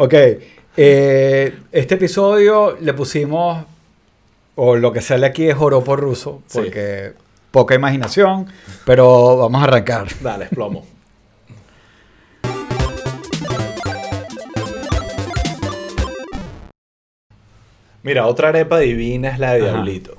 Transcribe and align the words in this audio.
Ok. 0.00 0.14
eh, 0.76 1.54
este 1.72 1.94
episodio 1.96 2.76
le 2.80 2.94
pusimos, 2.94 3.64
o 4.56 4.76
lo 4.76 4.92
que 4.92 5.00
sale 5.00 5.26
aquí 5.26 5.48
es 5.48 5.54
joropo 5.56 5.94
ruso, 5.96 6.42
Sí. 6.46 6.58
porque 6.60 7.12
poca 7.50 7.74
imaginación, 7.74 8.46
pero 8.86 9.36
vamos 9.36 9.60
a 9.60 9.64
arrancar. 9.64 10.06
Dale, 10.22 10.46
plomo. 10.46 10.86
Mira, 18.02 18.26
otra 18.26 18.48
arepa 18.48 18.78
divina 18.78 19.28
es 19.30 19.38
la 19.38 19.52
de 19.54 19.62
Ajá. 19.62 19.72
Diablito. 19.72 20.16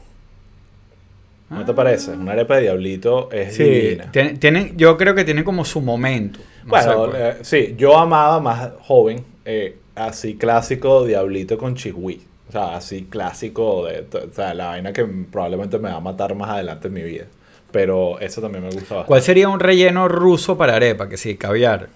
¿No 1.50 1.66
te 1.66 1.74
parece? 1.74 2.12
Una 2.12 2.32
arepa 2.32 2.56
de 2.56 2.62
Diablito 2.64 3.30
es 3.32 3.56
Sí, 3.56 3.64
divina. 3.64 4.12
tienen, 4.12 4.40
tienen- 4.40 4.78
yo 4.78 4.96
creo 4.98 5.14
que 5.16 5.26
tiene 5.26 5.44
como 5.44 5.66
su 5.66 5.82
momento. 5.82 6.40
No 6.64 6.70
Bueno, 6.70 7.12
eh, 7.16 7.38
sí, 7.42 7.76
yo 7.78 7.98
amaba 7.98 8.40
más 8.40 8.70
joven, 8.82 9.26
eh, 9.46 9.78
así 9.96 10.36
clásico 10.36 11.06
Diablito 11.06 11.58
con 11.58 11.76
chihui. 11.76 12.22
O 12.50 12.52
sea, 12.52 12.76
así 12.76 13.04
clásico, 13.10 13.86
de, 13.86 14.06
o 14.18 14.34
sea, 14.34 14.54
la 14.54 14.68
vaina 14.68 14.92
que 14.92 15.06
probablemente 15.06 15.78
me 15.80 15.90
va 15.90 15.96
a 15.96 16.00
matar 16.02 16.36
más 16.36 16.50
adelante 16.50 16.88
en 16.90 16.94
mi 16.94 17.02
vida. 17.04 17.26
Pero 17.72 18.20
eso 18.20 18.42
también 18.42 18.64
me 18.64 18.70
gusta 18.70 18.82
bastante. 18.96 19.08
¿Cuál 19.08 19.22
sería 19.22 19.48
un 19.48 19.60
relleno 19.62 20.10
ruso 20.10 20.58
para 20.58 20.76
arepa? 20.76 21.08
Que 21.08 21.16
sí, 21.16 21.38
caviar. 21.38 21.88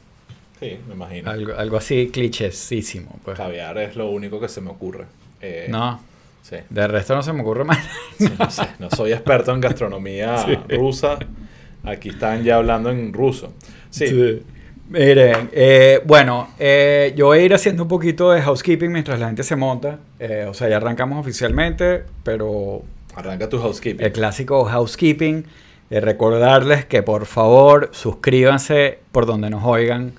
Sí, 0.62 0.78
me 0.88 0.94
imagino. 0.94 1.30
Algo, 1.30 1.54
algo 1.56 1.76
así 1.78 2.10
clichésísimo. 2.12 3.20
Pues. 3.26 3.36
Caviar 3.38 3.78
es 3.80 3.98
lo 3.98 4.10
único 4.10 4.40
que 4.40 4.48
se 4.48 4.62
me 4.62 4.70
ocurre. 4.70 5.06
Eh, 5.42 5.68
No, 5.70 6.00
Sí. 6.42 6.58
de 6.70 6.88
resto 6.88 7.16
no 7.16 7.24
se 7.24 7.34
me 7.34 7.42
ocurre 7.42 7.66
más. 7.66 7.80
Sí, 8.18 8.30
no 8.40 8.50
sé, 8.50 8.68
no 8.80 8.90
soy 8.92 9.12
experto 9.12 9.52
en 9.54 9.60
gastronomía 9.60 10.38
Sí. 10.46 10.56
rusa. 10.70 11.18
Aquí 11.84 12.10
están 12.10 12.44
ya 12.44 12.56
hablando 12.56 12.90
en 12.92 13.12
ruso. 13.12 13.52
Sí, 13.90 14.08
Sí. 14.08 14.44
Miren, 14.88 15.50
eh, 15.52 16.00
bueno, 16.06 16.50
eh, 16.60 17.14
yo 17.16 17.28
voy 17.28 17.40
a 17.40 17.42
ir 17.42 17.54
haciendo 17.56 17.84
un 17.84 17.90
poquito 17.90 18.32
de 18.32 18.42
housekeeping 18.42 18.92
mientras 18.92 19.20
la 19.20 19.28
gente 19.28 19.44
se 19.44 19.56
monta. 19.56 20.00
Eh, 20.20 20.46
o 20.48 20.54
sea, 20.54 20.70
ya 20.70 20.78
arrancamos 20.78 21.20
oficialmente, 21.20 22.04
pero 22.24 22.84
arranca 23.16 23.50
tu 23.50 23.60
housekeeping. 23.60 24.06
el 24.06 24.12
clásico 24.12 24.64
housekeeping. 24.66 25.46
de 25.90 26.02
recordarles 26.02 26.84
que 26.86 27.04
por 27.04 27.28
favor 27.28 27.90
suscríbanse 27.94 29.00
por 29.12 29.28
donde 29.28 29.52
nos 29.52 29.64
oigan 29.64 30.14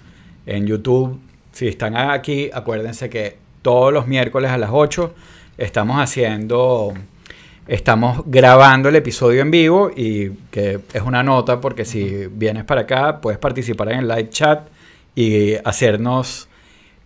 en 0.47 0.67
YouTube. 0.67 1.19
Si 1.53 1.67
están 1.67 1.97
aquí, 1.97 2.51
acuérdense 2.53 3.11
que 3.11 3.37
todos 3.63 3.93
los 3.93 4.07
miércoles 4.07 4.53
a 4.53 4.59
las 4.59 4.71
8 4.73 5.13
estamos 5.59 5.97
haciendo, 6.01 6.95
estamos 7.67 8.23
grabando 8.27 8.89
el 8.89 8.97
episodio 8.97 9.43
en 9.43 9.51
vivo 9.51 9.91
y 9.95 10.31
que 10.51 10.81
es 10.93 11.03
una 11.03 11.23
nota 11.23 11.61
porque 11.61 11.85
si 11.85 12.27
vienes 12.31 12.65
para 12.65 12.83
acá 12.83 13.21
puedes 13.21 13.39
participar 13.39 13.93
en 13.93 14.01
el 14.01 14.09
live 14.09 14.31
chat 14.31 14.69
y 15.15 15.55
hacernos 15.65 16.49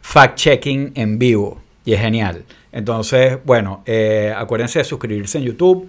fact-checking 0.03 0.93
en 0.95 1.19
vivo. 1.19 1.61
Y 1.85 1.95
es 1.95 2.01
genial. 2.01 2.45
Entonces, 2.73 3.39
bueno, 3.45 3.83
eh, 3.87 4.35
acuérdense 4.37 4.81
de 4.81 4.85
suscribirse 4.85 5.39
en 5.39 5.45
YouTube. 5.45 5.89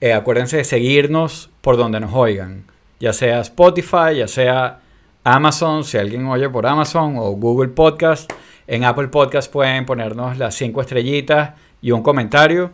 eh, 0.00 0.12
acuérdense 0.12 0.58
de 0.58 0.64
seguirnos 0.64 1.50
por 1.60 1.76
donde 1.76 2.00
nos 2.00 2.12
oigan. 2.12 2.64
Ya 3.00 3.12
sea 3.12 3.40
Spotify, 3.40 4.16
ya 4.16 4.28
sea 4.28 4.80
Amazon, 5.24 5.84
si 5.84 5.98
alguien 5.98 6.26
oye 6.26 6.48
por 6.48 6.66
Amazon 6.66 7.16
o 7.18 7.32
Google 7.32 7.68
Podcast. 7.68 8.30
En 8.66 8.84
Apple 8.84 9.08
Podcast 9.08 9.50
pueden 9.50 9.86
ponernos 9.86 10.38
las 10.38 10.54
cinco 10.54 10.80
estrellitas 10.80 11.52
y 11.82 11.90
un 11.92 12.02
comentario. 12.02 12.70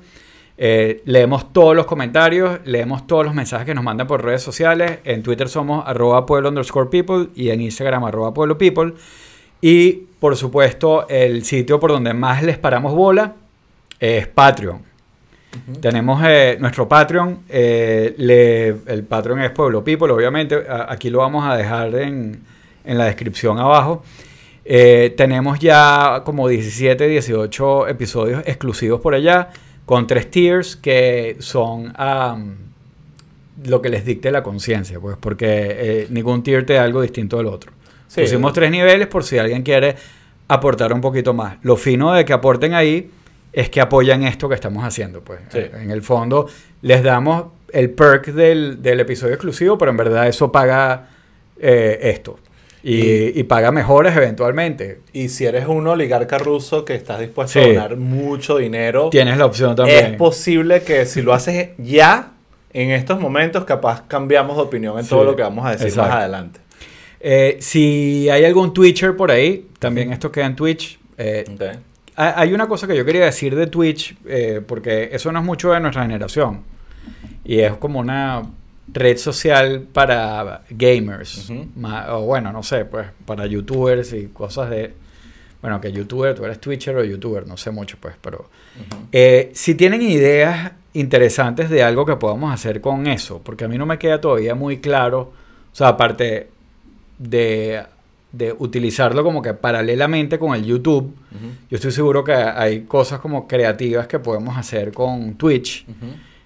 Eh, 0.59 1.03
leemos 1.07 1.53
todos 1.53 1.75
los 1.75 1.87
comentarios, 1.87 2.61
leemos 2.65 3.07
todos 3.07 3.25
los 3.25 3.35
mensajes 3.35 3.67
que 3.67 3.75
nos 3.75 3.83
mandan 3.85 4.07
por 4.07 4.23
redes 4.25 4.43
sociales. 4.43 4.99
En 5.05 5.23
Twitter 5.23 5.49
somos 5.49 5.83
arroba 5.87 6.27
pueblo 6.27 6.49
underscore 6.51 6.89
people 6.91 7.29
y 7.35 7.51
en 7.51 7.61
Instagram 7.61 8.05
arroba 8.05 8.33
pueblo 8.35 8.59
people. 8.59 8.95
Y 9.61 9.93
por 10.21 10.37
supuesto, 10.37 11.09
el 11.09 11.45
sitio 11.45 11.81
por 11.81 11.91
donde 11.91 12.13
más 12.15 12.43
les 12.43 12.59
paramos 12.59 12.95
bola 12.95 13.35
es 13.99 14.27
Patreon. 14.29 14.83
Tenemos 15.81 16.23
eh, 16.27 16.57
nuestro 16.61 16.89
Patreon. 16.89 17.41
eh, 17.49 18.15
le- 18.19 18.69
el 18.87 19.05
Patreon 19.05 19.41
es 19.43 19.51
Pueblo 19.51 19.83
People, 19.85 20.11
obviamente. 20.13 20.57
a- 20.69 20.87
aquí 20.93 21.11
lo 21.11 21.19
vamos 21.19 21.47
a 21.47 21.57
dejar 21.57 21.95
en, 21.97 22.41
en 22.85 22.99
la 22.99 23.05
descripción 23.07 23.59
abajo. 23.59 24.03
Eh, 24.65 25.13
tenemos 25.17 25.59
ya 25.59 26.23
como 26.25 26.47
17, 26.49 27.07
18 27.09 27.89
episodios 27.89 28.43
exclusivos 28.47 29.01
por 29.01 29.15
allá, 29.15 29.49
con 29.87 30.07
tres 30.07 30.31
tiers 30.31 30.77
que 30.77 31.37
son 31.41 31.93
am, 31.97 32.57
lo 33.65 33.83
que 33.83 33.89
les 33.89 34.05
dicte 34.05 34.31
la 34.31 34.43
conciencia, 34.43 35.01
pues, 35.01 35.17
porque 35.19 35.47
eh, 35.47 36.07
ningún 36.11 36.43
tier 36.43 36.65
te 36.65 36.75
da 36.75 36.85
algo 36.85 37.03
distinto 37.03 37.37
del 37.37 37.47
otro. 37.47 37.73
Sí. 38.09 38.23
Pusimos 38.23 38.53
tres 38.53 38.71
niveles 38.71 39.07
por 39.07 39.25
si 39.25 39.39
alguien 39.39 39.63
quiere 39.63 39.97
aportar 40.49 40.93
un 40.93 41.01
poquito 41.01 41.35
más. 41.35 41.57
Lo 41.63 41.77
fino 41.77 42.13
de 42.13 42.25
que 42.25 42.33
aporten 42.33 42.75
ahí 42.75 43.11
es 43.53 43.71
que 43.71 43.81
apoyan 43.81 44.23
esto 44.23 44.49
que 44.49 44.55
estamos 44.55 44.85
haciendo, 44.85 45.21
pues. 45.23 45.41
Sí. 45.51 45.59
En 45.59 45.91
el 45.91 46.03
fondo 46.03 46.47
les 46.83 47.03
damos 47.03 47.47
el 47.73 47.91
perk 47.91 48.27
del, 48.27 48.83
del 48.83 49.01
episodio 49.01 49.35
exclusivo, 49.35 49.79
pero 49.79 49.91
en 49.91 49.97
verdad 49.97 50.29
eso 50.29 50.53
paga 50.53 51.09
eh, 51.59 51.99
esto. 52.03 52.39
Y, 52.83 53.39
Y- 53.39 53.43
paga 53.45 53.71
mejoras 53.71 54.17
eventualmente. 54.17 55.01
Y 55.13 55.29
si 55.29 55.45
eres 55.47 55.67
un 55.69 55.87
oligarca 55.87 56.39
ruso 56.39 56.85
que 56.85 56.95
estás 56.95 57.21
dispuesto 57.21 57.61
Sí. 57.61 57.65
a 57.71 57.73
donar 57.75 57.97
mucho 57.97 58.57
dinero, 58.59 59.09
Tienes 59.11 59.39
la 59.39 59.47
opción 59.47 59.71
es 59.71 59.77
también. 59.77 60.17
posible 60.17 60.83
que 60.83 61.07
si 61.07 61.23
lo 61.23 61.33
haces 61.33 61.71
ya, 61.79 62.33
en 62.73 62.91
estos 62.91 63.21
momentos, 63.21 63.65
capaz 63.65 64.03
cambiamos 64.09 64.57
de 64.57 64.63
opinión 64.63 64.99
en 64.99 65.05
Sí, 65.05 65.11
todo 65.11 65.25
lo 65.25 65.37
que 65.37 65.43
vamos 65.43 65.65
a 65.67 65.73
decir 65.73 65.89
exacto. 65.89 66.11
más 66.11 66.19
adelante. 66.19 66.61
Eh, 67.21 67.59
si 67.61 68.29
hay 68.31 68.45
algún 68.45 68.73
Twitcher 68.75 69.17
por 69.17 69.31
ahí, 69.31 69.69
también 69.79 70.13
esto 70.13 70.33
queda 70.33 70.47
en 70.47 70.57
Twitch. 70.57 70.99
Eh, 71.19 71.45
Hay 72.17 72.53
una 72.53 72.67
cosa 72.69 72.87
que 72.87 72.95
yo 72.97 73.05
quería 73.07 73.25
decir 73.25 73.55
de 73.57 73.69
Twitch, 73.69 74.17
eh, 74.27 74.61
porque 74.67 75.09
eso 75.13 75.31
no 75.33 75.39
es 75.39 75.45
mucho 75.45 75.73
de 75.73 75.81
nuestra 75.81 76.03
generación. 76.03 76.61
Y 77.45 77.61
es 77.61 77.73
como 77.75 78.01
una 78.01 78.43
red 78.93 79.17
social 79.17 79.87
para 79.93 80.63
gamers. 80.71 81.51
O 82.11 82.23
bueno, 82.23 82.53
no 82.53 82.63
sé, 82.63 82.85
pues 82.85 83.07
para 83.27 83.47
youtubers 83.47 84.13
y 84.13 84.29
cosas 84.29 84.71
de... 84.71 84.95
Bueno, 85.61 85.81
que 85.81 85.93
youtuber, 85.93 86.35
tú 86.35 86.45
eres 86.45 86.61
Twitcher 86.61 86.97
o 86.97 87.05
youtuber, 87.05 87.47
no 87.47 87.57
sé 87.57 87.71
mucho, 87.71 87.97
pues, 88.01 88.15
pero... 88.21 88.51
Eh, 89.13 89.53
si 89.55 89.77
tienen 89.77 90.03
ideas 90.03 90.73
interesantes 90.93 91.71
de 91.71 91.83
algo 91.85 92.05
que 92.05 92.17
podamos 92.17 92.53
hacer 92.53 92.81
con 92.81 93.07
eso, 93.07 93.41
porque 93.43 93.65
a 93.65 93.69
mí 93.69 93.79
no 93.79 93.87
me 93.87 93.99
queda 93.99 94.21
todavía 94.21 94.57
muy 94.57 94.79
claro, 94.79 95.33
o 95.73 95.75
sea, 95.75 95.89
aparte 95.89 96.49
de, 97.19 97.83
de 98.33 98.53
utilizarlo 98.59 99.23
como 99.23 99.41
que 99.41 99.55
paralelamente 99.55 100.39
con 100.39 100.55
el 100.55 100.65
YouTube, 100.65 101.15
yo 101.71 101.77
estoy 101.77 101.93
seguro 101.93 102.25
que 102.25 102.33
hay 102.33 102.83
cosas 102.83 103.21
como 103.21 103.47
creativas 103.47 104.07
que 104.07 104.19
podemos 104.19 104.57
hacer 104.57 104.93
con 104.93 105.35
Twitch. 105.35 105.87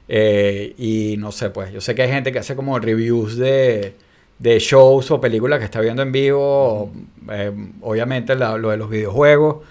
Eh, 0.09 0.75
y 0.79 1.17
no 1.19 1.33
sé, 1.33 1.51
pues 1.51 1.73
yo 1.73 1.81
sé 1.81 1.95
que 1.95 2.03
hay 2.03 2.09
gente 2.11 2.31
que 2.33 2.39
hace 2.39 2.55
como 2.55 2.79
reviews 2.79 3.37
de, 3.37 3.95
de 4.39 4.59
shows 4.61 5.11
o 5.11 5.21
películas 5.21 5.59
que 5.59 5.65
está 5.65 5.81
viendo 5.81 6.03
en 6.03 6.13
vivo, 6.13 6.41
o, 6.43 6.91
eh, 7.33 7.51
obviamente 7.81 8.35
la- 8.37 8.57
lo 8.57 8.71
de 8.71 8.77
los 8.77 8.89
videojuegos, 8.89 9.65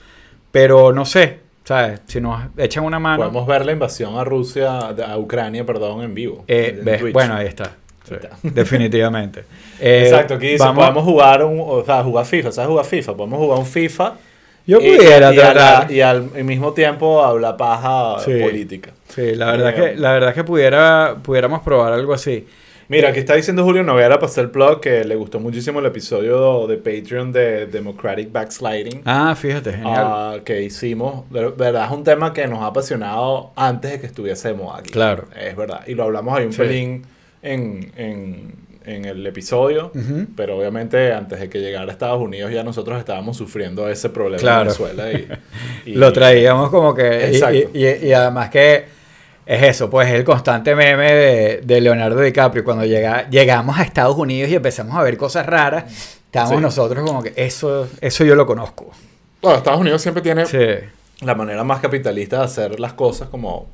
pero 0.52 0.92
no 0.92 1.06
sé, 1.06 1.40
¿sabes? 1.64 2.02
Si 2.06 2.20
nos 2.20 2.42
echan 2.58 2.84
una 2.84 3.00
mano... 3.00 3.24
Podemos 3.24 3.48
ver 3.48 3.66
la 3.66 3.72
invasión 3.72 4.18
a 4.18 4.24
Rusia, 4.26 4.78
a 4.80 5.18
Ucrania, 5.18 5.66
perdón, 5.66 6.04
en 6.04 6.14
vivo. 6.14 6.44
eh, 6.48 6.76
en 6.80 6.86
ves, 6.86 7.14
bueno, 7.14 7.36
ahí 7.36 7.48
está. 7.48 7.72
Sí, 8.08 8.16
definitivamente. 8.44 9.44
Eh, 9.78 10.04
Exacto, 10.06 10.36
aquí 10.36 10.48
dice, 10.48 10.64
vamos- 10.64 10.84
podemos 10.86 11.04
jugar 11.04 11.44
un, 11.44 11.60
o 11.60 11.84
sea, 11.84 12.02
jugar 12.02 12.26
FIFA, 12.26 12.50
¿sabes 12.54 12.70
jugar 12.70 12.86
FIFA? 12.86 13.18
Podemos 13.18 13.40
jugar 13.40 13.60
un 13.60 13.66
FIFA 13.66 14.14
Yo 14.66 14.80
y- 14.80 14.96
pudiera 14.96 15.34
y, 15.34 15.40
a 15.40 15.44
la- 15.44 15.52
tratar. 15.54 15.92
y 15.92 16.00
al, 16.02 16.30
al 16.34 16.44
mismo 16.46 16.72
tiempo 16.72 17.22
hablar 17.22 17.58
paja 17.58 18.20
Sí. 18.24 18.40
política. 18.42 18.92
Sí, 19.10 19.36
la 19.36 19.52
verdad, 19.52 19.70
Eh, 19.70 19.76
que, 19.94 19.96
la 20.00 20.14
verdad 20.14 20.34
que 20.34 20.44
pudiera, 20.44 21.18
pudiéramos 21.24 21.62
probar 21.62 21.94
algo 21.94 22.14
así. 22.14 22.46
Mira, 22.88 23.10
aquí 23.10 23.20
está 23.20 23.34
diciendo 23.34 23.64
Julio 23.64 23.82
Noguera, 23.84 24.20
pasé 24.20 24.42
el 24.42 24.48
blog, 24.48 24.80
que 24.80 25.04
le 25.06 25.16
gustó 25.16 25.40
muchísimo 25.40 25.80
el 25.80 25.88
episodio 25.88 26.68
de 26.68 26.78
Patreon 26.78 27.32
de 27.32 27.66
Democratic 27.66 28.32
Backsliding. 28.32 29.02
Ah, 29.06 29.34
fíjate, 29.36 29.72
genial. 29.74 29.96
ah, 30.08 30.36
que 30.46 30.62
hicimos, 30.62 31.28
de 31.32 31.48
verdad 31.50 31.86
es 31.86 31.92
un 31.92 32.04
tema 32.04 32.32
que 32.32 32.46
nos 32.48 32.60
ha 32.60 32.68
apasionado 32.68 33.54
antes 33.56 33.92
de 33.92 34.00
que 34.00 34.06
estuviésemos 34.06 34.78
aquí. 34.78 34.92
Claro. 34.92 35.26
Es 35.36 35.56
verdad. 35.56 35.82
Y 35.88 35.96
lo 35.96 36.04
hablamos 36.04 36.38
ahí 36.38 36.46
un 36.46 36.54
Sí. 36.54 36.60
pelín 36.60 37.06
en, 37.42 37.92
en, 37.96 38.54
en 38.86 39.06
el 39.06 39.26
episodio. 39.26 39.92
Pero 40.38 40.56
obviamente 40.60 41.12
antes 41.12 41.40
de 41.40 41.50
que 41.50 41.60
llegara 41.62 41.88
a 41.88 41.92
Estados 41.92 42.22
Unidos 42.22 42.52
ya 42.52 42.64
nosotros 42.64 43.00
estábamos 43.00 43.36
sufriendo 43.36 43.90
ese 43.90 44.10
problema 44.12 44.38
Claro. 44.42 44.72
en 44.72 44.78
Venezuela. 44.96 45.12
Y, 45.12 45.90
y- 45.92 45.96
Lo 45.96 46.14
traíamos 46.14 46.70
como 46.70 46.94
que... 46.94 47.30
Exacto. 47.30 47.70
Y, 47.74 47.84
y- 47.84 48.08
y 48.10 48.14
además 48.14 48.52
que 48.52 48.94
es 49.46 49.64
eso, 49.64 49.90
pues 49.90 50.10
el 50.10 50.24
constante 50.24 50.76
meme 50.76 51.12
de, 51.14 51.62
de 51.64 51.82
Leonardo 51.82 52.20
DiCaprio. 52.22 52.64
Cuando 52.64 52.86
llega, 52.86 53.30
llegamos 53.30 53.78
a 53.78 53.84
Estados 53.84 54.18
Unidos 54.18 54.50
y 54.50 54.56
empezamos 54.56 54.96
a 54.96 55.04
ver 55.04 55.18
cosas 55.18 55.46
raras, 55.46 55.86
estábamos 56.26 56.58
Sí. 56.58 56.62
nosotros 56.64 57.06
como 57.06 57.22
que 57.24 57.34
eso, 57.36 57.88
eso 58.02 58.24
yo 58.24 58.36
lo 58.36 58.46
conozco. 58.46 58.92
Bueno, 59.42 59.58
Estados 59.58 59.80
Unidos 59.80 60.02
siempre 60.02 60.24
tiene 60.24 60.46
Sí. 60.46 60.58
la 61.22 61.36
manera 61.36 61.64
más 61.64 61.80
capitalista 61.80 62.40
de 62.40 62.44
hacer 62.46 62.80
las 62.80 62.94
cosas 62.94 63.30
como 63.30 63.68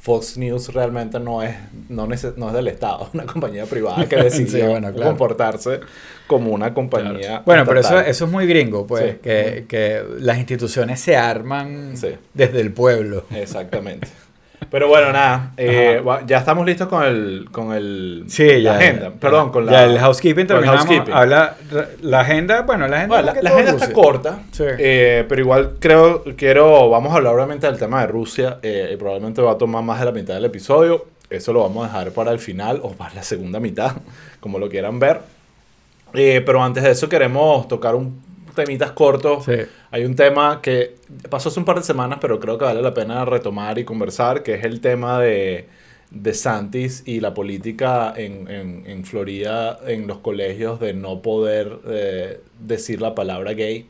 Fox 0.00 0.38
News 0.38 0.72
realmente 0.72 1.18
no 1.20 1.42
es, 1.42 1.54
no, 1.88 2.10
es 2.12 2.22
del 2.22 2.68
Estado, 2.68 3.02
es 3.08 3.08
una 3.14 3.26
compañía 3.26 3.66
privada 3.66 4.06
que 4.08 4.16
decidió 4.22 4.60
Sí, 4.64 4.66
bueno, 4.66 4.92
claro. 4.92 5.10
comportarse 5.10 5.80
como 6.26 6.52
una 6.52 6.72
compañía. 6.72 7.42
Bueno, 7.44 7.64
pero 7.66 7.80
eso, 7.80 8.00
eso 8.00 8.24
es 8.24 8.30
muy 8.30 8.46
gringo, 8.46 8.86
pues, 8.86 9.12
Sí. 9.12 9.18
que, 9.22 9.64
que 9.68 10.02
las 10.20 10.38
instituciones 10.38 11.00
se 11.00 11.16
arman 11.16 11.96
Sí. 11.96 12.08
desde 12.32 12.60
el 12.60 12.72
pueblo. 12.72 13.24
Exactamente. 13.34 14.08
Pero 14.70 14.88
bueno, 14.88 15.12
nada, 15.12 15.52
eh, 15.56 16.02
ya 16.26 16.38
estamos 16.38 16.66
listos 16.66 16.88
con 16.88 17.02
el, 17.04 17.48
con 17.50 17.72
el 17.72 18.24
Sí, 18.28 18.44
la 18.46 18.58
ya. 18.72 18.76
agenda. 18.78 19.10
Perdón, 19.18 19.50
con 19.50 19.64
la 19.64 19.72
Ya 19.72 19.84
el 19.84 19.98
housekeeping 19.98 20.42
el 20.42 20.46
terminamos. 20.48 20.80
housekeeping. 20.84 21.14
Habla, 21.14 21.56
la 22.02 22.20
agenda, 22.20 22.62
bueno, 22.62 22.86
la 22.86 22.96
agenda. 22.98 23.16
Bueno, 23.22 23.32
la, 23.34 23.42
la 23.42 23.50
agenda 23.50 23.72
está 23.72 23.92
corta, 23.92 24.40
Sí. 24.50 24.64
eh, 24.66 25.24
pero 25.28 25.40
igual 25.40 25.76
creo, 25.78 26.22
quiero, 26.36 26.90
vamos 26.90 27.12
a 27.12 27.16
hablar 27.16 27.34
obviamente 27.34 27.66
del 27.66 27.78
tema 27.78 28.02
de 28.02 28.08
Rusia 28.08 28.58
eh, 28.62 28.90
y 28.92 28.96
probablemente 28.96 29.40
va 29.40 29.52
a 29.52 29.58
tomar 29.58 29.82
más 29.82 30.00
de 30.00 30.04
la 30.06 30.12
mitad 30.12 30.34
del 30.34 30.44
episodio. 30.44 31.06
Eso 31.30 31.52
lo 31.52 31.60
vamos 31.60 31.84
a 31.84 31.88
dejar 31.88 32.12
para 32.12 32.30
el 32.32 32.38
final 32.38 32.80
o 32.82 32.92
para 32.92 33.14
la 33.14 33.22
segunda 33.22 33.60
mitad, 33.60 33.92
como 34.40 34.58
lo 34.58 34.68
quieran 34.68 34.98
ver. 34.98 35.20
Eh, 36.14 36.42
pero 36.44 36.62
antes 36.62 36.82
de 36.82 36.90
eso 36.90 37.08
queremos 37.08 37.68
tocar 37.68 37.94
un 37.94 38.20
temitas 38.64 38.92
cortos. 38.92 39.44
Sí. 39.44 39.52
Hay 39.90 40.04
un 40.04 40.14
tema 40.14 40.60
que 40.62 40.96
pasó 41.30 41.48
hace 41.48 41.58
un 41.58 41.64
par 41.64 41.76
de 41.76 41.82
semanas, 41.82 42.18
pero 42.20 42.38
creo 42.40 42.58
que 42.58 42.64
vale 42.64 42.82
la 42.82 42.92
pena 42.92 43.24
retomar 43.24 43.78
y 43.78 43.84
conversar, 43.84 44.42
que 44.42 44.54
es 44.54 44.64
el 44.64 44.80
tema 44.80 45.18
de, 45.20 45.66
de 46.10 46.34
Santis 46.34 47.02
y 47.06 47.20
la 47.20 47.32
política 47.34 48.12
en, 48.16 48.48
en, 48.50 48.84
en 48.86 49.04
Florida, 49.04 49.78
en 49.86 50.06
los 50.06 50.18
colegios, 50.18 50.78
de 50.80 50.92
no 50.94 51.22
poder 51.22 51.78
eh, 51.88 52.40
decir 52.60 53.00
la 53.00 53.14
palabra 53.14 53.52
gay. 53.54 53.86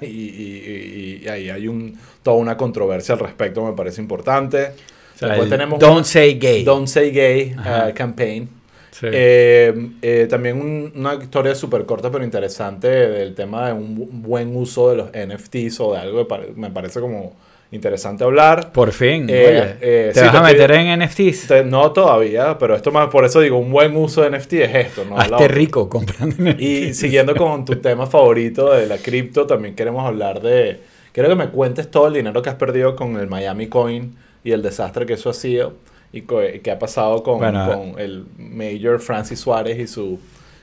Y, 0.00 0.06
y- 0.06 0.10
y- 0.10 1.22
y 1.24 1.28
ahí 1.28 1.48
hay 1.48 1.68
un, 1.68 1.96
toda 2.22 2.36
una 2.36 2.56
controversia 2.56 3.14
al 3.14 3.20
respecto, 3.20 3.64
me 3.64 3.72
parece 3.72 4.00
importante. 4.02 4.72
O 5.14 5.18
sea, 5.18 5.28
Después 5.28 5.48
tenemos 5.48 5.78
Don't 5.78 5.94
una- 5.98 6.04
Say 6.04 6.38
Gay. 6.38 6.64
Don't 6.64 6.86
Say 6.88 7.10
Gay 7.12 7.54
uh, 7.56 7.94
campaign. 7.94 8.48
Sí. 8.90 9.06
Eh, 9.10 9.90
eh, 10.02 10.26
también 10.28 10.60
un- 10.60 10.92
una 10.96 11.14
historia 11.14 11.54
súper 11.54 11.84
corta 11.86 12.10
pero 12.10 12.24
interesante 12.24 12.88
del 12.88 13.34
tema 13.34 13.68
de 13.68 13.72
un 13.74 13.96
bu- 13.96 14.08
buen 14.10 14.56
uso 14.56 14.90
de 14.90 14.96
los 14.96 15.10
NFTs 15.14 15.78
o 15.80 15.92
de 15.92 15.98
algo 16.00 16.26
que 16.26 16.52
me 16.56 16.70
parece 16.70 17.00
como 17.00 17.32
interesante 17.72 18.24
hablar. 18.24 18.72
Por 18.72 18.90
fin. 18.90 19.26
Eh, 19.30 19.76
eh, 19.80 20.10
¿Te 20.12 20.20
sí, 20.20 20.26
vas 20.26 20.34
a 20.34 20.42
meter 20.42 20.72
estoy- 20.72 20.86
en 20.88 21.00
NFTs? 21.02 21.46
Te- 21.46 21.64
No 21.64 21.92
todavía, 21.92 22.58
pero 22.58 22.74
esto 22.74 22.90
más, 22.90 23.08
por 23.10 23.24
eso 23.24 23.40
digo, 23.40 23.58
un 23.58 23.70
buen 23.70 23.94
uso 23.96 24.22
de 24.22 24.30
NFT 24.30 24.64
es 24.64 24.74
esto, 24.88 25.04
¿no? 25.08 25.16
Hazte 25.16 25.34
otra. 25.34 25.48
rico 25.48 25.88
comprando 25.88 26.34
NFTs. 26.36 26.60
Y 26.60 26.94
siguiendo 26.94 27.36
con 27.36 27.64
tu 27.64 27.76
tema 27.76 28.06
favorito 28.08 28.72
de 28.72 28.86
la 28.86 28.98
cripto, 28.98 29.46
también 29.46 29.76
queremos 29.76 30.04
hablar 30.04 30.40
de... 30.42 30.80
Quiero 31.12 31.28
que 31.28 31.34
me 31.36 31.48
cuentes 31.48 31.88
todo 31.90 32.08
el 32.08 32.14
dinero 32.14 32.42
que 32.42 32.48
has 32.50 32.56
perdido 32.56 32.96
con 32.96 33.16
el 33.20 33.28
Miami 33.28 33.68
Coin 33.68 34.16
y 34.42 34.50
el 34.52 34.62
desastre 34.62 35.06
que 35.06 35.12
eso 35.12 35.30
ha 35.30 35.34
sido 35.34 35.74
y 36.12 36.22
co- 36.22 36.40
que 36.62 36.70
ha 36.70 36.78
pasado 36.78 37.22
con, 37.22 37.38
Bueno, 37.38 37.66
con 37.66 37.98
el 38.00 38.24
Mayor 38.38 39.00
Francis 39.00 39.38
Suárez 39.40 39.78
y 39.78 39.86
su, 39.86 40.18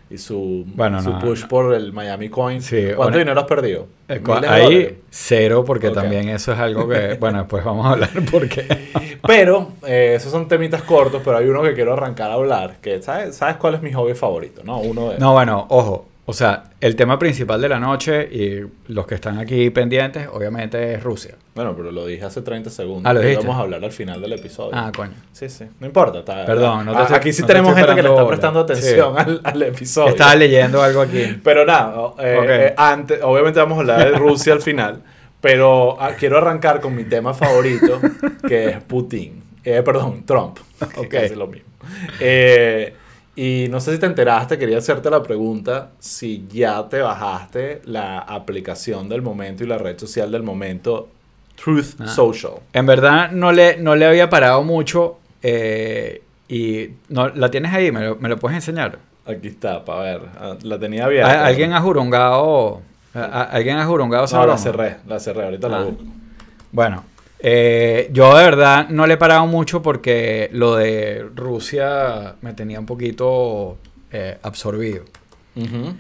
y 0.10 0.18
su, 0.18 0.64
Bueno, 0.76 1.02
su 1.02 1.10
no, 1.12 1.20
push 1.20 1.42
no. 1.44 1.48
por 1.48 1.74
el 1.74 1.94
Miami 1.94 2.30
Coin. 2.30 2.62
Sí, 2.62 2.88
¿Cuánto 2.96 3.18
dinero 3.18 3.40
has 3.40 3.48
perdido? 3.48 3.88
Eh. 4.08 4.22
Ahí 4.48 4.98
cero, 5.10 5.64
porque 5.66 5.90
también 5.90 6.30
eso 6.30 6.54
es 6.54 6.60
algo 6.60 6.88
que, 6.88 7.14
bueno, 7.20 7.40
después 7.40 7.64
vamos 7.64 7.86
a 7.86 7.92
hablar 7.92 8.10
porque... 8.32 8.66
Pero, 9.26 9.74
eh, 9.86 10.14
esos 10.16 10.32
son 10.32 10.48
temitas 10.48 10.84
cortos, 10.84 11.22
pero 11.26 11.38
hay 11.38 11.48
uno 11.48 11.62
que 11.64 11.74
quiero 11.74 11.94
arrancar 11.94 12.32
a 12.32 12.36
hablar, 12.36 12.78
que 12.82 13.02
¿sabes, 13.02 13.36
¿sabes 13.36 13.58
cuál 13.58 13.76
es 13.76 13.82
mi 13.82 13.92
hobby 13.94 14.14
favorito? 14.14 14.62
¿no? 14.64 14.80
Uno 14.80 15.10
de... 15.10 15.18
No, 15.20 15.34
bueno, 15.34 15.66
ojo. 15.70 16.06
O 16.30 16.34
sea, 16.34 16.66
el 16.82 16.98
tema 16.98 17.18
principal 17.18 17.62
de 17.62 17.70
la 17.70 17.80
noche 17.80 18.28
y 18.30 18.60
los 18.92 19.08
que 19.08 19.16
están 19.16 19.38
aquí 19.40 19.70
pendientes, 19.70 20.28
obviamente 20.30 20.94
es 20.96 21.02
Rusia. 21.02 21.36
Bueno, 21.56 21.74
pero 21.74 21.90
lo 21.94 22.06
dije 22.06 22.26
hace 22.26 22.42
30 22.42 22.70
segundos. 22.70 23.10
Ah, 23.10 23.14
¿lo 23.14 23.22
dijiste? 23.22 23.46
Vamos 23.46 23.58
a 23.62 23.64
hablar 23.64 23.82
al 23.86 23.94
final 23.94 24.20
del 24.22 24.34
episodio. 24.34 24.72
Ah, 24.74 24.92
coño. 24.94 25.14
Sí, 25.32 25.48
sí. 25.48 25.64
No 25.80 25.88
importa. 25.88 26.20
está- 26.20 26.46
Perdón, 26.46 26.86
no 26.86 26.92
te 26.92 26.98
a- 26.98 27.02
estoy- 27.04 27.16
Aquí 27.18 27.32
sí 27.32 27.42
no 27.44 27.48
tenemos 27.48 27.74
gente 27.76 27.96
que 27.96 28.04
le 28.04 28.10
está 28.10 28.28
prestando 28.28 28.64
bola. 28.64 28.74
atención 28.74 29.16
Sí. 29.16 29.22
al, 29.24 29.42
al 29.42 29.62
episodio. 29.64 30.10
Estaba 30.10 30.36
leyendo 30.36 30.82
algo 30.84 31.00
aquí. 31.02 31.40
Pero 31.44 31.66
nada, 31.66 31.96
eh, 32.20 32.46
eh, 32.50 32.74
antes, 32.76 33.20
obviamente 33.24 33.60
vamos 33.62 33.78
a 33.78 33.82
hablar 33.82 34.12
de 34.12 34.18
Rusia 34.18 34.52
al 34.52 34.62
final. 34.62 35.02
Pero 35.40 35.96
ah, 36.02 36.12
quiero 36.20 36.38
arrancar 36.40 36.82
con 36.82 36.94
mi 36.94 37.06
tema 37.06 37.34
favorito, 37.34 38.02
que 38.46 38.66
es 38.72 38.84
Putin. 38.84 39.44
Eh, 39.64 39.82
perdón, 39.82 40.26
Trump. 40.26 40.60
Ok. 40.98 41.08
casi 41.10 41.36
lo 41.36 41.48
mismo. 41.48 41.70
Eh, 42.20 42.94
y 43.38 43.68
no 43.70 43.80
sé 43.80 43.94
si 43.94 44.00
te 44.00 44.08
enteraste, 44.08 44.58
quería 44.58 44.80
hacerte 44.80 45.10
la 45.10 45.22
pregunta 45.24 45.92
si 46.00 46.46
ya 46.52 46.90
te 46.90 47.00
bajaste 47.00 47.82
la 47.86 48.18
aplicación 48.20 49.08
del 49.08 49.22
momento 49.22 49.64
y 49.64 49.68
la 49.68 49.78
red 49.78 49.98
social 49.98 50.32
del 50.32 50.44
momento, 50.44 51.08
Truth 51.56 51.96
Ah. 52.00 52.08
Social. 52.08 52.54
En 52.74 52.86
verdad 52.86 53.32
no 53.32 53.52
le, 53.52 53.78
no 53.78 53.96
le 53.96 54.06
había 54.06 54.30
parado 54.30 54.64
mucho 54.64 55.18
eh, 55.44 56.22
y 56.50 56.90
no, 57.10 57.30
la 57.30 57.50
tienes 57.52 57.74
ahí, 57.74 57.92
me 57.92 58.02
lo, 58.02 58.16
me 58.18 58.28
lo 58.30 58.38
puedes 58.38 58.56
enseñar. 58.58 59.00
Aquí 59.26 59.50
está, 59.50 59.84
para 59.86 60.02
ver. 60.02 60.22
Ah, 60.40 60.56
La 60.64 60.80
tenía 60.80 61.04
¿A- 61.04 61.06
abierta. 61.08 61.46
¿Alguien 61.46 61.74
ha 61.74 61.82
a- 63.14 63.44
¿Alguien 63.44 63.78
ha 63.78 63.86
jurungado 63.86 64.26
esa 64.26 64.38
No, 64.38 64.48
la 64.48 64.58
cerré, 64.58 64.98
la 65.08 65.20
cerré, 65.20 65.44
ahorita 65.46 65.68
la 65.70 65.78
Ah. 65.80 65.84
busco. 65.84 66.04
Bueno, 66.72 67.04
eh, 67.40 68.10
yo 68.12 68.36
de 68.36 68.44
verdad 68.44 68.90
no 68.90 69.06
le 69.06 69.16
he 69.16 69.18
parado 69.18 69.46
mucho 69.48 69.82
porque 69.82 70.50
lo 70.54 70.76
de 70.76 71.26
Rusia 71.36 72.36
me 72.42 72.54
tenía 72.54 72.80
un 72.80 72.86
poquito 72.86 73.78
eh, 74.12 74.38
absorbido. 74.42 75.06
Ujú. 75.56 75.96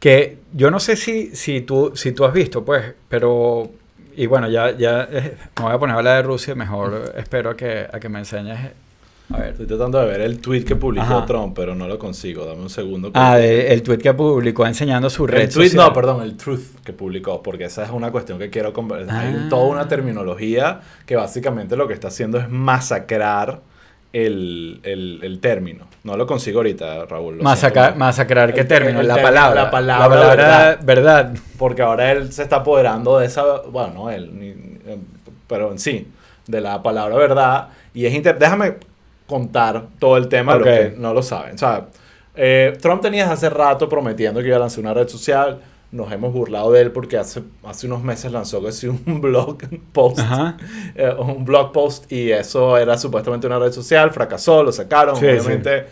Que 0.00 0.38
yo 0.52 0.70
no 0.70 0.80
sé 0.80 0.96
si, 0.96 1.34
si, 1.34 1.60
tú, 1.62 1.92
si 1.94 2.12
tú 2.12 2.24
has 2.24 2.32
visto, 2.32 2.64
pues, 2.64 2.94
pero... 3.08 3.70
Y 4.18 4.26
bueno, 4.26 4.48
ya, 4.48 4.70
ya 4.70 5.06
eh, 5.10 5.36
me 5.58 5.64
voy 5.64 5.72
a 5.74 5.78
poner 5.78 5.94
a 5.94 5.98
hablar 5.98 6.16
de 6.16 6.22
Rusia, 6.22 6.54
mejor 6.54 7.12
espero 7.16 7.50
a 7.50 7.56
que, 7.56 7.86
a 7.92 8.00
que 8.00 8.08
me 8.08 8.18
enseñes. 8.18 8.58
A 9.32 9.38
ver. 9.38 9.48
Estoy 9.50 9.66
tratando 9.66 9.98
de 10.00 10.06
ver 10.06 10.20
el 10.20 10.38
tweet 10.40 10.62
que 10.64 10.76
publicó 10.76 11.04
Ajá. 11.16 11.26
Trump, 11.26 11.54
pero 11.56 11.74
no 11.74 11.88
lo 11.88 11.98
consigo. 11.98 12.44
Dame 12.44 12.62
un 12.62 12.70
segundo. 12.70 13.10
Ah, 13.14 13.36
de- 13.36 13.72
el 13.72 13.82
tweet 13.82 13.98
que 13.98 14.14
publicó 14.14 14.64
enseñando 14.66 15.10
su 15.10 15.26
red 15.26 15.42
el 15.42 15.48
tweet, 15.52 15.68
social. 15.70 15.86
no, 15.88 15.92
perdón, 15.92 16.22
el 16.22 16.36
truth 16.36 16.76
que 16.84 16.92
publicó, 16.92 17.42
porque 17.42 17.64
esa 17.64 17.82
es 17.84 17.90
una 17.90 18.12
cuestión 18.12 18.38
que 18.38 18.50
quiero 18.50 18.72
conversar. 18.72 19.26
Hay 19.26 19.34
Ah. 19.36 19.46
toda 19.50 19.64
una 19.66 19.88
terminología 19.88 20.80
que 21.06 21.16
básicamente 21.16 21.76
lo 21.76 21.88
que 21.88 21.94
está 21.94 22.08
haciendo 22.08 22.38
es 22.38 22.48
masacrar 22.48 23.60
el, 24.12 24.80
el, 24.84 25.18
el 25.22 25.40
término. 25.40 25.86
No 26.04 26.16
lo 26.16 26.26
consigo 26.26 26.60
ahorita, 26.60 27.04
Raúl. 27.06 27.38
lo 27.38 27.42
Masacrar, 27.42 28.54
¿qué 28.54 28.60
El- 28.60 28.68
término? 28.68 29.02
la, 29.02 29.14
término, 29.14 29.28
palabra, 29.28 29.62
la 29.64 29.70
palabra 29.70 30.26
verdad. 30.28 30.78
verdad. 30.84 31.34
Porque 31.58 31.82
ahora 31.82 32.12
él 32.12 32.32
se 32.32 32.44
está 32.44 32.56
apoderando 32.56 33.18
de 33.18 33.26
esa, 33.26 33.42
bueno, 33.70 33.92
no 33.92 34.10
él, 34.10 34.30
ni- 34.38 34.50
eh, 34.92 34.98
pero 35.48 35.72
en 35.72 35.78
sí, 35.80 36.06
de 36.46 36.60
la 36.60 36.80
palabra 36.82 37.16
verdad. 37.16 37.68
Y 37.92 38.06
es 38.06 38.14
inter 38.14 38.38
déjame 38.38 38.74
contar 39.26 39.86
todo 39.98 40.16
el 40.16 40.28
tema, 40.28 40.52
Ok. 40.54 40.58
lo 40.58 40.64
que 40.64 40.94
no 40.96 41.14
lo 41.14 41.22
saben. 41.22 41.54
O 41.54 41.58
sea, 41.58 41.86
eh, 42.34 42.76
Trump 42.80 43.02
tenía 43.02 43.22
desde 43.22 43.34
hace 43.34 43.50
rato 43.50 43.88
prometiendo 43.88 44.40
que 44.40 44.46
iba 44.48 44.56
a 44.56 44.60
lanzar 44.60 44.80
una 44.80 44.94
red 44.94 45.08
social. 45.08 45.60
Nos 45.92 46.10
hemos 46.12 46.32
burlado 46.32 46.72
de 46.72 46.82
él 46.82 46.90
porque 46.90 47.16
hace, 47.16 47.42
hace 47.64 47.86
unos 47.86 48.02
meses 48.02 48.30
lanzó 48.32 48.62
casi 48.62 48.88
un 48.88 49.20
blog 49.20 49.58
post, 49.92 50.18
eh, 50.94 51.14
un 51.18 51.44
blog 51.44 51.72
post 51.72 52.10
y 52.12 52.32
eso 52.32 52.76
era 52.76 52.98
supuestamente 52.98 53.46
una 53.46 53.58
red 53.58 53.72
social, 53.72 54.10
fracasó, 54.10 54.62
lo 54.62 54.72
sacaron, 54.72 55.16
Sí, 55.16 55.24
obviamente. 55.26 55.86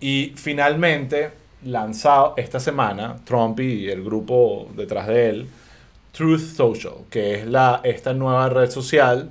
Y 0.00 0.32
finalmente, 0.36 1.30
lanzado 1.64 2.34
esta 2.36 2.60
semana, 2.60 3.16
Trump 3.24 3.58
y 3.60 3.88
el 3.88 4.04
grupo 4.04 4.68
detrás 4.76 5.06
de 5.06 5.28
él, 5.30 5.48
Truth 6.12 6.40
Social, 6.56 6.94
que 7.10 7.34
es 7.40 7.46
la, 7.46 7.80
esta 7.84 8.12
nueva 8.12 8.48
red 8.48 8.70
social 8.70 9.30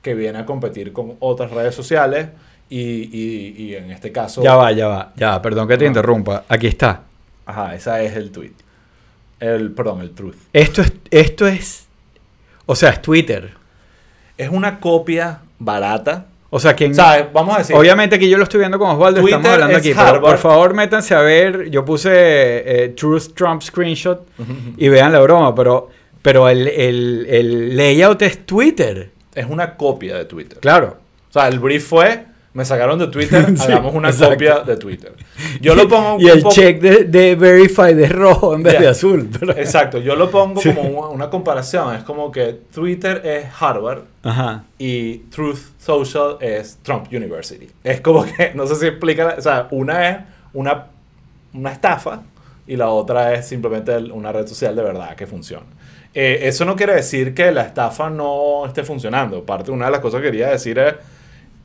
que 0.00 0.14
viene 0.14 0.38
a 0.38 0.46
competir 0.46 0.92
con 0.92 1.14
otras 1.18 1.50
redes 1.50 1.74
sociales 1.74 2.28
y, 2.68 2.80
y- 2.80 3.54
y 3.58 3.74
en 3.76 3.90
este 3.90 4.10
caso... 4.12 4.42
Ya 4.42 4.56
va, 4.56 4.72
ya 4.72 4.88
va, 4.88 5.12
ya 5.16 5.40
perdón 5.42 5.68
que 5.68 5.76
te 5.78 5.84
Ah. 5.84 5.88
interrumpa. 5.88 6.44
Aquí 6.48 6.66
está. 6.66 7.02
Ajá, 7.46 7.74
esa 7.74 8.02
es 8.02 8.16
el 8.16 8.30
tweet. 8.32 8.52
El, 9.38 9.70
perdón, 9.72 10.00
el 10.00 10.10
Truth. 10.12 10.34
Esto 10.52 10.80
es, 10.82 10.92
esto 11.10 11.46
es, 11.46 11.86
o 12.64 12.74
sea, 12.74 12.90
es 12.90 13.02
Twitter. 13.02 13.50
Es 14.38 14.48
una 14.50 14.80
copia 14.80 15.40
barata. 15.58 16.26
O 16.50 16.58
sea, 16.58 16.74
quien... 16.74 16.92
O 16.92 16.94
sea, 16.94 17.28
vamos 17.32 17.54
a 17.54 17.58
decir... 17.58 17.76
Obviamente 17.76 18.18
que 18.18 18.28
yo 18.28 18.38
lo 18.38 18.44
estoy 18.44 18.60
viendo 18.60 18.78
con 18.78 18.88
Osvaldo, 18.90 19.20
Twitter 19.20 19.38
estamos 19.38 19.54
hablando 19.54 19.78
es 19.78 19.86
aquí, 19.86 19.92
pero 19.94 20.20
por 20.22 20.38
favor 20.38 20.74
métanse 20.74 21.14
a 21.14 21.20
ver, 21.20 21.68
yo 21.70 21.84
puse 21.84 22.10
eh, 22.12 22.88
Truth 22.96 23.34
Trump 23.34 23.62
Screenshot 23.62 24.26
y 24.78 24.88
vean 24.88 25.12
la 25.12 25.20
broma, 25.20 25.54
pero, 25.54 25.90
pero 26.22 26.48
el, 26.48 26.66
el, 26.68 27.26
el 27.28 27.76
layout 27.76 28.22
es 28.22 28.46
Twitter, 28.46 29.10
Es 29.34 29.46
una 29.46 29.76
copia 29.76 30.16
de 30.16 30.24
Twitter. 30.24 30.58
claro. 30.60 30.96
O 31.28 31.32
sea, 31.32 31.48
el 31.48 31.58
brief 31.58 31.86
fue, 31.86 32.24
me 32.56 32.64
sacaron 32.64 32.98
de 32.98 33.08
Twitter, 33.08 33.44
Sí, 33.58 33.70
hagamos 33.70 33.94
una 33.94 34.08
exacto. 34.08 34.34
copia 34.34 34.60
de 34.60 34.76
Twitter. 34.78 35.12
Yo 35.60 35.74
lo 35.74 35.86
pongo 35.86 36.16
Y 36.18 36.28
el 36.28 36.40
poco- 36.40 36.54
check 36.54 36.80
de, 36.80 37.04
de 37.04 37.34
Verify 37.36 37.92
de 37.92 38.08
rojo 38.08 38.54
en 38.54 38.62
vez 38.62 38.80
de 38.80 38.88
azul. 38.88 39.28
pero- 39.38 39.52
Exacto, 39.52 39.98
yo 39.98 40.16
lo 40.16 40.30
pongo 40.30 40.60
Sí. 40.62 40.72
como 40.72 40.88
una, 40.88 41.08
una 41.08 41.30
comparación. 41.30 41.94
Es 41.94 42.02
como 42.02 42.32
que 42.32 42.54
Twitter 42.74 43.20
es 43.24 43.44
Harvard 43.60 44.04
Ajá. 44.22 44.64
y 44.78 45.18
Truth 45.30 45.58
Social 45.78 46.38
es 46.40 46.78
Trump 46.82 47.06
University. 47.12 47.68
Es 47.84 48.00
como 48.00 48.24
que, 48.24 48.52
no 48.54 48.66
sé 48.66 48.76
si 48.76 48.86
explica, 48.86 49.34
o 49.38 49.40
sea, 49.42 49.68
una 49.70 50.08
es 50.08 50.16
una, 50.54 50.86
una 51.52 51.72
estafa 51.72 52.22
y 52.66 52.76
la 52.76 52.88
otra 52.88 53.34
es 53.34 53.46
simplemente 53.46 53.94
una 53.98 54.32
red 54.32 54.46
social 54.46 54.74
de 54.74 54.82
verdad 54.82 55.14
que 55.14 55.26
funciona. 55.26 55.66
Eh, 56.14 56.48
eso 56.48 56.64
no 56.64 56.74
quiere 56.74 56.94
decir 56.94 57.34
que 57.34 57.52
la 57.52 57.62
estafa 57.64 58.08
no 58.08 58.64
esté 58.66 58.82
funcionando. 58.82 59.44
Parte, 59.44 59.70
una 59.70 59.84
de 59.84 59.90
las 59.90 60.00
cosas 60.00 60.22
que 60.22 60.28
quería 60.28 60.48
decir 60.48 60.78
es, 60.78 60.94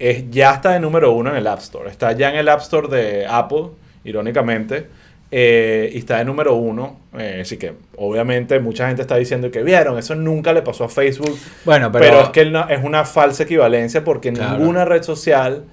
es, 0.10 0.30
ya 0.32 0.54
está 0.56 0.72
de 0.72 0.80
número 0.80 1.12
uno 1.12 1.30
en 1.32 1.38
el 1.38 1.48
App 1.48 1.60
Store. 1.60 1.90
Está 1.90 2.12
ya 2.14 2.30
en 2.30 2.36
el 2.38 2.50
App 2.50 2.62
Store 2.62 2.88
de 2.88 3.26
Apple, 3.28 3.66
irónicamente. 4.04 4.88
eh, 5.34 5.90
y 5.94 6.00
está 6.00 6.18
de 6.18 6.26
número 6.26 6.56
uno. 6.56 7.00
eh, 7.18 7.40
así 7.42 7.56
que, 7.58 7.74
obviamente, 7.98 8.60
mucha 8.60 8.88
gente 8.88 9.02
está 9.02 9.16
diciendo 9.16 9.50
que 9.50 9.64
vieron, 9.64 9.98
eso 9.98 10.14
nunca 10.14 10.52
le 10.52 10.62
pasó 10.62 10.84
a 10.86 10.90
Facebook. 10.90 11.38
Bueno, 11.64 11.90
Pero, 11.92 12.04
pero, 12.06 12.22
es 12.24 12.30
que 12.30 12.46
no- 12.46 12.68
es 12.68 12.84
una 12.84 13.06
falsa 13.06 13.44
equivalencia 13.44 14.04
porque 14.04 14.34
Claro. 14.34 14.58
ninguna 14.58 14.84
red 14.86 15.04
social 15.04 15.64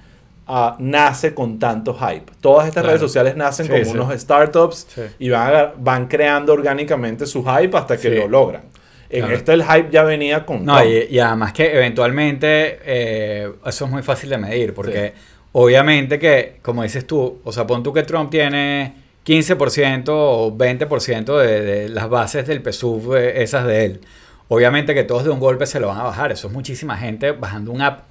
ah, 0.51 0.75
nace 0.79 1.33
con 1.35 1.59
tanto 1.59 1.93
hype. 1.93 2.31
Todas 2.41 2.67
estas 2.67 2.81
Claro. 2.81 2.87
redes 2.87 3.01
sociales 3.01 3.35
nacen 3.35 3.65
Sí, 3.67 3.71
como 3.71 3.83
sí. 3.85 3.91
unos 3.91 4.19
startups 4.19 4.87
Sí. 4.95 5.01
y 5.19 5.29
van, 5.29 5.55
a- 5.55 5.73
van 5.77 6.07
creando 6.07 6.53
orgánicamente 6.53 7.25
su 7.27 7.43
hype 7.45 7.77
hasta 7.77 7.97
que 7.97 8.09
lo 8.09 8.27
logran. 8.27 8.61
En 9.09 9.21
Claro. 9.21 9.35
este 9.35 9.53
el 9.53 9.63
hype 9.63 9.87
ya 9.91 10.03
venía 10.03 10.45
con... 10.45 10.63
No, 10.65 10.83
y, 10.85 11.07
y 11.09 11.19
además 11.19 11.51
que 11.53 11.73
eventualmente 11.75 12.79
eh, 12.85 13.51
eso 13.65 13.85
es 13.85 13.91
muy 13.91 14.03
fácil 14.03 14.29
de 14.29 14.37
medir, 14.37 14.73
porque 14.73 15.13
obviamente 15.51 16.19
que, 16.19 16.57
como 16.61 16.83
dices 16.83 17.07
tú, 17.07 17.39
o 17.43 17.51
sea, 17.51 17.65
pon 17.65 17.81
tú 17.81 17.91
que 17.91 18.03
Trump 18.03 18.29
tiene 18.29 18.93
15% 19.25 20.05
o 20.09 20.55
20% 20.55 21.37
de, 21.41 21.61
de 21.61 21.89
las 21.89 22.07
bases 22.09 22.45
del 22.45 22.61
PSUV, 22.61 23.15
eh, 23.15 23.41
esas 23.43 23.65
de 23.65 23.85
él. 23.85 24.01
Obviamente 24.47 24.93
que 24.93 25.03
todos 25.03 25.23
de 25.23 25.29
un 25.31 25.39
golpe 25.39 25.65
se 25.65 25.79
lo 25.79 25.87
van 25.87 25.97
a 25.97 26.03
bajar, 26.03 26.31
eso 26.31 26.47
es 26.47 26.53
muchísima 26.53 26.95
gente 26.97 27.31
bajando 27.31 27.71
un 27.71 27.81
app. 27.81 28.01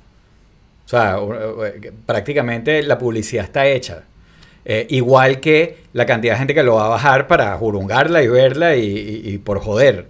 O 0.85 0.89
sea, 0.89 1.17
eh, 1.65 1.93
prácticamente 2.07 2.83
la 2.83 2.99
publicidad 2.99 3.45
está 3.45 3.67
hecha. 3.67 4.03
Eh, 4.65 4.87
igual 4.91 5.39
que 5.41 5.79
la 5.93 6.07
cantidad 6.07 6.35
de 6.35 6.39
gente 6.39 6.55
que 6.55 6.63
lo 6.63 6.75
va 6.75 6.87
a 6.87 6.89
bajar 6.89 7.27
para 7.27 7.57
jurungarla 7.57 8.23
y 8.23 8.29
verla 8.29 8.75
y- 8.77 8.83
y- 9.25 9.31
y 9.35 9.39
por 9.39 9.61
joder. 9.61 10.07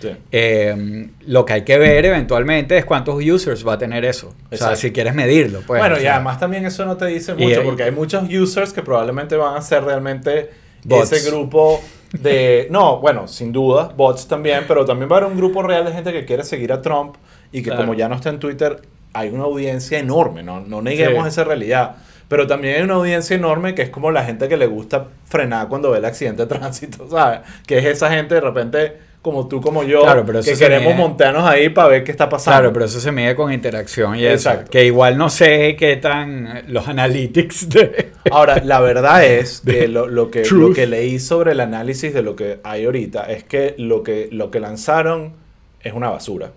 Sí. 0.00 0.10
Eh, 0.32 1.08
lo 1.26 1.44
que 1.44 1.52
hay 1.52 1.62
que 1.64 1.76
ver 1.78 2.04
eventualmente 2.06 2.76
es 2.78 2.84
cuántos 2.84 3.22
users 3.22 3.66
va 3.66 3.74
a 3.74 3.78
tener 3.78 4.04
eso. 4.04 4.32
O 4.50 4.56
sea, 4.56 4.74
si 4.76 4.92
quieres 4.92 5.14
medirlo. 5.14 5.60
Pues, 5.66 5.80
bueno, 5.80 5.96
o 5.96 6.00
y 6.00 6.06
además 6.06 6.38
también 6.40 6.64
eso 6.64 6.84
no 6.86 6.96
te 6.96 7.06
dice 7.06 7.34
mucho 7.34 7.60
y- 7.62 7.64
porque 7.64 7.82
hay 7.84 7.90
muchos 7.92 8.24
users 8.32 8.72
que 8.72 8.82
probablemente 8.82 9.36
van 9.36 9.56
a 9.56 9.62
ser 9.62 9.84
realmente 9.84 10.50
Bots. 10.84 11.12
ese 11.12 11.30
grupo 11.30 11.82
de... 12.12 12.66
No, 12.70 12.98
bueno, 13.00 13.28
sin 13.28 13.52
duda, 13.52 13.92
bots 13.96 14.26
también, 14.26 14.64
pero 14.66 14.84
también 14.84 15.10
va 15.10 15.16
a 15.16 15.18
haber 15.20 15.30
un 15.32 15.36
grupo 15.36 15.62
real 15.62 15.84
de 15.84 15.92
gente 15.92 16.12
que 16.12 16.24
quiere 16.24 16.44
seguir 16.44 16.72
a 16.72 16.80
Trump 16.80 17.16
y 17.52 17.58
que 17.62 17.64
Claro. 17.70 17.82
como 17.82 17.94
ya 17.94 18.08
no 18.08 18.14
está 18.14 18.30
en 18.30 18.38
Twitter, 18.38 18.80
hay 19.12 19.28
una 19.28 19.44
audiencia 19.44 19.98
enorme, 19.98 20.42
no, 20.42 20.60
no 20.60 20.80
neguemos 20.82 21.24
Sí. 21.24 21.28
esa 21.28 21.44
realidad. 21.44 21.96
Pero 22.28 22.46
también 22.46 22.76
hay 22.76 22.82
una 22.82 22.94
audiencia 22.94 23.34
enorme 23.34 23.74
que 23.74 23.82
es 23.82 23.90
como 23.90 24.12
la 24.12 24.24
gente 24.24 24.48
que 24.48 24.56
le 24.56 24.66
gusta 24.68 25.08
frenar 25.24 25.66
cuando 25.66 25.90
ve 25.90 25.98
el 25.98 26.04
accidente 26.04 26.46
de 26.46 26.48
tránsito, 26.58 27.08
¿sabes? 27.10 27.40
Que 27.66 27.78
es 27.78 27.84
esa 27.86 28.08
gente 28.10 28.36
de 28.36 28.40
repente 28.40 28.96
como 29.22 29.48
tú, 29.48 29.60
como 29.60 29.82
yo, 29.82 30.02
Claro, 30.02 30.24
pero 30.24 30.38
eso 30.38 30.50
que 30.52 30.56
queremos 30.58 30.94
mide- 30.94 30.96
montarnos 30.98 31.44
ahí 31.44 31.68
para 31.68 31.88
ver 31.88 32.04
qué 32.04 32.10
está 32.10 32.28
pasando. 32.28 32.58
Claro, 32.58 32.72
pero 32.72 32.86
eso 32.86 33.00
se 33.00 33.12
mide 33.12 33.34
con 33.34 33.52
interacción 33.52 34.16
y 34.16 34.24
eso. 34.24 34.48
Exacto. 34.50 34.70
Que 34.70 34.86
igual 34.86 35.18
no 35.18 35.28
sé 35.28 35.76
qué 35.76 35.96
tan 35.96 36.46
eh, 36.46 36.64
los 36.68 36.88
analytics 36.88 37.68
de... 37.68 38.12
Ahora, 38.30 38.62
la 38.64 38.80
verdad 38.80 39.22
es 39.26 39.60
que 39.60 39.88
lo, 39.88 40.06
lo 40.06 40.30
que, 40.30 40.40
Truth. 40.42 40.68
lo 40.68 40.74
que 40.74 40.86
leí 40.86 41.18
sobre 41.18 41.52
el 41.52 41.60
análisis 41.60 42.14
de 42.14 42.22
lo 42.22 42.34
que 42.34 42.60
hay 42.64 42.86
ahorita 42.86 43.24
es 43.24 43.44
que 43.44 43.74
lo 43.76 44.02
que, 44.02 44.28
lo 44.32 44.50
que 44.50 44.58
lanzaron 44.60 45.34
es 45.82 45.92
una 45.92 46.08
basura. 46.10 46.52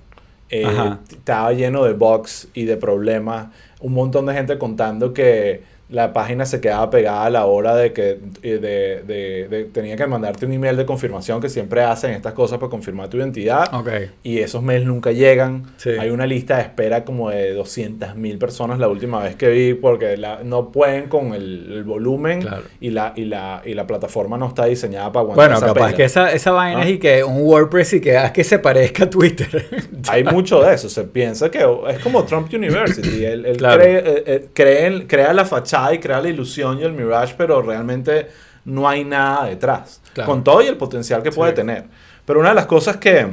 Eh, 0.49 0.65
estaba 1.09 1.51
lleno 1.53 1.83
de 1.83 1.93
bugs 1.93 2.47
y 2.53 2.65
de 2.65 2.77
problemas. 2.77 3.47
Un 3.81 3.93
montón 3.93 4.25
de 4.27 4.33
gente 4.35 4.57
contando 4.57 5.13
que 5.13 5.63
la 5.93 6.11
página 6.11 6.45
se 6.45 6.59
quedaba 6.59 6.89
pegada 6.89 7.25
a 7.25 7.29
la 7.29 7.45
hora 7.45 7.75
de 7.75 7.93
que 7.93 8.19
eh, 8.41 8.57
de, 8.57 9.03
de- 9.05 9.47
de- 9.47 9.65
tenía 9.65 9.95
que 9.95 10.07
mandarte 10.07 10.45
un 10.45 10.53
email 10.53 10.75
de 10.75 10.85
confirmación 10.85 11.39
que 11.39 11.49
siempre 11.49 11.83
hacen 11.83 12.11
estas 12.11 12.33
cosas 12.33 12.57
para 12.57 12.69
confirmar 12.71 13.09
tu 13.09 13.17
identidad. 13.17 13.73
Ok. 13.73 13.89
Y 14.23 14.39
esos 14.39 14.63
mails 14.63 14.85
nunca 14.87 15.11
llegan. 15.11 15.65
Sí. 15.77 15.91
Hay 15.91 16.09
una 16.09 16.25
lista 16.25 16.57
de 16.57 16.63
espera 16.63 17.05
como 17.05 17.29
de 17.29 17.53
200 17.53 18.15
mil 18.15 18.37
personas 18.39 18.79
la 18.79 18.87
última 18.87 19.21
vez 19.23 19.35
que 19.35 19.49
vi 19.49 19.73
porque 19.75 20.17
la- 20.17 20.39
no 20.43 20.71
pueden 20.71 21.07
con 21.09 21.33
el, 21.35 21.71
el 21.71 21.83
volumen 21.83 22.41
Claro. 22.41 22.63
y, 22.81 22.89
la, 22.89 23.13
y, 23.15 23.25
la, 23.25 23.61
y 23.63 23.73
la 23.75 23.85
plataforma 23.85 24.37
no 24.37 24.47
está 24.47 24.65
diseñada 24.65 25.11
para 25.11 25.21
aguantar 25.21 25.45
Bueno, 25.49 25.57
esa 25.57 25.67
capaz 25.67 25.85
pela. 25.85 25.97
que 25.97 26.03
esa, 26.05 26.31
esa 26.33 26.51
vaina 26.51 26.79
¿Ah? 26.81 26.83
es 26.85 26.89
y 26.91 26.97
que 26.97 27.23
un 27.23 27.41
WordPress 27.43 27.93
y 27.93 28.01
que 28.01 28.17
haz 28.17 28.31
que 28.31 28.43
se 28.43 28.57
parezca 28.57 29.03
a 29.03 29.09
Twitter. 29.09 29.65
Hay 30.09 30.23
mucho 30.23 30.61
de 30.63 30.73
eso. 30.73 30.89
Se 30.89 31.03
piensa 31.03 31.51
que 31.51 31.59
es 31.89 31.99
como 31.99 32.23
Trump 32.23 32.51
University. 32.51 33.23
Él, 33.25 33.45
él 33.45 33.57
Claro. 33.57 33.81
cree- 33.83 33.99
eh, 34.03 34.23
eh, 34.25 34.45
cree 34.53 35.05
crea 35.07 35.33
la 35.33 35.45
fachada 35.45 35.82
y 35.91 35.99
crea 35.99 36.21
la 36.21 36.29
ilusión 36.29 36.79
y 36.79 36.83
el 36.83 36.93
mirage, 36.93 37.33
pero 37.35 37.61
realmente 37.63 38.27
no 38.65 38.87
hay 38.87 39.03
nada 39.03 39.45
detrás. 39.47 39.99
Claro. 40.13 40.29
Con 40.29 40.43
todo 40.43 40.61
y 40.61 40.67
el 40.67 40.77
potencial 40.77 41.23
que 41.23 41.31
puede 41.31 41.51
Sí. 41.51 41.55
tener. 41.55 41.85
Pero 42.25 42.39
una 42.39 42.49
de 42.49 42.55
las 42.55 42.67
cosas 42.67 42.97
que... 42.97 43.27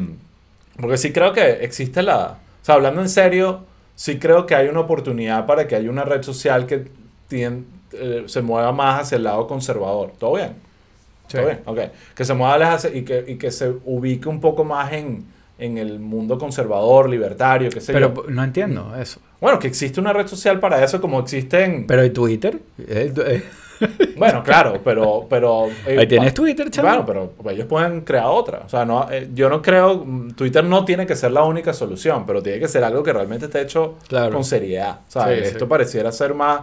Porque 0.80 0.96
sí 0.96 1.12
creo 1.12 1.32
que 1.32 1.62
existe 1.62 2.02
la... 2.02 2.38
O 2.62 2.64
sea, 2.64 2.76
hablando 2.76 3.00
en 3.02 3.08
serio, 3.10 3.60
sí 3.94 4.18
creo 4.18 4.46
que 4.46 4.54
hay 4.54 4.68
una 4.68 4.80
oportunidad 4.80 5.44
para 5.46 5.68
que 5.68 5.76
haya 5.76 5.90
una 5.90 6.04
red 6.04 6.22
social 6.22 6.66
que 6.66 6.86
eh, 7.30 8.24
se 8.26 8.42
mueva 8.42 8.72
más 8.72 9.02
hacia 9.02 9.16
el 9.16 9.24
lado 9.24 9.46
conservador. 9.46 10.12
¿Todo 10.18 10.34
bien? 10.34 10.54
¿Todo 11.28 11.42
Sí. 11.42 11.46
bien? 11.46 11.60
Ok. 11.66 11.78
Que 12.14 12.24
se 12.24 12.34
mueva 12.34 12.72
hacia- 12.74 12.90
y 12.94 13.02
que, 13.02 13.24
y 13.28 13.36
que 13.36 13.50
se 13.50 13.72
ubique 13.84 14.28
un 14.28 14.40
poco 14.40 14.64
más 14.64 14.92
en, 14.92 15.24
en 15.60 15.78
el 15.78 15.98
mundo 16.00 16.38
conservador, 16.38 17.08
libertario, 17.08 17.70
qué 17.70 17.80
sé 17.80 17.92
Pero 17.92 18.12
yo. 18.14 18.24
no 18.30 18.42
entiendo 18.42 18.94
eso. 19.00 19.20
Bueno, 19.40 19.58
que 19.58 19.68
existe 19.68 20.00
una 20.00 20.12
red 20.12 20.26
social 20.26 20.58
para 20.60 20.82
eso 20.84 21.00
como 21.00 21.20
existen... 21.20 21.86
Pero 21.86 22.04
¿y 22.04 22.10
Twitter? 22.10 22.58
Eh, 22.78 23.12
eh, 23.26 23.42
Bueno, 24.16 24.42
claro, 24.42 24.80
pero... 24.84 25.26
pero 25.30 25.66
eh, 25.86 25.96
Ahí 25.98 26.06
tienes 26.06 26.34
Twitter, 26.34 26.70
chaval. 26.70 27.02
Bueno, 27.02 27.30
pero 27.38 27.50
ellos 27.54 27.66
pueden 27.66 28.02
crear 28.02 28.26
otra. 28.26 28.62
O 28.66 28.68
sea, 28.68 28.84
no, 28.84 29.06
eh, 29.10 29.30
yo 29.34 29.48
no 29.48 29.62
creo... 29.62 30.04
mm, 30.04 30.32
Twitter 30.32 30.62
no 30.64 30.84
tiene 30.84 31.06
que 31.06 31.16
ser 31.16 31.32
la 31.32 31.44
única 31.44 31.72
solución, 31.72 32.24
pero 32.26 32.42
tiene 32.42 32.58
que 32.58 32.68
ser 32.68 32.84
algo 32.84 33.02
que 33.02 33.12
realmente 33.12 33.46
esté 33.46 33.62
hecho 33.62 33.94
Claro. 34.08 34.32
con 34.34 34.44
seriedad. 34.44 34.98
O 35.08 35.10
sea, 35.12 35.26
Sí, 35.28 35.32
esto 35.42 35.64
sí. 35.64 35.68
pareciera 35.68 36.12
ser 36.12 36.34
más 36.34 36.60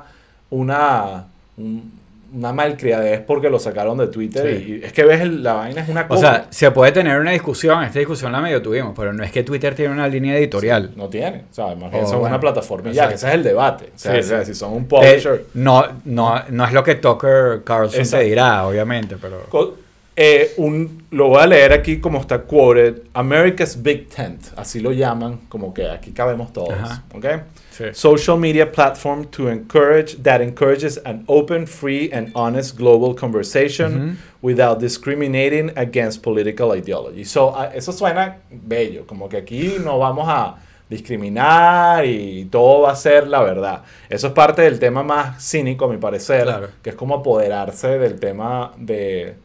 una... 0.50 1.26
un- 1.58 1.97
una 2.34 2.52
malcriadez 2.54 3.22
porque 3.22 3.50
lo 3.50 3.58
sacaron 3.60 3.98
de 3.98 4.08
Twitter 4.08 4.58
Sí. 4.58 4.80
y 4.82 4.86
es 4.86 4.92
que 4.94 5.04
ves 5.04 5.22
el- 5.22 5.44
la 5.44 5.54
vaina 5.54 5.82
es 5.82 5.90
una 5.90 6.02
O 6.02 6.08
cosa. 6.10 6.20
sea, 6.22 6.48
se 6.50 6.72
puede 6.72 6.92
tener 6.92 7.20
una 7.20 7.32
discusión, 7.32 7.84
esta 7.84 8.00
discusión 8.00 8.32
la 8.32 8.42
medio 8.42 8.62
tuvimos, 8.62 8.94
pero 8.96 9.14
no 9.14 9.24
es 9.24 9.32
que 9.32 9.44
Twitter 9.44 9.74
tiene 9.76 9.94
una 9.94 10.08
línea 10.08 10.38
editorial. 10.38 10.92
no 10.96 11.08
tiene, 11.10 11.46
o 11.50 11.54
sea, 11.54 11.68
más 11.76 11.92
bien 11.92 12.04
Oh, 12.04 12.08
son 12.08 12.20
bueno. 12.20 12.36
una 12.36 12.40
plataforma 12.40 12.92
ya, 12.92 13.08
que 13.08 13.16
ese 13.16 13.28
es 13.30 13.34
el 13.34 13.44
debate. 13.44 13.86
O 13.96 13.98
sea, 13.98 14.14
Sí, 14.14 14.20
o 14.20 14.24
sea, 14.24 14.40
sí. 14.46 14.54
si 14.54 14.60
son 14.60 14.74
un 14.74 14.84
Eh, 14.84 14.86
publisher. 14.90 15.46
no, 15.54 15.86
no, 16.06 16.42
no 16.50 16.66
es 16.66 16.74
lo 16.74 16.84
que 16.84 16.96
Tucker 16.96 17.62
Carlson 17.64 18.02
Exacto. 18.02 18.24
te 18.24 18.30
dirá, 18.30 18.68
obviamente, 18.68 19.16
pero... 19.22 19.44
Co- 19.50 19.76
eh, 20.20 20.52
un, 20.58 21.04
lo 21.12 21.28
voy 21.30 21.42
a 21.44 21.46
leer 21.46 21.72
aquí 21.72 22.00
como 22.02 22.20
está 22.20 22.40
quoted. 22.42 23.04
America's 23.14 23.80
Big 23.82 24.10
Tent, 24.10 24.42
así 24.56 24.80
lo 24.80 24.92
llaman, 24.92 25.42
como 25.48 25.72
que 25.74 25.88
aquí 25.88 26.12
cabemos 26.12 26.52
todos. 26.52 26.74
Ajá. 26.74 27.04
¿ok? 27.14 27.26
Sí. 27.70 27.84
Social 27.94 28.40
media 28.40 28.72
platform 28.72 29.26
to 29.26 29.48
encourage 29.50 30.16
that 30.24 30.42
encourages 30.42 31.00
an 31.06 31.24
open, 31.28 31.68
free, 31.68 32.10
and 32.12 32.32
honest 32.34 32.76
global 32.76 33.14
conversation 33.14 34.18
without 34.42 34.80
discriminating 34.80 35.72
against 35.78 36.24
political 36.24 36.76
ideology. 36.76 37.24
So, 37.24 37.54
ah, 37.56 37.70
eso 37.76 37.92
suena 37.92 38.38
bello, 38.50 39.06
como 39.06 39.30
que 39.30 39.38
aquí 39.38 39.76
no 39.84 40.00
vamos 40.00 40.28
a 40.28 40.56
discriminar 40.90 42.06
y 42.06 42.46
todo 42.46 42.82
va 42.82 42.92
a 42.94 42.96
ser 42.96 43.28
la 43.28 43.42
verdad. 43.44 43.84
Eso 44.10 44.28
es 44.28 44.34
parte 44.34 44.64
del 44.64 44.80
tema 44.80 45.04
más 45.04 45.44
cínico, 45.44 45.86
a 45.86 45.90
mi 45.90 45.98
parecer, 45.98 46.44
Claro. 46.44 46.70
que 46.82 46.90
es 46.92 46.96
como 46.96 47.16
apoderarse 47.16 48.00
del 48.00 48.20
tema 48.20 48.72
de 48.78 49.36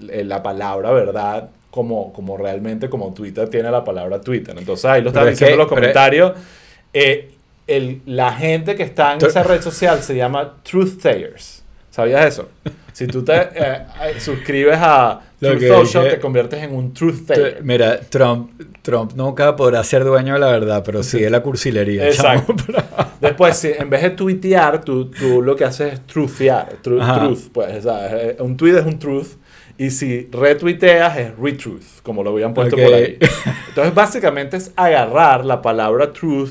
la 0.00 0.42
palabra 0.42 0.90
verdad 0.92 1.50
como, 1.70 2.12
como 2.12 2.36
realmente 2.36 2.88
como 2.88 3.12
Twitter 3.14 3.48
tiene 3.48 3.70
la 3.70 3.82
palabra 3.84 4.20
Twitter. 4.20 4.54
Entonces 4.58 4.84
ahí 4.86 5.02
lo 5.02 5.08
están 5.08 5.24
es 5.28 5.30
diciendo 5.30 5.54
en 5.54 5.58
los 5.58 5.68
comentarios. 5.68 6.32
Eh, 6.92 7.30
el- 7.66 8.00
la 8.06 8.32
gente 8.32 8.74
que 8.74 8.82
está 8.84 9.14
en 9.14 9.24
esa 9.24 9.42
red 9.42 9.60
social 9.62 10.00
se 10.02 10.14
llama 10.16 10.54
Truth 10.62 11.00
Sayers. 11.00 11.62
¿Sabías 11.90 12.26
eso? 12.26 12.48
Si 12.92 13.06
tú 13.06 13.24
te 13.24 13.34
eh, 13.34 13.48
eh, 13.54 14.20
suscribes 14.20 14.76
a 14.80 15.20
Lo 15.40 15.50
Truth 15.50 15.62
Social, 15.68 16.04
dije- 16.04 16.14
te 16.16 16.20
conviertes 16.20 16.62
en 16.62 16.74
un 16.74 16.92
Truth 16.94 17.22
Tr- 17.22 17.34
Sayer. 17.34 17.60
Mira, 17.64 18.00
Trump, 18.00 18.50
Trump 18.82 19.12
nunca 19.14 19.54
podrá 19.56 19.82
ser 19.84 20.04
dueño 20.04 20.34
de 20.34 20.40
la 20.40 20.46
verdad, 20.48 20.82
pero 20.84 21.02
sí 21.02 21.20
de 21.20 21.30
la 21.30 21.40
cursilería. 21.42 22.06
Exacto. 22.06 22.54
Después, 23.20 23.56
si 23.56 23.68
en 23.76 23.90
vez 23.90 24.02
de 24.02 24.10
tuitear, 24.10 24.84
tú, 24.84 25.06
tú 25.10 25.40
lo 25.42 25.56
que 25.56 25.64
haces 25.64 25.94
es 25.94 26.00
truthear. 26.06 26.76
tru- 26.82 27.00
Ajá. 27.02 27.20
truth, 27.20 27.48
pues. 27.52 27.82
¿sabes? 27.84 28.12
Eh, 28.12 28.36
Un 28.40 28.56
tweet 28.56 28.76
es 28.78 28.84
un 28.86 28.98
truth. 28.98 29.28
Y 29.76 29.90
si 29.90 30.28
retuiteas 30.30 31.16
es 31.18 31.36
retruth, 31.36 31.82
como 32.02 32.22
lo 32.22 32.30
habían 32.30 32.54
puesto 32.54 32.76
Ok. 32.76 32.82
por 32.82 32.94
ahí. 32.94 33.18
Entonces, 33.68 33.94
básicamente 33.94 34.56
es 34.56 34.72
agarrar 34.76 35.44
la 35.44 35.60
palabra 35.62 36.12
truth 36.12 36.50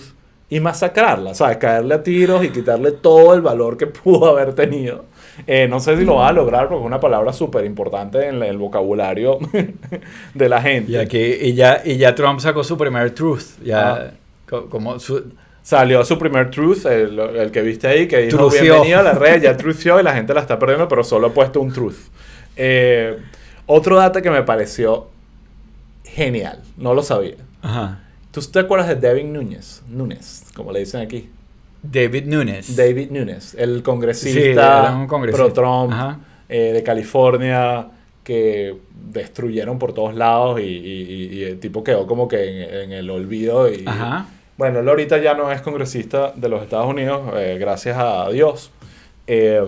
y 0.49 0.59
masacrarla, 0.59 1.33
¿sabes? 1.33 1.57
Caerle 1.57 1.95
a 1.95 2.03
tiros 2.03 2.43
y 2.43 2.49
quitarle 2.49 2.91
todo 2.91 3.33
el 3.33 3.41
valor 3.41 3.77
que 3.77 3.87
pudo 4.03 4.27
haber 4.27 4.53
tenido. 4.53 5.05
Eh, 5.47 5.67
no 5.67 5.79
sé 5.79 5.97
si 5.97 6.05
lo 6.05 6.15
va 6.17 6.27
a 6.27 6.33
lograr 6.33 6.67
porque 6.67 6.81
es 6.81 6.85
una 6.85 6.99
palabra 6.99 7.33
súper 7.33 7.65
importante 7.65 8.27
en 8.27 8.43
el 8.43 8.57
vocabulario 8.57 9.39
de 10.33 10.49
la 10.49 10.61
gente. 10.61 10.91
Y 10.91 10.95
aquí, 10.97 11.17
y 11.41 11.53
ya, 11.53 11.81
y 11.83 11.97
ya 11.97 12.13
Trump 12.15 12.39
sacó 12.39 12.63
su 12.63 12.77
primer 12.77 13.11
truth. 13.11 13.57
Ya, 13.63 13.93
Ah. 13.93 14.11
co- 14.47 14.69
como 14.69 14.99
su, 14.99 15.23
Salió 15.63 16.03
su 16.03 16.19
primer 16.19 16.51
truth, 16.51 16.85
el, 16.87 17.17
el 17.17 17.49
que 17.49 17.61
viste 17.61 17.87
ahí, 17.87 18.05
que 18.05 18.17
dijo 18.17 18.37
Trució. 18.37 18.61
bienvenido 18.63 18.99
a 18.99 19.03
la 19.03 19.13
red, 19.13 19.41
ya 19.41 19.55
trució 19.55 19.97
y 19.97 20.03
la 20.03 20.13
gente 20.13 20.33
la 20.33 20.41
está 20.41 20.59
perdiendo, 20.59 20.89
pero 20.89 21.05
solo 21.05 21.27
ha 21.27 21.33
puesto 21.33 21.61
un 21.61 21.71
truth. 21.71 21.95
Eh, 22.55 23.17
otro 23.65 23.97
dato 23.97 24.21
que 24.21 24.29
me 24.29 24.43
pareció 24.43 25.07
genial, 26.03 26.61
no 26.77 26.93
lo 26.93 27.01
sabía. 27.03 27.35
ajá. 27.61 27.99
¿Tú 28.31 28.41
te 28.41 28.57
acuerdas 28.59 28.87
de 28.87 28.95
Devin 28.95 29.31
Núñez? 29.31 29.83
Núñez, 29.87 30.45
como 30.55 30.71
le 30.71 30.79
dicen 30.79 31.01
aquí. 31.01 31.29
David 31.83 32.25
Nunes. 32.25 32.75
David 32.75 33.11
Nunes, 33.11 33.53
el 33.53 33.83
congresista, 33.83 35.05
pro-Trump 35.53 35.93
eh, 36.49 36.71
de 36.73 36.81
California 36.81 37.89
que 38.23 38.75
destruyeron 39.11 39.77
por 39.77 39.93
todos 39.93 40.15
lados 40.15 40.59
y, 40.61 40.63
y- 40.63 41.03
y- 41.03 41.37
y 41.39 41.43
el 41.43 41.59
tipo 41.59 41.83
quedó 41.83 42.07
como 42.07 42.27
que 42.27 42.63
en, 42.63 42.73
en 42.85 42.91
el 42.93 43.09
olvido. 43.11 43.71
Y, 43.71 43.83
Ajá. 43.85 44.25
Bueno, 44.57 44.79
él 44.79 44.89
ahorita 44.89 45.17
ya 45.19 45.33
no 45.35 45.51
es 45.51 45.61
congresista 45.61 46.31
de 46.35 46.47
los 46.49 46.63
Estados 46.63 46.87
Unidos, 46.87 47.21
eh, 47.35 47.57
gracias 47.59 47.97
a 47.99 48.29
Dios, 48.31 48.71
Eh, 49.27 49.61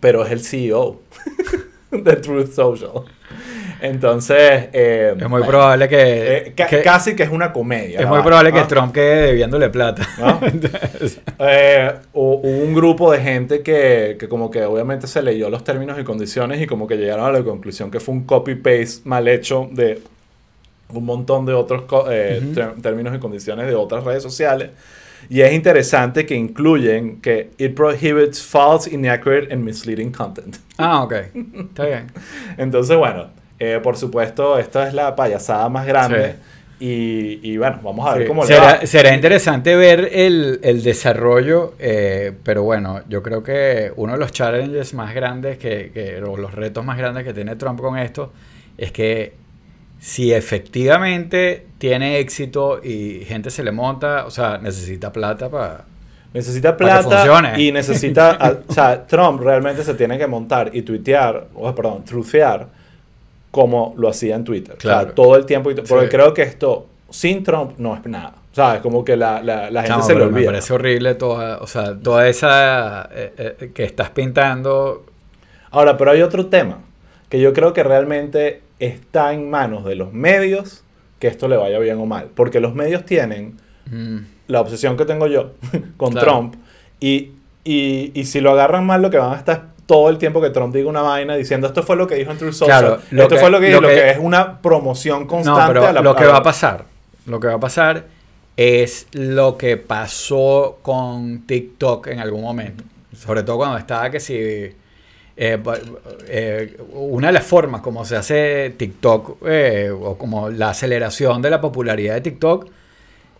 pero 0.00 0.24
es 0.26 0.32
el 0.32 0.40
CEO 0.40 1.00
de 2.04 2.16
Truth 2.16 2.52
Social. 2.52 3.02
Entonces, 3.80 4.68
eh, 4.72 5.10
Es 5.14 5.22
muy 5.22 5.40
bueno, 5.40 5.46
probable 5.46 5.88
que, 5.88 6.36
eh, 6.36 6.52
ca- 6.56 6.66
que- 6.66 6.80
casi 6.82 7.14
que 7.14 7.22
es 7.24 7.28
una 7.28 7.52
comedia. 7.52 7.98
es 8.00 8.06
muy 8.06 8.12
vaina, 8.18 8.24
probable 8.24 8.52
que. 8.52 8.62
Trump 8.62 8.92
quede 8.94 9.26
debiéndole 9.26 9.68
plata. 9.68 10.08
¿no? 10.18 10.40
Eh, 11.40 11.92
hu- 12.14 12.40
hubo 12.42 12.64
un 12.64 12.72
grupo 12.74 13.12
de 13.12 13.20
gente 13.20 13.62
que, 13.62 14.16
que 14.18 14.28
como 14.28 14.50
que 14.50 14.62
obviamente 14.64 15.06
se 15.06 15.20
leyó 15.22 15.50
los 15.50 15.64
términos 15.64 15.98
y 16.00 16.04
condiciones 16.04 16.62
y 16.62 16.66
como 16.66 16.86
que 16.86 16.96
llegaron 16.96 17.26
a 17.26 17.32
la 17.32 17.42
conclusión 17.42 17.90
que 17.90 18.00
fue 18.00 18.14
un 18.14 18.24
copy-paste 18.24 19.02
mal 19.04 19.28
hecho 19.28 19.68
de 19.72 20.00
un 20.88 21.04
montón 21.04 21.44
de 21.44 21.52
otros 21.52 21.84
eh, 22.10 22.40
términos 22.80 23.14
y 23.14 23.18
condiciones 23.18 23.66
de 23.66 23.74
otras 23.74 24.04
redes 24.04 24.22
sociales. 24.22 24.70
Y 25.28 25.40
es 25.40 25.52
interesante 25.52 26.26
que 26.26 26.34
incluyen 26.34 27.20
que 27.20 27.50
it 27.58 27.74
prohibits 27.74 28.42
false, 28.42 28.88
inaccurate 28.92 29.52
and 29.52 29.62
misleading 29.64 30.10
content. 30.12 30.56
Ah, 30.78 31.02
ok. 31.02 31.12
Está 31.70 31.86
bien. 31.86 32.06
Entonces, 32.58 32.96
bueno, 32.96 33.28
eh, 33.58 33.80
por 33.82 33.96
supuesto, 33.96 34.58
esta 34.58 34.86
es 34.88 34.94
la 34.94 35.14
payasada 35.16 35.68
más 35.68 35.86
grande. 35.86 36.34
Y, 36.80 37.38
y 37.42 37.56
bueno, 37.56 37.78
vamos 37.82 38.06
a 38.06 38.14
ver 38.14 38.22
Sí. 38.22 38.28
cómo 38.28 38.42
le 38.42 38.48
será, 38.48 38.60
va. 38.80 38.86
será 38.86 39.14
interesante 39.14 39.76
ver 39.76 40.10
el, 40.12 40.58
el 40.62 40.82
desarrollo, 40.82 41.74
eh, 41.78 42.32
pero 42.42 42.64
bueno, 42.64 43.00
yo 43.08 43.22
creo 43.22 43.42
que 43.44 43.92
uno 43.96 44.14
de 44.14 44.18
los 44.18 44.32
challenges 44.32 44.92
más 44.92 45.14
grandes 45.14 45.56
que, 45.56 45.92
que- 45.94 46.20
o 46.22 46.36
los 46.36 46.52
retos 46.52 46.84
más 46.84 46.98
grandes 46.98 47.24
que 47.24 47.32
tiene 47.32 47.54
Trump 47.56 47.80
con 47.80 47.96
esto 47.96 48.32
es 48.76 48.90
que 48.90 49.32
si 50.06 50.34
efectivamente 50.34 51.66
tiene 51.78 52.18
éxito 52.18 52.78
y 52.84 53.24
gente 53.24 53.48
se 53.50 53.64
le 53.64 53.72
monta, 53.72 54.26
o 54.26 54.30
sea, 54.30 54.58
necesita 54.58 55.10
plata 55.10 55.48
para... 55.48 55.84
Necesita 56.34 56.76
plata 56.76 57.58
y 57.58 57.72
necesita, 57.72 58.32
a- 58.40 58.58
o 58.68 58.72
sea, 58.72 59.06
Trump 59.06 59.40
realmente 59.40 59.82
se 59.82 59.94
tiene 59.94 60.18
que 60.18 60.26
montar 60.26 60.70
y 60.74 60.82
tuitear, 60.82 61.46
o 61.54 61.74
perdón, 61.74 62.04
trucear 62.04 62.66
como 63.50 63.94
lo 63.96 64.08
hacía 64.10 64.34
en 64.36 64.44
Twitter. 64.44 64.74
O 64.74 64.78
Claro. 64.78 65.06
sea, 65.06 65.14
todo 65.14 65.36
el 65.36 65.46
tiempo. 65.46 65.70
Porque 65.88 66.04
Sí. 66.06 66.10
creo 66.10 66.34
que 66.34 66.42
esto 66.42 66.86
sin 67.08 67.42
Trump 67.42 67.78
no 67.78 67.94
es 67.96 68.04
nada. 68.04 68.34
O 68.52 68.54
sea, 68.54 68.74
es 68.76 68.80
como 68.82 69.04
que 69.04 69.16
la, 69.16 69.42
la, 69.42 69.70
la 69.70 69.82
gente 69.84 69.96
No, 69.96 70.02
se 70.02 70.12
le 70.12 70.18
pero 70.20 70.30
me 70.30 70.36
olvida. 70.36 70.50
parece 70.50 70.72
horrible 70.74 71.14
toda, 71.14 71.58
o 71.58 71.66
sea, 71.66 71.96
toda 71.98 72.28
esa 72.28 73.08
eh, 73.10 73.32
eh, 73.60 73.70
que 73.72 73.84
estás 73.84 74.10
pintando. 74.10 75.06
Ahora, 75.70 75.96
pero 75.96 76.10
hay 76.10 76.20
otro 76.20 76.46
tema 76.46 76.80
que 77.30 77.40
yo 77.40 77.54
creo 77.54 77.72
que 77.72 77.82
realmente 77.84 78.60
está 78.78 79.32
en 79.32 79.50
manos 79.50 79.84
de 79.84 79.94
los 79.94 80.12
medios 80.12 80.82
que 81.18 81.28
esto 81.28 81.48
le 81.48 81.56
vaya 81.56 81.78
bien 81.78 81.98
o 81.98 82.06
mal. 82.06 82.28
Porque 82.34 82.60
los 82.60 82.74
medios 82.74 83.04
tienen 83.06 83.56
mm, 83.90 84.18
la 84.48 84.60
obsesión 84.60 84.96
que 84.96 85.04
tengo 85.04 85.26
yo 85.26 85.52
con 85.96 86.12
Claro. 86.12 86.26
Trump. 86.26 86.54
Y, 87.00 87.30
y, 87.64 88.10
y 88.14 88.24
si 88.24 88.40
lo 88.40 88.50
agarran 88.52 88.84
mal, 88.86 89.00
lo 89.02 89.10
que 89.10 89.18
van 89.18 89.32
a 89.32 89.36
estar 89.36 89.68
todo 89.86 90.08
el 90.08 90.16
tiempo 90.18 90.40
que 90.40 90.48
Trump 90.50 90.74
diga 90.74 90.88
una 90.88 91.02
vaina 91.02 91.34
diciendo 91.36 91.66
esto 91.66 91.82
fue 91.82 91.96
lo 91.96 92.06
que 92.06 92.14
dijo 92.14 92.30
en 92.30 92.38
Truth 92.38 92.52
Social. 92.54 92.80
Claro, 92.80 93.02
lo 93.10 93.22
esto 93.22 93.34
que- 93.34 93.40
fue 93.40 93.50
lo 93.50 93.60
que 93.60 93.66
dijo, 93.66 93.80
lo 93.82 93.88
lo 93.88 93.94
que, 93.94 94.00
que- 94.00 94.10
es 94.12 94.18
una 94.18 94.60
promoción 94.62 95.26
constante 95.26 95.60
No, 95.60 95.66
pero 95.68 95.86
a 95.86 95.92
la 95.92 96.00
lo 96.00 96.16
que 96.16 96.24
va 96.26 96.38
a 96.38 96.42
pasar, 96.42 96.84
lo 97.26 97.38
que 97.40 97.48
va 97.48 97.54
a 97.54 97.60
pasar 97.60 98.04
es 98.56 99.06
lo 99.12 99.58
que 99.58 99.76
pasó 99.76 100.78
con 100.82 101.40
TikTok 101.46 102.06
en 102.08 102.20
algún 102.20 102.42
momento. 102.42 102.82
Sobre 103.14 103.42
todo 103.42 103.58
cuando 103.58 103.76
estaba 103.78 104.10
que 104.10 104.20
si... 104.20 104.72
eh, 105.36 105.58
eh, 106.28 106.76
una 106.92 107.28
de 107.28 107.32
las 107.32 107.44
formas 107.44 107.80
como 107.80 108.04
se 108.04 108.16
hace 108.16 108.74
TikTok 108.76 109.38
eh, 109.46 109.90
o 109.90 110.16
como 110.16 110.48
la 110.50 110.70
aceleración 110.70 111.42
de 111.42 111.50
la 111.50 111.60
popularidad 111.60 112.14
de 112.14 112.20
TikTok 112.20 112.68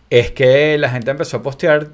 es 0.09 0.31
que 0.31 0.77
la 0.77 0.89
gente 0.89 1.11
empezó 1.11 1.37
a 1.37 1.41
postear 1.43 1.87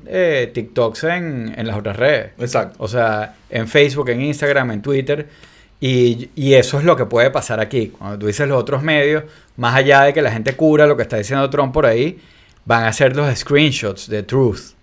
TikToks 0.53 1.03
en, 1.05 1.53
en 1.58 1.65
las 1.67 1.77
otras 1.77 1.95
redes. 1.95 2.32
Exacto. 2.39 2.75
O 2.80 2.88
sea, 2.88 3.36
en 3.49 3.67
Facebook, 3.67 4.10
en 4.10 4.21
Instagram, 4.21 4.71
en 4.71 4.82
Twitter. 4.82 5.28
Y, 5.80 6.30
y 6.36 6.54
eso 6.54 6.78
es 6.78 6.84
lo 6.86 6.95
que 6.95 7.06
puede 7.06 7.32
pasar 7.32 7.60
aquí. 7.60 7.88
Cuando 7.88 8.19
tú 8.19 8.28
dices 8.28 8.47
los 8.47 8.60
otros 8.60 8.84
medios, 8.84 9.23
más 9.58 9.75
allá 9.75 10.02
de 10.04 10.13
que 10.13 10.21
la 10.21 10.32
gente 10.32 10.56
cura 10.56 10.86
lo 10.88 10.95
que 10.97 11.04
está 11.04 11.17
diciendo 11.17 11.49
Trump 11.49 11.73
por 11.73 11.86
ahí, 11.86 12.19
van 12.65 12.84
a 12.84 12.89
hacer 12.89 13.15
los 13.15 13.34
screenshots 13.36 14.08
de 14.10 14.23
Truth. 14.23 14.73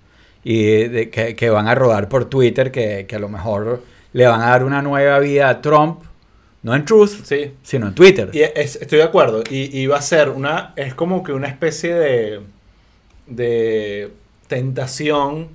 Y 0.42 0.88
de- 0.88 1.10
que, 1.10 1.36
que 1.36 1.50
van 1.50 1.68
a 1.68 1.74
rodar 1.74 2.08
por 2.08 2.24
Twitter, 2.24 2.72
que, 2.72 3.04
que 3.06 3.16
a 3.16 3.18
lo 3.18 3.28
mejor 3.28 3.82
le 4.12 4.26
van 4.26 4.40
a 4.40 4.50
dar 4.50 4.64
una 4.64 4.82
nueva 4.82 5.18
vida 5.18 5.48
a 5.48 5.60
Trump. 5.60 6.00
No 6.62 6.74
en 6.74 6.84
Truth, 6.84 7.24
Sí. 7.24 7.54
sino 7.62 7.86
en 7.88 7.94
Twitter. 7.94 8.30
Y 8.32 8.40
es- 8.42 8.76
estoy 8.76 8.98
de 8.98 9.04
acuerdo. 9.04 9.42
Y, 9.48 9.78
y 9.78 9.86
va 9.86 9.98
a 9.98 10.02
ser 10.02 10.28
una. 10.28 10.72
Es 10.76 10.92
como 10.94 11.22
que 11.22 11.32
una 11.32 11.46
especie 11.48 11.94
de. 11.94 12.40
de 13.26 14.10
tentación 14.48 15.48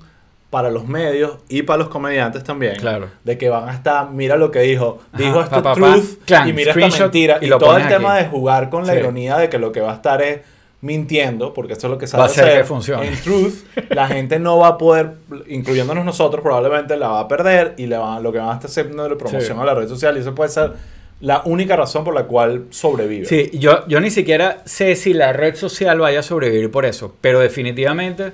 para 0.49 0.69
los 0.69 0.87
medios 0.87 1.39
y 1.49 1.63
para 1.63 1.79
los 1.79 1.89
comediantes 1.89 2.43
también. 2.43 2.75
Claro. 2.75 3.09
De 3.23 3.37
que 3.39 3.49
van 3.49 3.67
a 3.69 3.73
estar, 3.73 4.11
mira 4.11 4.37
lo 4.37 4.51
que 4.51 4.59
dijo. 4.59 4.99
Ajá, 5.11 5.23
dijo 5.23 5.41
esto 5.41 5.55
pa, 5.55 5.63
pa, 5.63 5.73
pa, 5.73 5.93
truth 5.93 6.23
clan, 6.25 6.47
y 6.47 6.53
mira 6.53 6.71
esta 6.73 6.99
mentira. 7.03 7.39
y 7.41 7.45
Y, 7.45 7.47
lo 7.49 7.57
todo 7.57 7.75
el 7.77 7.87
tema 7.87 8.15
aquí. 8.15 8.23
de 8.25 8.29
jugar 8.29 8.69
con 8.69 8.85
la 8.85 8.93
Sí. 8.93 8.99
ironía 8.99 9.37
de 9.37 9.49
que 9.49 9.57
lo 9.57 9.71
que 9.71 9.81
va 9.81 9.91
a 9.91 9.95
estar 9.95 10.21
es 10.21 10.41
mintiendo, 10.83 11.53
porque 11.53 11.73
eso 11.73 11.87
es 11.87 11.91
lo 11.91 11.97
que 11.97 12.05
sabe 12.07 12.19
Va 12.21 12.25
a 12.25 12.29
hacer 12.29 12.43
hacer. 12.43 12.57
que 12.59 12.63
funcione. 12.65 13.07
En 13.07 13.15
truth, 13.21 13.53
la 13.89 14.07
gente 14.07 14.37
no 14.37 14.57
va 14.59 14.67
a 14.67 14.77
poder, 14.77 15.13
incluyéndonos 15.47 16.05
nosotros, 16.05 16.43
probablemente 16.43 16.95
la 16.97 17.07
va 17.07 17.19
a 17.21 17.27
perder 17.27 17.73
y 17.77 17.87
le 17.87 17.97
va, 17.97 18.19
lo 18.19 18.31
que 18.31 18.37
van 18.39 18.49
a 18.49 18.53
estar 18.53 18.69
haciendo 18.69 19.07
de 19.09 19.15
promoción 19.15 19.55
Sí. 19.57 19.61
a 19.61 19.65
la 19.65 19.73
red 19.73 19.87
social. 19.87 20.15
Y 20.17 20.19
eso 20.19 20.35
puede 20.35 20.49
ser 20.51 20.73
la 21.21 21.41
única 21.45 21.75
razón 21.77 22.03
por 22.03 22.13
la 22.13 22.25
cual 22.25 22.65
sobrevive. 22.69 23.25
Sí, 23.25 23.49
yo, 23.53 23.87
yo 23.87 23.99
ni 24.01 24.11
siquiera 24.11 24.61
sé 24.65 24.95
si 24.97 25.13
la 25.13 25.31
red 25.33 25.55
social 25.55 25.97
vaya 25.99 26.19
a 26.19 26.23
sobrevivir 26.23 26.69
por 26.69 26.85
eso, 26.85 27.15
pero 27.21 27.39
definitivamente 27.39 28.33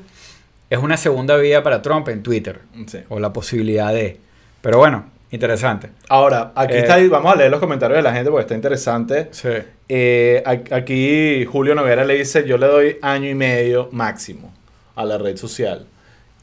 es 0.71 0.79
una 0.79 0.97
segunda 0.97 1.37
vía 1.37 1.61
para 1.63 1.81
Trump 1.83 2.09
en 2.09 2.23
Twitter, 2.23 2.59
Sí. 2.87 2.99
o 3.09 3.19
la 3.19 3.31
posibilidad 3.31 3.93
de. 3.93 4.17
Pero 4.61 4.79
bueno, 4.79 5.05
interesante. 5.29 5.89
Ahora, 6.09 6.51
aquí 6.55 6.73
Eh, 6.73 6.79
está, 6.79 6.97
vamos 7.09 7.31
a 7.31 7.35
leer 7.35 7.51
los 7.51 7.59
comentarios 7.59 7.97
de 7.97 8.01
la 8.03 8.11
gente 8.13 8.31
porque 8.31 8.41
está 8.41 8.55
interesante. 8.55 9.27
Sí. 9.31 9.49
Eh, 9.91 10.43
aquí 10.45 11.45
Julio 11.45 11.73
Noguera 11.73 12.05
le 12.05 12.15
dice, 12.15 12.45
yo 12.47 12.57
le 12.59 12.67
doy 12.67 12.97
año 13.01 13.27
y 13.27 13.33
medio 13.35 13.89
máximo 13.91 14.53
a 14.95 15.03
la 15.03 15.17
red 15.17 15.35
social. 15.35 15.87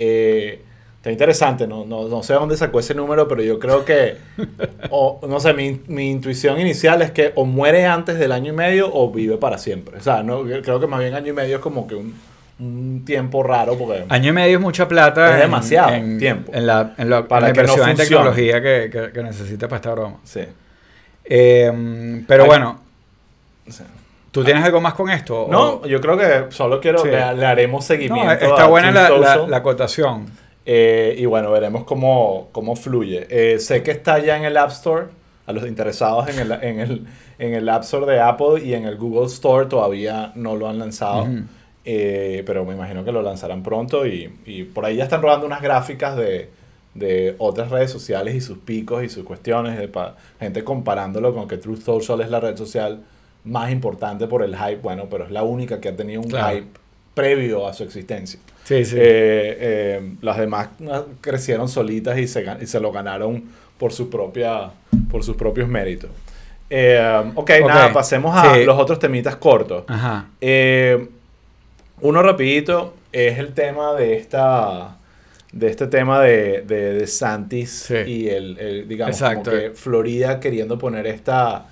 Eh, 0.00 0.60
está 0.96 1.12
interesante, 1.12 1.66
no, 1.68 1.84
no, 1.86 2.08
no 2.08 2.22
sé 2.24 2.34
dónde 2.34 2.56
sacó 2.56 2.80
ese 2.80 2.92
número, 2.94 3.28
pero 3.28 3.42
yo 3.42 3.60
creo 3.60 3.84
que, 3.84 4.16
o, 4.90 5.20
no 5.28 5.38
sé, 5.38 5.52
mi, 5.54 5.80
mi 5.86 6.10
intuición 6.10 6.58
inicial 6.60 7.02
es 7.02 7.12
que 7.12 7.30
o 7.36 7.44
muere 7.44 7.86
antes 7.86 8.18
del 8.18 8.32
año 8.32 8.52
y 8.52 8.56
medio 8.56 8.90
o 8.92 9.12
vive 9.12 9.36
para 9.36 9.58
siempre. 9.58 9.98
O 9.98 10.02
sea, 10.02 10.24
no, 10.24 10.42
creo 10.42 10.80
que 10.80 10.86
más 10.88 10.98
bien 11.00 11.14
año 11.14 11.28
y 11.28 11.32
medio 11.32 11.56
es 11.56 11.62
como 11.62 11.86
que 11.86 11.94
un, 11.94 12.14
un 12.58 13.04
tiempo 13.04 13.44
raro 13.44 13.78
porque... 13.78 14.04
Año 14.08 14.30
y 14.30 14.32
medio 14.32 14.56
es 14.58 14.62
mucha 14.62 14.88
plata. 14.88 15.28
Es 15.28 15.34
en- 15.36 15.40
demasiado 15.42 15.94
en, 15.94 16.18
tiempo. 16.18 16.50
En 16.52 16.66
la, 16.66 16.94
en 16.98 17.08
la, 17.10 17.28
Para 17.28 17.50
en 17.50 17.56
la 17.56 17.62
que 17.62 17.66
no 17.68 17.72
inversión 17.74 17.90
en 17.90 17.96
funcione. 17.96 18.24
tecnología 18.24 18.60
que, 18.60 18.90
que, 18.90 19.12
que 19.12 19.22
necesita 19.22 19.68
para 19.68 19.76
esta 19.76 19.92
broma. 19.92 20.16
Sí. 20.24 20.40
Eh, 21.24 22.22
pero 22.26 22.46
bueno, 22.46 22.80
o 23.68 23.72
sea, 23.72 23.86
¿tú 24.30 24.44
tienes 24.44 24.64
algo 24.64 24.80
más 24.80 24.94
con 24.94 25.10
esto? 25.10 25.46
No, 25.50 25.62
O- 25.74 25.86
yo 25.86 26.00
creo 26.00 26.16
que 26.16 26.46
solo 26.54 26.80
quiero, 26.80 26.98
Sí. 26.98 27.08
le, 27.08 27.34
le 27.34 27.46
haremos 27.46 27.82
No, 27.84 27.86
seguimiento. 27.86 28.32
está 28.44 28.64
a 28.64 28.68
buena 28.68 28.90
la, 28.90 29.10
la, 29.10 29.36
la 29.46 29.56
acotación. 29.56 30.26
Eh, 30.64 31.14
y 31.18 31.26
bueno, 31.26 31.50
veremos 31.52 31.84
cómo, 31.84 32.48
cómo 32.52 32.74
fluye. 32.76 33.26
Eh, 33.30 33.58
sé 33.60 33.82
que 33.82 33.92
está 33.92 34.18
ya 34.18 34.36
en 34.36 34.44
el 34.44 34.56
App 34.56 34.70
Store. 34.70 35.06
A 35.46 35.52
los 35.52 35.64
interesados 35.64 36.28
en 36.28 36.40
el, 36.40 36.52
en, 36.60 36.80
el, 36.80 37.06
en 37.38 37.54
el 37.54 37.68
App 37.68 37.82
Store 37.84 38.04
de 38.04 38.18
Apple 38.20 38.64
y 38.64 38.74
en 38.74 38.84
el 38.84 38.96
Google 38.96 39.26
Store 39.26 39.66
todavía 39.66 40.32
no 40.34 40.56
lo 40.56 40.68
han 40.68 40.76
lanzado. 40.80 41.22
Ujú. 41.22 41.42
Eh, 41.84 42.42
pero 42.44 42.64
me 42.64 42.74
imagino 42.74 43.04
que 43.04 43.12
lo 43.12 43.22
lanzarán 43.22 43.62
pronto. 43.62 44.04
Y, 44.08 44.28
y 44.44 44.64
por 44.64 44.84
ahí 44.84 44.96
ya 44.96 45.04
están 45.04 45.22
rodando 45.22 45.46
unas 45.46 45.62
gráficas 45.62 46.16
de, 46.16 46.50
de 46.94 47.36
otras 47.38 47.70
redes 47.70 47.92
sociales 47.92 48.34
y 48.34 48.40
sus 48.40 48.58
picos 48.58 49.04
y 49.04 49.08
sus 49.08 49.22
cuestiones. 49.24 49.78
De 49.78 49.88
gente 50.40 50.64
comparándolo 50.64 51.32
con 51.32 51.46
que 51.46 51.58
Truth 51.58 51.82
Social 51.82 52.20
es 52.22 52.28
la 52.28 52.40
red 52.40 52.56
social 52.56 53.04
más 53.46 53.70
importante 53.72 54.26
por 54.26 54.42
el 54.42 54.54
hype. 54.56 54.76
Bueno, 54.82 55.06
pero 55.10 55.24
es 55.24 55.30
la 55.30 55.42
única 55.42 55.80
que 55.80 55.88
ha 55.88 55.96
tenido 55.96 56.20
un 56.20 56.28
Claro. 56.28 56.56
hype 56.56 56.66
previo 57.14 57.66
a 57.66 57.72
su 57.72 57.82
existencia. 57.84 58.38
Sí, 58.64 58.84
sí. 58.84 58.96
Eh, 58.98 59.56
eh, 59.60 60.12
las 60.20 60.36
demás 60.36 60.68
ah, 60.90 61.04
crecieron 61.20 61.68
solitas 61.68 62.18
y 62.18 62.26
se, 62.26 62.44
y 62.60 62.66
se 62.66 62.78
lo 62.80 62.92
ganaron 62.92 63.44
por 63.78 63.92
su 63.92 64.10
propia 64.10 64.70
por 65.10 65.22
sus 65.24 65.36
propios 65.36 65.68
méritos. 65.68 66.10
Eh, 66.68 67.00
ok, 67.34 67.38
Ok, 67.38 67.50
nada, 67.66 67.92
pasemos 67.92 68.36
a 68.36 68.54
sí. 68.56 68.64
los 68.64 68.76
otros 68.78 68.98
temitas 68.98 69.36
cortos. 69.36 69.84
Ajá. 69.86 70.26
Uno 72.00 72.22
rapidito 72.22 72.94
es 73.12 73.38
el 73.38 73.54
tema 73.54 73.94
de 73.94 74.16
esta 74.16 74.96
de 75.52 75.68
este 75.68 75.86
tema 75.86 76.20
de, 76.20 76.62
de, 76.62 76.94
de 76.94 77.06
Santis 77.06 77.70
Sí. 77.88 77.94
y 78.06 78.28
el, 78.28 78.58
el, 78.58 78.88
digamos 78.88 79.18
como 79.18 79.42
que 79.44 79.70
Florida 79.74 80.38
queriendo 80.38 80.76
poner 80.76 81.06
esta 81.06 81.66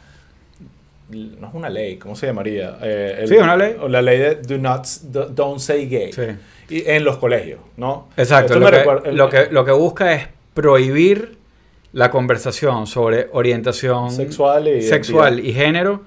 no 1.15 1.49
es 1.49 1.55
una 1.55 1.69
ley, 1.71 1.97
¿cómo 1.97 2.15
se 2.17 2.27
llamaría? 2.27 2.79
Eh, 2.83 3.17
el- 3.21 3.29
Sí, 3.29 3.37
una 3.37 3.57
ley. 3.57 3.77
o 3.81 3.89
La 3.89 4.03
ley 4.03 4.19
de 4.19 4.35
do 4.37 4.59
not, 4.59 4.87
do- 5.05 5.27
don't 5.29 5.59
say 5.61 5.87
gay. 5.89 6.13
Sí. 6.13 6.23
Y 6.71 6.89
en 6.89 7.05
los 7.05 7.19
colegios, 7.19 7.61
¿no? 7.77 8.09
Exacto. 8.17 8.59
Lo 8.59 8.67
que, 8.71 8.79
recuerda- 8.79 9.09
el- 9.11 9.17
lo, 9.17 9.29
que, 9.29 9.47
lo 9.51 9.65
que 9.65 9.73
busca 9.73 10.13
es 10.15 10.29
prohibir 10.55 11.37
la 11.93 12.11
conversación 12.11 12.87
sobre 12.87 13.29
orientación 13.33 14.11
Sexual 14.11 14.67
y 14.69 14.83
sexual 14.83 15.41
y 15.41 15.53
género 15.53 16.03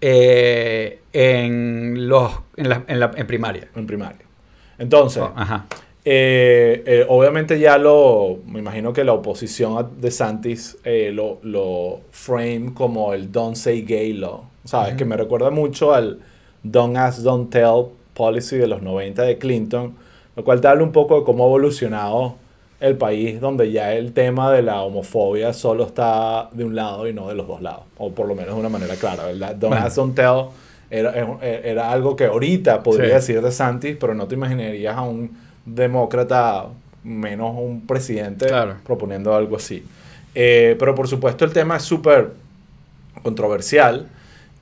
eh, 0.00 1.00
en, 1.12 2.08
los, 2.08 2.32
en, 2.56 2.68
la, 2.68 2.82
en, 2.86 3.00
la- 3.00 3.10
en 3.16 3.26
primaria. 3.26 3.68
en 3.74 3.86
primaria. 3.86 4.20
Entonces, 4.78 5.22
Oh, 5.22 5.32
Ajá. 5.36 5.66
Eh, 6.06 6.82
eh, 6.86 7.06
obviamente 7.08 7.58
ya 7.58 7.78
lo, 7.78 8.38
me 8.46 8.58
imagino 8.58 8.92
que 8.92 9.04
la 9.04 9.14
oposición 9.14 9.78
a 9.78 9.84
DeSantis 9.84 10.76
eh, 10.84 11.10
lo, 11.14 11.38
lo 11.42 12.00
frame 12.10 12.72
como 12.74 13.14
el 13.14 13.32
Don't 13.32 13.56
Say 13.56 13.82
Gay 13.82 14.12
Law, 14.12 14.42
¿sabes? 14.64 14.94
Que 14.96 15.06
me 15.06 15.16
recuerda 15.16 15.50
mucho 15.50 15.94
al 15.94 16.18
Don't 16.62 16.96
Ask, 16.98 17.20
Don't 17.20 17.50
Tell 17.50 17.86
policy 18.12 18.56
de 18.56 18.66
los 18.66 18.82
90 18.82 19.22
de 19.22 19.38
Clinton, 19.38 19.94
lo 20.36 20.44
cual 20.44 20.60
te 20.60 20.68
habla 20.68 20.82
un 20.84 20.92
poco 20.92 21.18
de 21.20 21.24
cómo 21.24 21.44
ha 21.44 21.46
evolucionado 21.46 22.34
el 22.80 22.98
país, 22.98 23.40
donde 23.40 23.72
ya 23.72 23.94
el 23.94 24.12
tema 24.12 24.52
de 24.52 24.60
la 24.60 24.82
homofobia 24.82 25.54
solo 25.54 25.84
está 25.86 26.50
de 26.52 26.64
un 26.64 26.74
lado 26.74 27.08
y 27.08 27.14
no 27.14 27.28
de 27.28 27.34
los 27.34 27.48
dos 27.48 27.62
lados, 27.62 27.84
o 27.96 28.10
por 28.10 28.28
lo 28.28 28.34
menos 28.34 28.54
de 28.54 28.60
una 28.60 28.68
manera 28.68 28.94
clara, 28.96 29.24
¿verdad? 29.24 29.54
Don't 29.56 29.72
Bueno. 29.72 29.86
Ask, 29.86 29.96
Don't 29.96 30.14
Tell 30.14 30.48
era, 30.90 31.14
era 31.42 31.90
algo 31.90 32.14
que 32.14 32.26
ahorita 32.26 32.82
podría 32.82 33.06
Sí. 33.08 33.14
decir 33.14 33.40
DeSantis, 33.40 33.96
pero 33.98 34.12
no 34.14 34.28
te 34.28 34.34
imaginarías 34.34 34.94
a 34.96 35.00
un 35.02 35.43
demócrata, 35.66 36.66
menos 37.02 37.54
un 37.56 37.86
presidente, 37.86 38.46
Claro. 38.46 38.76
proponiendo 38.84 39.34
algo 39.34 39.56
así. 39.56 39.84
Eh, 40.34 40.76
pero 40.78 40.94
por 40.94 41.06
supuesto 41.08 41.44
el 41.44 41.52
tema 41.52 41.76
es 41.76 41.82
súper 41.82 42.32
controversial, 43.22 44.08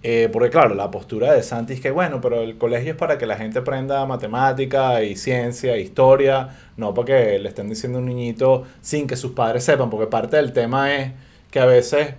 eh, 0.02 0.28
porque 0.32 0.50
claro, 0.50 0.74
la 0.74 0.90
postura 0.90 1.32
de 1.32 1.42
Santis 1.42 1.80
que 1.80 1.90
bueno, 1.90 2.20
pero 2.20 2.42
el 2.42 2.58
colegio 2.58 2.92
es 2.92 2.96
para 2.98 3.18
que 3.18 3.26
la 3.26 3.36
gente 3.36 3.60
aprenda 3.60 4.04
matemática 4.04 5.02
y 5.02 5.16
ciencia, 5.16 5.76
historia, 5.78 6.48
no 6.76 6.92
para 6.92 7.06
que 7.06 7.38
le 7.38 7.48
estén 7.48 7.68
diciendo 7.68 7.98
a 7.98 8.00
un 8.02 8.06
niñito 8.08 8.64
sin 8.80 9.06
que 9.06 9.16
sus 9.16 9.32
padres 9.32 9.64
sepan, 9.64 9.90
porque 9.90 10.08
parte 10.08 10.36
del 10.36 10.52
tema 10.52 10.94
es 10.94 11.12
que 11.50 11.60
a 11.60 11.66
veces... 11.66 12.14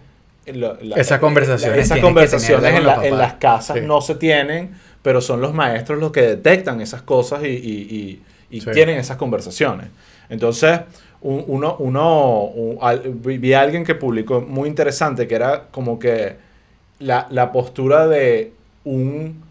la- 0.45 0.77
Esas 0.95 1.19
conversaciones 1.19 1.77
esas 1.79 1.95
tienes 1.95 2.01
que 2.01 2.01
conversaciones 2.01 2.73
en, 2.73 3.03
en 3.13 3.17
las 3.17 3.33
casas 3.33 3.77
Sí. 3.77 3.85
no 3.85 3.99
se 4.01 4.15
tienen, 4.15 4.71
pero 5.01 5.19
son 5.21 5.41
los 5.41 5.53
maestros 5.53 5.99
los 5.99 6.11
que 6.11 6.21
detectan 6.21 6.79
esas 6.81 7.01
cosas 7.01 7.43
y, 7.43 7.47
y- 7.47 7.51
y- 7.51 8.21
y 8.55 8.61
Sí. 8.61 8.71
tienen 8.71 8.97
esas 8.97 9.17
conversaciones. 9.17 9.87
Entonces, 10.29 10.79
un- 11.21 11.43
uno, 11.47 11.75
uno 11.79 12.43
un- 12.45 12.77
al- 12.81 12.99
vi 13.01 13.37
vi 13.37 13.53
a 13.53 13.61
alguien 13.61 13.83
que 13.83 13.95
publicó 13.95 14.41
muy 14.41 14.67
interesante 14.69 15.27
que 15.27 15.35
era 15.35 15.63
como 15.71 15.97
que 15.99 16.35
la, 16.99 17.27
la 17.29 17.51
postura 17.51 18.07
de 18.07 18.53
un 18.85 19.41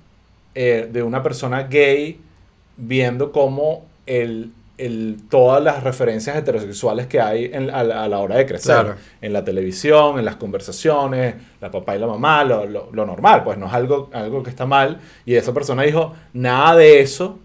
eh, 0.55 0.89
de 0.93 1.03
una 1.03 1.23
persona 1.23 1.63
gay 1.63 2.21
viendo 2.77 3.33
cómo 3.33 3.87
el, 4.07 4.51
el, 4.77 5.17
todas 5.31 5.63
las 5.63 5.83
referencias 5.83 6.37
heterosexuales 6.37 7.07
que 7.07 7.21
hay 7.21 7.51
en- 7.53 7.71
a, 7.71 7.83
la, 7.83 8.05
a 8.05 8.09
la 8.09 8.19
hora 8.19 8.37
de 8.37 8.45
crecer. 8.47 8.75
Claro. 8.75 8.95
En 9.23 9.33
la 9.33 9.45
televisión, 9.45 10.19
en 10.19 10.25
las 10.27 10.37
conversaciones, 10.37 11.37
la 11.61 11.71
papá 11.71 11.97
y 11.97 11.99
la 12.01 12.07
mamá, 12.07 12.45
lo, 12.45 12.67
lo- 12.67 12.89
lo 12.93 13.07
normal, 13.07 13.45
pues 13.45 13.57
no 13.59 13.67
es 13.67 13.73
algo, 13.73 14.11
algo 14.13 14.43
que 14.43 14.51
está 14.51 14.67
mal. 14.67 14.99
Y 15.25 15.35
esa 15.37 15.55
persona 15.55 15.83
dijo, 15.85 16.13
nada 16.35 16.77
de 16.77 17.01
eso 17.01 17.39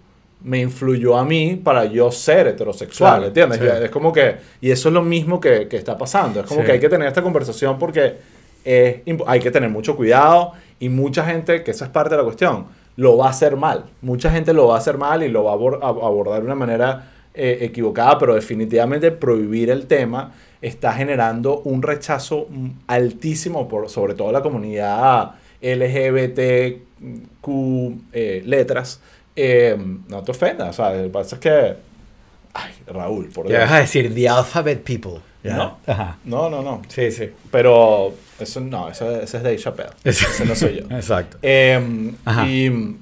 me 0.43 0.59
influyó 0.59 1.17
a 1.17 1.25
mí 1.25 1.59
para 1.61 1.85
yo 1.85 2.11
ser 2.11 2.47
heterosexual, 2.47 3.13
Claro, 3.13 3.27
¿entiendes? 3.27 3.59
sí. 3.59 3.83
Es 3.85 3.89
como 3.91 4.13
que, 4.13 4.35
y 4.61 4.69
eso 4.71 4.89
es 4.89 4.93
lo 4.93 5.01
mismo 5.01 5.39
que, 5.39 5.67
que 5.67 5.77
está 5.77 5.97
pasando, 5.97 6.41
es 6.41 6.45
como 6.45 6.61
Sí. 6.61 6.65
que 6.67 6.71
hay 6.73 6.79
que 6.79 6.89
tener 6.89 7.07
esta 7.07 7.21
conversación 7.23 7.77
porque 7.79 8.15
es 8.63 8.97
hay 9.25 9.39
que 9.39 9.51
tener 9.51 9.69
mucho 9.69 9.95
cuidado 9.95 10.51
y 10.79 10.89
mucha 10.89 11.25
gente, 11.25 11.63
que 11.63 11.71
esa 11.71 11.85
es 11.85 11.91
parte 11.91 12.11
de 12.11 12.17
la 12.17 12.23
cuestión, 12.23 12.65
lo 12.97 13.17
va 13.17 13.27
a 13.27 13.29
hacer 13.29 13.55
mal. 13.55 13.85
Mucha 14.01 14.29
gente 14.31 14.53
lo 14.53 14.67
va 14.67 14.75
a 14.75 14.77
hacer 14.79 14.97
mal 14.97 15.23
y 15.23 15.29
lo 15.29 15.43
va 15.43 15.51
a 15.51 15.55
abor- 15.55 15.79
a 15.81 15.87
abordar 15.87 16.39
de 16.41 16.45
una 16.45 16.55
manera 16.55 17.11
eh, 17.33 17.59
equivocada, 17.61 18.17
pero 18.17 18.33
definitivamente 18.35 19.11
prohibir 19.11 19.69
el 19.69 19.85
tema 19.85 20.33
está 20.61 20.93
generando 20.93 21.59
un 21.65 21.81
rechazo 21.83 22.47
mm, 22.49 22.67
altísimo, 22.87 23.67
por, 23.67 23.89
sobre 23.89 24.15
todo 24.15 24.31
la 24.31 24.41
comunidad 24.41 25.31
LGBTQ 25.61 26.77
eh, 28.13 28.43
letras. 28.45 29.01
Eh, 29.39 29.77
no 30.09 30.23
te 30.23 30.31
ofendas, 30.31 30.69
o 30.69 30.73
sea, 30.73 30.93
lo 30.93 31.03
que 31.03 31.09
pasa 31.09 31.35
es 31.35 31.41
que... 31.41 31.75
Ay, 32.53 32.71
Raúl, 32.87 33.29
por 33.29 33.45
Ya 33.47 33.59
Dios. 33.59 33.69
vas 33.69 33.71
a 33.77 33.81
decir 33.81 34.13
The 34.15 34.29
Alphabet 34.29 34.81
People. 34.83 35.21
Ya. 35.43 35.55
No. 35.55 35.77
Ajá. 35.85 36.17
No, 36.25 36.49
no, 36.49 36.63
no. 36.63 36.81
Sí, 36.87 37.11
sí. 37.11 37.29
Pero 37.51 38.13
eso 38.39 38.59
no, 38.61 38.89
eso, 38.89 39.11
ese 39.21 39.37
es 39.37 39.43
Dave 39.43 39.57
Chappelle. 39.57 39.89
Ese 40.03 40.43
no 40.43 40.55
soy 40.55 40.77
yo. 40.81 40.95
Exacto. 40.95 41.37
Eh, 41.43 42.13
Ajá. 42.25 42.47
y 42.47 42.95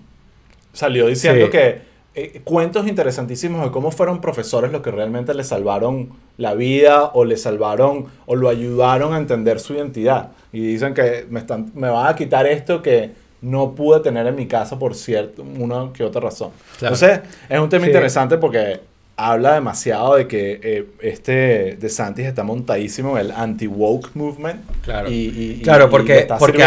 salió 0.73 1.07
diciendo 1.07 1.45
Sí. 1.45 1.51
que 1.51 1.81
eh, 2.15 2.41
cuentos 2.43 2.85
interesantísimos 2.87 3.63
de 3.63 3.71
cómo 3.71 3.91
fueron 3.91 4.19
profesores 4.19 4.71
los 4.73 4.81
que 4.81 4.91
realmente 4.91 5.33
le 5.33 5.43
salvaron 5.45 6.09
la 6.37 6.53
vida 6.53 7.05
o 7.13 7.23
le 7.25 7.37
salvaron 7.37 8.07
o 8.25 8.35
lo 8.35 8.49
ayudaron 8.49 9.13
a 9.13 9.17
entender 9.17 9.59
su 9.61 9.73
identidad. 9.73 10.31
Y 10.51 10.59
dicen 10.59 10.93
que 10.93 11.25
me, 11.29 11.39
están, 11.39 11.71
me 11.75 11.89
van 11.89 12.07
a 12.07 12.15
quitar 12.15 12.45
esto 12.45 12.81
que 12.81 13.11
no 13.45 13.75
pude 13.75 13.99
tener 13.99 14.25
en 14.27 14.35
mi 14.35 14.47
casa 14.47 14.77
por 14.79 14.95
cierto, 14.95 15.43
una 15.43 15.91
que 15.93 16.03
otra 16.03 16.21
razón. 16.21 16.49
Claro. 16.79 16.95
Entonces, 16.95 17.21
es 17.49 17.59
un 17.59 17.69
tema 17.69 17.85
Sí. 17.85 17.89
interesante 17.91 18.37
porque 18.37 18.79
habla 19.17 19.53
demasiado 19.53 20.15
de 20.15 20.27
que 20.27 20.59
eh, 20.61 20.85
este 21.01 21.77
DeSantis 21.79 22.25
está 22.25 22.43
montadísimo 22.43 23.17
en 23.17 23.27
el 23.27 23.31
anti-woke 23.31 24.11
movement. 24.15 24.59
Claro. 24.83 25.09
Y, 25.09 25.13
y- 25.13 25.57
y- 25.59 25.61
Claro, 25.61 25.85
y 25.85 25.89
porque, 25.89 26.19
está 26.19 26.37
porque, 26.37 26.65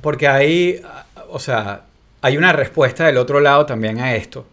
porque 0.00 0.28
hay, 0.28 0.80
o 1.30 1.38
sea, 1.38 1.82
hay 2.22 2.36
una 2.38 2.52
respuesta 2.52 3.04
del 3.06 3.16
otro 3.18 3.40
lado 3.40 3.66
también 3.66 3.98
a 3.98 4.14
esto, 4.14 4.46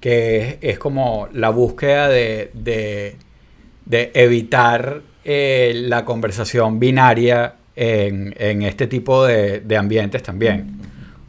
que 0.00 0.38
es, 0.40 0.56
es 0.62 0.78
como 0.78 1.28
la 1.32 1.50
búsqueda 1.50 2.08
de, 2.08 2.50
de, 2.54 3.16
de 3.84 4.10
evitar 4.14 5.00
eh, 5.24 5.72
la 5.74 6.04
conversación 6.04 6.78
binaria 6.80 7.54
en, 7.76 8.34
en 8.38 8.62
este 8.62 8.86
tipo 8.86 9.24
de, 9.26 9.60
de 9.60 9.76
ambientes 9.76 10.22
también. 10.22 10.80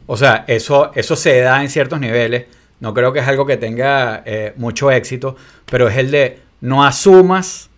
O 0.06 0.16
sea, 0.16 0.44
eso, 0.46 0.92
eso 0.94 1.16
se 1.16 1.40
da 1.40 1.62
en 1.62 1.70
ciertos 1.70 2.00
niveles. 2.00 2.46
No 2.80 2.92
creo 2.92 3.12
que 3.12 3.20
es 3.20 3.28
algo 3.28 3.46
que 3.46 3.56
tenga 3.56 4.22
eh, 4.26 4.52
mucho 4.56 4.90
éxito, 4.90 5.36
pero 5.70 5.88
es 5.88 5.96
el 5.96 6.10
de 6.10 6.38
no 6.60 6.84
asumas 6.84 7.70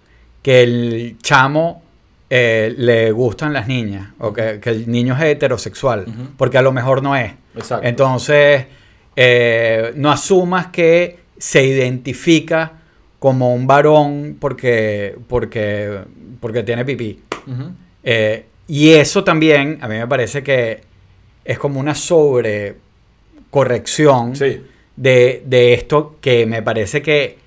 que 0.42 0.62
el 0.62 1.16
chamo 1.22 1.82
eh, 2.28 2.74
le 2.76 3.12
gustan 3.12 3.52
las 3.52 3.68
niñas 3.68 4.08
o 4.18 4.32
que, 4.32 4.58
que 4.60 4.70
el 4.70 4.90
niño 4.90 5.14
es 5.14 5.22
heterosexual, 5.22 6.06
porque 6.36 6.58
a 6.58 6.62
lo 6.62 6.72
mejor 6.72 7.02
no 7.02 7.14
es. 7.14 7.32
Exacto. 7.54 7.86
Entonces, 7.86 8.66
eh, 9.14 9.92
no 9.94 10.10
asumas 10.10 10.66
que 10.68 11.18
se 11.38 11.64
identifica 11.64 12.72
como 13.18 13.54
un 13.54 13.66
varón 13.66 14.36
porque, 14.38 15.16
porque, 15.28 16.00
porque 16.40 16.62
tiene 16.62 16.84
pipí. 16.84 17.22
Eh, 18.02 18.46
y 18.68 18.90
eso 18.90 19.24
también, 19.24 19.78
a 19.80 19.88
mí 19.88 19.96
me 19.96 20.06
parece 20.06 20.42
que 20.42 20.82
es 21.46 21.58
como 21.58 21.80
una 21.80 21.94
sobrecorrección 21.94 24.36
Sí. 24.36 24.62
de, 24.96 25.42
de 25.46 25.74
esto 25.74 26.16
que 26.20 26.46
me 26.46 26.62
parece 26.62 27.02
que, 27.02 27.38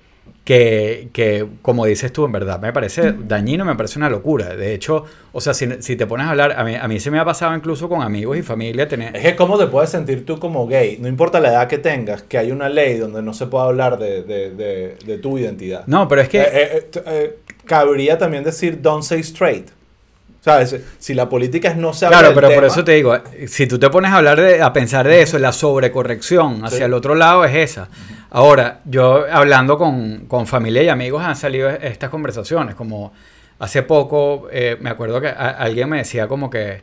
que, 0.44 1.08
que, 1.12 1.46
como 1.62 1.84
dices 1.86 2.12
tú, 2.12 2.24
en 2.24 2.32
verdad, 2.32 2.58
me 2.60 2.72
parece 2.72 3.12
dañino, 3.12 3.64
me 3.64 3.76
parece 3.76 3.98
una 3.98 4.10
locura. 4.10 4.56
De 4.56 4.74
hecho, 4.74 5.04
o 5.32 5.40
sea, 5.40 5.54
si, 5.54 5.68
si 5.80 5.94
te 5.96 6.06
pones 6.06 6.26
a 6.26 6.30
hablar, 6.30 6.52
a 6.58 6.64
mí, 6.64 6.74
a 6.74 6.88
mí 6.88 6.98
se 6.98 7.10
me 7.10 7.18
ha 7.20 7.24
pasado 7.24 7.54
incluso 7.54 7.88
con 7.88 8.02
amigos 8.02 8.36
y 8.38 8.42
familia 8.42 8.88
tener... 8.88 9.14
Es 9.16 9.22
que 9.22 9.36
cómo 9.36 9.58
te 9.58 9.66
puedes 9.68 9.90
sentir 9.90 10.26
tú 10.26 10.38
como 10.40 10.66
gay, 10.66 10.98
no 11.00 11.06
importa 11.08 11.38
la 11.38 11.50
edad 11.50 11.68
que 11.68 11.78
tengas, 11.78 12.22
que 12.22 12.38
hay 12.38 12.50
una 12.50 12.68
ley 12.68 12.98
donde 12.98 13.22
no 13.22 13.32
se 13.34 13.46
puede 13.46 13.66
hablar 13.66 13.98
de, 13.98 14.22
de- 14.24 14.50
de- 14.50 14.96
de 15.04 15.18
tu 15.18 15.38
identidad. 15.38 15.84
No, 15.86 16.08
pero 16.08 16.22
es 16.22 16.28
que... 16.28 16.40
Eh, 16.40 16.46
eh, 16.52 16.90
eh, 16.94 17.02
eh, 17.06 17.36
cabría 17.66 18.18
también 18.18 18.42
decir 18.42 18.80
don't 18.82 19.04
say 19.04 19.20
straight. 19.20 19.68
¿Sabes? 20.40 20.74
Si 20.98 21.12
la 21.12 21.28
política 21.28 21.68
es 21.68 21.76
no 21.76 21.90
habla 21.90 22.08
Claro, 22.08 22.34
pero 22.34 22.50
por 22.54 22.64
eso 22.64 22.82
te 22.82 22.92
digo, 22.92 23.14
si 23.46 23.66
tú 23.66 23.78
te 23.78 23.90
pones 23.90 24.10
a 24.10 24.16
hablar 24.16 24.40
de, 24.40 24.62
a 24.62 24.72
pensar 24.72 25.06
de 25.06 25.20
eso, 25.20 25.38
la 25.38 25.52
sobrecorrección 25.52 26.64
hacia 26.64 26.78
Sí. 26.78 26.84
el 26.84 26.94
otro 26.94 27.14
lado 27.14 27.44
es 27.44 27.54
esa. 27.54 27.88
Ahora, 28.30 28.80
yo 28.86 29.26
hablando 29.30 29.76
con, 29.76 30.26
con 30.28 30.46
familia 30.46 30.82
y 30.82 30.88
amigos 30.88 31.22
han 31.22 31.36
salido 31.36 31.68
estas 31.68 32.08
conversaciones, 32.08 32.74
como 32.74 33.12
hace 33.58 33.82
poco 33.82 34.48
eh, 34.50 34.78
me 34.80 34.88
acuerdo 34.88 35.20
que 35.20 35.28
a- 35.28 35.50
alguien 35.58 35.90
me 35.90 35.98
decía 35.98 36.26
como 36.26 36.48
que, 36.48 36.82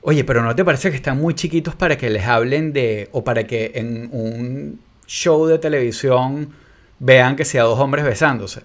oye, 0.00 0.24
pero 0.24 0.42
¿no 0.42 0.56
te 0.56 0.64
parece 0.64 0.90
que 0.90 0.96
están 0.96 1.16
muy 1.18 1.34
chiquitos 1.34 1.76
para 1.76 1.96
que 1.96 2.10
les 2.10 2.26
hablen 2.26 2.72
de, 2.72 3.08
o 3.12 3.22
para 3.22 3.44
que 3.44 3.70
en 3.76 4.08
un 4.10 4.80
show 5.06 5.46
de 5.46 5.58
televisión 5.60 6.50
vean 6.98 7.36
que 7.36 7.44
sea 7.44 7.62
dos 7.62 7.78
hombres 7.78 8.04
besándose? 8.04 8.62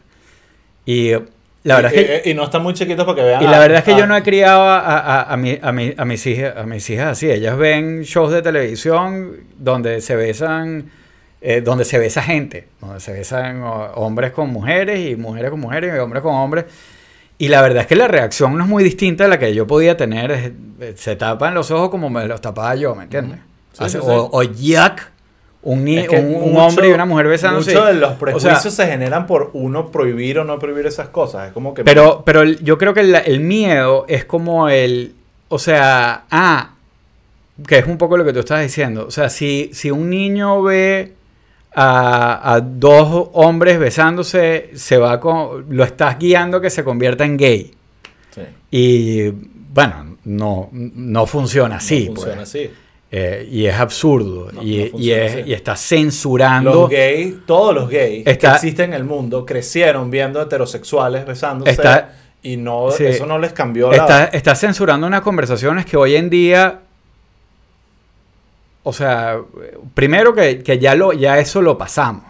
Y 0.88 1.12
la 1.66 1.76
verdad 1.76 1.92
y, 1.94 1.98
es 2.00 2.06
que... 2.06 2.16
eh, 2.16 2.22
y 2.32 2.34
no 2.34 2.44
están 2.46 2.64
muy 2.64 2.74
chiquitos 2.74 3.04
para 3.06 3.16
que 3.16 3.22
vean. 3.24 3.44
Y 3.44 3.48
la 3.48 3.60
verdad 3.60 3.80
es 3.80 3.84
que 3.84 3.94
a- 3.94 3.98
yo 3.98 4.08
no 4.08 4.16
he 4.16 4.24
criado 4.24 4.62
a, 4.64 4.80
a, 4.80 5.24
a, 5.34 5.36
mi- 5.38 5.60
a 5.62 5.72
mi- 5.74 5.94
a 5.98 6.06
mis 6.06 6.26
hijas, 6.26 6.56
a 6.58 6.64
mis 6.64 6.90
hijas 6.90 7.08
así. 7.12 7.30
Ellas 7.30 7.58
ven 7.58 8.04
shows 8.04 8.32
de 8.32 8.42
televisión 8.42 9.34
donde 9.58 10.00
se 10.02 10.16
besan, 10.16 10.90
eh, 11.42 11.62
donde 11.62 11.84
se 11.86 11.98
besa 12.00 12.22
gente, 12.22 12.68
donde 12.82 13.00
se 13.00 13.12
besan 13.12 13.62
hombres 13.96 14.32
con 14.32 14.50
mujeres 14.50 15.00
y 15.10 15.16
mujeres 15.18 15.52
con 15.52 15.60
mujeres 15.60 15.94
y 15.94 16.00
hombres 16.00 16.24
con 16.24 16.34
hombres. 16.36 16.66
Y 17.38 17.50
la 17.50 17.62
verdad 17.62 17.82
es 17.82 17.88
que 17.88 17.96
la 17.98 18.08
reacción 18.08 18.58
no 18.58 18.64
es 18.64 18.70
muy 18.70 18.82
distinta 18.84 19.26
a 19.26 19.28
la 19.28 19.38
que 19.38 19.54
yo 19.54 19.68
podía 19.68 19.98
tener. 19.98 20.54
Eh, 20.80 20.94
Se 20.96 21.16
tapan 21.18 21.54
los 21.54 21.70
ojos 21.72 21.90
como 21.90 22.10
me 22.10 22.26
los 22.28 22.40
tapaba 22.40 22.76
yo, 22.76 22.96
¿me 22.96 23.04
entiendes? 23.04 23.40
Sí, 23.74 23.84
Hace- 23.84 24.00
sí, 24.00 24.06
sí. 24.06 24.12
O, 24.12 24.30
o 24.32 24.44
Jack, 24.44 25.12
un, 25.66 25.84
ni- 25.84 25.98
Es 25.98 26.08
que 26.08 26.18
un, 26.18 26.52
un 26.52 26.58
hombre 26.58 26.88
y 26.90 26.92
una 26.94 27.06
mujer 27.06 27.28
besándose. 27.28 27.74
Muchos 27.74 27.88
de 27.88 27.94
los 27.96 28.12
O 28.12 28.14
sea, 28.14 28.20
prejuicios 28.20 28.74
se 28.74 28.88
generan 28.88 29.28
por 29.28 29.50
uno 29.54 29.92
prohibir 29.92 30.40
o 30.40 30.44
no 30.46 30.58
prohibir 30.60 30.86
esas 30.86 31.10
cosas. 31.10 31.48
Es 31.48 31.54
como 31.54 31.74
que. 31.74 31.84
Pero, 31.84 32.24
pero 32.26 32.42
el- 32.42 32.64
yo 32.64 32.78
creo 32.78 32.94
que 32.94 33.02
el, 33.02 33.14
el 33.16 33.40
miedo 33.42 34.06
es 34.08 34.26
como 34.26 34.70
el. 34.70 35.14
O 35.50 35.60
sea, 35.60 36.24
ah, 36.32 36.72
que 37.68 37.80
es 37.80 37.88
un 37.88 37.98
poco 37.98 38.16
lo 38.18 38.24
que 38.26 38.32
tú 38.34 38.40
estás 38.40 38.62
diciendo. 38.62 39.06
O 39.08 39.12
sea, 39.12 39.30
si, 39.30 39.70
si 39.74 39.92
un 39.92 40.10
niño 40.10 40.62
ve 40.64 41.14
a, 41.74 42.54
a 42.54 42.62
dos 42.62 43.30
hombres 43.34 43.80
besándose, 43.80 44.70
se 44.76 44.98
va 44.98 45.20
con, 45.20 45.66
lo 45.70 45.84
estás 45.84 46.18
guiando 46.20 46.62
que 46.62 46.70
se 46.70 46.84
convierta 46.84 47.26
en 47.26 47.38
gay. 47.38 47.72
Sí, 48.32 48.42
Y 48.72 49.30
bueno, 49.30 50.18
no, 50.26 50.70
no 50.72 51.26
funciona 51.26 51.78
así. 51.78 52.02
no 52.10 52.16
funciona 52.16 52.36
pues. 52.38 52.50
así. 52.50 52.72
Eh, 53.18 53.48
y 53.50 53.66
es 53.66 53.76
absurdo. 53.76 54.52
No, 54.52 54.62
y, 54.62 54.78
no 54.78 54.86
y 54.86 54.90
funciona 54.90 55.24
es- 55.24 55.32
así. 55.34 55.42
y 55.50 55.54
está 55.54 55.76
censurando. 55.78 56.74
Los 56.74 56.90
gays, 56.90 57.36
todos 57.46 57.74
los 57.74 57.90
gays 57.90 58.28
Está- 58.28 58.50
que 58.50 58.56
existen 58.56 58.86
en 58.90 58.94
el 58.96 59.04
mundo 59.06 59.46
crecieron 59.46 60.12
viendo 60.12 60.42
heterosexuales 60.42 61.26
besándose 61.26 61.72
Está- 61.72 62.14
y 62.44 62.58
no 62.58 62.92
sí. 62.92 63.06
eso 63.06 63.26
no 63.26 63.40
les 63.40 63.54
cambió 63.54 63.90
la 63.90 63.96
Está, 63.98 64.26
está 64.26 64.54
censurando 64.56 65.08
unas 65.08 65.22
conversaciones 65.22 65.86
que 65.86 65.96
hoy 65.96 66.16
en 66.16 66.30
día. 66.30 66.82
O 68.84 68.94
sea, 68.94 69.40
primero 69.94 70.36
que, 70.36 70.62
que 70.62 70.78
ya, 70.78 70.94
lo, 70.94 71.12
ya 71.14 71.40
eso 71.40 71.62
lo 71.62 71.78
pasamos. 71.78 72.26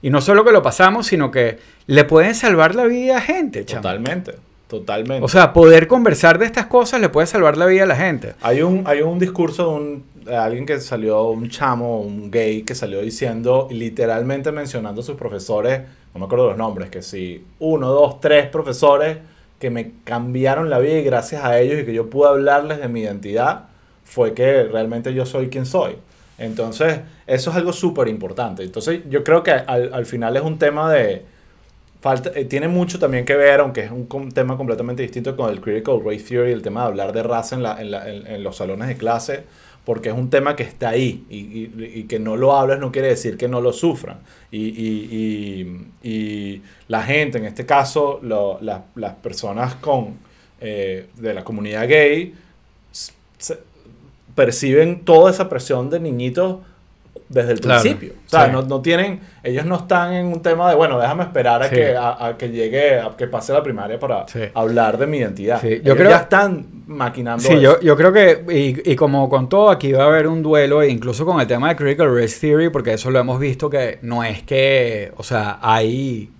Y 0.00 0.10
no 0.10 0.20
solo 0.20 0.44
que 0.44 0.52
lo 0.52 0.62
pasamos, 0.62 1.06
sino 1.06 1.30
que 1.30 1.58
le 1.86 2.04
pueden 2.04 2.34
salvar 2.34 2.74
la 2.74 2.84
vida 2.84 3.16
a 3.16 3.20
gente, 3.20 3.64
chamo. 3.64 3.82
Totalmente, 3.82 4.34
totalmente. 4.72 5.22
O 5.22 5.28
sea, 5.28 5.52
poder 5.52 5.86
conversar 5.86 6.38
de 6.38 6.46
estas 6.46 6.64
cosas 6.64 6.98
le 6.98 7.10
puede 7.10 7.26
salvar 7.26 7.58
la 7.58 7.66
vida 7.66 7.82
a 7.82 7.86
la 7.86 7.94
gente. 7.94 8.32
Hay 8.40 8.62
un, 8.62 8.84
hay 8.86 9.02
un 9.02 9.18
discurso 9.18 9.68
de, 9.68 9.74
un, 9.74 10.04
de 10.24 10.34
alguien 10.34 10.64
que 10.64 10.80
salió, 10.80 11.24
un 11.24 11.50
chamo, 11.50 12.00
un 12.00 12.30
gay, 12.30 12.62
que 12.62 12.74
salió 12.74 13.02
diciendo, 13.02 13.68
literalmente 13.70 14.50
mencionando 14.50 15.02
a 15.02 15.04
sus 15.04 15.16
profesores, 15.16 15.82
no 16.14 16.20
me 16.20 16.24
acuerdo 16.24 16.48
los 16.48 16.56
nombres, 16.56 16.88
que 16.88 17.02
sí, 17.02 17.44
uno, 17.58 17.88
dos, 17.88 18.18
tres 18.20 18.46
profesores 18.46 19.18
que 19.58 19.68
me 19.68 19.92
cambiaron 20.04 20.70
la 20.70 20.78
vida 20.78 20.94
y 20.94 21.02
gracias 21.04 21.44
a 21.44 21.60
ellos 21.60 21.78
y 21.82 21.84
que 21.84 21.92
yo 21.92 22.08
pude 22.08 22.28
hablarles 22.28 22.80
de 22.80 22.88
mi 22.88 23.02
identidad, 23.02 23.66
fue 24.04 24.32
que 24.32 24.64
realmente 24.64 25.12
yo 25.12 25.26
soy 25.26 25.50
quien 25.50 25.66
soy. 25.66 25.96
Entonces, 26.38 27.00
eso 27.26 27.50
es 27.50 27.56
algo 27.56 27.74
súper 27.74 28.08
importante. 28.08 28.62
Entonces, 28.62 29.00
yo 29.10 29.22
creo 29.22 29.42
que 29.42 29.50
al, 29.50 29.92
al 29.92 30.06
final 30.06 30.34
es 30.34 30.42
un 30.42 30.58
tema 30.58 30.90
de... 30.90 31.30
Falta, 32.02 32.32
eh, 32.34 32.44
tiene 32.46 32.66
mucho 32.66 32.98
también 32.98 33.24
que 33.24 33.36
ver, 33.36 33.60
aunque 33.60 33.82
es 33.82 33.90
un 33.92 34.32
tema 34.32 34.56
completamente 34.56 35.02
distinto 35.02 35.36
con 35.36 35.48
el 35.50 35.60
Critical 35.60 36.00
Race 36.04 36.24
Theory, 36.28 36.50
el 36.52 36.60
tema 36.60 36.80
de 36.82 36.86
hablar 36.88 37.12
de 37.12 37.22
raza 37.22 37.54
en, 37.54 37.62
la- 37.62 37.80
en 37.80 37.90
la- 37.92 38.10
en- 38.10 38.26
en 38.26 38.42
los 38.42 38.56
salones 38.56 38.88
de 38.88 38.96
clase, 38.96 39.44
porque 39.84 40.08
es 40.08 40.14
un 40.16 40.28
tema 40.28 40.56
que 40.56 40.64
está 40.64 40.90
ahí 40.90 41.24
y, 41.30 41.38
y- 42.00 42.04
que 42.08 42.18
no 42.18 42.36
lo 42.36 42.54
hables 42.56 42.78
no 42.80 42.90
quiere 42.92 43.06
decir 43.08 43.36
que 43.36 43.46
no 43.48 43.60
lo 43.60 43.72
sufran. 43.72 44.18
Y, 44.50 44.58
y- 46.02 46.62
la 46.88 47.02
gente, 47.04 47.38
en 47.38 47.44
este 47.44 47.64
caso, 47.66 48.18
lo- 48.22 48.58
la- 48.60 48.84
las 48.96 49.14
personas 49.14 49.76
con, 49.76 50.16
eh, 50.60 51.06
de 51.16 51.34
la 51.34 51.44
comunidad 51.44 51.88
gay, 51.88 52.34
perciben 54.34 55.04
toda 55.04 55.30
esa 55.30 55.48
presión 55.48 55.90
de 55.90 56.00
niñitos 56.00 56.58
desde 57.32 57.52
el 57.52 57.60
Claro, 57.60 57.80
principio. 57.82 58.12
O 58.26 58.28
sea, 58.30 58.46
sí. 58.46 58.52
no, 58.52 58.62
no 58.62 58.80
tienen, 58.80 59.20
ellos 59.42 59.64
no 59.64 59.76
están 59.76 60.12
en 60.12 60.26
un 60.26 60.40
tema 60.42 60.68
de, 60.70 60.76
bueno, 60.76 61.00
déjame 61.00 61.24
esperar 61.24 61.62
a, 61.62 61.68
Sí. 61.68 61.74
que, 61.74 61.96
a, 61.96 62.26
a 62.26 62.36
que 62.36 62.50
llegue, 62.50 63.00
a 63.00 63.16
que 63.16 63.26
pase 63.26 63.52
la 63.52 63.62
primaria 63.62 63.98
para 63.98 64.26
Sí. 64.28 64.40
hablar 64.54 64.98
de 64.98 65.06
mi 65.06 65.18
identidad. 65.18 65.60
Sí, 65.60 65.68
yo 65.68 65.74
Ellos 65.92 65.96
creo- 65.96 66.10
ya 66.10 66.16
están 66.18 66.66
maquinando 66.86 67.42
Sí, 67.42 67.54
eso. 67.54 67.60
yo, 67.60 67.80
yo 67.80 67.96
creo 67.96 68.12
que, 68.12 68.44
y, 68.84 68.92
y 68.92 68.96
como 68.96 69.28
con 69.28 69.48
todo, 69.48 69.70
aquí 69.70 69.92
va 69.92 70.04
a 70.04 70.06
haber 70.06 70.26
un 70.28 70.42
duelo, 70.42 70.82
e 70.82 70.88
incluso 70.90 71.24
con 71.24 71.40
el 71.40 71.46
tema 71.46 71.70
de 71.70 71.76
Critical 71.76 72.14
Race 72.14 72.38
Theory, 72.40 72.68
porque 72.68 72.92
eso 72.92 73.10
lo 73.10 73.18
hemos 73.18 73.40
visto 73.40 73.70
que 73.70 73.98
no 74.02 74.22
es 74.22 74.42
que, 74.42 75.12
o 75.16 75.22
sea, 75.22 75.58
hay, 75.62 76.30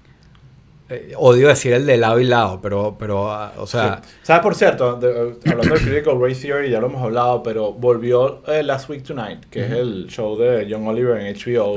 eh, 0.94 1.12
odio 1.16 1.48
decir 1.48 1.72
el 1.72 1.86
de 1.86 1.96
lado 1.96 2.20
y 2.20 2.24
lado, 2.24 2.60
pero, 2.62 2.96
pero 2.98 3.30
ah, 3.30 3.52
o 3.58 3.66
sea, 3.66 4.00
Sí. 4.04 4.10
¿Sabes, 4.22 4.42
por 4.42 4.54
cierto? 4.54 4.96
de- 4.96 5.30
eh, 5.30 5.34
hablando 5.50 5.74
de 5.74 5.80
Critical 5.80 6.20
Race 6.20 6.42
Theory, 6.46 6.70
ya 6.70 6.80
lo 6.80 6.86
hemos 6.86 7.02
hablado, 7.02 7.42
pero 7.42 7.72
volvió 7.72 8.42
eh, 8.46 8.62
Last 8.62 8.88
Week 8.90 9.02
Tonight, 9.02 9.44
que 9.50 9.64
es 9.64 9.70
el 9.72 10.06
show 10.08 10.36
de 10.38 10.66
John 10.70 10.86
Oliver 10.86 11.16
en 11.18 11.34
HBO. 11.34 11.74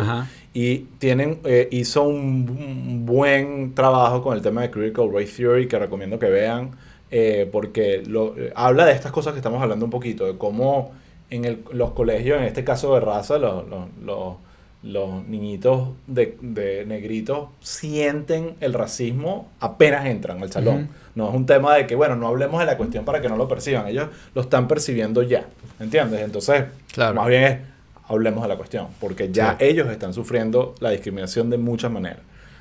Y 0.53 0.77
tienen, 0.99 1.39
eh, 1.43 1.67
hizo 1.71 2.03
un, 2.03 2.47
un 2.49 3.05
buen 3.05 3.73
trabajo 3.75 4.21
con 4.23 4.35
el 4.35 4.41
tema 4.41 4.61
de 4.61 4.71
Critical 4.71 5.09
Race 5.13 5.33
Theory 5.35 5.67
que 5.67 5.77
recomiendo 5.79 6.17
que 6.17 6.29
vean, 6.29 6.71
eh, 7.11 7.49
porque 7.51 8.03
lo, 8.07 8.35
habla 8.55 8.85
de 8.85 8.93
estas 8.93 9.11
cosas 9.11 9.33
que 9.33 9.39
estamos 9.39 9.61
hablando 9.61 9.85
un 9.85 9.91
poquito, 9.91 10.25
de 10.25 10.37
cómo 10.37 10.91
en 11.29 11.43
el- 11.45 11.63
los 11.71 11.91
colegios, 11.91 12.37
en 12.39 12.45
este 12.45 12.63
caso 12.63 12.93
de 12.93 12.99
raza, 13.01 13.37
los, 13.37 13.67
los, 13.67 13.85
los- 14.03 14.35
los 14.85 15.25
niñitos 15.27 15.89
de, 16.07 16.37
de 16.41 16.85
negritos 16.85 17.49
sienten 17.59 18.55
el 18.61 18.73
racismo 18.73 19.49
apenas 19.59 20.05
entran 20.05 20.41
al 20.41 20.51
salón. 20.51 20.89
No 21.15 21.27
es 21.29 21.35
un 21.35 21.45
tema 21.47 21.75
de 21.75 21.87
que, 21.87 21.95
bueno, 21.95 22.15
no 22.15 22.27
hablemos 22.27 22.59
de 22.59 22.65
la 22.67 22.77
cuestión 22.77 23.03
para 23.03 23.19
que 23.19 23.27
no 23.27 23.35
lo 23.35 23.47
perciban. 23.47 23.87
Ellos 23.87 24.09
lo 24.35 24.41
están 24.41 24.67
percibiendo 24.67 25.23
ya. 25.23 25.45
¿Entiendes? 25.79 26.21
Entonces, 26.21 26.65
Claro. 26.93 27.15
más 27.15 27.27
bien 27.27 27.43
es, 27.43 27.57
hablemos 28.07 28.43
de 28.43 28.47
la 28.49 28.57
cuestión. 28.57 28.87
Porque 28.99 29.31
ya 29.31 29.57
Sí. 29.59 29.65
ellos 29.65 29.89
están 29.89 30.13
sufriendo 30.13 30.75
la 30.79 30.91
discriminación 30.91 31.49
de 31.49 31.57
muchas 31.57 31.91
maneras. 31.91 32.19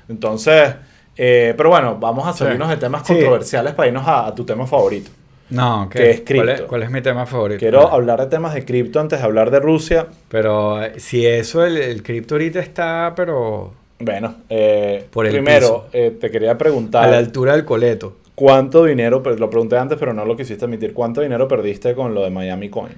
Entonces, 0.09 0.73
eh, 1.17 1.53
pero 1.55 1.69
bueno, 1.69 1.97
vamos 1.99 2.27
a 2.27 2.33
Sí. 2.33 2.39
salirnos 2.39 2.69
de 2.69 2.77
temas 2.77 3.05
Sí. 3.05 3.13
controversiales 3.13 3.73
para 3.73 3.87
irnos 3.87 4.07
a, 4.07 4.27
a 4.27 4.35
tu 4.35 4.43
tema 4.43 4.65
favorito. 4.65 5.11
No, 5.49 5.89
que 5.89 6.09
es 6.11 6.21
¿cuál, 6.33 6.49
es, 6.49 6.55
cripto. 6.55 6.67
cuál 6.67 6.83
es 6.83 6.91
mi 6.91 7.01
tema 7.01 7.25
favorito? 7.25 7.59
Quiero 7.59 7.79
Vale. 7.83 7.95
hablar 7.95 8.19
de 8.21 8.27
temas 8.27 8.53
de 8.53 8.65
cripto 8.65 8.99
antes 8.99 9.19
de 9.19 9.25
hablar 9.25 9.51
de 9.51 9.59
Rusia. 9.59 10.07
Pero 10.29 10.83
eh, 10.83 10.99
si 10.99 11.25
eso, 11.25 11.65
el, 11.65 11.77
el 11.77 12.03
cripto 12.03 12.35
ahorita 12.35 12.59
está, 12.59 13.13
pero 13.15 13.73
Bueno, 13.99 14.35
eh, 14.49 15.05
Por 15.11 15.25
el 15.25 15.31
primero, 15.33 15.87
eh, 15.93 16.17
te 16.19 16.29
quería 16.31 16.51
a 16.51 16.53
la 16.53 16.57
preguntar 16.57 17.13
altura 17.13 17.53
del 17.53 17.65
coleto. 17.65 18.17
cuánto 18.35 18.83
dinero, 18.85 19.23
per- 19.23 19.39
lo 19.39 19.49
pregunté 19.49 19.77
antes, 19.77 19.97
pero 19.97 20.13
no 20.13 20.25
lo 20.25 20.35
quisiste 20.35 20.65
admitir, 20.65 20.93
¿cuánto 20.93 21.21
dinero 21.21 21.47
perdiste 21.47 21.93
con 21.95 22.13
lo 22.13 22.23
de 22.23 22.29
Miami 22.29 22.69
Coin? 22.69 22.93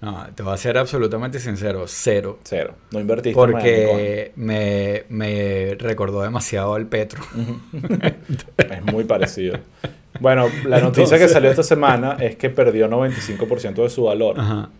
No, 0.00 0.26
te 0.34 0.42
voy 0.42 0.52
a 0.52 0.56
ser 0.58 0.76
absolutamente 0.76 1.38
sincero, 1.40 1.84
cero. 1.86 2.38
Cero. 2.44 2.74
No 2.90 3.00
invertiste 3.00 3.44
en 3.44 3.50
Miami 3.52 3.80
Coin. 3.82 4.10
Porque 4.10 4.32
me, 4.36 5.04
me 5.08 5.76
recordó 5.78 6.20
demasiado 6.22 6.74
al 6.74 6.86
Petro. 6.86 7.22
Es 8.70 8.82
muy 8.84 9.04
parecido. 9.04 9.58
Bueno, 10.20 10.46
la 10.66 10.80
noticia 10.80 11.18
que 11.18 11.28
salió 11.28 11.50
esta 11.50 11.62
semana 11.62 12.16
es 12.20 12.36
que 12.36 12.50
perdió 12.50 12.88
95% 12.88 13.82
de 13.82 13.88
su 13.90 14.04
valor. 14.04 14.38
Ajá. 14.38 14.70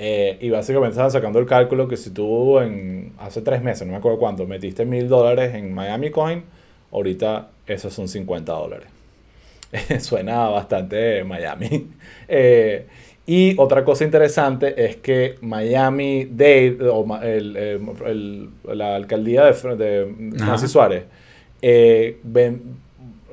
Eh, 0.00 0.38
y 0.40 0.50
básicamente 0.50 0.90
estaban 0.92 1.10
sacando 1.10 1.40
el 1.40 1.46
cálculo 1.46 1.88
que 1.88 1.96
si 1.96 2.10
tú 2.10 2.60
en 2.60 3.12
hace 3.18 3.42
tres 3.42 3.62
meses, 3.62 3.84
no 3.86 3.92
me 3.92 3.98
acuerdo 3.98 4.18
cuánto, 4.18 4.46
metiste 4.46 4.84
mil 4.84 5.08
dólares 5.08 5.54
en 5.54 5.74
Miami 5.74 6.10
Coin, 6.10 6.44
ahorita 6.92 7.48
esos 7.66 7.92
son 7.92 8.06
50 8.08 8.52
dólares. 8.52 8.86
Suena 10.00 10.48
bastante 10.48 11.24
Miami. 11.24 11.88
Eh, 12.30 12.86
y 13.26 13.54
otra 13.58 13.84
cosa 13.84 14.04
interesante 14.04 14.84
es 14.84 14.96
que 14.96 15.36
Miami 15.40 16.26
Dade, 16.30 16.76
o 16.90 17.04
el- 17.22 17.56
eh, 17.56 17.80
el- 18.06 18.48
la 18.74 18.94
alcaldía 18.96 19.44
de, 19.46 19.52
de 19.52 20.06
Francis 20.36 20.42
Ajá. 20.42 20.68
Suárez, 20.68 21.04
eh, 21.62 22.18
ven- 22.22 22.62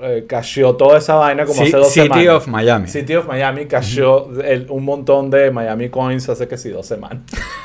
eh, 0.02 0.26
casheó 0.28 0.76
toda 0.76 0.98
esa 0.98 1.16
vaina 1.16 1.46
como 1.46 1.62
hace 1.62 1.78
dos 1.78 1.90
City 1.92 2.08
semanas. 2.08 2.28
of 2.36 2.48
Miami. 2.48 2.88
City 2.88 3.16
of 3.16 3.28
Miami 3.28 3.66
cayó 3.66 4.30
el- 4.42 4.68
un 4.70 4.84
montón 4.84 5.30
de 5.30 5.52
Miami 5.52 5.90
Coins 5.90 6.28
hace 6.30 6.48
que 6.48 6.58
sí, 6.58 6.70
dos 6.70 6.86
semanas. 6.86 7.20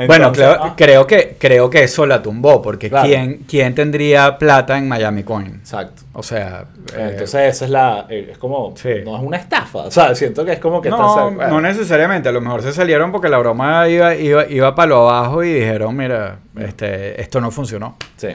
bueno, 0.08 0.32
creo, 0.34 0.52
ah, 0.62 0.74
creo 0.76 1.08
que, 1.08 1.38
creo 1.40 1.70
que 1.70 1.84
eso 1.84 2.06
la 2.06 2.22
tumbó, 2.22 2.62
porque 2.62 2.90
Claro. 2.90 3.08
¿quién, 3.08 3.46
¿quién 3.48 3.74
tendría 3.74 4.38
plata 4.38 4.78
en 4.78 4.88
Miami 4.90 5.24
Coin? 5.24 5.56
Exacto. 5.56 6.04
O 6.14 6.22
sea, 6.22 6.66
eh, 6.96 7.10
Entonces 7.12 7.56
esa 7.56 7.66
es 7.66 7.72
la, 7.72 8.06
eh, 8.10 8.30
es 8.34 8.38
como, 8.38 8.74
Sí. 8.76 8.90
no 9.06 9.16
es 9.18 9.24
una 9.24 9.38
estafa, 9.38 9.80
o 9.80 9.92
sea, 9.92 10.14
siento 10.14 10.44
que 10.46 10.54
es 10.54 10.60
como 10.60 10.82
que 10.82 10.90
no, 10.90 11.30
estás- 11.32 11.50
no 11.50 11.62
necesariamente, 11.62 12.28
a 12.30 12.32
lo 12.34 12.42
mejor 12.42 12.62
se 12.62 12.74
salieron 12.74 13.12
porque 13.12 13.30
la 13.30 13.38
broma 13.38 13.88
iba, 13.88 14.14
iba, 14.16 14.46
iba 14.48 14.76
para 14.76 14.90
lo 14.90 15.10
abajo 15.10 15.44
y 15.44 15.54
dijeron, 15.54 15.96
mira, 15.96 16.40
este, 16.60 17.20
esto 17.22 17.40
no 17.40 17.50
funcionó. 17.52 17.96
Sí. 18.18 18.30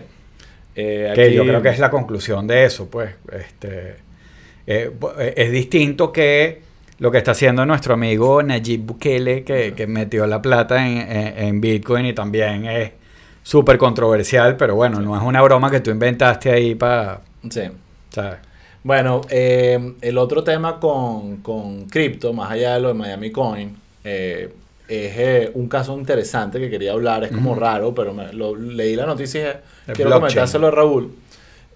Eh, 0.77 1.13
Que 1.15 1.23
aquí- 1.27 1.35
yo 1.35 1.45
creo 1.45 1.61
que 1.63 1.69
es 1.71 1.79
la 1.79 1.91
conclusión 1.91 2.47
de 2.47 2.65
eso, 2.65 2.89
pues. 2.89 3.11
Este, 3.33 3.97
eh, 4.67 4.91
eh, 5.19 5.35
es 5.37 5.51
distinto 5.53 6.13
que 6.13 6.61
lo 6.99 7.11
que 7.11 7.19
está 7.19 7.33
haciendo 7.33 7.65
nuestro 7.67 7.95
amigo 7.95 8.43
Nayib 8.43 8.81
Bukele, 8.83 9.43
que, 9.43 9.73
que 9.75 9.87
metió 9.87 10.27
la 10.27 10.41
plata 10.43 10.87
en, 10.87 10.99
en- 10.99 11.39
en 11.39 11.61
Bitcoin 11.61 12.07
y 12.07 12.13
también 12.13 12.67
es 12.67 12.93
súper 13.43 13.79
controversial, 13.79 14.57
pero 14.57 14.75
bueno, 14.75 15.01
no 15.01 15.17
es 15.17 15.23
una 15.23 15.41
broma 15.43 15.71
que 15.71 15.81
tú 15.81 15.91
inventaste 15.91 16.51
ahí 16.51 16.75
para... 16.75 17.21
Sí. 17.49 17.63
¿sabes? 18.11 18.39
Bueno, 18.83 19.23
eh, 19.31 19.95
el 20.03 20.19
otro 20.19 20.45
tema 20.45 20.79
con, 20.79 21.39
con 21.39 21.87
cripto, 21.87 22.33
más 22.33 22.51
allá 22.51 22.75
de 22.75 22.81
lo 22.81 22.89
de 22.89 22.95
Miami 22.95 23.31
Coin, 23.31 23.77
eh, 24.05 24.53
es 24.89 25.13
eh, 25.17 25.51
un 25.55 25.69
caso 25.69 25.97
interesante 25.99 26.59
que 26.59 26.69
quería 26.69 26.93
hablar, 26.93 27.25
es 27.25 27.31
como 27.31 27.55
raro, 27.55 27.95
pero 27.95 28.13
me, 28.13 28.33
lo, 28.33 28.57
leí 28.57 28.97
la 28.97 29.07
noticia 29.07 29.41
y 29.41 29.45
dije, 29.45 29.59
El 29.91 29.97
quiero 29.97 30.11
blockchain. 30.11 30.21
comentárselo 30.29 30.67
a 30.67 30.71
Raúl. 30.71 31.11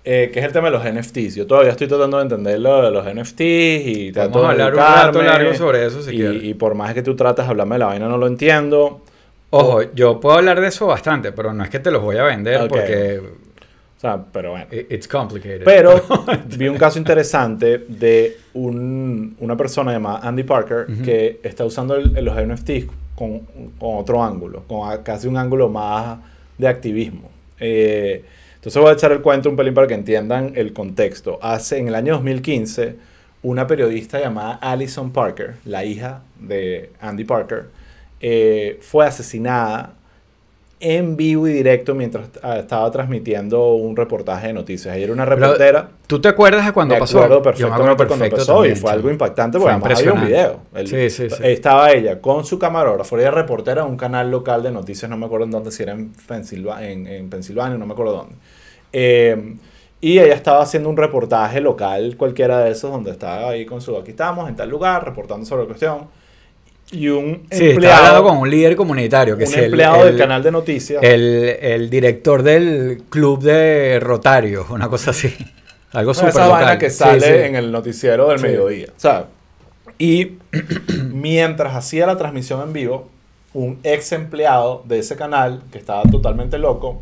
eh, 0.07 0.31
que 0.33 0.40
es 0.40 0.44
el 0.44 0.53
tema 0.53 0.70
de 0.70 0.72
los 0.72 0.85
NFTs. 0.85 1.35
Yo 1.35 1.46
todavía 1.46 1.70
estoy 1.70 1.87
tratando 1.88 2.18
de 2.18 2.24
entender 2.24 2.61
lo 2.61 2.83
de 2.83 2.90
los 2.90 3.07
NFTs 3.07 3.40
y 3.87 4.12
trato 4.12 4.31
Vamos 4.33 4.46
a 4.48 4.50
hablar 4.53 4.72
un 4.74 4.79
rato 4.79 5.22
largo 5.22 5.55
sobre 5.55 5.87
eso 5.87 6.03
si 6.03 6.11
y, 6.12 6.16
quieres. 6.16 6.44
y 6.44 6.53
por 6.55 6.74
más 6.74 6.92
que 6.92 7.03
tú 7.03 7.16
trates 7.16 7.44
de 7.46 7.50
hablarme 7.50 7.77
de 7.77 7.79
la 7.79 7.87
vaina, 7.87 8.09
no 8.09 8.18
lo 8.18 8.27
entiendo. 8.27 9.00
Ojo, 9.48 9.81
yo 9.94 10.20
puedo 10.20 10.37
hablar 10.37 10.61
de 10.61 10.66
eso 10.68 10.87
bastante, 10.87 11.33
pero 11.33 11.55
no 11.55 11.64
es 11.64 11.70
que 11.70 11.79
te 11.79 11.90
los 11.90 12.03
voy 12.03 12.16
a 12.18 12.24
vender 12.24 12.68
porque 12.68 13.18
O 13.96 14.00
sea, 14.00 14.22
pero 14.31 14.50
bueno. 14.50 14.66
it's 14.90 15.09
complicated. 15.09 15.62
Pero 15.64 16.03
vi 16.59 16.68
un 16.68 16.77
caso 16.77 16.98
interesante 16.98 17.79
de 17.88 18.37
un- 18.53 19.37
una 19.40 19.57
persona 19.57 19.90
llamada 19.92 20.18
Andy 20.29 20.42
Parker 20.42 20.87
que 21.03 21.40
está 21.42 21.64
usando 21.64 21.94
el- 21.96 22.12
los 22.22 22.37
NFTs 22.37 22.87
con, 23.14 23.38
con 23.79 23.96
otro 23.96 24.22
ángulo, 24.22 24.64
con 24.68 25.03
casi 25.03 25.29
un 25.29 25.38
ángulo 25.38 25.70
más 25.70 26.18
de 26.59 26.68
activismo. 26.68 27.31
Eh, 27.61 28.25
entonces 28.55 28.81
voy 28.81 28.90
a 28.90 28.95
echar 28.95 29.12
el 29.12 29.21
cuento 29.21 29.51
un 29.51 29.57
pelín 29.57 29.75
para 29.75 29.87
que 29.87 29.95
entiendan 29.95 30.53
el 30.57 30.73
contexto. 30.73 31.38
Hace, 31.43 31.79
en 31.79 31.88
el 31.88 31.95
año 31.95 32.14
2015, 32.14 32.97
una 33.43 33.67
periodista 33.67 34.19
llamada 34.19 34.55
Alison 34.55 35.12
Parker, 35.12 35.57
la 35.67 35.85
hija 35.85 36.23
de 36.40 36.90
Andy 37.01 37.25
Parker, 37.25 37.67
eh, 38.21 38.79
fue 38.81 39.07
asesinada 39.07 39.95
en 40.85 41.16
vivo 41.16 41.49
y 41.49 41.53
directo 41.53 41.94
mientras 41.94 42.29
ah, 42.42 42.59
estaba 42.59 42.90
transmitiendo 42.90 43.75
un 43.75 43.97
reportaje 43.97 44.49
de 44.49 44.53
noticias. 44.53 44.94
Ella 44.94 45.05
era 45.05 45.12
una 45.14 45.25
Pero, 45.25 45.37
reportera. 45.40 45.88
¿Tú 46.07 46.20
te 46.20 46.29
acuerdas 46.29 46.66
de 46.66 46.73
cuando 46.73 46.94
me 46.94 47.01
pasó? 47.01 47.18
acuerdo 47.18 47.37
Yo 47.37 47.40
me 47.40 47.44
perfectamente 47.44 47.75
acuerdo 47.83 47.97
cuando 47.97 48.23
perfecto 48.25 48.37
empezó 48.37 48.55
también, 48.55 48.77
y 48.77 48.81
fue 48.81 48.90
algo 48.92 49.11
impactante 49.11 49.59
porque 49.59 49.73
además 49.75 49.99
había 49.99 50.12
un 50.12 50.27
video. 50.27 50.61
El- 50.75 50.87
Sí, 50.88 51.11
sí, 51.11 51.31
sí. 51.31 51.37
Estaba 51.42 51.90
ella 51.92 52.20
con 52.20 52.44
su 52.44 52.59
camarógrafo, 52.59 53.18
era 53.18 53.31
reportera 53.31 53.83
de 53.83 53.88
un 53.88 53.97
canal 53.97 54.31
local 54.31 54.62
de 54.62 54.70
noticias, 54.70 55.11
no 55.11 55.16
me 55.16 55.27
acuerdo 55.27 55.47
en 55.47 55.51
dónde, 55.53 55.70
si 55.70 55.83
era 55.83 55.92
en, 55.92 56.12
Pensilva- 56.29 56.83
en, 56.83 57.07
en 57.07 57.31
Pensilvania, 57.31 57.79
no 57.79 57.87
me 57.87 57.92
acuerdo 57.94 58.12
dónde. 58.16 58.35
Eh, 58.92 59.57
y 60.01 60.18
ella 60.18 60.35
estaba 60.35 60.61
haciendo 60.62 60.90
un 60.90 60.97
reportaje 60.99 61.62
local, 61.62 62.16
cualquiera 62.18 62.59
de 62.59 62.73
esos, 62.73 62.90
donde 62.90 63.11
estaba 63.11 63.49
ahí 63.51 63.64
con 63.64 63.81
su, 63.81 63.97
aquí 63.97 64.11
estamos, 64.11 64.49
en 64.51 64.55
tal 64.57 64.68
lugar, 64.68 65.03
reportando 65.05 65.47
sobre 65.47 65.62
la 65.62 65.68
cuestión. 65.68 66.24
Y 66.92 67.09
un 67.09 67.47
Sí, 67.51 67.70
empleado, 67.70 68.07
hablando 68.07 68.29
con 68.29 68.38
un 68.38 68.51
líder 68.51 68.77
comunitario, 68.77 69.37
que 69.37 69.44
un 69.44 69.51
es 69.51 69.57
el, 69.57 69.64
empleado 69.64 70.03
el- 70.03 70.11
del 70.11 70.18
canal 70.18 70.42
de 70.42 70.51
noticias. 70.53 71.03
el, 71.03 71.57
el 71.61 71.90
director 71.90 72.42
del 72.42 73.03
club 73.09 73.42
de 73.42 73.99
Rotarios, 74.01 74.68
una 74.70 74.88
cosa 74.88 75.11
así. 75.11 75.35
Algo 75.92 76.12
de 76.12 76.18
súper 76.18 76.35
vainas 76.49 76.77
que 76.79 76.90
Sí, 76.90 76.97
sale 76.99 77.20
sí. 77.20 77.42
en 77.49 77.55
el 77.57 77.70
noticiero 77.73 78.29
del 78.29 78.38
Sí. 78.38 78.47
mediodía. 78.47 78.87
O 78.97 79.01
sea, 79.01 79.27
y 79.99 80.33
mientras 81.12 81.75
hacía 81.75 82.07
la 82.07 82.16
transmisión 82.16 82.62
en 82.62 82.73
vivo, 82.73 83.09
un 83.55 83.79
ex 83.85 84.12
empleado 84.12 84.83
de 84.87 84.99
ese 84.99 85.16
canal, 85.16 85.62
que 85.73 85.79
estaba 85.79 86.03
totalmente 86.03 86.59
loco, 86.59 87.01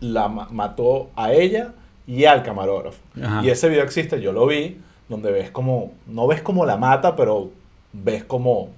la 0.00 0.28
ma- 0.28 0.48
mató 0.50 1.10
a 1.16 1.32
ella 1.32 1.72
y 2.06 2.24
al 2.24 2.42
camarógrafo. 2.42 2.98
Ajá. 3.22 3.42
Y 3.44 3.50
ese 3.50 3.68
video 3.68 3.84
existe, 3.84 4.20
yo 4.20 4.32
lo 4.32 4.46
vi, 4.46 4.78
donde 5.08 5.30
ves 5.30 5.50
como, 5.50 5.92
no 6.06 6.26
ves 6.26 6.42
como 6.42 6.66
la 6.66 6.76
mata, 6.76 7.14
pero 7.16 7.50
ves 7.92 8.24
como, 8.24 8.70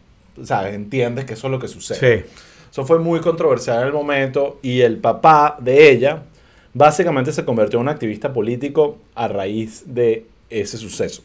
¿sabes? 0.42 0.74
Entiendes 0.74 1.24
que 1.24 1.34
eso 1.34 1.46
es 1.46 1.50
lo 1.50 1.58
que 1.58 1.68
sucede. 1.68 2.22
Sí. 2.22 2.30
Eso 2.70 2.84
fue 2.84 2.98
muy 2.98 3.20
controversial 3.20 3.80
en 3.80 3.86
el 3.88 3.92
momento 3.92 4.58
y 4.62 4.80
el 4.80 4.98
papá 4.98 5.56
de 5.60 5.90
ella 5.90 6.22
básicamente 6.72 7.32
se 7.32 7.44
convirtió 7.44 7.78
en 7.78 7.82
un 7.82 7.88
activista 7.88 8.32
político 8.32 8.98
a 9.14 9.26
raíz 9.28 9.82
de 9.86 10.26
ese 10.48 10.78
suceso. 10.78 11.22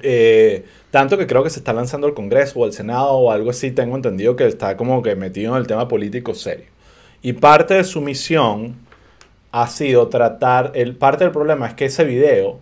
Eh, 0.00 0.64
tanto 0.90 1.18
que 1.18 1.26
creo 1.26 1.42
que 1.42 1.50
se 1.50 1.58
está 1.58 1.74
lanzando 1.74 2.06
al 2.06 2.14
Congreso 2.14 2.60
o 2.60 2.64
al 2.64 2.72
Senado 2.72 3.12
o 3.12 3.30
algo 3.30 3.50
así, 3.50 3.70
tengo 3.70 3.96
entendido 3.96 4.36
que 4.36 4.46
está 4.46 4.76
como 4.76 5.02
que 5.02 5.14
metido 5.16 5.52
en 5.54 5.60
el 5.60 5.66
tema 5.66 5.88
político 5.88 6.34
serio. 6.34 6.66
Y 7.20 7.34
parte 7.34 7.74
de 7.74 7.84
su 7.84 8.00
misión 8.00 8.76
ha 9.52 9.68
sido 9.68 10.08
tratar, 10.08 10.72
el, 10.74 10.96
parte 10.96 11.24
del 11.24 11.32
problema 11.32 11.66
es 11.66 11.74
que 11.74 11.84
ese 11.84 12.04
video 12.04 12.58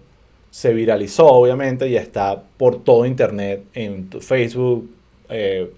se 0.51 0.75
viralizó 0.75 1.27
obviamente 1.27 1.89
y 1.89 1.97
está 1.97 2.43
por 2.57 2.83
todo 2.83 3.07
internet, 3.07 3.65
en 3.73 4.11
Facebook, 4.21 4.91
eh, 5.31 5.71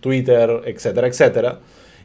Twitter, 0.00 0.62
etcétera, 0.66 1.06
etcétera. 1.06 1.58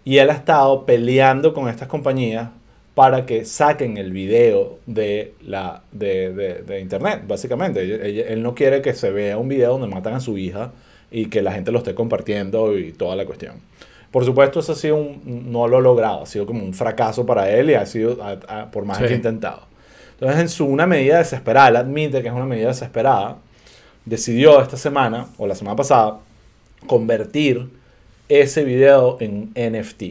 Y 0.03 0.17
él 0.17 0.29
ha 0.29 0.33
estado 0.33 0.85
peleando 0.85 1.53
con 1.53 1.67
estas 1.67 1.87
compañías 1.87 2.49
para 2.93 3.25
que 3.25 3.43
saquen 3.43 3.97
el 3.97 4.11
video 4.11 4.77
de, 4.85 5.33
la, 5.45 5.81
de, 5.91 6.31
de- 6.33 6.61
de 6.61 6.79
internet, 6.79 7.23
básicamente. 7.27 8.31
Él 8.31 8.41
no 8.41 8.55
quiere 8.55 8.81
que 8.81 8.93
se 8.93 9.11
vea 9.11 9.37
un 9.37 9.49
video 9.49 9.71
donde 9.77 9.87
matan 9.93 10.13
a 10.13 10.19
su 10.19 10.37
hija 10.37 10.71
y 11.11 11.25
que 11.25 11.41
la 11.41 11.51
gente 11.51 11.71
lo 11.71 11.79
esté 11.79 11.93
compartiendo 11.93 12.77
y 12.77 12.91
toda 12.93 13.15
la 13.15 13.25
cuestión. 13.25 13.55
Por 14.11 14.23
supuesto, 14.23 14.61
eso 14.61 14.71
ha 14.71 14.75
sido 14.75 14.95
un, 14.95 15.51
no 15.51 15.67
lo 15.67 15.77
ha 15.77 15.81
logrado, 15.81 16.23
ha 16.23 16.25
sido 16.25 16.45
como 16.45 16.63
un 16.63 16.73
fracaso 16.73 17.25
para 17.25 17.49
él 17.49 17.69
y 17.71 17.73
ha 17.73 17.85
sido, 17.85 18.23
a- 18.23 18.37
a- 18.61 18.71
por 18.71 18.85
más 18.85 18.97
Sí. 18.99 19.03
que 19.05 19.13
ha 19.13 19.15
intentado. 19.15 19.63
Entonces, 20.13 20.39
en 20.39 20.47
su 20.49 20.65
una 20.65 20.87
medida 20.87 21.17
desesperada, 21.17 21.67
él 21.69 21.75
admite 21.75 22.21
que 22.21 22.29
es 22.29 22.33
una 22.33 22.45
medida 22.45 22.67
desesperada, 22.69 23.37
decidió 24.05 24.61
esta 24.61 24.77
semana, 24.77 25.27
o 25.37 25.47
la 25.47 25.55
semana 25.55 25.75
pasada, 25.75 26.19
convertir 26.85 27.67
ese 28.29 28.63
video 28.63 29.17
en 29.19 29.51
NFT, 29.55 30.03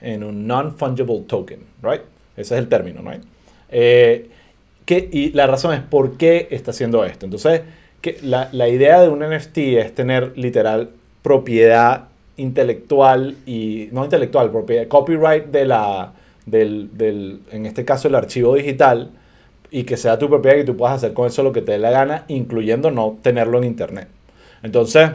en 0.00 0.24
un 0.24 0.46
non-fungible 0.46 1.20
token, 1.26 1.60
right? 1.82 2.02
Ese 2.36 2.54
es 2.54 2.60
el 2.60 2.68
término, 2.68 3.02
right? 3.02 3.22
Eh, 3.70 4.28
y 4.88 5.32
la 5.32 5.46
razón 5.46 5.74
es 5.74 5.80
por 5.80 6.16
qué 6.16 6.48
está 6.50 6.72
haciendo 6.72 7.04
esto. 7.04 7.24
Entonces, 7.24 7.62
que 8.00 8.18
la, 8.22 8.48
la 8.52 8.68
idea 8.68 9.00
de 9.00 9.08
un 9.08 9.20
NFT 9.20 9.58
es 9.58 9.94
tener 9.94 10.36
literal 10.36 10.90
propiedad 11.22 12.08
intelectual 12.36 13.36
y 13.46 13.88
no 13.92 14.04
intelectual, 14.04 14.50
propiedad, 14.50 14.88
copyright 14.88 15.46
de 15.46 15.64
la, 15.66 16.12
del, 16.46 16.90
del, 16.96 17.40
en 17.50 17.66
este 17.66 17.84
caso 17.84 18.08
el 18.08 18.14
archivo 18.14 18.54
digital 18.54 19.10
y 19.70 19.84
que 19.84 19.96
sea 19.96 20.18
tu 20.18 20.28
propiedad 20.28 20.58
y 20.58 20.64
tú 20.64 20.76
puedas 20.76 20.96
hacer 20.96 21.14
con 21.14 21.26
eso 21.26 21.42
lo 21.42 21.52
que 21.52 21.62
te 21.62 21.72
dé 21.72 21.78
la 21.78 21.90
gana, 21.90 22.24
incluyendo 22.28 22.90
no 22.90 23.18
tenerlo 23.22 23.58
en 23.58 23.64
internet. 23.64 24.08
Entonces, 24.62 25.10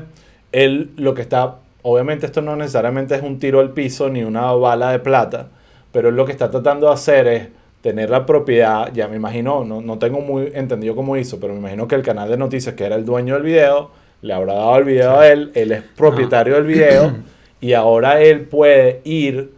él 0.51 0.91
lo 0.97 1.13
que 1.13 1.21
está, 1.21 1.55
obviamente 1.81 2.25
esto 2.25 2.41
no 2.41 2.55
necesariamente 2.55 3.15
es 3.15 3.21
un 3.21 3.39
tiro 3.39 3.60
al 3.60 3.71
piso 3.71 4.10
ni 4.10 4.23
una 4.23 4.51
bala 4.53 4.91
de 4.91 4.99
plata, 4.99 5.47
pero 5.91 6.10
él 6.10 6.15
lo 6.15 6.25
que 6.25 6.31
está 6.31 6.49
tratando 6.49 6.88
de 6.88 6.93
hacer 6.93 7.27
es 7.27 7.47
tener 7.81 8.10
la 8.10 8.25
propiedad, 8.25 8.91
ya 8.93 9.07
me 9.07 9.15
imagino, 9.15 9.63
no, 9.63 9.81
no 9.81 9.97
tengo 9.97 10.19
muy 10.19 10.51
entendido 10.53 10.95
cómo 10.95 11.15
hizo, 11.15 11.39
pero 11.39 11.53
me 11.53 11.60
imagino 11.60 11.88
que 11.88 11.95
el 11.95 12.01
canal 12.01 12.29
de 12.29 12.38
noticias 12.38 12.75
que 12.75 12.86
era 12.86 12.95
el 12.95 13.05
dueño 13.05 13.36
del 13.36 13.43
video, 13.43 13.91
le 14.21 14.33
habrá 14.33 14.53
dado 14.55 14.77
el 14.77 14.83
video 14.83 15.19
a 15.19 15.27
él, 15.27 15.51
él 15.53 15.71
es 15.71 15.83
propietario 15.95 16.55
del 16.55 16.65
video 16.65 17.13
y 17.62 17.73
ahora 17.73 18.19
él 18.21 18.41
puede 18.41 19.01
ir 19.03 19.51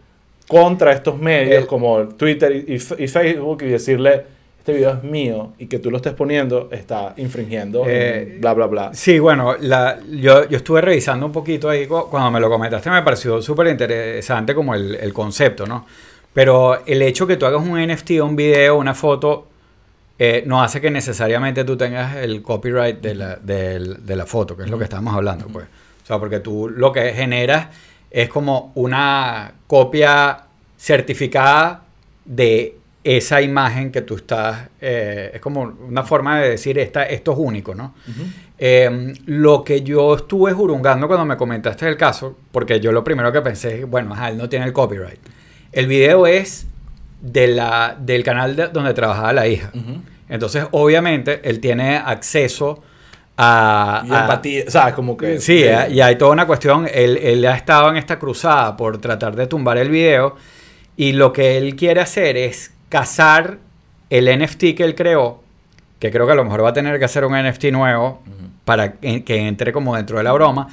contra 0.46 0.92
estos 0.92 1.18
medios 1.18 1.62
Él- 1.62 1.66
como 1.66 2.08
Twitter 2.08 2.64
y 2.68 2.78
Facebook 2.78 3.62
y 3.62 3.68
decirle, 3.68 4.24
este 4.60 4.74
video 4.74 4.90
es 4.92 5.02
mío 5.02 5.54
y 5.58 5.66
que 5.66 5.78
tú 5.78 5.90
lo 5.90 5.96
estés 5.96 6.12
poniendo 6.12 6.68
está 6.70 7.14
infringiendo, 7.16 7.82
Eh, 7.86 8.36
bla, 8.40 8.52
bla, 8.52 8.66
bla. 8.66 8.90
Sí, 8.94 9.18
bueno, 9.18 9.56
la, 9.58 9.98
yo, 10.10 10.46
yo 10.48 10.58
estuve 10.58 10.82
revisando 10.82 11.24
un 11.24 11.32
poquito 11.32 11.68
ahí 11.70 11.86
cu- 11.86 12.08
cuando 12.10 12.30
me 12.30 12.38
lo 12.40 12.50
comentaste, 12.50 12.90
me 12.90 13.02
pareció 13.02 13.40
súper 13.40 13.68
interesante 13.68 14.54
como 14.54 14.74
el, 14.74 14.94
el 14.96 15.12
concepto, 15.14 15.66
¿no? 15.66 15.86
Pero 16.34 16.84
el 16.86 17.00
hecho 17.02 17.26
que 17.26 17.36
tú 17.38 17.46
hagas 17.46 17.62
un 17.66 17.78
NFT, 17.80 18.20
un 18.22 18.36
video, 18.36 18.76
una 18.76 18.94
foto, 18.94 19.48
eh, 20.18 20.42
no 20.46 20.62
hace 20.62 20.78
que 20.80 20.90
necesariamente 20.90 21.64
tú 21.64 21.76
tengas 21.78 22.16
el 22.16 22.42
copyright 22.42 23.00
de 23.00 23.14
la, 23.14 23.36
de 23.36 24.14
la 24.16 24.26
foto, 24.26 24.54
que 24.56 24.64
es 24.64 24.70
lo 24.70 24.76
que 24.76 24.84
estábamos 24.84 25.14
hablando, 25.14 25.46
pues. 25.46 25.64
O 26.02 26.06
sea, 26.06 26.18
porque 26.18 26.40
tú 26.40 26.68
lo 26.68 26.92
que 26.92 27.12
generas 27.14 27.68
es 28.10 28.28
como 28.28 28.72
una 28.74 29.52
copia 29.66 30.42
certificada 30.76 31.82
de 32.26 32.76
esa 33.02 33.40
imagen 33.40 33.90
que 33.90 34.02
tú 34.02 34.16
estás, 34.16 34.68
eh, 34.80 35.30
es 35.34 35.40
como 35.40 35.62
una 35.62 36.02
forma 36.02 36.38
de 36.40 36.50
decir, 36.50 36.78
esta, 36.78 37.04
esto 37.04 37.32
es 37.32 37.38
único, 37.38 37.74
¿no? 37.74 37.94
Eh, 38.58 39.14
lo 39.24 39.64
que 39.64 39.82
yo 39.82 40.14
estuve 40.16 40.52
jurungando 40.52 41.06
cuando 41.06 41.24
me 41.24 41.36
comentaste 41.38 41.88
el 41.88 41.96
caso, 41.96 42.36
porque 42.52 42.78
yo 42.78 42.92
lo 42.92 43.02
primero 43.02 43.32
que 43.32 43.40
pensé 43.40 43.80
es, 43.80 43.86
bueno, 43.88 44.12
ajá, 44.12 44.28
él 44.28 44.36
no 44.36 44.48
tiene 44.50 44.66
el 44.66 44.72
copyright. 44.74 45.18
El 45.72 45.86
video 45.86 46.26
es 46.26 46.66
de 47.22 47.48
la, 47.48 47.96
del 47.98 48.22
canal 48.22 48.54
de- 48.56 48.68
donde 48.68 48.92
trabajaba 48.92 49.32
la 49.32 49.46
hija. 49.46 49.70
Entonces, 50.28 50.66
obviamente, 50.72 51.40
él 51.42 51.58
tiene 51.60 51.96
acceso 51.96 52.82
a... 53.38 54.02
Y 54.06 54.12
a- 54.12 54.20
empatía, 54.22 54.64
¿sabes? 54.68 54.94
Como 54.94 55.16
que... 55.16 55.40
Sí, 55.40 55.62
eh, 55.64 55.86
y 55.90 56.00
hay 56.02 56.16
toda 56.16 56.32
una 56.32 56.46
cuestión. 56.46 56.86
Él, 56.92 57.16
él 57.16 57.44
ha 57.46 57.56
estado 57.56 57.88
en 57.88 57.96
esta 57.96 58.18
cruzada 58.18 58.76
por 58.76 58.98
tratar 58.98 59.34
de 59.36 59.46
tumbar 59.46 59.78
el 59.78 59.88
video. 59.88 60.36
Y 60.96 61.12
lo 61.12 61.32
que 61.32 61.56
él 61.56 61.76
quiere 61.76 62.00
hacer 62.02 62.36
es 62.36 62.74
cazar 62.90 63.56
el 64.10 64.26
NFT 64.38 64.74
que 64.76 64.84
él 64.84 64.94
creó. 64.94 65.40
Que 65.98 66.10
creo 66.10 66.26
que 66.26 66.32
a 66.32 66.36
lo 66.36 66.44
mejor 66.44 66.62
va 66.64 66.68
a 66.70 66.72
tener 66.74 66.98
que 66.98 67.04
hacer 67.06 67.24
un 67.24 67.32
NFT 67.34 67.64
nuevo 67.72 68.22
para 68.66 68.92
que 68.92 69.24
que 69.24 69.36
entre 69.48 69.72
como 69.72 69.96
dentro 69.96 70.18
de 70.18 70.24
la 70.24 70.32
broma. 70.32 70.68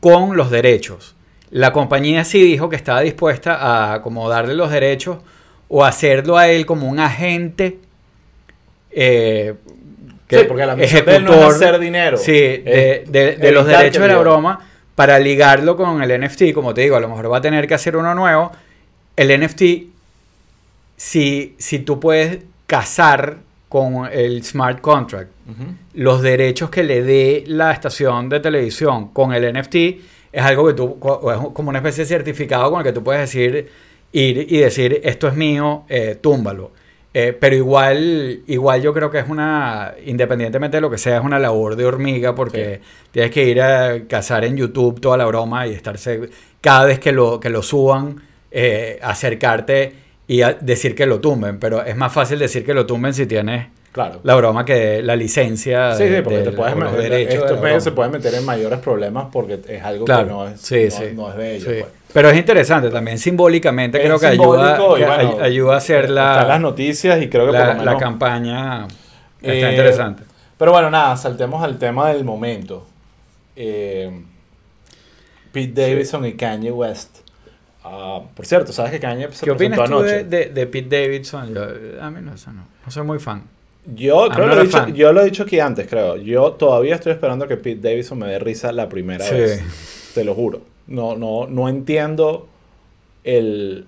Con 0.00 0.36
los 0.36 0.50
derechos. 0.50 1.14
La 1.50 1.72
compañía 1.72 2.24
sí 2.24 2.42
dijo 2.42 2.68
que 2.68 2.76
estaba 2.76 3.00
dispuesta 3.00 3.92
a 3.94 4.02
como 4.02 4.28
darle 4.28 4.54
los 4.54 4.70
derechos 4.70 5.18
o 5.68 5.84
hacerlo 5.84 6.36
a 6.38 6.48
él 6.48 6.64
como 6.66 6.88
un 6.88 6.98
agente. 7.00 7.78
eh, 8.90 9.54
Sí, 10.30 10.38
porque 10.48 10.64
la 10.64 10.74
misión 10.74 11.04
de 11.04 11.16
él 11.16 11.24
no 11.24 11.34
es 11.34 11.54
hacer 11.56 11.78
dinero. 11.78 12.16
Sí, 12.16 12.32
de, 12.32 13.02
Es 13.04 13.12
de- 13.12 13.36
de 13.36 13.52
los 13.52 13.66
derechos 13.66 13.98
que 13.98 14.08
de 14.08 14.08
la 14.14 14.18
broma 14.18 14.60
para 14.94 15.18
ligarlo 15.18 15.76
con 15.76 16.02
el 16.02 16.10
NFT. 16.22 16.54
Como 16.54 16.72
te 16.72 16.80
digo, 16.80 16.96
a 16.96 17.00
lo 17.00 17.08
mejor 17.10 17.30
va 17.30 17.36
a 17.36 17.40
tener 17.42 17.66
que 17.68 17.74
hacer 17.74 17.98
uno 17.98 18.14
nuevo. 18.14 18.50
El 19.14 19.30
NFT, 19.38 19.91
si, 21.02 21.56
si 21.58 21.80
tú 21.80 21.98
puedes 21.98 22.44
cazar 22.68 23.38
con 23.68 24.08
el 24.12 24.44
smart 24.44 24.80
contract, 24.80 25.32
los 25.94 26.22
derechos 26.22 26.70
que 26.70 26.84
le 26.84 27.02
dé 27.02 27.42
la 27.48 27.72
estación 27.72 28.28
de 28.28 28.38
televisión 28.38 29.08
con 29.08 29.32
el 29.34 29.52
NFT 29.52 29.74
es 29.74 30.42
algo 30.44 30.68
que 30.68 30.74
tú, 30.74 30.96
es 31.28 31.38
como 31.54 31.70
una 31.70 31.80
especie 31.80 32.04
de 32.04 32.08
certificado 32.08 32.70
con 32.70 32.78
el 32.80 32.84
que 32.84 32.92
tú 32.92 33.02
puedes 33.02 33.22
decir, 33.22 33.68
ir 34.12 34.46
y 34.48 34.58
decir, 34.58 35.00
esto 35.02 35.26
es 35.26 35.34
mío, 35.34 35.82
eh, 35.88 36.18
túmbalo. 36.20 36.70
Eh, 37.12 37.36
pero 37.38 37.56
igual, 37.56 38.42
igual 38.46 38.80
yo 38.80 38.94
creo 38.94 39.10
que 39.10 39.18
es 39.18 39.28
una, 39.28 39.94
independientemente 40.06 40.76
de 40.76 40.82
lo 40.82 40.90
que 40.90 40.98
sea, 40.98 41.18
es 41.18 41.24
una 41.24 41.40
labor 41.40 41.74
de 41.74 41.84
hormiga 41.84 42.32
porque 42.36 42.80
tienes 43.10 43.32
que 43.32 43.44
ir 43.44 43.60
a 43.60 44.06
cazar 44.06 44.44
en 44.44 44.56
YouTube 44.56 45.00
toda 45.00 45.16
la 45.16 45.26
broma 45.26 45.66
y 45.66 45.72
estarse, 45.72 46.30
cada 46.60 46.84
vez 46.84 47.00
que 47.00 47.10
lo, 47.10 47.40
que 47.40 47.50
lo 47.50 47.60
suban, 47.60 48.22
eh, 48.52 49.00
acercarte 49.02 50.01
y 50.26 50.40
decir 50.60 50.94
que 50.94 51.06
lo 51.06 51.20
tumben. 51.20 51.58
Pero 51.58 51.84
es 51.84 51.96
más 51.96 52.12
fácil 52.12 52.38
decir 52.38 52.64
que 52.64 52.74
lo 52.74 52.86
tumben 52.86 53.12
si 53.14 53.26
tienes 53.26 53.66
Claro. 53.92 54.20
la 54.22 54.34
broma 54.36 54.64
que 54.64 55.02
la 55.02 55.14
licencia. 55.16 55.94
Sí, 55.94 56.04
sí, 56.08 56.14
porque 56.22 56.38
de- 56.38 56.44
te 56.44 56.52
puedes 56.52 56.74
meter, 56.76 56.96
derechos 56.98 57.34
estos 57.34 57.56
la 57.56 57.62
medios 57.62 57.84
se 57.84 57.92
pueden 57.92 58.12
meter 58.12 58.32
en 58.34 58.44
mayores 58.44 58.78
problemas 58.78 59.26
porque 59.30 59.60
es 59.68 59.82
algo 59.82 60.04
Claro, 60.06 60.24
que 60.24 60.30
no 60.30 60.48
es, 60.48 60.60
sí, 60.60 60.84
no, 60.84 60.90
sí. 60.90 61.04
no 61.14 61.30
es 61.30 61.36
de 61.36 61.56
ellos. 61.56 61.66
Pues. 61.68 61.84
Pero 62.14 62.30
es 62.30 62.36
interesante 62.38 62.88
también, 62.90 63.18
simbólicamente 63.18 63.98
Es 63.98 64.04
creo 64.04 64.18
que 64.18 64.26
ayuda, 64.26 64.76
que 64.76 65.04
bueno, 65.04 65.38
ayuda 65.42 65.74
a 65.74 65.76
hacer 65.78 66.04
Están 66.04 66.14
las 66.14 66.48
la, 66.48 66.58
noticias 66.58 67.20
y 67.22 67.28
creo 67.28 67.46
que 67.46 67.52
por 67.52 67.60
la, 67.60 67.66
lo 67.74 67.78
la 67.80 67.84
menos... 67.84 68.02
campaña. 68.02 68.86
Está 69.42 69.68
Eh, 69.68 69.70
interesante. 69.70 70.22
Pero 70.58 70.72
bueno, 70.72 70.90
nada, 70.90 71.16
saltemos 71.16 71.62
al 71.62 71.78
tema 71.78 72.08
del 72.10 72.24
momento. 72.24 72.86
Eh, 73.56 74.10
Pete 75.52 75.80
Davidson 75.88 76.24
y 76.26 76.32
Kanye 76.34 76.70
West. 76.70 77.18
Ah, 77.84 78.20
por 78.34 78.46
cierto, 78.46 78.72
¿sabes 78.72 78.92
que 78.92 79.00
Kanye 79.00 79.28
se 79.32 79.44
¿Qué 79.44 79.52
presentó 79.52 79.54
opinas 79.54 79.78
tú 79.78 79.84
anoche? 79.84 80.24
de, 80.24 80.24
de, 80.24 80.46
de 80.50 80.66
Pete 80.66 81.02
Davidson? 81.02 81.54
Yo, 81.54 81.62
a 82.00 82.10
mí 82.10 82.20
no, 82.22 82.34
eso 82.34 82.52
no, 82.52 82.64
no 82.84 82.90
soy 82.92 83.04
muy 83.04 83.18
fan. 83.18 83.44
Yo 83.94 84.26
Ah, 84.30 84.34
creo 84.34 84.46
lo 84.46 84.60
he 84.60 84.62
dicho, 84.64 84.78
fan. 84.78 84.94
yo 84.94 85.12
lo 85.12 85.20
he 85.22 85.24
dicho 85.24 85.42
aquí 85.42 85.58
antes, 85.58 85.88
creo. 85.88 86.16
Yo 86.16 86.52
todavía 86.52 86.94
estoy 86.94 87.12
esperando 87.12 87.48
que 87.48 87.56
Pete 87.56 87.88
Davidson 87.88 88.18
me 88.18 88.28
dé 88.28 88.38
risa 88.38 88.70
la 88.70 88.88
primera 88.88 89.24
Sí. 89.24 89.34
vez. 89.34 90.10
Te 90.14 90.24
lo 90.24 90.34
juro. 90.34 90.60
No, 90.86 91.16
no, 91.16 91.46
no 91.48 91.68
entiendo 91.68 92.46
el, 93.24 93.86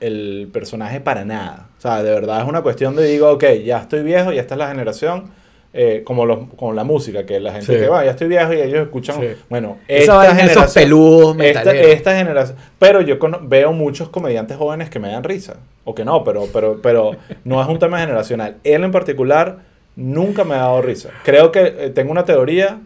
el 0.00 0.48
personaje 0.52 1.00
para 1.00 1.24
nada. 1.24 1.68
O 1.78 1.80
sea, 1.80 2.02
de 2.02 2.10
verdad 2.10 2.42
es 2.42 2.48
una 2.48 2.62
cuestión 2.62 2.96
de 2.96 3.04
digo, 3.06 3.30
ok, 3.30 3.44
ya 3.64 3.78
estoy 3.78 4.02
viejo, 4.02 4.32
ya 4.32 4.40
esta 4.40 4.54
es 4.54 4.58
la 4.58 4.68
generación. 4.68 5.30
Eh, 5.72 6.02
como, 6.04 6.24
los, 6.26 6.38
como 6.56 6.72
la 6.72 6.82
música, 6.84 7.24
que 7.26 7.38
la 7.40 7.52
gente 7.52 7.66
Sí. 7.74 7.78
que 7.78 7.88
va, 7.88 8.04
ya 8.04 8.12
estoy 8.12 8.28
viejo 8.28 8.52
y 8.54 8.60
ellos 8.60 8.80
escuchan. 8.82 9.20
Sí. 9.20 9.28
Bueno, 9.50 9.78
esta 9.86 10.14
vaina, 10.16 10.32
esos 10.32 10.48
generación. 10.52 10.82
peludos 10.84 11.36
Esta, 11.40 11.72
esta 11.74 12.16
generación. 12.16 12.56
Pero 12.78 13.00
yo 13.02 13.18
cono- 13.18 13.40
veo 13.42 13.72
muchos 13.72 14.08
comediantes 14.08 14.56
jóvenes 14.56 14.88
que 14.90 14.98
me 14.98 15.10
dan 15.10 15.24
risa. 15.24 15.56
O 15.84 15.94
que 15.94 16.04
no, 16.04 16.24
pero, 16.24 16.46
pero, 16.52 16.80
pero 16.82 17.12
no 17.44 17.60
es 17.62 17.68
un 17.68 17.78
tema 17.78 17.98
generacional. 18.00 18.56
Él 18.64 18.82
en 18.84 18.92
particular 18.92 19.58
nunca 19.96 20.44
me 20.44 20.54
ha 20.54 20.58
dado 20.58 20.82
risa. 20.82 21.10
Creo 21.24 21.50
que 21.52 21.60
eh, 21.78 21.90
tengo 21.94 22.12
una 22.12 22.24
teoría 22.24 22.80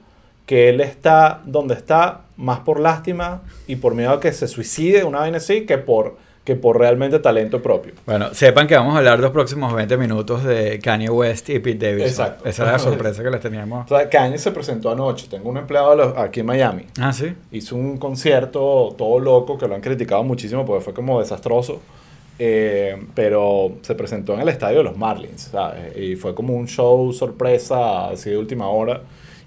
que 0.47 0.69
él 0.69 0.81
está 0.81 1.41
donde 1.45 1.75
está 1.75 2.23
más 2.37 2.61
por 2.61 2.81
lástima 2.81 3.43
y 3.69 3.77
por 3.77 3.95
miedo 3.95 4.11
a 4.11 4.21
que 4.21 4.33
se 4.33 4.49
suicide, 4.49 5.05
una 5.05 5.21
vaina 5.21 5.37
así, 5.37 5.67
que 5.67 5.79
por, 5.79 6.17
que 6.45 6.57
por 6.57 6.79
realmente 6.79 7.21
talento 7.21 7.63
propio. 7.63 7.93
Bueno, 8.05 8.35
sepan 8.35 8.67
que 8.67 8.75
vamos 8.75 8.95
a 8.95 8.99
hablar 8.99 9.21
los 9.21 9.31
próximos 9.31 9.73
20 9.73 9.97
minutos 9.97 10.43
de 10.43 10.81
Kanye 10.81 11.09
West 11.09 11.49
y 11.51 11.61
Pete 11.61 11.87
Davidson. 11.87 12.09
Exacto. 12.09 12.49
Esa 12.49 12.63
era 12.65 12.73
la 12.73 12.79
sorpresa 12.81 13.23
que 13.23 13.31
les 13.31 13.41
teníamos. 13.41 13.91
O 13.91 13.97
sea, 13.97 14.09
Kanye 14.09 14.39
se 14.39 14.51
presentó 14.51 14.91
anoche. 14.91 15.29
Tengo 15.29 15.49
un 15.51 15.59
empleado 15.59 16.19
aquí 16.19 16.41
en 16.41 16.47
Miami. 16.47 16.87
Ah, 17.01 17.13
sí. 17.13 17.33
hizo 17.53 17.77
un 17.77 17.97
concierto 17.97 18.95
todo 18.99 19.21
loco 19.21 19.57
que 19.57 19.69
lo 19.69 19.77
han 19.77 19.81
criticado 19.81 20.25
muchísimo 20.25 20.67
porque 20.67 20.85
fue 20.85 20.95
como 20.95 21.21
desastroso. 21.21 21.81
Eh, 22.39 23.01
pero 23.15 23.77
se 23.83 23.95
presentó 23.95 24.35
en 24.35 24.41
el 24.41 24.49
estadio 24.49 24.79
de 24.79 24.85
los 24.85 24.97
Marlins, 24.97 25.43
¿sabes? 25.53 25.97
Y 25.97 26.17
fue 26.17 26.35
como 26.35 26.55
un 26.55 26.67
show 26.67 27.13
sorpresa, 27.13 28.09
así 28.09 28.31
de 28.31 28.39
última 28.39 28.69
hora. 28.69 29.03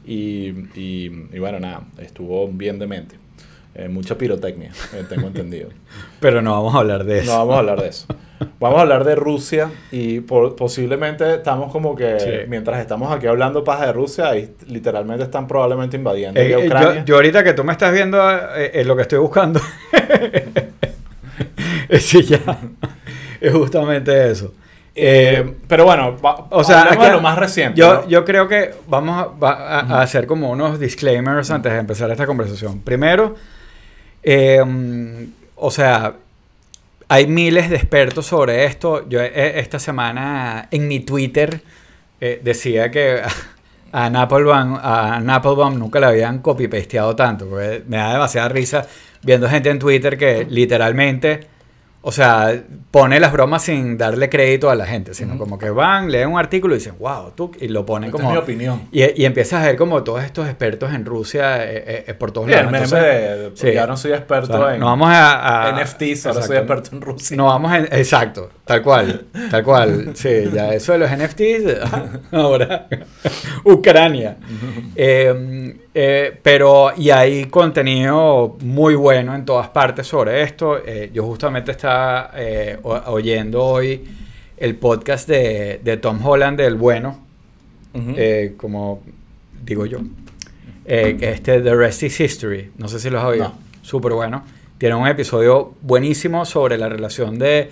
Y, 0.05 0.49
y, 0.75 1.27
y 1.33 1.39
bueno, 1.39 1.59
nada, 1.59 1.81
estuvo 1.97 2.47
bien 2.47 2.79
demente. 2.79 3.17
Eh, 3.77 3.89
mucha 3.89 4.17
pirotecnia, 4.17 4.71
eh, 4.93 5.03
tengo 5.09 5.27
entendido. 5.27 5.67
Pero 6.21 6.41
no 6.41 6.51
vamos 6.53 6.73
a 6.75 6.79
hablar 6.79 7.03
de 7.03 7.19
eso. 7.19 7.31
No 7.33 7.39
vamos 7.39 7.55
a 7.55 7.59
hablar 7.59 7.81
de 7.81 7.89
eso. 7.89 8.05
Vamos 8.59 8.79
a 8.79 8.81
hablar 8.83 9.03
de 9.03 9.15
Rusia 9.15 9.69
y 9.91 10.21
por- 10.21 10.55
posiblemente 10.55 11.35
estamos 11.35 11.71
como 11.71 11.93
que, 11.95 12.19
Sí. 12.19 12.29
mientras 12.47 12.79
estamos 12.79 13.13
aquí 13.13 13.27
hablando 13.27 13.63
paja 13.65 13.87
de 13.87 13.93
Rusia, 13.93 14.29
ahí 14.29 14.53
literalmente 14.67 15.23
están 15.25 15.45
probablemente 15.47 15.97
invadiendo 15.97 16.39
Eh, 16.39 16.51
eh, 16.51 16.65
Ucrania. 16.67 16.99
yo, 16.99 17.05
yo 17.05 17.15
ahorita 17.15 17.43
que 17.43 17.53
tú 17.53 17.63
me 17.65 17.73
estás 17.73 17.91
viendo, 17.93 18.17
eh, 18.31 18.71
eh, 18.73 18.83
lo 18.85 18.95
que 18.95 19.01
estoy 19.03 19.19
buscando, 19.19 19.59
sí, 21.99 22.23
ya, 22.23 22.39
es 23.41 23.53
justamente 23.53 24.31
eso. 24.31 24.53
Pero 24.93 25.83
bueno, 25.85 26.15
va- 26.23 26.47
o 26.51 26.63
sea, 26.63 26.91
aquí- 26.93 27.11
lo 27.11 27.21
más 27.21 27.37
reciente. 27.37 27.79
yo, 27.79 28.01
¿no? 28.03 28.07
yo 28.07 28.23
creo 28.25 28.47
que 28.47 28.73
vamos 28.87 29.17
a, 29.21 29.25
va- 29.27 29.79
a- 29.79 29.97
a 29.97 30.01
hacer 30.01 30.25
como 30.27 30.49
unos 30.51 30.79
disclaimers 30.79 31.51
antes 31.51 31.71
de 31.73 31.79
empezar 31.79 32.09
esta 32.11 32.25
conversación. 32.25 32.79
Primero, 32.81 33.35
eh, 34.27 35.27
o 35.55 35.69
sea, 35.69 36.15
hay 37.07 37.27
miles 37.27 37.69
de 37.69 37.75
expertos 37.75 38.25
sobre 38.25 38.65
esto. 38.65 39.07
Yo 39.07 39.21
eh, 39.21 39.59
esta 39.59 39.77
semana 39.77 40.67
en 40.71 40.87
mi 40.87 41.01
Twitter 41.01 41.61
eh, 42.19 42.41
decía 42.43 42.89
que 42.89 43.21
a 43.91 44.05
Applebaum, 44.07 44.75
a 44.81 45.17
Applebaum 45.17 45.77
nunca 45.77 45.99
le 45.99 46.07
habían 46.07 46.39
copy-pasteado 46.39 47.15
tanto, 47.15 47.45
me 47.87 47.97
da 47.97 48.13
demasiada 48.13 48.49
risa 48.49 48.87
viendo 49.21 49.47
gente 49.47 49.69
en 49.69 49.79
Twitter 49.79 50.17
que 50.17 50.45
literalmente, 50.49 51.47
o 52.07 52.11
sea, 52.11 52.53
pone 52.91 53.19
las 53.19 53.31
bromas 53.31 53.63
sin 53.63 53.97
darle 53.97 54.29
crédito 54.29 54.69
a 54.69 54.75
la 54.75 54.85
gente, 54.85 55.15
sino 55.15 55.39
como 55.39 55.57
que 55.57 55.71
van, 55.71 56.11
leen 56.11 56.29
un 56.29 56.37
artículo 56.37 56.75
y 56.75 56.77
dicen, 56.77 56.93
wow, 56.99 57.31
tú, 57.35 57.49
y 57.59 57.67
lo 57.67 57.83
ponen 57.83 58.09
Esta 58.11 58.17
como... 58.17 58.29
es 58.29 58.33
mi 58.35 58.37
opinión. 58.43 58.81
Y, 58.91 59.21
y 59.21 59.25
empiezas 59.25 59.63
a 59.63 59.65
ver 59.65 59.75
como 59.75 60.03
todos 60.03 60.23
estos 60.23 60.47
expertos 60.47 60.93
en 60.93 61.03
Rusia 61.03 61.63
eh, 61.65 61.83
eh, 61.87 62.03
eh, 62.07 62.13
por 62.13 62.31
todos 62.31 62.45
Sí, 62.47 62.53
lados. 62.53 62.71
Entonces, 62.71 62.99
de- 63.01 63.49
de- 63.49 63.51
sí. 63.57 63.73
ya 63.73 63.87
no 63.87 63.97
soy 63.97 64.13
experto 64.13 64.53
o 64.53 64.65
sea, 64.65 64.75
en 64.75 64.79
no 64.79 64.85
vamos 64.85 65.09
a, 65.09 65.67
a- 65.67 65.83
NFTs, 65.83 66.27
ahora 66.27 66.41
soy 66.43 66.57
experto 66.57 66.89
en 66.95 67.01
Rusia. 67.01 67.35
No 67.37 67.45
vamos 67.47 67.73
en, 67.73 67.85
exacto, 67.91 68.51
tal 68.65 68.81
cual, 68.81 69.25
tal 69.51 69.63
cual. 69.63 70.11
Sí, 70.15 70.29
ya 70.53 70.73
eso 70.73 70.93
de 70.93 70.99
los 70.99 71.09
NFTs, 71.11 71.91
ahora 72.31 72.87
Ucrania. 73.63 74.37
Eh, 74.95 75.75
eh, 75.93 76.37
pero 76.43 76.91
y 76.97 77.09
hay 77.09 77.45
contenido 77.45 78.57
muy 78.61 78.95
bueno 78.95 79.33
en 79.35 79.45
todas 79.45 79.69
partes 79.69 80.07
sobre 80.07 80.41
esto. 80.43 80.77
Eh, 80.85 81.09
yo 81.13 81.23
justamente 81.23 81.71
estaba 81.71 82.31
eh, 82.35 82.77
oyendo 82.83 83.63
hoy 83.63 84.03
el 84.57 84.75
podcast 84.75 85.27
de, 85.27 85.79
de 85.83 85.97
Tom 85.97 86.25
Holland, 86.25 86.57
del 86.57 86.75
bueno, 86.75 87.19
como 88.57 89.01
digo 89.63 89.85
yo, 89.85 89.99
este 90.85 91.61
The 91.61 91.75
Rest 91.75 92.03
is 92.03 92.19
History, 92.19 92.71
no 92.77 92.87
sé 92.87 92.99
si 92.99 93.09
lo 93.09 93.19
has 93.19 93.25
oído, 93.25 93.45
No. 93.45 93.57
súper 93.81 94.13
bueno. 94.13 94.43
Tiene 94.77 94.95
un 94.95 95.07
episodio 95.07 95.73
buenísimo 95.81 96.43
sobre 96.45 96.77
la 96.77 96.89
relación 96.89 97.39
de, 97.39 97.69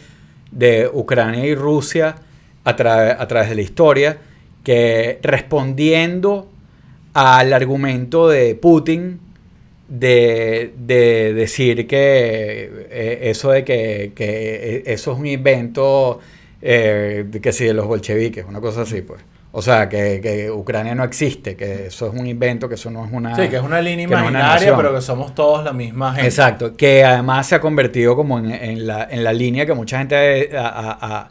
de 0.56 0.90
Ucrania 0.92 1.46
y 1.46 1.56
Rusia 1.56 2.16
a, 2.64 2.76
tra- 2.76 3.16
a 3.20 3.28
través 3.28 3.50
de 3.50 3.56
la 3.56 3.62
historia, 3.62 4.18
que 4.64 5.20
respondiendo 5.22 6.50
al 7.14 7.54
argumento 7.54 8.30
de 8.30 8.56
Putin 8.56 9.20
de, 9.90 10.74
de 10.78 11.34
decir 11.34 11.86
que 11.88 12.88
eh, 12.90 13.20
eso 13.24 13.52
de 13.52 13.64
que, 13.64 14.12
que 14.16 14.26
eh, 14.78 14.84
eso 14.88 15.12
es 15.12 15.20
un 15.20 15.28
invento 15.28 16.20
eh, 16.62 17.26
que 17.42 17.52
sí, 17.52 17.66
de 17.66 17.74
los 17.74 17.86
bolcheviques, 17.86 18.46
una 18.48 18.62
cosa 18.62 18.84
así, 18.84 19.02
pues. 19.02 19.22
O 19.56 19.62
sea, 19.62 19.88
que, 19.88 20.20
que 20.20 20.50
Ucrania 20.50 20.96
no 20.96 21.04
existe, 21.04 21.56
que 21.56 21.86
eso 21.86 22.08
es 22.12 22.20
un 22.20 22.26
invento, 22.26 22.68
que 22.68 22.74
eso 22.74 22.90
no 22.90 23.06
es 23.06 23.12
una... 23.12 23.36
Sí, 23.36 23.50
que 23.50 23.58
es 23.58 23.62
una 23.62 23.80
línea 23.84 24.08
no 24.08 24.14
imaginaria, 24.14 24.76
pero 24.76 24.96
que 24.96 25.02
somos 25.02 25.36
todos 25.36 25.64
la 25.64 25.72
misma 25.74 26.14
gente. 26.14 26.28
Exacto, 26.28 26.76
que 26.76 27.04
además 27.06 27.46
se 27.46 27.54
ha 27.56 27.62
convertido 27.62 28.16
como 28.16 28.40
en, 28.40 28.50
en 28.52 28.88
la, 28.88 29.08
en 29.12 29.24
la 29.24 29.32
línea 29.32 29.68
que 29.68 29.76
mucha 29.76 30.00
gente 30.00 30.50
ha, 30.58 30.68
ha- 30.68 30.98
ha- 31.02 31.30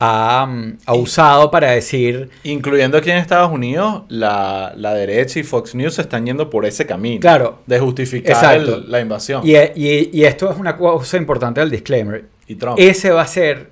ha, 0.00 0.46
mm, 0.46 0.78
usado 0.94 1.50
para 1.50 1.72
decir, 1.72 2.30
Incluyendo 2.44 2.96
aquí 2.96 3.10
en 3.10 3.18
Estados 3.18 3.52
Unidos, 3.52 4.04
la, 4.08 4.72
la 4.74 4.94
derecha 4.94 5.38
y 5.38 5.42
Fox 5.42 5.74
News 5.74 5.92
se 5.96 6.00
están 6.02 6.24
yendo 6.24 6.48
por 6.48 6.64
ese 6.64 6.86
camino. 6.86 7.20
Claro. 7.20 7.58
De 7.66 7.78
justificar 7.80 8.54
el- 8.56 8.90
la 8.90 9.00
invasión. 9.00 9.42
y, 9.46 9.54
y- 9.56 10.08
y 10.12 10.24
esto 10.24 10.50
es 10.50 10.56
una 10.56 10.74
cosa 10.74 11.18
importante 11.18 11.60
del 11.60 11.68
disclaimer, 11.70 12.24
Y 12.46 12.54
Trump. 12.54 12.78
ese 12.80 13.10
va 13.10 13.20
a 13.22 13.26
ser 13.26 13.68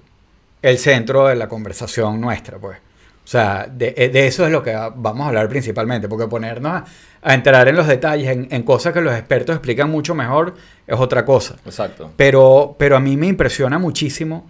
el 0.61 0.77
centro 0.77 1.29
de 1.29 1.37
la 1.37 1.49
conversación 1.49 2.21
nuestra, 2.21 2.59
pues. 2.59 2.77
O 3.27 3.29
sea, 3.29 3.67
de, 3.69 3.91
de 3.91 4.27
eso 4.29 4.47
es 4.47 4.53
lo 4.53 4.63
que 4.63 4.73
vamos 4.95 5.25
a 5.25 5.29
hablar 5.29 5.49
principalmente, 5.49 6.09
porque 6.09 6.29
ponernos 6.29 6.71
a, 6.73 6.85
a 7.23 7.35
entrar 7.35 7.67
en 7.67 7.75
los 7.75 7.89
detalles, 7.89 8.29
en, 8.31 8.47
en 8.53 8.63
cosas 8.63 8.93
que 8.93 9.01
los 9.01 9.13
expertos 9.15 9.57
explican 9.57 9.91
mucho 9.91 10.15
mejor, 10.15 10.55
es 10.87 10.97
otra 10.97 11.25
cosa. 11.25 11.57
Exacto. 11.67 12.13
Pero, 12.17 12.77
pero 12.79 12.97
a 12.97 13.01
mí 13.01 13.17
me 13.17 13.27
impresiona 13.27 13.81
muchísimo 13.81 14.49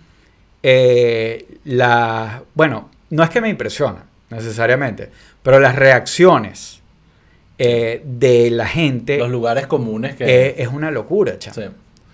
eh, 0.62 1.46
la... 1.64 2.42
Bueno, 2.54 2.90
no 3.10 3.22
es 3.22 3.30
que 3.30 3.40
me 3.40 3.48
impresiona 3.48 4.04
necesariamente, 4.28 5.08
pero 5.42 5.58
las 5.58 5.74
reacciones 5.76 6.80
eh, 7.58 8.02
de 8.04 8.50
la 8.50 8.66
gente 8.66 9.16
Los 9.16 9.30
lugares 9.30 9.66
comunes 9.66 10.16
que... 10.16 10.24
eh, 10.24 10.54
es 10.58 10.68
una 10.68 10.90
locura, 10.90 11.38
chamo. 11.38 11.54
Sí. 11.54 11.62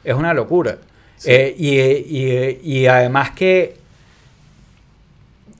Es 0.04 0.14
una 0.14 0.32
locura. 0.32 0.78
Sí. 1.16 1.30
Eh, 1.32 1.54
y, 1.58 1.80
y- 1.80 2.60
y 2.62 2.86
además 2.86 3.32
que 3.32 3.81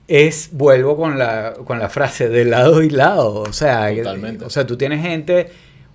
es, 0.07 0.49
vuelvo 0.51 0.97
con 0.97 1.17
la, 1.17 1.53
con 1.65 1.79
la 1.79 1.89
frase, 1.89 2.29
de 2.29 2.45
lado 2.45 2.83
y 2.83 2.89
lado. 2.89 3.41
O 3.41 3.53
sea, 3.53 3.93
Totalmente. 3.95 4.45
o 4.45 4.49
sea, 4.49 4.65
tú 4.65 4.77
tienes 4.77 5.01
gente 5.01 5.49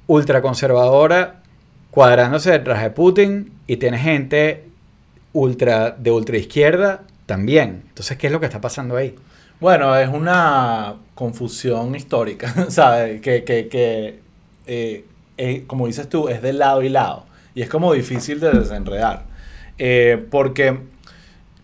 ultraconservadora 0.06 1.42
cuadrándose 1.90 2.50
detrás 2.50 2.82
de 2.82 2.90
Putin 2.90 3.52
y 3.66 3.76
tienes 3.76 4.02
gente 4.02 4.64
ultra 5.32 5.90
de 5.90 6.10
ultraizquierda 6.10 7.02
también. 7.26 7.82
Entonces, 7.88 8.16
¿qué 8.16 8.28
es 8.28 8.32
lo 8.32 8.40
que 8.40 8.46
está 8.46 8.60
pasando 8.60 8.96
ahí? 8.96 9.14
Bueno, 9.60 9.96
es 9.96 10.08
una 10.08 10.94
confusión 11.14 11.94
histórica, 11.94 12.66
¿sabes? 12.70 13.20
Que, 13.20 13.44
que, 13.44 13.68
que 13.68 14.20
eh, 14.66 15.04
eh, 15.38 15.64
como 15.66 15.86
dices 15.86 16.08
tú, 16.08 16.28
es 16.28 16.42
de 16.42 16.52
lado 16.52 16.82
y 16.82 16.88
lado. 16.88 17.24
Y 17.54 17.62
es 17.62 17.68
como 17.68 17.92
difícil 17.92 18.40
de 18.40 18.50
desenredar. 18.50 19.24
Eh, 19.78 20.24
porque, 20.30 20.78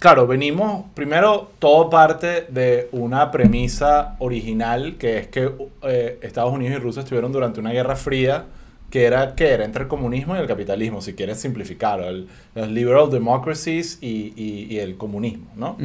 claro, 0.05 0.27
venimos, 0.27 0.85
primero, 0.93 1.51
todo 1.59 1.89
parte 1.89 2.43
de 2.51 2.89
una 2.93 3.31
premisa 3.31 4.17
original, 4.19 4.97
que 4.99 5.17
es 5.17 5.29
que 5.29 5.51
eh, 5.83 6.19
Estados 6.21 6.53
Unidos 6.53 6.77
y 6.77 6.79
Rusia 6.79 7.01
estuvieron 7.01 7.33
durante 7.33 7.59
una 7.59 7.73
guerra 7.73 7.97
fría, 7.97 8.45
que 8.91 9.05
era, 9.07 9.35
que 9.35 9.49
era 9.49 9.65
entre 9.65 9.85
el 9.85 9.89
comunismo 9.89 10.37
y 10.37 10.41
el 10.41 10.47
capitalismo, 10.47 11.01
si 11.01 11.15
quieres 11.15 11.41
simplificarlo, 11.41 12.07
el, 12.07 12.29
las 12.55 12.69
liberal 12.69 13.09
democracies 13.11 13.97
y, 14.03 14.35
y- 14.37 14.67
y 14.75 14.79
el 14.79 14.97
comunismo, 14.99 15.47
¿no? 15.57 15.79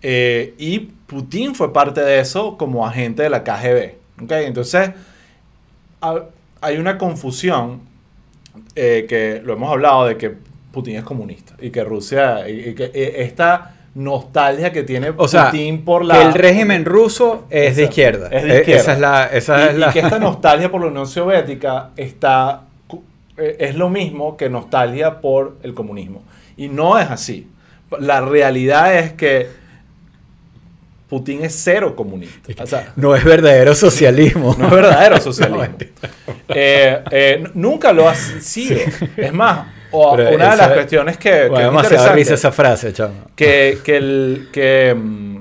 Eh, 0.00 0.54
y 0.58 0.78
Putin 0.78 1.56
fue 1.56 1.72
parte 1.72 2.02
de 2.02 2.20
eso 2.20 2.56
como 2.56 2.86
agente 2.86 3.24
de 3.24 3.30
la 3.30 3.42
KGB. 3.42 3.94
¿ok? 4.22 4.30
Entonces, 4.46 4.90
ha- 6.00 6.24
hay 6.60 6.76
una 6.78 6.98
confusión 6.98 7.80
eh, 8.76 9.06
que 9.08 9.42
lo 9.44 9.54
hemos 9.54 9.70
hablado 9.72 10.06
de 10.06 10.16
que 10.16 10.34
Putin 10.76 10.96
es 10.96 11.04
comunista 11.04 11.54
y 11.58 11.70
que 11.70 11.82
Rusia, 11.82 12.46
y, 12.46 12.68
y 12.68 12.74
que 12.74 12.90
eh, 12.92 13.22
esta 13.22 13.76
nostalgia 13.94 14.72
que 14.72 14.82
tiene 14.82 15.10
O 15.16 15.26
sea, 15.26 15.46
Putin 15.46 15.86
por 15.86 16.04
la... 16.04 16.18
que 16.18 16.22
el 16.26 16.34
régimen 16.34 16.84
ruso 16.84 17.46
es 17.48 17.76
de 17.76 17.84
izquierda. 17.84 18.28
es 18.30 18.42
de 18.42 18.58
izquierda. 18.58 18.82
Esa 18.82 18.92
es 18.92 19.00
la... 19.00 19.24
Esa 19.24 19.58
y, 19.64 19.68
es 19.70 19.76
la... 19.78 19.88
y 19.88 19.92
que 19.94 20.00
esta 20.00 20.18
nostalgia 20.30 20.70
por 20.70 20.82
la 20.82 20.88
Unión 20.88 21.06
Soviética 21.06 21.92
está, 21.96 22.64
eh, 23.38 23.56
es 23.58 23.74
lo 23.74 23.88
mismo 23.88 24.36
que 24.36 24.50
nostalgia 24.50 25.22
por 25.22 25.56
el 25.62 25.72
comunismo. 25.72 26.22
Y 26.58 26.68
no 26.68 26.98
es 26.98 27.10
así. 27.10 27.48
La 27.98 28.20
realidad 28.20 28.98
es 28.98 29.14
que 29.14 29.48
Putin 31.08 31.42
es 31.42 31.54
cero 31.54 31.96
comunista. 31.96 32.64
O 32.64 32.66
sea, 32.66 32.92
No 32.96 33.16
es 33.16 33.24
verdadero 33.24 33.74
socialismo. 33.74 34.54
no 34.58 34.66
es 34.66 34.72
verdadero 34.72 35.20
socialismo. 35.22 35.64
Eh, 36.48 37.02
eh, 37.10 37.44
nunca 37.54 37.94
lo 37.94 38.10
ha 38.10 38.14
sido. 38.14 38.78
Es 39.16 39.32
más, 39.32 39.68
o- 39.90 40.16
Pero 40.16 40.34
una 40.36 40.50
de 40.50 40.56
las 40.56 40.72
cuestiones 40.72 41.16
que, 41.18 41.30
que 41.30 41.48
Bueno, 41.48 41.56
es 41.56 41.64
demasiado 41.66 41.94
interesante, 41.94 42.14
risa 42.18 42.34
esa 42.34 42.52
frase, 42.52 42.92
chamo. 42.92 43.14
que, 43.36 43.78
que 43.84 43.96
el, 43.96 44.48
que, 44.52 44.94
mm, 44.96 45.36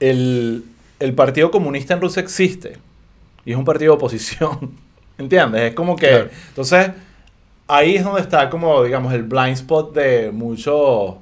el, 0.00 0.64
el 1.00 1.14
Partido 1.14 1.50
Comunista 1.50 1.94
en 1.94 2.00
Rusia 2.00 2.22
existe 2.22 2.78
y 3.44 3.52
es 3.52 3.56
un 3.56 3.64
partido 3.64 3.92
de 3.92 3.96
oposición. 3.96 4.72
¿Entiendes? 5.18 5.62
Es 5.62 5.74
como 5.74 5.96
que... 5.96 6.08
Claro. 6.08 6.28
Entonces, 6.48 6.90
ahí 7.68 7.96
es 7.96 8.04
donde 8.04 8.20
está 8.20 8.50
como, 8.50 8.82
digamos, 8.82 9.12
el 9.14 9.22
blind 9.22 9.54
spot 9.54 9.94
de 9.94 10.30
muchos 10.30 11.14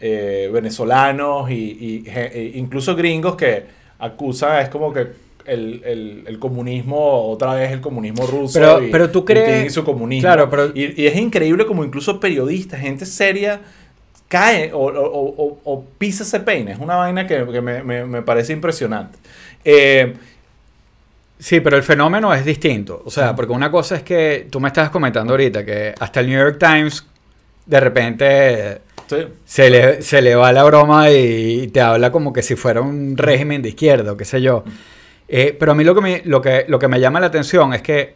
eh, 0.00 0.48
venezolanos 0.52 1.48
ge- 1.48 2.04
e 2.06 2.52
incluso 2.54 2.94
gringos 2.94 3.34
que 3.36 3.66
acusan, 3.98 4.60
es 4.60 4.68
como 4.68 4.92
que 4.92 5.23
el, 5.46 5.82
el- 5.84 6.24
el 6.26 6.38
comunismo, 6.38 7.30
otra 7.30 7.54
vez 7.54 7.72
el 7.72 7.80
comunismo 7.80 8.26
ruso 8.26 8.58
Pero- 8.58 8.82
y 8.82 8.90
pero 8.90 9.10
tú 9.10 9.24
crees- 9.24 9.66
y 9.66 9.70
su 9.70 9.84
comunismo. 9.84 10.26
claro, 10.26 10.48
pero- 10.50 10.66
y, 10.74 11.02
y 11.02 11.06
es 11.06 11.16
increíble 11.16 11.66
como 11.66 11.84
incluso 11.84 12.18
periodistas, 12.20 12.80
gente 12.80 13.06
seria, 13.06 13.60
cae 14.28 14.72
o, 14.72 14.78
o- 14.78 14.88
o- 14.88 15.34
o- 15.44 15.58
o 15.64 15.84
pisa 15.98 16.22
ese 16.24 16.40
peine. 16.40 16.72
Es 16.72 16.78
una 16.78 16.96
vaina 16.96 17.26
que, 17.26 17.46
que 17.52 17.60
me, 17.60 17.82
me- 17.82 18.04
me 18.04 18.22
parece 18.22 18.52
impresionante. 18.52 19.18
Eh, 19.64 20.14
Sí, 21.36 21.60
pero 21.60 21.76
el 21.76 21.82
fenómeno 21.82 22.32
es 22.32 22.44
distinto. 22.44 23.02
O 23.04 23.10
sea, 23.10 23.34
porque 23.34 23.52
una 23.52 23.70
cosa 23.70 23.96
es 23.96 24.02
que 24.02 24.46
tú 24.50 24.60
me 24.60 24.68
estabas 24.68 24.90
comentando 24.90 25.32
ahorita 25.34 25.64
que 25.64 25.92
hasta 25.98 26.20
el 26.20 26.28
New 26.28 26.38
York 26.38 26.58
Times 26.58 27.04
de 27.66 27.80
repente 27.80 28.78
sí. 29.08 29.16
se 29.44 29.68
le, 29.68 30.00
se 30.00 30.22
le 30.22 30.36
va 30.36 30.52
la 30.52 30.62
broma 30.64 31.10
y 31.10 31.68
te 31.68 31.80
habla 31.80 32.12
como 32.12 32.32
que 32.32 32.40
si 32.42 32.54
fuera 32.54 32.80
un 32.80 33.16
régimen 33.16 33.60
de 33.62 33.70
izquierda 33.70 34.12
o 34.12 34.16
qué 34.16 34.24
sé 34.24 34.40
yo. 34.40 34.64
Eh, 35.36 35.56
pero 35.58 35.72
a 35.72 35.74
mí 35.74 35.82
lo 35.82 35.94
que, 35.96 36.00
me, 36.00 36.22
lo, 36.26 36.40
que, 36.40 36.64
lo 36.68 36.78
que 36.78 36.86
me 36.86 37.00
llama 37.00 37.18
la 37.18 37.26
atención 37.26 37.74
es 37.74 37.82
que 37.82 38.14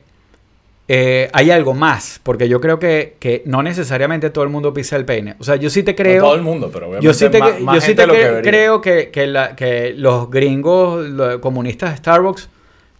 eh, 0.86 1.28
hay 1.32 1.50
algo 1.50 1.74
más, 1.74 2.20
porque 2.22 2.48
yo 2.48 2.60
creo 2.60 2.78
que, 2.78 3.16
que 3.18 3.42
no 3.44 3.60
necesariamente 3.62 4.30
todo 4.30 4.44
el 4.44 4.50
mundo 4.50 4.72
pisa 4.72 4.94
el 4.94 5.04
peine. 5.04 5.34
O 5.40 5.44
sea, 5.44 5.56
yo 5.56 5.68
sí 5.68 5.82
te 5.82 5.94
creo... 5.96 6.18
No 6.20 6.26
todo 6.28 6.34
el 6.36 6.42
mundo, 6.42 6.70
pero 6.72 6.86
obviamente 6.86 7.06
Yo 7.06 7.12
sí 7.12 7.28
te, 7.28 7.40
más, 7.40 7.60
más 7.60 7.74
yo 7.74 7.80
sí 7.80 7.94
te 7.94 8.06
que 8.06 8.40
creo 8.42 8.80
que, 8.80 9.10
que, 9.10 9.26
la- 9.26 9.56
que 9.56 9.92
los 9.96 10.30
gringos 10.30 11.04
los 11.08 11.38
comunistas 11.40 11.90
de 11.90 11.96
Starbucks 11.96 12.48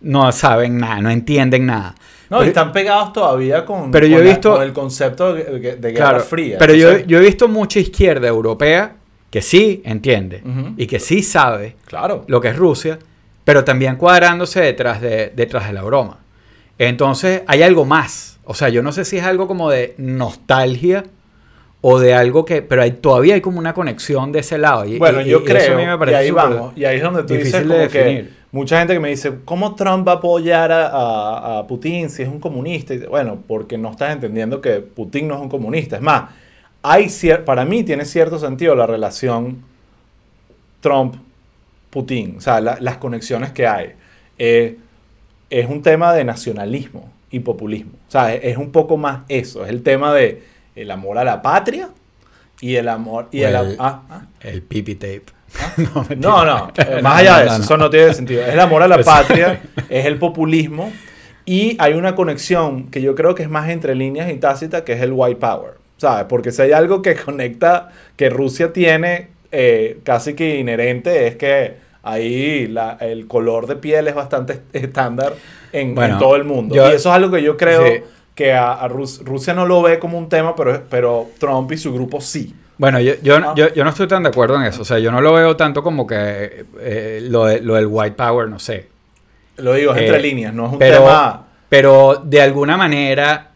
no 0.01 0.31
saben 0.33 0.79
nada, 0.79 1.01
no 1.01 1.11
entienden 1.11 1.67
nada. 1.67 1.95
No, 2.29 2.39
Pero- 2.39 2.49
están 2.49 2.73
pegados 2.73 3.13
todavía 3.13 3.65
con, 3.65 3.91
Pero 3.93 4.07
yo 4.07 4.17
con 4.17 4.23
he 4.23 4.29
la- 4.29 4.33
visto- 4.35 4.53
con 4.55 4.63
el 4.63 4.73
concepto 4.73 5.33
de, 5.35 5.45
de- 5.77 5.93
guerra 5.93 6.09
Claro, 6.11 6.21
fría. 6.25 6.57
pero 6.59 6.75
yo, 6.75 6.99
yo 6.99 7.19
he 7.19 7.23
visto 7.23 7.47
mucha 7.49 7.79
izquierda 7.79 8.27
europea 8.29 8.97
que 9.31 9.41
sí 9.41 9.81
entiende 9.85 10.43
Ujú. 10.45 10.75
y 10.77 10.87
que 10.89 10.99
sí 10.99 11.23
sabe 11.23 11.77
Claro. 11.87 12.25
lo 12.27 12.41
que 12.41 12.49
es 12.49 12.57
Rusia, 12.57 12.99
pero 13.49 13.65
también 13.65 13.97
cuadrándose 13.97 14.61
detrás 14.61 15.01
de, 15.01 15.33
detrás 15.35 15.67
de 15.69 15.73
la 15.73 15.83
broma. 15.83 16.19
Entonces 16.77 17.45
hay 17.47 17.63
algo 17.63 17.87
más. 17.87 18.39
O 18.45 18.53
sea, 18.53 18.69
yo 18.69 18.83
no 18.83 18.93
sé 18.93 19.07
si 19.07 19.17
es 19.17 19.25
algo 19.25 19.49
como 19.49 19.71
de 19.71 19.95
nostalgia 19.97 21.05
o 21.81 21.99
de 21.99 22.13
algo 22.13 22.45
que... 22.45 22.61
Pero 22.61 22.83
hay, 22.83 22.91
todavía 22.91 23.37
hay 23.37 23.41
como 23.41 23.59
una 23.59 23.73
conexión 23.73 24.33
de 24.33 24.41
ese 24.41 24.59
lado. 24.59 24.85
Y, 24.85 24.99
Bueno, 24.99 25.23
y- 25.23 25.31
yo 25.31 25.41
y 25.41 25.45
creo, 25.45 25.57
eso 25.63 25.73
a 25.73 25.77
mí 25.77 25.87
me 25.87 26.11
y 26.13 26.15
ahí 26.15 26.31
vamos, 26.31 26.73
y 26.77 26.85
ahí 26.85 26.99
es 26.99 27.03
donde 27.03 27.23
tú 27.23 27.33
dices 27.33 27.53
difícil 27.53 27.69
de 27.69 27.77
como 27.79 27.91
que 27.91 28.29
mucha 28.53 28.79
gente 28.81 28.93
que 28.93 29.01
me 29.01 29.09
dice, 29.09 29.33
¿cómo 29.47 29.75
Trump 29.75 30.07
va 30.07 30.13
a 30.13 30.17
apoyar 30.17 30.71
a, 30.71 30.87
a- 30.89 31.59
a 31.61 31.67
Putin 31.67 32.11
si 32.11 32.25
es 32.25 32.29
un 32.29 32.41
comunista? 32.41 32.93
Y, 32.93 32.99
bueno, 33.07 33.39
porque 33.49 33.79
no 33.79 33.91
estás 33.93 34.13
entendiendo 34.13 34.61
que 34.61 34.73
Putin 34.81 35.27
no 35.27 35.37
es 35.37 35.41
un 35.41 35.49
comunista. 35.49 35.97
Es 35.97 36.03
más, 36.03 36.25
hay 36.83 37.07
cier- 37.07 37.45
para 37.45 37.65
mí 37.65 37.83
tiene 37.83 38.05
cierto 38.05 38.39
sentido 38.39 38.75
la 38.77 38.87
relación 38.87 39.65
Trump-Putin, 41.91 42.37
o 42.39 42.41
sea, 42.41 42.61
la- 42.61 42.79
las 42.81 42.99
conexiones 42.99 43.53
que 43.53 43.67
hay. 43.67 43.93
Eh, 44.39 44.77
es 45.51 45.69
un 45.69 45.83
tema 45.83 46.13
de 46.13 46.25
nacionalismo 46.25 47.11
y 47.31 47.41
populismo. 47.41 47.93
O 48.09 48.11
sea, 48.11 48.35
es, 48.35 48.41
es 48.45 48.57
un 48.57 48.71
poco 48.71 48.97
más 48.97 49.21
eso, 49.29 49.65
es 49.65 49.71
el 49.71 49.83
tema 49.83 50.13
de 50.15 50.43
el 50.77 50.91
amor 50.91 51.19
a 51.19 51.25
la 51.25 51.43
patria 51.43 51.89
y 52.61 52.77
el 52.77 52.89
amor... 52.89 53.29
Y 53.33 53.43
el, 53.43 53.55
el- 53.55 53.77
ah, 53.79 54.03
ah. 54.11 54.23
El 54.41 54.63
pipi 54.63 54.95
tape. 54.95 55.23
No, 56.19 56.45
no, 56.45 56.69
eh, 56.77 56.85
No, 56.97 57.03
más 57.03 57.21
allá 57.21 57.33
no, 57.33 57.39
de 57.39 57.45
no, 57.47 57.51
eso, 57.53 57.59
no. 57.59 57.65
eso 57.65 57.77
no 57.79 57.91
tiene 57.91 58.15
sentido. 58.15 58.43
Es 58.43 58.51
el 58.53 58.61
amor 58.61 58.83
a 58.83 58.89
la 58.89 58.97
Pues- 58.97 59.07
patria, 59.07 59.61
es 59.89 60.05
el 60.07 60.19
populismo 60.19 60.93
y 61.47 61.77
hay 61.81 61.95
una 61.95 62.15
conexión 62.15 62.89
que 62.91 63.01
yo 63.01 63.15
creo 63.15 63.35
que 63.35 63.43
es 63.45 63.49
más 63.49 63.71
entre 63.71 63.95
líneas 63.95 64.31
y 64.31 64.35
tácita, 64.37 64.85
que 64.85 64.93
es 64.93 65.01
el 65.01 65.13
white 65.15 65.41
power, 65.41 65.73
¿sabes? 65.97 66.27
Porque 66.29 66.53
si 66.53 66.61
hay 66.63 66.73
algo 66.73 67.01
que 67.01 67.17
conecta, 67.17 67.89
que 68.17 68.29
Rusia 68.29 68.73
tiene 68.75 69.29
eh, 69.53 69.99
casi 70.05 70.35
que 70.35 70.59
inherente, 70.59 71.27
es 71.27 71.37
que 71.37 71.77
ahí 72.03 72.67
la- 72.69 72.97
el 73.01 73.27
color 73.27 73.67
de 73.67 73.77
piel 73.77 74.09
es 74.09 74.15
bastante 74.15 74.61
estándar 74.73 75.35
en, 75.73 75.95
todo 76.19 76.37
el 76.37 76.45
mundo. 76.45 76.75
yo- 76.75 76.91
y 76.91 76.95
eso 76.95 77.09
es 77.11 77.15
algo 77.15 77.31
que 77.31 77.43
yo 77.43 77.57
creo 77.57 77.87
Sí. 77.87 78.03
que 78.35 78.53
a, 78.53 78.73
a 78.73 78.89
Rus- 78.89 79.23
Rusia 79.25 79.53
no 79.55 79.67
lo 79.67 79.83
ve 79.83 79.99
como 79.99 80.17
un 80.19 80.29
tema, 80.29 80.55
pero, 80.55 80.83
pero 80.89 81.27
Trump 81.39 81.71
y 81.73 81.77
su 81.77 81.93
grupo 81.93 82.21
sí. 82.21 82.55
Bueno, 82.79 83.01
yo, 83.01 83.15
yo, 83.23 83.37
Ah. 83.37 83.55
yo, 83.57 83.75
yo 83.75 83.83
no 83.83 83.91
estoy 83.91 84.07
tan 84.07 84.23
de 84.23 84.29
acuerdo 84.29 84.55
en 84.57 84.63
eso. 84.63 84.83
O 84.83 84.85
sea, 84.85 85.01
yo 85.01 85.11
no 85.11 85.21
lo 85.21 85.33
veo 85.33 85.57
tanto 85.57 85.83
como 85.83 86.07
que 86.07 86.65
eh, 86.81 87.21
lo, 87.25 87.47
de- 87.47 87.61
lo 87.61 87.75
del 87.75 87.87
white 87.89 88.15
power, 88.17 88.49
no 88.49 88.59
sé. 88.61 88.87
Lo 89.57 89.75
digo, 89.75 89.93
es 89.93 90.03
Eh, 90.03 90.07
entre 90.07 90.23
líneas, 90.23 90.55
no 90.55 90.67
es 90.67 90.73
un 90.75 90.79
pero, 90.79 90.99
tema... 90.99 91.47
pero 91.69 92.23
de 92.25 92.41
alguna 92.41 92.77
manera, 92.77 93.51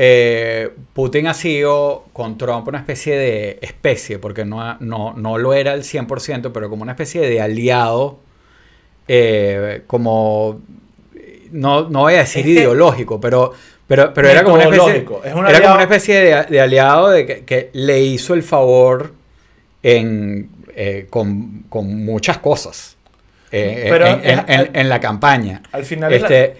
eh, 0.00 0.70
Putin 0.92 1.26
ha 1.26 1.34
sido 1.34 2.04
con 2.12 2.38
Trump 2.38 2.68
una 2.68 2.78
especie 2.78 3.16
de 3.16 3.58
especie, 3.62 4.18
porque 4.20 4.44
no, 4.44 4.76
no, 4.78 5.12
no 5.16 5.38
lo 5.38 5.52
era 5.54 5.72
al 5.72 5.82
100%, 5.82 6.52
pero 6.52 6.70
como 6.70 6.82
una 6.82 6.92
especie 6.92 7.20
de 7.28 7.40
aliado, 7.40 8.18
eh, 9.08 9.82
como, 9.88 10.60
no, 11.50 11.88
no 11.88 12.00
voy 12.00 12.14
a 12.14 12.18
decir 12.18 12.46
ideológico, 12.46 13.20
pero, 13.20 13.52
pero, 13.88 14.12
pero 14.14 14.28
era 14.28 14.44
como 14.44 14.54
una 14.54 14.64
especie, 14.64 14.92
Metodológico. 14.92 15.24
Es 15.28 15.34
un 15.34 15.40
era 15.46 15.46
como 15.46 15.56
aliado- 15.56 15.74
una 15.74 15.82
especie 15.82 16.14
de, 16.20 16.42
de 16.44 16.60
aliado 16.60 17.08
de 17.10 17.26
que, 17.26 17.44
que 17.44 17.70
le 17.72 18.00
hizo 18.00 18.34
el 18.34 18.42
favor 18.44 19.12
en, 19.82 20.50
eh, 20.76 21.06
con, 21.10 21.64
con 21.68 22.04
muchas 22.04 22.38
cosas. 22.38 22.96
Pero 23.50 24.06
en, 24.06 24.20
en- 24.24 24.38
es- 24.40 24.44
en- 24.68 24.76
en 24.76 24.88
la 24.90 25.00
campaña. 25.00 25.62
Al 25.72 25.84
final 25.84 26.12
es 26.12 26.20
la- 26.22 26.28
Este, 26.28 26.56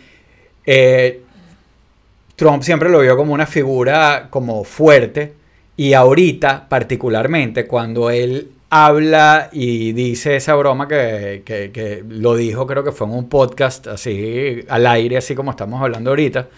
Trump 2.39 2.63
siempre 2.63 2.89
lo 2.89 3.01
vio 3.01 3.17
como 3.17 3.35
una 3.35 3.47
figura 3.47 4.29
como 4.31 4.63
fuerte 4.63 5.33
y 5.77 5.93
ahorita 5.93 6.69
particularmente 6.69 7.67
cuando 7.67 8.11
él 8.11 8.53
habla 8.71 9.49
y 9.53 9.93
dice 9.93 10.37
esa 10.37 10.55
broma 10.55 10.87
que, 10.87 11.43
que- 11.45 11.71
que 11.73 12.05
lo 12.09 12.37
dijo 12.37 12.67
creo 12.67 12.85
que 12.85 12.93
fue 12.93 13.07
en 13.09 13.15
un 13.15 13.29
podcast 13.29 13.89
así 13.89 14.61
al 14.69 14.87
aire 14.87 15.17
así 15.17 15.35
como 15.35 15.51
estamos 15.51 15.83
hablando 15.83 16.11
ahorita 16.11 16.49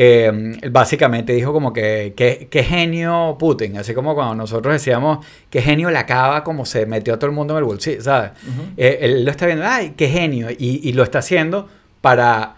eh, 0.00 0.30
básicamente 0.70 1.32
dijo 1.32 1.52
como 1.52 1.72
que, 1.72 2.12
que 2.16 2.62
genio 2.62 3.34
Putin, 3.36 3.78
así 3.78 3.94
como 3.94 4.14
cuando 4.14 4.36
nosotros 4.36 4.72
decíamos 4.74 5.26
que 5.50 5.60
genio 5.60 5.90
la 5.90 6.00
acaba 6.00 6.44
como 6.44 6.64
se 6.64 6.86
metió 6.86 7.14
a 7.14 7.18
todo 7.18 7.26
el 7.30 7.34
mundo 7.34 7.54
en 7.54 7.58
el 7.58 7.64
bolsillo, 7.64 8.00
¿sabes? 8.02 8.30
Eh, 8.76 8.98
él 9.00 9.24
lo 9.24 9.30
está 9.32 9.46
viendo, 9.46 9.64
ay, 9.66 9.94
qué 9.96 10.06
genio, 10.08 10.50
y, 10.52 10.88
y 10.88 10.92
lo 10.92 11.02
está 11.02 11.18
haciendo 11.18 11.68
para, 12.00 12.57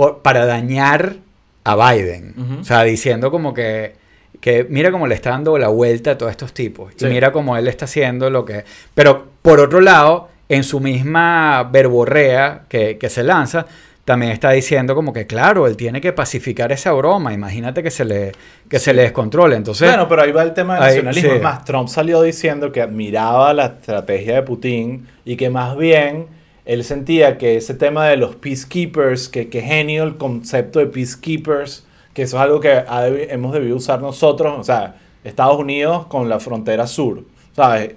por- 0.00 0.22
para 0.22 0.46
dañar 0.46 1.16
a 1.64 1.76
Biden, 1.92 2.34
o 2.62 2.64
sea, 2.64 2.84
diciendo 2.84 3.30
como 3.30 3.52
que, 3.52 3.92
que 4.40 4.64
mira 4.70 4.90
cómo 4.90 5.06
le 5.06 5.14
está 5.14 5.28
dando 5.30 5.58
la 5.58 5.68
vuelta 5.68 6.12
a 6.12 6.18
todos 6.18 6.30
estos 6.30 6.54
tipos, 6.54 6.94
Sí. 6.96 7.04
y 7.04 7.10
mira 7.10 7.32
cómo 7.32 7.54
él 7.58 7.68
está 7.68 7.84
haciendo 7.84 8.30
lo 8.30 8.46
que... 8.46 8.64
Pero 8.94 9.26
por 9.42 9.60
otro 9.60 9.82
lado, 9.82 10.28
en 10.48 10.64
su 10.64 10.80
misma 10.80 11.64
verborrea 11.70 12.62
que, 12.68 12.96
que 12.96 13.10
se 13.10 13.22
lanza, 13.22 13.66
también 14.06 14.32
está 14.32 14.50
diciendo 14.52 14.94
como 14.94 15.12
que, 15.12 15.26
claro, 15.26 15.66
él 15.66 15.76
tiene 15.76 16.00
que 16.00 16.14
pacificar 16.14 16.72
esa 16.72 16.92
broma. 16.92 17.34
Imagínate 17.34 17.82
que 17.82 17.90
se 17.90 18.06
le, 18.06 18.32
que 18.68 18.78
se 18.78 18.94
le 18.94 19.02
descontrole. 19.02 19.54
Entonces, 19.54 19.86
bueno, 19.86 20.08
pero 20.08 20.22
ahí 20.22 20.32
va 20.32 20.42
el 20.42 20.54
tema 20.54 20.76
del 20.76 20.82
ahí, 20.82 20.88
nacionalismo. 20.94 21.30
sí. 21.30 21.36
Es 21.36 21.42
más, 21.42 21.64
Trump 21.66 21.88
salió 21.88 22.22
diciendo 22.22 22.72
que 22.72 22.80
admiraba 22.80 23.52
la 23.52 23.66
estrategia 23.66 24.36
de 24.36 24.42
Putin 24.42 25.06
y 25.26 25.36
que 25.36 25.50
más 25.50 25.76
bien 25.76 26.39
él 26.72 26.84
sentía 26.84 27.36
que 27.38 27.56
ese 27.56 27.74
tema 27.74 28.06
de 28.06 28.16
los 28.16 28.36
peacekeepers, 28.36 29.28
que, 29.28 29.48
que 29.48 29.60
genio 29.62 30.04
el 30.04 30.16
concepto 30.16 30.78
de 30.78 30.86
peacekeepers, 30.86 31.84
que 32.14 32.22
eso 32.22 32.36
es 32.36 32.42
algo 32.42 32.60
que 32.60 32.70
ha 32.72 33.06
hemos 33.08 33.52
debido 33.52 33.76
usar 33.76 34.00
nosotros, 34.00 34.54
o 34.58 34.64
sea, 34.64 34.96
Estados 35.24 35.58
Unidos 35.58 36.06
con 36.06 36.28
la 36.28 36.38
frontera 36.40 36.86
sur, 36.86 37.24
¿sabes? 37.54 37.94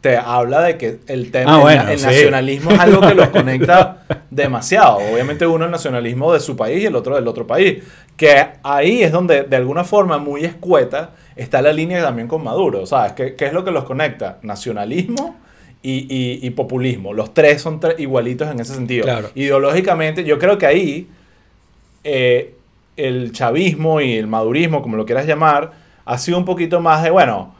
Te 0.00 0.16
habla 0.16 0.60
de 0.62 0.76
que 0.76 0.98
el 1.08 1.30
tema, 1.30 1.52
Ah, 1.52 1.56
el- 1.56 1.62
bueno, 1.62 1.88
el, 1.88 1.98
sí. 1.98 2.04
nacionalismo 2.06 2.70
es 2.72 2.78
algo 2.78 3.00
que 3.00 3.14
los 3.14 3.28
conecta 3.28 4.04
demasiado. 4.30 4.98
Obviamente 4.98 5.46
uno 5.46 5.64
el 5.64 5.70
nacionalismo 5.70 6.32
de 6.32 6.38
su 6.40 6.54
país 6.56 6.82
y 6.82 6.86
el 6.86 6.94
otro 6.94 7.16
del 7.16 7.26
otro 7.26 7.46
país. 7.46 7.82
Que 8.16 8.46
ahí 8.62 9.02
es 9.02 9.10
donde, 9.10 9.42
de 9.44 9.56
alguna 9.56 9.82
forma 9.84 10.18
muy 10.18 10.44
escueta, 10.44 11.10
está 11.34 11.60
la 11.62 11.72
línea 11.72 12.02
también 12.02 12.28
con 12.28 12.44
Maduro. 12.44 12.86
¿Sabes? 12.86 13.12
¿Qué, 13.12 13.34
qué 13.34 13.46
es 13.46 13.52
lo 13.52 13.64
que 13.64 13.70
los 13.72 13.84
conecta? 13.84 14.38
Nacionalismo 14.42 15.36
y, 15.88 16.06
y- 16.08 16.46
y 16.46 16.50
populismo. 16.50 17.12
Los 17.12 17.32
tres 17.34 17.62
son 17.62 17.80
tre- 17.80 17.94
igualitos 17.98 18.50
en 18.50 18.58
ese 18.60 18.74
sentido. 18.74 19.04
Claro. 19.04 19.30
Ideológicamente, 19.34 20.24
yo 20.24 20.38
creo 20.38 20.58
que 20.58 20.66
ahí 20.66 21.08
eh, 22.04 22.54
el 22.96 23.32
chavismo 23.32 24.00
y 24.00 24.14
el 24.14 24.26
madurismo, 24.26 24.82
como 24.82 24.96
lo 24.96 25.04
quieras 25.04 25.26
llamar, 25.26 25.72
ha 26.04 26.18
sido 26.18 26.38
un 26.38 26.44
poquito 26.44 26.80
más 26.80 27.02
de, 27.02 27.10
bueno, 27.10 27.54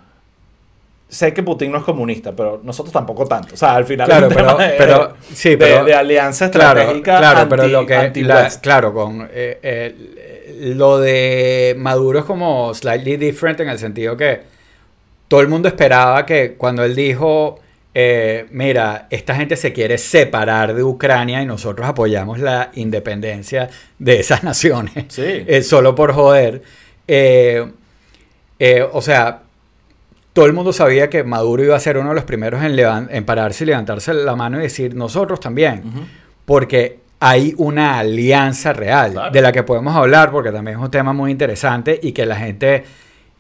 sé 1.09 1.33
que 1.33 1.43
Putin 1.43 1.71
no 1.73 1.79
es 1.79 1.85
comunista, 1.85 2.33
pero 2.35 2.61
nosotros 2.65 2.93
tampoco 2.93 3.27
tanto. 3.27 3.55
O 3.55 3.57
sea, 3.57 3.75
al 3.77 3.85
final 3.85 4.07
Claro, 4.07 4.27
es 4.27 4.33
un 4.33 4.37
pero- 4.37 4.57
tema 4.57 4.67
de, 4.67 4.75
pero- 4.77 5.15
sí, 5.33 5.57
pero- 5.57 5.85
de 5.85 5.95
alianza 5.95 6.47
estratégica 6.47 7.19
claro, 7.19 7.49
pero 7.49 7.69
lo 7.69 7.87
que, 7.87 8.13
la- 8.23 8.49
claro, 8.61 8.93
con 8.93 9.29
eh, 9.33 9.59
eh, 9.63 10.73
lo 10.75 10.99
de 10.99 11.75
Maduro 11.79 12.19
es 12.21 12.25
como 12.25 12.73
slightly 12.75 13.17
different 13.17 13.61
en 13.61 13.69
el 13.69 13.79
sentido 13.79 14.17
que 14.17 14.41
todo 15.29 15.41
el 15.41 15.49
mundo 15.49 15.69
esperaba 15.69 16.25
que 16.25 16.55
cuando 16.55 16.83
él 16.85 16.95
dijo, 16.97 17.61
eh, 17.99 18.47
mira, 18.51 19.07
esta 19.09 19.35
gente 19.35 19.57
se 19.57 19.73
quiere 19.73 19.97
separar 19.97 20.75
de 20.75 20.83
Ucrania 20.83 21.41
y 21.41 21.47
nosotros 21.47 21.89
apoyamos 21.89 22.39
la 22.39 22.71
independencia 22.75 23.71
de 23.99 24.21
esas 24.21 24.45
naciones, 24.51 25.07
Sí. 25.09 25.23
eh, 25.25 25.63
solo 25.63 25.95
por 25.95 26.13
joder. 26.13 26.61
eh, 27.09 27.65
o 28.93 29.01
sea, 29.03 29.41
todo 30.33 30.45
el 30.47 30.53
mundo 30.53 30.73
sabía 30.73 31.09
que 31.09 31.25
Maduro 31.25 31.65
iba 31.65 31.77
a 31.77 31.81
ser 31.81 31.97
uno 31.97 32.11
de 32.11 32.15
los 32.17 32.25
primeros 32.25 32.63
en, 32.63 32.79
en 33.11 33.25
pararse 33.25 33.65
y 33.65 33.69
levantarse 33.69 34.13
la 34.13 34.37
mano 34.37 34.59
y 34.59 34.63
decir, 34.65 34.95
nosotros 34.95 35.41
también, 35.41 35.83
porque 36.45 36.99
hay 37.21 37.55
una 37.57 37.99
alianza 37.99 38.75
real 38.75 39.13
Claro. 39.13 39.33
de 39.33 39.41
la 39.41 39.53
que 39.53 39.63
podemos 39.63 39.97
hablar, 39.97 40.31
porque 40.31 40.53
también 40.53 40.77
es 40.79 40.85
un 40.85 40.91
tema 40.91 41.15
muy 41.15 41.31
interesante 41.31 41.99
y 42.03 42.13
que 42.13 42.27
la 42.27 42.37
gente, 42.37 42.85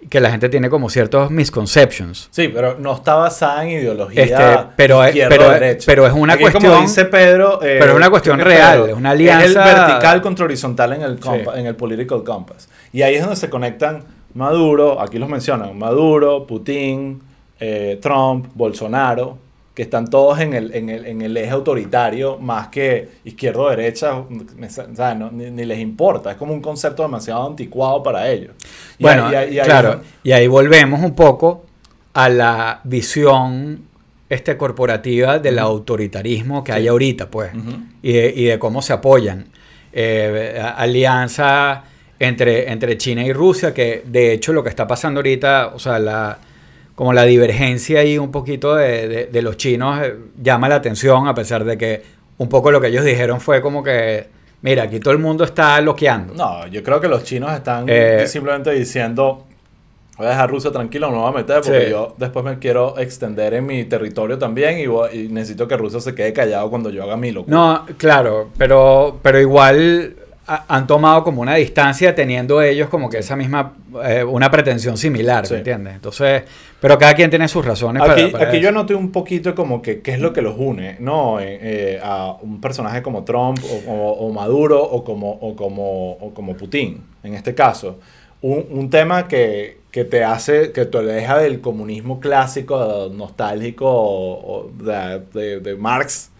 que 0.08 0.20
la 0.20 0.30
gente 0.30 0.48
tiene 0.48 0.68
como 0.70 0.88
ciertos 0.88 1.30
misconceptions. 1.30 2.28
Sí, 2.30 2.48
pero 2.48 2.76
no 2.78 2.94
está 2.94 3.14
basada 3.14 3.64
en 3.64 3.70
ideología 3.70 4.22
Este, 4.22 4.68
pero 4.76 5.02
es- 5.02 5.08
izquierda 5.10 5.28
pero 5.36 5.52
es- 5.64 5.84
pero 5.84 6.06
es 6.06 6.12
una 6.12 6.34
Aquí, 6.34 6.42
cuestión- 6.42 6.72
como 6.72 6.82
dice 6.82 7.04
Pedro... 7.06 7.60
eh, 7.62 7.76
pero 7.80 7.92
es 7.92 7.96
una 7.96 8.10
cuestión 8.10 8.38
real, 8.40 8.78
Pedro, 8.82 8.86
es 8.92 8.94
una 8.98 9.12
Es 9.14 9.20
el 9.20 9.28
alianza- 9.28 9.64
vertical 9.64 10.22
contra 10.22 10.44
horizontal 10.44 10.92
en 10.92 11.02
el, 11.02 11.18
compa- 11.20 11.54
Sí. 11.54 11.60
en 11.60 11.66
el 11.66 11.74
political 11.76 12.22
compass. 12.24 12.68
Y 12.92 13.02
ahí 13.02 13.14
es 13.16 13.20
donde 13.22 13.36
se 13.36 13.50
conectan 13.50 14.04
Maduro, 14.34 15.00
aquí 15.00 15.18
los 15.18 15.28
mencionan, 15.28 15.78
Maduro, 15.78 16.46
Putin, 16.46 17.22
eh, 17.58 17.98
Trump, 18.02 18.48
Bolsonaro, 18.54 19.38
que 19.76 19.82
están 19.82 20.08
todos 20.08 20.40
en 20.40 20.54
el, 20.54 20.74
en 20.74 20.88
el, 20.88 21.04
en 21.04 21.20
el 21.20 21.36
eje 21.36 21.50
autoritario 21.50 22.38
más 22.38 22.68
que 22.68 23.08
izquierda 23.24 23.60
o 23.60 23.68
derecha, 23.70 24.16
o 24.16 24.26
sea, 24.96 25.14
no, 25.14 25.30
ni, 25.30 25.50
ni 25.50 25.64
les 25.66 25.78
importa, 25.78 26.30
es 26.30 26.36
como 26.38 26.54
un 26.54 26.62
concepto 26.62 27.02
demasiado 27.02 27.46
anticuado 27.46 28.02
para 28.02 28.28
ellos. 28.30 28.54
Y 28.98 29.02
Bueno, 29.02 29.26
ahí- 29.26 29.32
y 29.32 29.36
ahí- 29.36 29.54
y 29.54 29.58
ahí- 29.60 29.66
claro, 29.66 30.00
y 30.24 30.32
ahí 30.32 30.46
volvemos 30.46 31.02
un 31.02 31.14
poco 31.14 31.66
a 32.14 32.28
la 32.30 32.80
visión 32.84 33.82
este, 34.30 34.56
corporativa 34.56 35.38
del 35.38 35.58
autoritarismo 35.58 36.64
que 36.64 36.72
hay 36.72 36.88
ahorita, 36.88 37.28
pues, 37.30 37.52
y, 38.02 38.12
de, 38.14 38.32
y 38.34 38.44
de 38.46 38.58
cómo 38.58 38.80
se 38.82 38.92
apoyan. 38.94 39.44
Eh, 39.92 40.58
alianza 40.76 41.84
entre, 42.18 42.72
entre 42.72 42.96
China 42.96 43.22
y 43.24 43.32
Rusia, 43.32 43.72
que 43.74 44.02
de 44.06 44.32
hecho 44.32 44.52
lo 44.52 44.62
que 44.62 44.70
está 44.70 44.86
pasando 44.86 45.18
ahorita, 45.18 45.72
o 45.74 45.78
sea, 45.78 45.98
la, 45.98 46.38
como 46.96 47.12
la 47.12 47.22
divergencia 47.24 48.00
ahí 48.00 48.18
un 48.18 48.32
poquito 48.32 48.74
de, 48.74 49.06
de- 49.06 49.26
de 49.26 49.42
los 49.42 49.56
chinos 49.56 50.00
eh, 50.02 50.16
llama 50.42 50.68
la 50.68 50.74
atención, 50.76 51.28
a 51.28 51.34
pesar 51.34 51.64
de 51.64 51.78
que 51.78 52.02
un 52.38 52.48
poco 52.48 52.70
lo 52.72 52.80
que 52.80 52.88
ellos 52.88 53.04
dijeron 53.04 53.40
fue 53.40 53.60
como 53.62 53.82
que, 53.84 54.26
mira, 54.62 54.82
aquí 54.84 54.98
todo 54.98 55.12
el 55.12 55.18
mundo 55.20 55.44
está 55.44 55.80
loqueando. 55.80 56.34
No, 56.34 56.66
yo 56.66 56.82
creo 56.82 57.00
que 57.00 57.06
los 57.08 57.22
chinos 57.22 57.52
están 57.52 57.84
Eh, 57.86 58.24
simplemente 58.26 58.72
diciendo, 58.72 59.44
voy 60.16 60.26
a 60.26 60.30
dejar 60.30 60.50
Rusia 60.50 60.70
tranquila, 60.72 61.06
no 61.08 61.12
me 61.12 61.18
voy 61.20 61.28
a 61.28 61.36
meter 61.36 61.60
porque 61.62 61.84
Sí. 61.84 61.90
yo 61.90 62.14
después 62.16 62.44
me 62.44 62.58
quiero 62.58 62.98
extender 62.98 63.52
en 63.54 63.66
mi 63.66 63.84
territorio 63.84 64.38
también 64.38 64.78
y, 64.78 64.86
voy- 64.86 65.10
y 65.12 65.28
necesito 65.28 65.68
que 65.68 65.76
Rusia 65.76 66.00
se 66.00 66.14
quede 66.14 66.32
callado 66.32 66.68
cuando 66.70 66.88
yo 66.90 67.02
haga 67.04 67.16
mi 67.18 67.30
locura. 67.30 67.54
No, 67.56 67.86
claro, 67.98 68.48
pero, 68.56 69.18
pero 69.22 69.38
igual 69.38 70.16
han 70.46 70.86
tomado 70.86 71.24
como 71.24 71.42
una 71.42 71.56
distancia 71.56 72.14
teniendo 72.14 72.62
ellos 72.62 72.88
como 72.88 73.08
que 73.10 73.18
esa 73.18 73.34
misma, 73.34 73.72
eh, 74.04 74.22
una 74.22 74.50
pretensión 74.50 74.96
similar, 74.96 75.46
Sí. 75.46 75.54
¿me 75.54 75.58
entiendes? 75.58 75.94
Entonces, 75.94 76.42
pero 76.80 76.96
cada 76.98 77.14
quien 77.14 77.30
tiene 77.30 77.48
sus 77.48 77.64
razones 77.64 78.00
Aquí, 78.02 78.22
para, 78.26 78.32
para 78.32 78.48
aquí 78.48 78.60
yo 78.60 78.70
noté 78.70 78.94
un 78.94 79.10
poquito 79.10 79.54
como 79.54 79.82
que 79.82 80.00
qué 80.02 80.12
es 80.12 80.20
lo 80.20 80.32
que 80.32 80.42
los 80.42 80.54
une, 80.56 80.96
¿no? 81.00 81.40
Eh, 81.40 81.58
eh, 81.60 82.00
a 82.02 82.36
un 82.40 82.60
personaje 82.60 83.02
como 83.02 83.24
Trump 83.24 83.58
o, 83.88 83.90
o- 83.92 84.12
o 84.28 84.32
Maduro 84.32 84.82
o 84.82 85.02
como, 85.02 85.32
o, 85.32 85.56
como, 85.56 86.12
o 86.12 86.32
como 86.32 86.56
Putin, 86.56 87.02
en 87.24 87.34
este 87.34 87.54
caso. 87.54 87.98
Un, 88.42 88.66
un 88.70 88.90
tema 88.90 89.26
que, 89.26 89.78
que 89.90 90.04
te 90.04 90.22
hace, 90.22 90.70
que 90.70 90.84
te 90.84 90.98
aleja 90.98 91.38
del 91.38 91.60
comunismo 91.60 92.20
clásico, 92.20 93.10
nostálgico 93.12 94.70
de, 94.78 95.22
de- 95.32 95.60
de 95.60 95.74
Marx, 95.76 96.30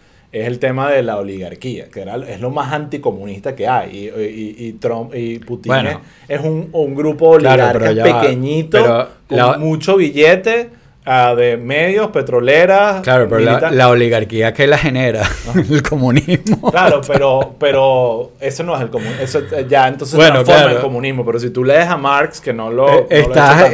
es 0.41 0.47
el 0.47 0.59
tema 0.59 0.89
de 0.91 1.03
la 1.03 1.17
oligarquía, 1.17 1.87
que 1.89 2.01
era, 2.01 2.15
es 2.17 2.39
lo 2.41 2.49
más 2.49 2.71
anticomunista 2.73 3.55
que 3.55 3.67
hay. 3.67 3.89
Y, 3.97 4.21
y- 4.21 4.67
y 4.67 4.71
Trump 4.73 5.13
y 5.15 5.39
Putin 5.39 5.71
Bueno. 5.71 6.01
es, 6.27 6.39
es 6.39 6.45
un, 6.45 6.69
un 6.71 6.95
grupo 6.95 7.29
oligarca 7.29 7.91
va. 7.93 8.21
pequeñito, 8.21 8.83
con 9.27 9.37
la- 9.37 9.57
mucho 9.57 9.97
billete 9.97 10.69
ah, 11.07 11.33
de 11.35 11.57
medios, 11.57 12.11
petroleras. 12.11 13.01
Claro, 13.01 13.27
pero 13.27 13.39
la, 13.41 13.71
la 13.71 13.89
oligarquía 13.89 14.53
que 14.53 14.67
la 14.67 14.77
genera, 14.77 15.23
el 15.55 15.81
comunismo. 15.81 16.69
Claro, 16.69 17.01
pero, 17.07 17.55
pero 17.59 18.31
eso 18.39 18.63
no 18.63 18.75
es 18.75 18.81
el 18.81 18.89
comunismo. 18.89 19.21
Eso 19.21 19.41
ya 19.67 19.87
entonces 19.87 20.15
Bueno, 20.15 20.33
transforma 20.43 20.61
claro. 20.63 20.75
el 20.77 20.83
comunismo. 20.83 21.25
Pero 21.25 21.39
si 21.39 21.49
tú 21.49 21.63
lees 21.63 21.87
a 21.87 21.97
Marx, 21.97 22.39
que 22.41 22.53
no 22.53 22.69
lo. 22.69 23.07
Eh, 23.09 23.27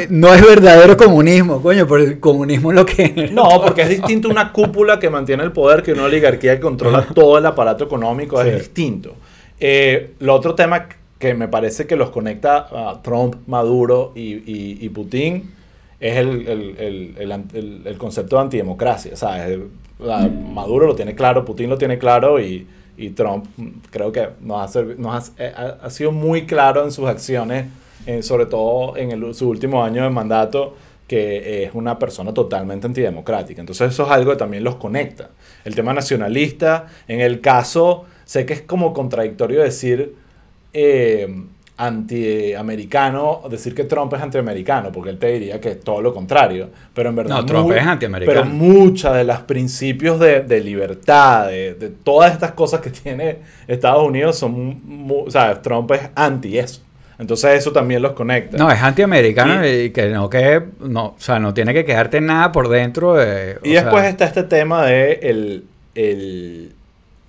no 0.10 0.28
lo 0.30 0.34
es 0.36 0.42
verdadero 0.48 0.96
comunismo, 0.96 1.62
coño, 1.62 1.86
pero 1.88 2.04
el 2.04 2.20
comunismo 2.20 2.72
es 2.72 2.76
lo 2.78 2.86
que. 2.86 3.30
No, 3.34 3.62
porque 3.62 3.82
es 3.82 3.90
distinto 3.90 4.30
una 4.30 4.52
cúpula 4.54 5.00
que 5.00 5.10
mantiene 5.10 5.44
el 5.44 5.52
poder 5.52 5.84
que 5.84 5.94
una 5.94 6.04
oligarquía 6.04 6.56
que 6.56 6.62
controla 6.62 7.06
todo 7.14 7.38
el 7.38 7.46
aparato 7.46 7.84
económico. 7.84 8.42
Sí. 8.42 8.50
Es 8.50 8.58
distinto. 8.60 9.16
Eh, 9.60 10.12
lo 10.20 10.34
otro 10.36 10.56
tema 10.56 10.88
que 11.20 11.34
me 11.34 11.48
parece 11.48 11.88
que 11.88 11.96
los 11.96 12.10
conecta 12.10 12.68
a 12.72 13.02
Trump, 13.02 13.36
Maduro 13.48 14.12
y, 14.14 14.22
y- 14.34 14.78
y 14.82 14.90
Putin 14.90 15.52
es 16.10 16.18
el, 16.18 16.48
el- 16.48 17.16
el- 17.18 17.82
el 17.86 17.98
concepto 17.98 18.36
de 18.36 18.42
antidemocracia. 18.42 19.16
¿sabes? 19.16 19.60
La- 20.00 20.28
Maduro 20.28 20.86
lo 20.88 20.96
tiene 20.96 21.16
claro, 21.16 21.46
Putin 21.46 21.70
lo 21.70 21.78
tiene 21.78 21.98
claro 21.98 22.40
y, 22.42 22.68
y 22.98 23.10
Trump 23.12 23.46
mm, 23.56 23.68
creo 23.90 24.12
que 24.12 24.30
nos 24.42 24.76
eh, 25.38 25.54
ha- 25.56 25.90
sido 25.90 26.12
muy 26.12 26.46
claro 26.46 26.84
en 26.84 26.92
sus 26.92 27.08
acciones, 27.08 27.68
eh, 28.06 28.22
sobre 28.22 28.48
todo 28.48 28.98
en 28.98 29.34
su 29.34 29.48
último 29.50 29.82
año 29.84 30.04
de 30.04 30.10
mandato 30.10 30.76
que 31.08 31.64
es 31.64 31.72
una 31.74 31.98
persona 32.00 32.34
totalmente 32.34 32.88
antidemocrática. 32.88 33.62
Entonces 33.62 33.92
eso 33.94 34.04
es 34.06 34.12
algo 34.12 34.32
que 34.32 34.38
también 34.38 34.64
los 34.64 34.76
conecta. 34.76 35.30
El 35.64 35.74
tema 35.76 35.94
nacionalista, 35.94 36.88
en 37.08 37.22
el 37.22 37.40
caso, 37.40 38.06
sé 38.26 38.46
que 38.46 38.54
es 38.54 38.62
como 38.62 38.94
contradictorio 38.94 39.62
decir, 39.62 40.16
eh, 40.74 41.44
antiamericano 41.78 43.42
decir 43.50 43.74
que 43.76 43.84
Trump 43.86 44.14
es 44.14 44.22
antiamericano, 44.22 44.92
porque 44.92 45.10
él 45.10 45.18
te 45.18 45.28
diría 45.34 45.60
que 45.60 45.70
es 45.72 45.80
todo 45.82 46.02
lo 46.02 46.14
contrario. 46.14 46.70
Pero 46.94 47.10
en 47.10 47.16
verdad. 47.16 47.38
No, 47.38 47.46
Trump 47.46 47.68
muy- 47.68 47.78
es 47.78 47.86
antiamericano. 47.86 48.42
Pero 48.42 48.54
muchas 48.54 49.14
de 49.16 49.24
los 49.24 49.40
principios 49.40 50.20
de, 50.20 50.42
de 50.42 50.62
libertad, 50.62 51.48
de, 51.48 51.74
de 51.76 51.90
todas 51.90 52.34
estas 52.34 52.52
cosas 52.52 52.82
que 52.82 52.90
tiene 52.90 53.38
Estados 53.68 54.04
Unidos 54.08 54.38
son. 54.38 54.82
o 55.26 55.30
sea, 55.32 55.62
Trump 55.62 55.92
es 55.92 56.02
anti 56.16 56.58
eso. 56.58 56.82
Entonces 57.20 57.60
eso 57.60 57.72
también 57.72 58.02
los 58.02 58.14
conecta. 58.14 58.58
No, 58.58 58.72
es 58.72 58.82
antiamericano 58.82 59.66
Y- 59.66 59.70
y, 59.86 59.90
que 59.92 60.10
no 60.10 60.30
que 60.30 60.62
no, 60.82 61.06
o 61.10 61.16
sea, 61.20 61.40
no 61.40 61.54
tiene 61.54 61.74
que 61.74 61.86
quedarte 61.86 62.20
nada 62.20 62.52
por 62.52 62.70
dentro 62.70 63.14
de, 63.14 63.58
Y 63.64 63.72
después 63.74 64.02
sea, 64.02 64.10
está 64.10 64.26
este 64.26 64.44
tema 64.44 64.86
de 64.86 65.14
el, 65.22 65.64
el, 65.94 66.72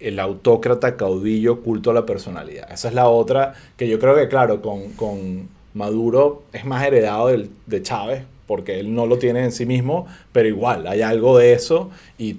el 0.00 0.18
autócrata 0.20 0.96
caudillo 0.96 1.62
culto 1.62 1.90
a 1.90 1.94
la 1.94 2.04
personalidad. 2.06 2.70
Esa 2.72 2.88
es 2.88 2.94
la 2.94 3.08
otra 3.08 3.54
que 3.76 3.88
yo 3.88 3.98
creo 3.98 4.14
que, 4.16 4.28
claro, 4.28 4.60
con, 4.60 4.90
con 4.92 5.48
Maduro 5.74 6.42
es 6.52 6.64
más 6.64 6.84
heredado 6.86 7.28
del, 7.28 7.50
de 7.66 7.82
Chávez, 7.82 8.22
porque 8.46 8.78
él 8.80 8.94
no 8.94 9.06
lo 9.06 9.18
tiene 9.18 9.42
en 9.44 9.52
sí 9.52 9.64
mismo, 9.66 10.06
pero 10.32 10.48
igual, 10.48 10.86
hay 10.86 11.00
algo 11.02 11.38
de 11.38 11.52
eso. 11.54 11.90
Y 12.18 12.38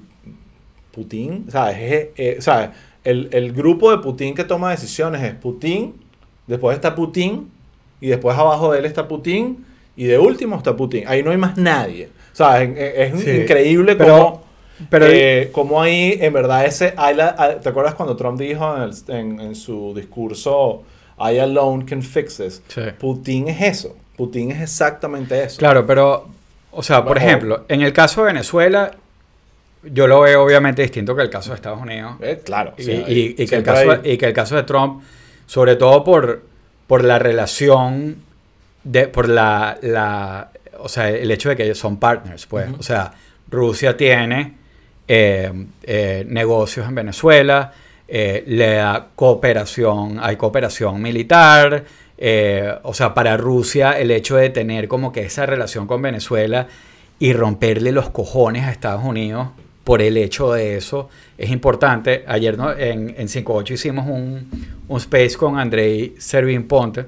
Putin, 0.92 1.46
¿sabes? 1.50 1.78
Es- 1.80 2.08
eh, 2.18 2.38
¿sabes? 2.40 2.70
El, 3.04 3.30
el 3.32 3.52
grupo 3.54 3.92
de 3.92 4.00
Putin 4.00 4.34
que 4.34 4.44
toma 4.44 4.72
decisiones 4.72 5.22
es 5.22 5.34
Putin, 5.36 5.94
después 6.48 6.76
está 6.76 6.96
Putin, 6.96 7.50
y 8.02 8.08
después 8.08 8.38
abajo 8.38 8.72
de 8.74 8.80
él 8.80 8.86
está 8.86 9.08
Putin, 9.08 9.66
y 9.96 10.06
de 10.06 10.18
último 10.18 10.56
está 10.58 10.76
Putin. 10.76 11.04
Ahí 11.08 11.24
no 11.24 11.32
hay 11.32 11.38
más 11.38 11.58
nadie. 11.58 12.10
¿Sabes? 12.34 12.70
Es, 12.78 13.14
es 13.14 13.22
Sí. 13.24 13.32
increíble 13.32 13.96
Pero- 13.96 14.16
cómo... 14.18 14.45
pero 14.90 15.06
Eh, 15.08 15.50
como 15.52 15.82
ahí, 15.82 16.18
en 16.22 16.34
verdad, 16.34 16.66
ese. 16.66 16.94
la- 16.96 17.60
¿Te 17.62 17.70
acuerdas 17.70 17.96
cuando 17.96 18.16
Trump 18.16 18.40
dijo 18.40 18.76
en, 18.78 18.84
el- 18.84 18.96
en- 19.16 19.40
en 19.40 19.56
su 19.56 19.94
discurso, 19.96 20.84
I 21.20 21.38
alone 21.40 21.86
can 21.86 22.02
fix 22.04 22.38
this? 22.38 22.62
Sí. 22.68 22.82
Putin 23.00 23.48
es 23.50 23.62
eso. 23.62 23.96
Putin 24.18 24.52
es 24.52 24.62
exactamente 24.62 25.42
eso. 25.44 25.58
Claro, 25.60 25.86
pero, 25.86 26.28
o 26.72 26.84
sea, 26.84 27.04
por 27.04 27.18
ejemplo, 27.18 27.66
en 27.68 27.82
el 27.82 27.92
caso 27.94 28.22
de 28.22 28.28
Venezuela, 28.34 28.92
yo 29.84 30.08
lo 30.08 30.22
veo 30.22 30.44
obviamente 30.44 30.82
distinto 30.82 31.16
que 31.16 31.22
el 31.22 31.30
caso 31.30 31.52
de 31.52 31.56
Estados 31.58 31.82
Unidos. 31.82 32.16
Eh, 32.22 32.42
claro. 32.44 32.74
Y, 32.78 32.84
sí, 32.84 32.92
y- 33.08 33.44
y 33.44 33.46
que 33.48 33.56
el 33.56 33.64
caso, 33.64 34.00
y 34.04 34.18
que 34.18 34.26
el 34.26 34.34
caso 34.34 34.56
de 34.56 34.64
Trump, 34.64 35.04
sobre 35.46 35.76
todo 35.76 36.04
por, 36.04 36.44
por 36.88 37.04
la 37.04 37.20
relación, 37.20 38.18
de, 38.84 39.08
por 39.08 39.30
la, 39.30 39.78
la, 39.82 40.50
o 40.80 40.90
sea, 40.90 41.10
el 41.10 41.30
hecho 41.32 41.50
de 41.50 41.56
que 41.56 41.64
ellos 41.64 41.78
son 41.80 41.98
partners, 41.98 42.46
pues. 42.46 42.70
Ujú. 42.70 42.80
O 42.80 42.84
sea, 42.84 43.14
Rusia 43.50 43.96
tiene 43.98 44.54
negocios 45.08 46.88
en 46.88 46.96
Venezuela, 46.96 47.72
eh, 48.08 48.44
le 48.46 48.76
da 48.76 49.08
cooperación, 49.16 50.20
hay 50.22 50.36
cooperación 50.36 51.02
militar, 51.02 51.84
eh, 52.18 52.72
o 52.84 52.94
sea, 52.94 53.16
para 53.16 53.36
Rusia 53.36 54.00
el 54.00 54.12
hecho 54.12 54.36
de 54.36 54.52
tener 54.52 54.88
como 54.88 55.12
que 55.12 55.24
esa 55.24 55.48
relación 55.48 55.88
con 55.88 56.04
Venezuela 56.04 56.68
y 57.18 57.34
romperle 57.34 57.92
los 57.92 58.10
cojones 58.12 58.64
a 58.66 58.72
Estados 58.72 59.04
Unidos 59.04 59.48
por 59.84 60.04
el 60.04 60.18
hecho 60.18 60.54
de 60.54 60.78
eso 60.78 61.10
es 61.38 61.50
importante. 61.50 62.24
Ayer 62.28 62.58
¿no? 62.58 62.72
en, 62.72 63.16
en 63.18 63.28
5.8 63.28 63.72
hicimos 63.72 64.06
un, 64.08 64.50
un 64.88 64.98
space 64.98 65.36
con 65.36 65.58
Andrei 65.58 66.14
Servin 66.20 66.68
Ponte, 66.68 67.06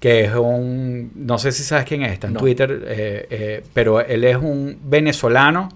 que 0.00 0.24
es 0.24 0.34
un, 0.34 1.12
no 1.14 1.38
sé 1.38 1.52
si 1.52 1.62
sabes 1.62 1.84
quién 1.84 2.02
es, 2.02 2.12
está 2.12 2.26
en 2.26 2.34
No. 2.34 2.40
Twitter, 2.40 2.84
eh, 2.86 3.26
eh, 3.30 3.62
pero 3.72 4.00
él 4.00 4.24
es 4.24 4.36
un 4.36 4.78
venezolano, 4.82 5.68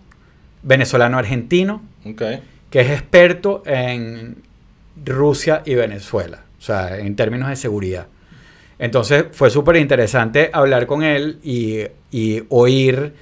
venezolano 0.62 1.18
argentino, 1.18 1.82
Ok. 2.04 2.22
que 2.70 2.80
es 2.80 2.90
experto 2.90 3.62
en 3.66 4.36
Rusia 5.04 5.62
y 5.64 5.74
Venezuela, 5.74 6.42
o 6.58 6.62
sea, 6.62 6.98
en 6.98 7.16
términos 7.16 7.48
de 7.48 7.56
seguridad. 7.56 8.06
Entonces 8.78 9.24
fue 9.32 9.50
súper 9.50 9.76
interesante 9.76 10.50
hablar 10.52 10.86
con 10.86 11.02
él 11.02 11.38
y, 11.42 11.80
y 12.10 12.42
oír 12.48 13.12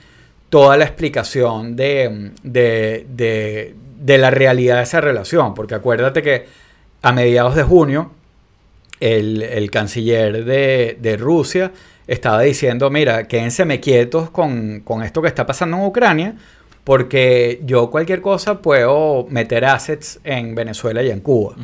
toda 0.50 0.76
la 0.76 0.84
explicación 0.84 1.76
de, 1.76 2.30
de, 2.42 3.06
de- 3.08 3.74
de 4.00 4.16
la 4.18 4.30
realidad 4.30 4.76
de 4.76 4.84
esa 4.84 5.00
relación, 5.00 5.54
porque 5.54 5.74
acuérdate 5.74 6.22
que 6.22 6.46
a 7.02 7.10
mediados 7.12 7.56
de 7.56 7.64
junio 7.64 8.12
el, 9.00 9.42
el 9.42 9.70
canciller 9.72 10.44
de, 10.44 10.96
de 11.00 11.16
Rusia 11.16 11.72
estaba 12.06 12.40
diciendo, 12.42 12.90
mira, 12.90 13.26
quédense 13.26 13.66
quietos 13.80 14.30
con, 14.30 14.80
con 14.80 15.02
esto 15.02 15.20
que 15.20 15.28
está 15.28 15.44
pasando 15.46 15.76
en 15.78 15.84
Ucrania, 15.84 16.34
porque 16.88 17.60
yo 17.64 17.90
cualquier 17.90 18.22
cosa 18.22 18.62
puedo 18.62 19.26
meter 19.28 19.66
assets 19.66 20.20
en 20.24 20.54
Venezuela 20.54 21.02
y 21.02 21.10
en 21.10 21.20
Cuba. 21.20 21.54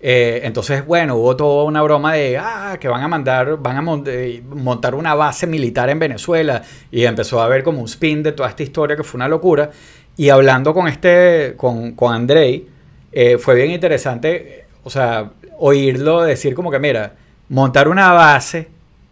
Eh, 0.00 0.40
entonces, 0.44 0.86
bueno, 0.86 1.16
hubo 1.16 1.36
toda 1.36 1.64
una 1.64 1.82
broma 1.82 2.14
de 2.14 2.38
ah, 2.38 2.78
que 2.80 2.88
van 2.88 3.02
a 3.02 3.08
mandar, 3.08 3.58
van 3.58 3.86
a 3.86 4.02
eh, 4.06 4.42
montar 4.48 4.94
una 4.94 5.14
base 5.14 5.46
militar 5.46 5.90
en 5.90 5.98
Venezuela. 5.98 6.62
Y 6.90 7.04
empezó 7.04 7.42
a 7.42 7.44
haber 7.44 7.62
como 7.62 7.80
un 7.80 7.84
spin 7.84 8.22
de 8.22 8.32
toda 8.32 8.48
esta 8.48 8.62
historia 8.62 8.96
que 8.96 9.04
fue 9.04 9.18
una 9.18 9.28
locura. 9.28 9.72
Y 10.16 10.30
hablando 10.30 10.72
con 10.72 10.88
este, 10.88 11.52
con, 11.58 11.92
con 11.92 12.14
Andrei, 12.14 12.66
eh, 13.12 13.36
fue 13.36 13.54
bien 13.56 13.72
interesante, 13.72 14.64
o 14.84 14.88
sea, 14.88 15.32
oírlo 15.58 16.22
decir 16.22 16.54
como 16.54 16.70
que, 16.70 16.78
mira, 16.78 17.12
montar 17.50 17.88
una 17.88 18.12
base 18.12 18.68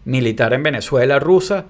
militar 0.07 0.55
en 0.55 0.63
Venezuela 0.63 1.19
rusa 1.19 1.67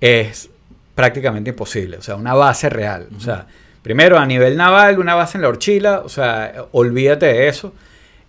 es 0.00 0.48
prácticamente 0.94 1.50
imposible. 1.50 1.96
O 1.96 2.02
sea, 2.02 2.16
una 2.16 2.34
base 2.34 2.68
real. 2.68 3.08
O 3.16 3.20
sea, 3.20 3.46
primero 3.82 4.18
a 4.18 4.26
nivel 4.26 4.56
naval, 4.56 4.98
una 4.98 5.14
base 5.14 5.38
en 5.38 5.42
la 5.42 5.48
Orchila, 5.48 6.02
o 6.04 6.08
sea, 6.08 6.66
olvídate 6.72 7.26
de 7.26 7.48
eso. 7.48 7.72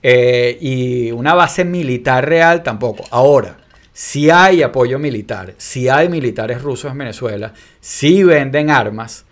Eh, 0.04 0.58
y 0.60 1.12
una 1.12 1.34
base 1.34 1.64
militar 1.64 2.28
real 2.28 2.64
tampoco. 2.64 3.04
Ahora, 3.12 3.58
si 3.94 4.30
hay 4.30 4.64
apoyo 4.64 4.98
militar, 4.98 5.54
si 5.58 5.90
hay 5.90 6.10
militares 6.10 6.62
rusos 6.62 6.92
en 6.92 6.98
Venezuela, 6.98 7.54
si 7.80 8.24
venden 8.24 8.72
armas 8.72 9.26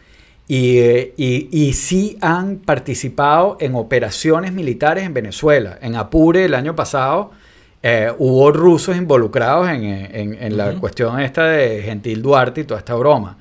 y, 0.47 0.79
eh, 0.79 1.13
y, 1.17 1.49
y 1.51 1.73
sí 1.73 2.17
han 2.21 2.57
participado 2.57 3.57
en 3.59 3.75
operaciones 3.75 4.51
militares 4.51 5.05
en 5.05 5.13
Venezuela. 5.13 5.79
En 5.81 5.95
Apure 5.95 6.45
el 6.45 6.53
año 6.53 6.75
pasado 6.75 7.31
eh, 7.81 8.11
hubo 8.17 8.51
rusos 8.51 8.95
involucrados 8.97 9.69
en, 9.69 9.83
en- 9.83 10.37
en 10.41 10.57
la 10.57 10.73
cuestión 10.73 11.19
esta 11.19 11.45
de 11.45 11.81
Gentil 11.81 12.21
Duarte 12.21 12.61
y 12.61 12.63
toda 12.65 12.79
esta 12.79 12.95
broma. 12.95 13.37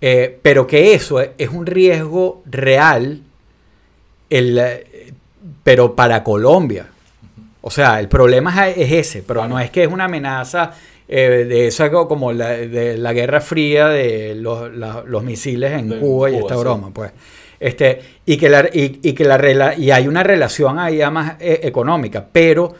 Eh, 0.00 0.38
pero 0.42 0.66
que 0.66 0.94
eso 0.94 1.20
es, 1.20 1.30
es 1.38 1.48
un 1.48 1.66
riesgo 1.66 2.42
real 2.46 3.20
el, 4.30 4.58
eh, 4.58 5.12
pero 5.64 5.94
para 5.94 6.22
Colombia. 6.22 6.86
O 7.60 7.70
sea, 7.70 7.98
el 8.00 8.08
problema 8.08 8.68
es, 8.68 8.76
es 8.78 8.92
ese, 8.92 9.22
pero 9.22 9.46
no 9.48 9.58
es 9.58 9.70
que 9.70 9.82
es 9.84 9.88
una 9.92 10.04
amenaza 10.04 10.72
eh, 11.08 11.46
de 11.48 11.66
eso 11.66 12.06
como 12.06 12.32
la, 12.32 12.50
de 12.50 12.96
la 12.98 13.12
Guerra 13.12 13.40
Fría 13.40 13.88
de 13.88 14.34
los, 14.34 14.72
la- 14.74 15.02
los 15.06 15.22
misiles 15.24 15.72
en 15.72 15.98
Cuba 15.98 16.30
y 16.30 16.36
esta 16.36 16.54
sí. 16.54 16.60
broma, 16.60 16.90
pues. 16.92 17.10
Este, 17.58 18.00
y 18.24 18.36
que 18.36 18.48
la, 18.48 18.68
y, 18.72 19.00
y 19.02 19.12
que 19.14 19.24
la 19.24 19.74
y 19.76 19.90
hay 19.90 20.06
una 20.06 20.22
relación 20.22 20.78
ahí 20.78 21.00
más 21.10 21.34
eh, 21.40 21.60
económica, 21.64 22.24
pero 22.30 22.72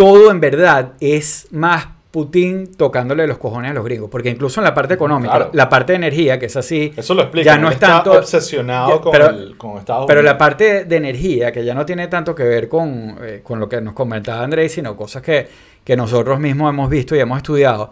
todo 0.00 0.30
en 0.30 0.40
verdad 0.40 0.92
es 1.00 1.48
más 1.50 1.88
Putin 2.10 2.74
tocándole 2.74 3.26
los 3.26 3.36
cojones 3.38 3.70
a 3.70 3.74
los 3.74 3.84
gringos, 3.84 4.08
porque 4.10 4.30
incluso 4.30 4.60
en 4.60 4.64
la 4.64 4.74
parte 4.74 4.94
económica, 4.94 5.36
Claro. 5.36 5.50
la 5.52 5.68
parte 5.68 5.92
de 5.92 5.96
energía, 5.96 6.38
que 6.38 6.46
es 6.46 6.56
así, 6.56 6.92
Eso 6.96 7.14
lo 7.14 7.22
explica. 7.22 7.44
Ya 7.54 7.58
no 7.58 7.68
es 7.68 7.74
está 7.74 7.86
tanto- 8.02 8.12
obsesionado 8.18 8.96
ya, 8.96 9.00
con, 9.02 9.12
pero- 9.12 9.28
el- 9.28 9.56
con 9.58 9.76
Estados 9.78 10.06
Pero 10.08 10.22
la 10.22 10.30
Unidos. 10.30 10.38
parte 10.38 10.84
de 10.86 10.96
energía, 10.96 11.52
que 11.52 11.64
ya 11.64 11.74
no 11.74 11.84
tiene 11.86 12.08
tanto 12.08 12.34
que 12.34 12.42
ver 12.44 12.68
con, 12.68 13.16
eh, 13.22 13.40
con 13.44 13.60
lo 13.60 13.68
que 13.68 13.80
nos 13.82 13.92
comentaba 13.94 14.42
Andrés, 14.42 14.72
sino 14.72 14.96
cosas 14.96 15.22
que, 15.22 15.46
que 15.84 15.96
nosotros 15.96 16.40
mismos 16.40 16.70
hemos 16.70 16.88
visto 16.90 17.14
y 17.14 17.20
hemos 17.20 17.36
estudiado, 17.36 17.90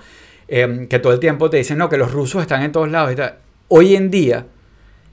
eh, 0.49 0.87
que 0.89 0.99
todo 0.99 1.13
el 1.13 1.21
tiempo 1.21 1.49
te 1.51 1.59
dicen, 1.59 1.77
no, 1.79 1.89
que 1.91 1.99
los 1.99 2.11
rusos 2.11 2.41
están 2.43 2.63
en 2.63 2.73
todos 2.73 2.91
lados 2.91 3.13
y 3.13 3.17
tal. 3.17 3.35
Hoy 3.69 3.95
en 3.95 4.11
día, 4.11 4.47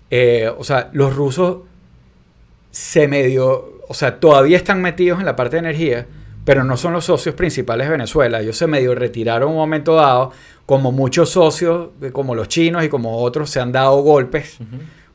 eh, 0.09 0.49
o 0.57 0.63
sea, 0.63 0.89
los 0.93 1.13
rusos 1.15 1.57
se 2.71 3.07
medio, 3.07 3.81
o 3.87 3.93
sea, 3.93 4.19
todavía 4.19 4.57
están 4.57 4.81
metidos 4.81 5.19
en 5.19 5.25
la 5.25 5.35
parte 5.35 5.57
de 5.57 5.59
energía, 5.59 6.05
pero 6.45 6.63
no 6.63 6.77
son 6.77 6.93
los 6.93 7.03
socios 7.05 7.35
principales 7.35 7.87
de 7.87 7.91
Venezuela. 7.91 8.39
Ellos 8.39 8.55
se 8.57 8.67
medio 8.67 8.95
retiraron 8.95 9.49
un 9.49 9.55
momento 9.57 9.95
dado, 9.95 10.31
como 10.65 10.91
muchos 10.93 11.29
socios, 11.31 11.89
eh, 12.01 12.11
como 12.11 12.33
los 12.35 12.47
chinos 12.47 12.83
y 12.85 12.89
como 12.89 13.17
otros, 13.17 13.49
se 13.49 13.59
han 13.59 13.71
dado 13.73 13.97
golpes 14.01 14.57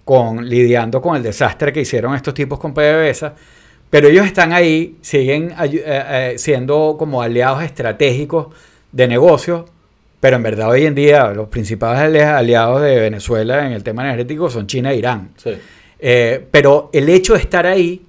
con 0.04 0.46
lidiando 0.48 1.00
con 1.00 1.16
el 1.16 1.22
desastre 1.22 1.72
que 1.72 1.80
hicieron 1.80 2.14
estos 2.14 2.34
tipos 2.34 2.58
con 2.58 2.74
PDVSA, 2.74 3.34
pero 3.88 4.08
ellos 4.08 4.26
están 4.26 4.52
ahí, 4.52 4.96
siguen 5.00 5.52
eh, 5.62 5.82
eh, 5.84 6.34
siendo 6.36 6.96
como 6.98 7.22
aliados 7.22 7.62
estratégicos 7.62 8.48
de 8.92 9.06
negocios, 9.08 9.64
pero 10.20 10.36
en 10.36 10.42
verdad 10.42 10.68
hoy 10.70 10.84
en 10.84 10.94
día 10.94 11.28
los 11.32 11.48
principales 11.48 12.00
ali- 12.02 12.18
aliados 12.20 12.82
de 12.82 12.96
Venezuela 13.00 13.64
en 13.66 13.72
el 13.72 13.82
tema 13.82 14.02
energético 14.04 14.50
son 14.50 14.66
China 14.66 14.92
e 14.92 14.96
Irán. 14.96 15.30
Sí, 15.36 15.50
Eh, 16.02 16.46
pero 16.50 16.90
el 16.92 17.08
hecho 17.08 17.34
de 17.34 17.40
estar 17.40 17.66
ahí 17.66 18.02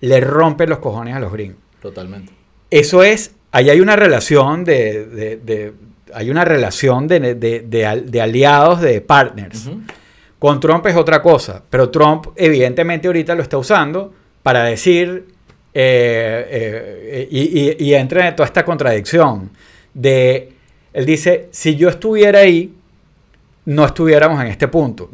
le 0.00 0.20
rompe 0.20 0.66
los 0.66 0.78
cojones 0.80 1.14
a 1.14 1.20
los 1.20 1.32
gringos. 1.32 1.58
totalmente. 1.80 2.32
Eso 2.70 3.02
es, 3.02 3.32
ahí 3.52 3.70
hay 3.70 3.80
una 3.80 3.96
relación 3.96 4.64
de, 4.64 5.04
de- 5.06 5.36
de- 5.36 5.72
hay 6.14 6.30
una 6.30 6.44
relación 6.44 7.06
de, 7.06 7.34
de- 7.34 7.60
de 7.60 7.86
al- 7.86 8.10
de 8.10 8.20
aliados, 8.20 8.80
de 8.80 9.00
partners. 9.00 9.68
Con 10.38 10.60
Trump 10.60 10.86
es 10.86 10.96
otra 10.96 11.20
cosa, 11.20 11.62
pero 11.68 11.90
Trump 11.90 12.26
evidentemente 12.36 13.08
ahorita 13.08 13.34
lo 13.34 13.42
está 13.42 13.58
usando 13.58 14.14
para 14.42 14.62
decir 14.64 15.26
eh, 15.74 16.46
eh, 16.50 17.28
y, 17.30 17.84
y, 17.84 17.88
y 17.90 17.94
entra 17.94 18.28
en 18.28 18.36
toda 18.36 18.46
esta 18.46 18.64
contradicción 18.64 19.50
de, 19.94 20.52
él 20.92 21.04
dice, 21.06 21.48
si 21.50 21.76
yo 21.76 21.88
estuviera 21.88 22.40
ahí, 22.40 22.72
no 23.66 23.84
estuviéramos 23.84 24.40
en 24.40 24.46
este 24.48 24.68
punto. 24.68 25.10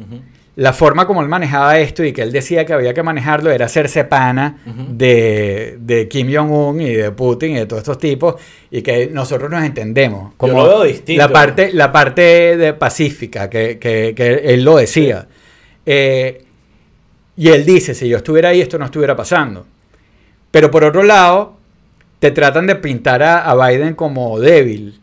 La 0.57 0.71
forma 0.71 1.05
como 1.05 1.21
él 1.21 1.27
manejaba 1.27 1.77
esto 1.79 2.01
y 2.03 2.13
que 2.13 2.21
él 2.21 2.31
decía 2.31 2.65
que 2.65 2.71
había 2.71 2.93
que 2.93 3.03
manejarlo 3.03 3.51
era 3.51 3.65
hacerse 3.65 4.05
pana 4.05 4.57
de, 4.65 5.75
de, 5.79 6.07
Kim 6.07 6.33
Jong-un 6.33 6.79
y 6.79 6.93
de 6.93 7.11
Putin 7.11 7.51
y 7.51 7.55
de 7.55 7.65
todos 7.65 7.81
estos 7.81 7.97
tipos 7.97 8.35
y 8.71 8.81
que 8.81 9.07
nosotros 9.07 9.51
nos 9.51 9.63
entendemos. 9.65 10.33
Como 10.37 10.53
Yo 10.53 10.59
lo 10.59 10.69
veo 10.69 10.83
distinto. 10.83 11.21
La 11.21 11.27
parte, 11.27 11.73
la 11.73 11.91
parte 11.91 12.55
de 12.55 12.73
pacífica 12.73 13.49
que, 13.49 13.77
que, 13.79 14.13
que 14.15 14.53
él 14.53 14.63
lo 14.63 14.77
decía. 14.77 15.27
Eh, 15.85 16.45
y 17.35 17.49
él 17.49 17.65
dice, 17.65 17.93
si 17.93 18.07
yo 18.07 18.15
estuviera 18.15 18.49
ahí, 18.49 18.61
esto 18.61 18.77
no 18.77 18.85
estuviera 18.85 19.13
pasando. 19.13 19.65
Pero 20.51 20.71
por 20.71 20.85
otro 20.85 21.03
lado, 21.03 21.57
te 22.19 22.31
tratan 22.31 22.65
de 22.65 22.77
pintar 22.77 23.21
a, 23.23 23.41
a 23.41 23.67
Biden 23.67 23.93
como 23.93 24.39
débil 24.39 25.01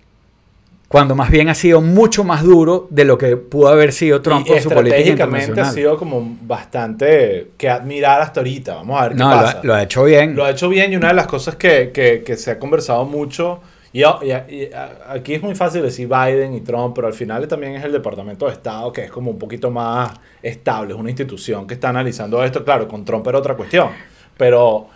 cuando 0.93 1.15
más 1.15 1.31
bien 1.31 1.49
ha 1.49 1.55
sido 1.55 1.81
mucho 1.81 2.23
más 2.23 2.43
duro 2.43 2.87
de 2.91 3.07
lo 3.07 3.17
que 3.17 3.39
pudo 3.39 3.69
haber 3.69 3.95
sido 3.95 4.21
Trump 4.21 4.47
con 4.47 4.61
su 4.61 4.69
política 4.69 5.09
internacional. 5.09 5.65
ha 5.65 5.71
sido 5.71 5.97
como 5.97 6.37
bastante 6.43 7.53
que 7.57 7.71
admirar 7.71 8.21
hasta 8.21 8.41
ahorita. 8.41 8.75
Vamos 8.75 9.01
a 9.01 9.05
ver 9.05 9.13
qué 9.13 9.19
no, 9.19 9.31
pasa. 9.31 9.61
Lo, 9.63 9.69
lo, 9.69 9.75
ha 9.75 9.83
hecho 9.85 10.05
bien. 10.05 10.37
Lo 10.37 10.45
ha 10.45 10.51
hecho 10.51 10.69
bien 10.69 10.93
y 10.93 10.97
una 10.97 11.09
de 11.09 11.15
las 11.15 11.27
cosas 11.27 11.57
que, 11.57 11.93
que, 11.93 12.23
que 12.23 12.37
se 12.37 12.51
ha 12.51 12.59
conversado 12.59 13.07
mucho, 13.07 13.63
y, 13.91 14.03
y, 14.03 14.33
y, 14.33 14.71
aquí 15.09 15.33
es 15.33 15.43
muy 15.43 15.55
fácil 15.55 15.81
decir 15.81 16.09
Biden 16.09 16.53
y 16.53 16.61
Trump, 16.61 16.95
pero 16.95 17.07
al 17.07 17.15
final 17.15 17.49
también 17.49 17.75
es 17.75 17.85
el 17.85 17.93
Departamento 17.93 18.45
de 18.45 18.53
Estado 18.53 18.93
que 18.93 19.05
es 19.05 19.11
como 19.11 19.31
un 19.31 19.39
poquito 19.39 19.71
más 19.71 20.13
estable, 20.43 20.93
es 20.93 21.01
una 21.01 21.09
institución 21.09 21.67
que 21.67 21.73
está 21.73 21.89
analizando 21.89 22.45
esto. 22.45 22.63
Claro, 22.65 22.87
con 22.87 23.03
Trump 23.03 23.27
era 23.27 23.39
otra 23.39 23.55
cuestión, 23.55 23.89
pero 24.37 24.89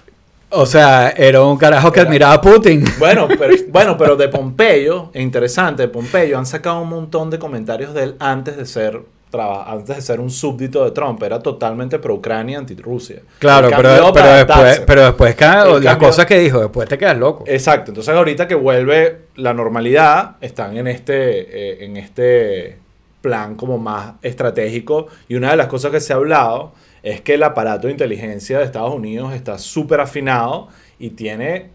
o 0.50 0.66
sea, 0.66 1.10
era 1.10 1.42
un 1.42 1.56
carajo 1.56 1.92
que 1.92 2.00
admiraba 2.00 2.34
a 2.34 2.40
Putin. 2.40 2.84
Bueno 2.98 3.28
pero, 3.38 3.54
bueno, 3.68 3.98
pero 3.98 4.16
de 4.16 4.28
Pompeyo, 4.28 5.10
interesante, 5.14 5.82
de 5.82 5.88
Pompeyo 5.88 6.38
han 6.38 6.46
sacado 6.46 6.80
un 6.80 6.88
montón 6.88 7.30
de 7.30 7.38
comentarios 7.38 7.94
de 7.94 8.04
él 8.04 8.16
antes 8.18 8.56
de 8.56 8.66
ser 8.66 9.02
antes 9.38 9.96
de 9.96 10.02
ser 10.02 10.20
un 10.20 10.30
súbdito 10.30 10.84
de 10.84 10.92
Trump, 10.92 11.22
era 11.22 11.40
totalmente 11.40 11.98
pro-Ucrania, 11.98 12.58
anti-Rusia. 12.58 13.20
Claro, 13.38 13.68
pero, 13.68 14.12
pero 14.12 14.32
después, 14.32 14.82
pero 14.86 15.04
después 15.04 15.36
las 15.82 15.96
cosas 15.96 16.26
que 16.26 16.38
dijo, 16.38 16.60
después 16.60 16.88
te 16.88 16.96
quedas 16.96 17.18
loco. 17.18 17.44
Exacto, 17.46 17.90
entonces 17.90 18.14
ahorita 18.14 18.48
que 18.48 18.54
vuelve 18.54 19.26
la 19.34 19.52
normalidad, 19.52 20.36
están 20.40 20.76
en 20.76 20.86
este, 20.86 21.80
eh, 21.82 21.84
en 21.84 21.96
este 21.96 22.78
plan 23.20 23.56
como 23.56 23.76
más 23.76 24.14
estratégico 24.22 25.08
y 25.28 25.34
una 25.34 25.50
de 25.50 25.56
las 25.56 25.66
cosas 25.66 25.90
que 25.90 26.00
se 26.00 26.12
ha 26.12 26.16
hablado 26.16 26.72
es 27.06 27.20
que 27.20 27.34
el 27.34 27.44
aparato 27.44 27.86
de 27.86 27.92
inteligencia 27.92 28.58
de 28.58 28.64
Estados 28.64 28.92
Unidos 28.92 29.32
está 29.32 29.58
súper 29.58 30.00
afinado 30.00 30.66
y 30.98 31.10
tiene 31.10 31.70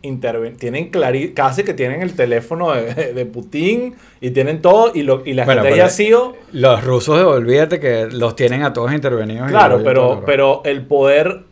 tienen 0.58 0.90
casi 1.34 1.64
que 1.64 1.74
tienen 1.74 2.02
el 2.02 2.16
teléfono 2.16 2.74
de, 2.74 3.26
Putin 3.26 3.96
y 4.20 4.32
tienen 4.32 4.62
todo 4.62 4.92
y, 4.94 5.04
lo, 5.04 5.26
y 5.26 5.34
la 5.34 5.44
estrategia 5.44 5.86
ha 5.86 5.90
sido... 5.90 6.36
Los 6.52 6.84
rusos, 6.84 7.24
olvídate 7.24 7.80
que 7.80 8.08
los 8.12 8.36
tienen 8.36 8.64
a 8.64 8.74
todos 8.74 8.92
intervenidos. 8.92 9.50
Claro, 9.50 9.82
pero, 9.86 10.22
pero 10.26 10.64
el 10.66 10.86
poder 10.86 11.44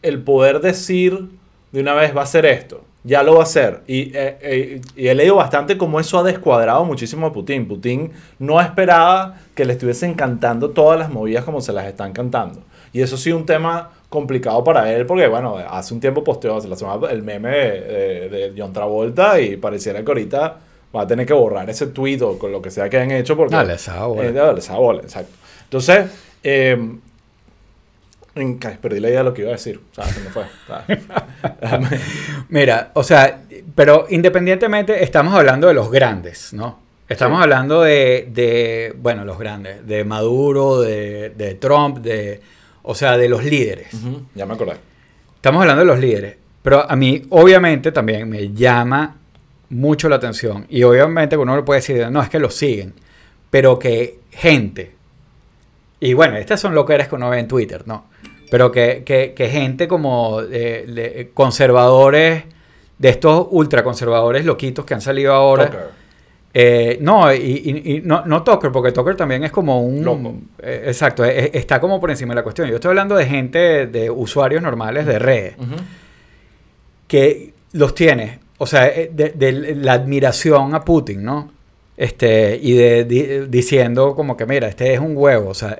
el 0.00 0.22
poder 0.22 0.60
decir 0.62 1.28
de 1.70 1.80
una 1.82 1.92
vez 1.92 2.16
va 2.16 2.22
a 2.22 2.26
ser 2.26 2.46
esto, 2.46 2.80
ya 3.04 3.22
lo 3.22 3.34
va 3.34 3.40
a 3.40 3.42
hacer. 3.42 3.82
Y, 3.86 4.04
eh, 4.16 4.38
eh, 4.40 4.80
y 4.96 5.06
he 5.06 5.14
leído 5.14 5.36
bastante 5.36 5.76
cómo 5.76 6.00
eso 6.00 6.18
ha 6.18 6.22
descuadrado 6.22 6.82
muchísimo 6.86 7.26
a 7.26 7.32
Putin. 7.34 7.68
Putin 7.68 8.10
no 8.38 8.58
esperaba 8.58 9.34
que 9.54 9.66
le 9.66 9.74
estuviesen 9.74 10.14
cantando 10.14 10.70
todas 10.70 10.98
las 10.98 11.10
movidas 11.10 11.44
como 11.44 11.60
se 11.60 11.74
las 11.74 11.84
están 11.84 12.14
cantando. 12.14 12.62
Y 12.92 13.02
eso 13.02 13.16
sí 13.16 13.32
un 13.32 13.46
tema 13.46 13.90
complicado 14.08 14.64
para 14.64 14.92
él 14.92 15.06
porque, 15.06 15.26
bueno, 15.26 15.56
hace 15.56 15.94
un 15.94 16.00
tiempo 16.00 16.24
posteó 16.24 16.58
la 16.66 16.76
semana, 16.76 17.08
el 17.10 17.22
meme 17.22 17.50
de, 17.50 18.28
de, 18.28 18.54
John 18.56 18.72
Travolta 18.72 19.40
y 19.40 19.56
pareciera 19.56 20.02
que 20.02 20.10
ahorita 20.10 20.58
va 20.94 21.02
a 21.02 21.06
tener 21.06 21.26
que 21.26 21.34
borrar 21.34 21.68
ese 21.68 21.88
tweet 21.88 22.22
o 22.22 22.38
con 22.38 22.50
lo 22.50 22.62
que 22.62 22.70
sea 22.70 22.88
que 22.88 22.96
hayan 22.96 23.12
hecho 23.12 23.36
porque... 23.36 23.54
Dale 23.54 23.74
esa 23.74 24.06
bola. 24.06 24.24
Eh, 24.24 24.72
bola, 24.76 25.02
exacto. 25.02 25.32
Entonces, 25.64 26.06
eh, 26.42 26.98
perdí 28.80 29.00
la 29.00 29.08
idea 29.08 29.18
de 29.18 29.24
lo 29.24 29.34
que 29.34 29.42
iba 29.42 29.50
a 29.50 29.54
decir. 29.54 29.80
O 29.90 29.94
sea, 29.94 30.04
se 30.04 30.20
me 30.20 30.30
fue. 30.30 30.44
Mira, 32.48 32.90
o 32.94 33.02
sea, 33.02 33.42
pero 33.74 34.06
independientemente 34.08 35.02
estamos 35.02 35.34
hablando 35.34 35.68
de 35.68 35.74
los 35.74 35.90
grandes, 35.90 36.52
¿no? 36.52 36.78
Estamos 37.08 37.40
hablando 37.40 37.82
de, 37.82 38.28
de, 38.30 38.94
bueno, 38.98 39.24
los 39.24 39.38
grandes, 39.38 39.86
de 39.86 40.04
Maduro, 40.04 40.80
de, 40.80 41.30
de 41.30 41.54
Trump, 41.54 41.98
de 41.98 42.40
o 42.82 42.94
sea, 42.94 43.16
de 43.16 43.28
los 43.28 43.44
líderes. 43.44 43.88
Ya 44.34 44.46
me 44.46 44.54
acordé. 44.54 44.76
Estamos 45.36 45.62
hablando 45.62 45.80
de 45.80 45.86
los 45.86 45.98
líderes. 45.98 46.36
Pero 46.62 46.90
a 46.90 46.96
mí, 46.96 47.22
obviamente, 47.30 47.92
también 47.92 48.28
me 48.28 48.52
llama 48.52 49.16
mucho 49.70 50.08
la 50.08 50.16
atención. 50.16 50.66
Y 50.68 50.82
obviamente 50.82 51.36
uno 51.36 51.56
le 51.56 51.62
puede 51.62 51.80
decir, 51.80 52.10
no, 52.10 52.22
es 52.22 52.28
que 52.28 52.38
lo 52.38 52.50
siguen. 52.50 52.94
Pero 53.50 53.78
que 53.78 54.20
gente. 54.30 54.94
Y 56.00 56.12
bueno, 56.14 56.36
estas 56.36 56.60
son 56.60 56.74
loqueras 56.74 57.08
que 57.08 57.14
uno 57.14 57.30
ve 57.30 57.38
en 57.38 57.48
Twitter, 57.48 57.82
¿no? 57.86 58.06
Pero 58.50 58.72
que, 58.72 59.02
que, 59.04 59.48
gente 59.48 59.88
como 59.88 60.40
eh, 60.50 61.30
conservadores, 61.34 62.44
de 62.98 63.08
estos 63.08 63.46
ultraconservadores 63.50 64.44
loquitos 64.44 64.84
que 64.84 64.94
han 64.94 65.00
salido 65.00 65.32
ahora. 65.32 65.90
Eh, 66.60 66.98
no, 67.00 67.32
y, 67.32 68.02
no, 68.04 68.26
no 68.26 68.42
Tucker, 68.42 68.72
porque 68.72 68.90
Tucker 68.90 69.14
también 69.14 69.44
es 69.44 69.52
como 69.52 69.80
un... 69.80 70.48
Eh, 70.58 70.86
exacto, 70.88 71.24
está 71.24 71.78
como 71.78 72.00
por 72.00 72.10
encima 72.10 72.32
de 72.32 72.34
la 72.34 72.42
cuestión. 72.42 72.68
Yo 72.68 72.74
estoy 72.74 72.88
hablando 72.88 73.14
de 73.14 73.26
gente, 73.26 73.86
de 73.86 74.10
usuarios 74.10 74.60
normales 74.60 75.06
de 75.06 75.20
redes, 75.20 75.54
que 77.06 77.54
los 77.74 77.94
tiene, 77.94 78.40
o 78.58 78.66
sea, 78.66 78.88
eh, 78.88 79.08
de, 79.14 79.76
la 79.76 79.92
admiración 79.92 80.74
a 80.74 80.84
Putin, 80.84 81.22
¿no? 81.22 81.52
Este, 81.96 82.58
y 82.60 82.72
de, 82.72 83.46
diciendo 83.48 84.16
como 84.16 84.36
que, 84.36 84.44
mira, 84.44 84.66
este 84.66 84.92
es 84.94 84.98
un 84.98 85.16
huevo, 85.16 85.50
o 85.50 85.54
sea, 85.54 85.78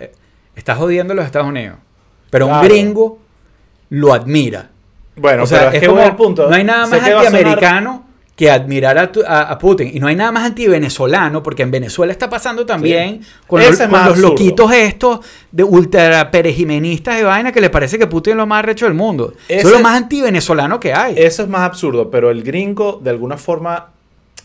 está 0.55 0.77
jodiendo 0.77 1.13
a 1.13 1.17
los 1.17 1.25
Estados 1.25 1.49
Unidos, 1.49 1.79
pero 2.31 2.47
un 2.47 2.63
gringo 2.63 3.19
lo 3.91 4.15
admira. 4.15 4.71
Bueno, 5.17 5.43
o 5.43 5.47
sea, 5.47 5.73
es, 5.73 5.89
como, 5.89 6.05
el 6.05 6.15
punto. 6.15 6.49
No 6.49 6.55
hay 6.55 6.63
nada 6.63 6.87
más 6.87 7.03
antiamericano 7.03 8.08
que 8.39 8.53
admirar 8.53 9.11
a, 9.27 9.59
Putin. 9.59 9.91
Y 9.93 9.99
no 9.99 10.07
hay 10.07 10.15
nada 10.15 10.31
más 10.31 10.45
anti-venezolano, 10.45 11.43
porque 11.43 11.65
en 11.65 11.73
Venezuela 11.73 12.13
está 12.13 12.31
pasando 12.31 12.65
también 12.65 13.21
con, 13.49 13.61
los, 13.61 14.17
loquitos 14.17 14.71
estos 14.71 15.27
de 15.51 15.65
ultra 15.65 16.31
perejimenistas 16.31 17.17
de 17.17 17.25
vaina 17.25 17.51
que 17.51 17.61
le 17.61 17.69
parece 17.69 17.99
que 17.99 18.07
Putin 18.07 18.35
es 18.35 18.37
lo 18.37 18.47
más 18.47 18.65
recho 18.65 18.85
del 18.85 18.95
mundo. 18.95 19.35
Eso 19.49 19.67
es 19.67 19.75
lo 19.75 19.81
más 19.81 19.97
anti-venezolano 19.97 20.79
que 20.79 20.95
hay. 20.95 21.17
Eso 21.17 21.43
es 21.43 21.49
más 21.49 21.63
absurdo, 21.63 22.13
pero 22.13 22.31
el 22.31 22.45
gringo, 22.45 23.01
de 23.03 23.11
alguna 23.11 23.39
forma, 23.39 23.89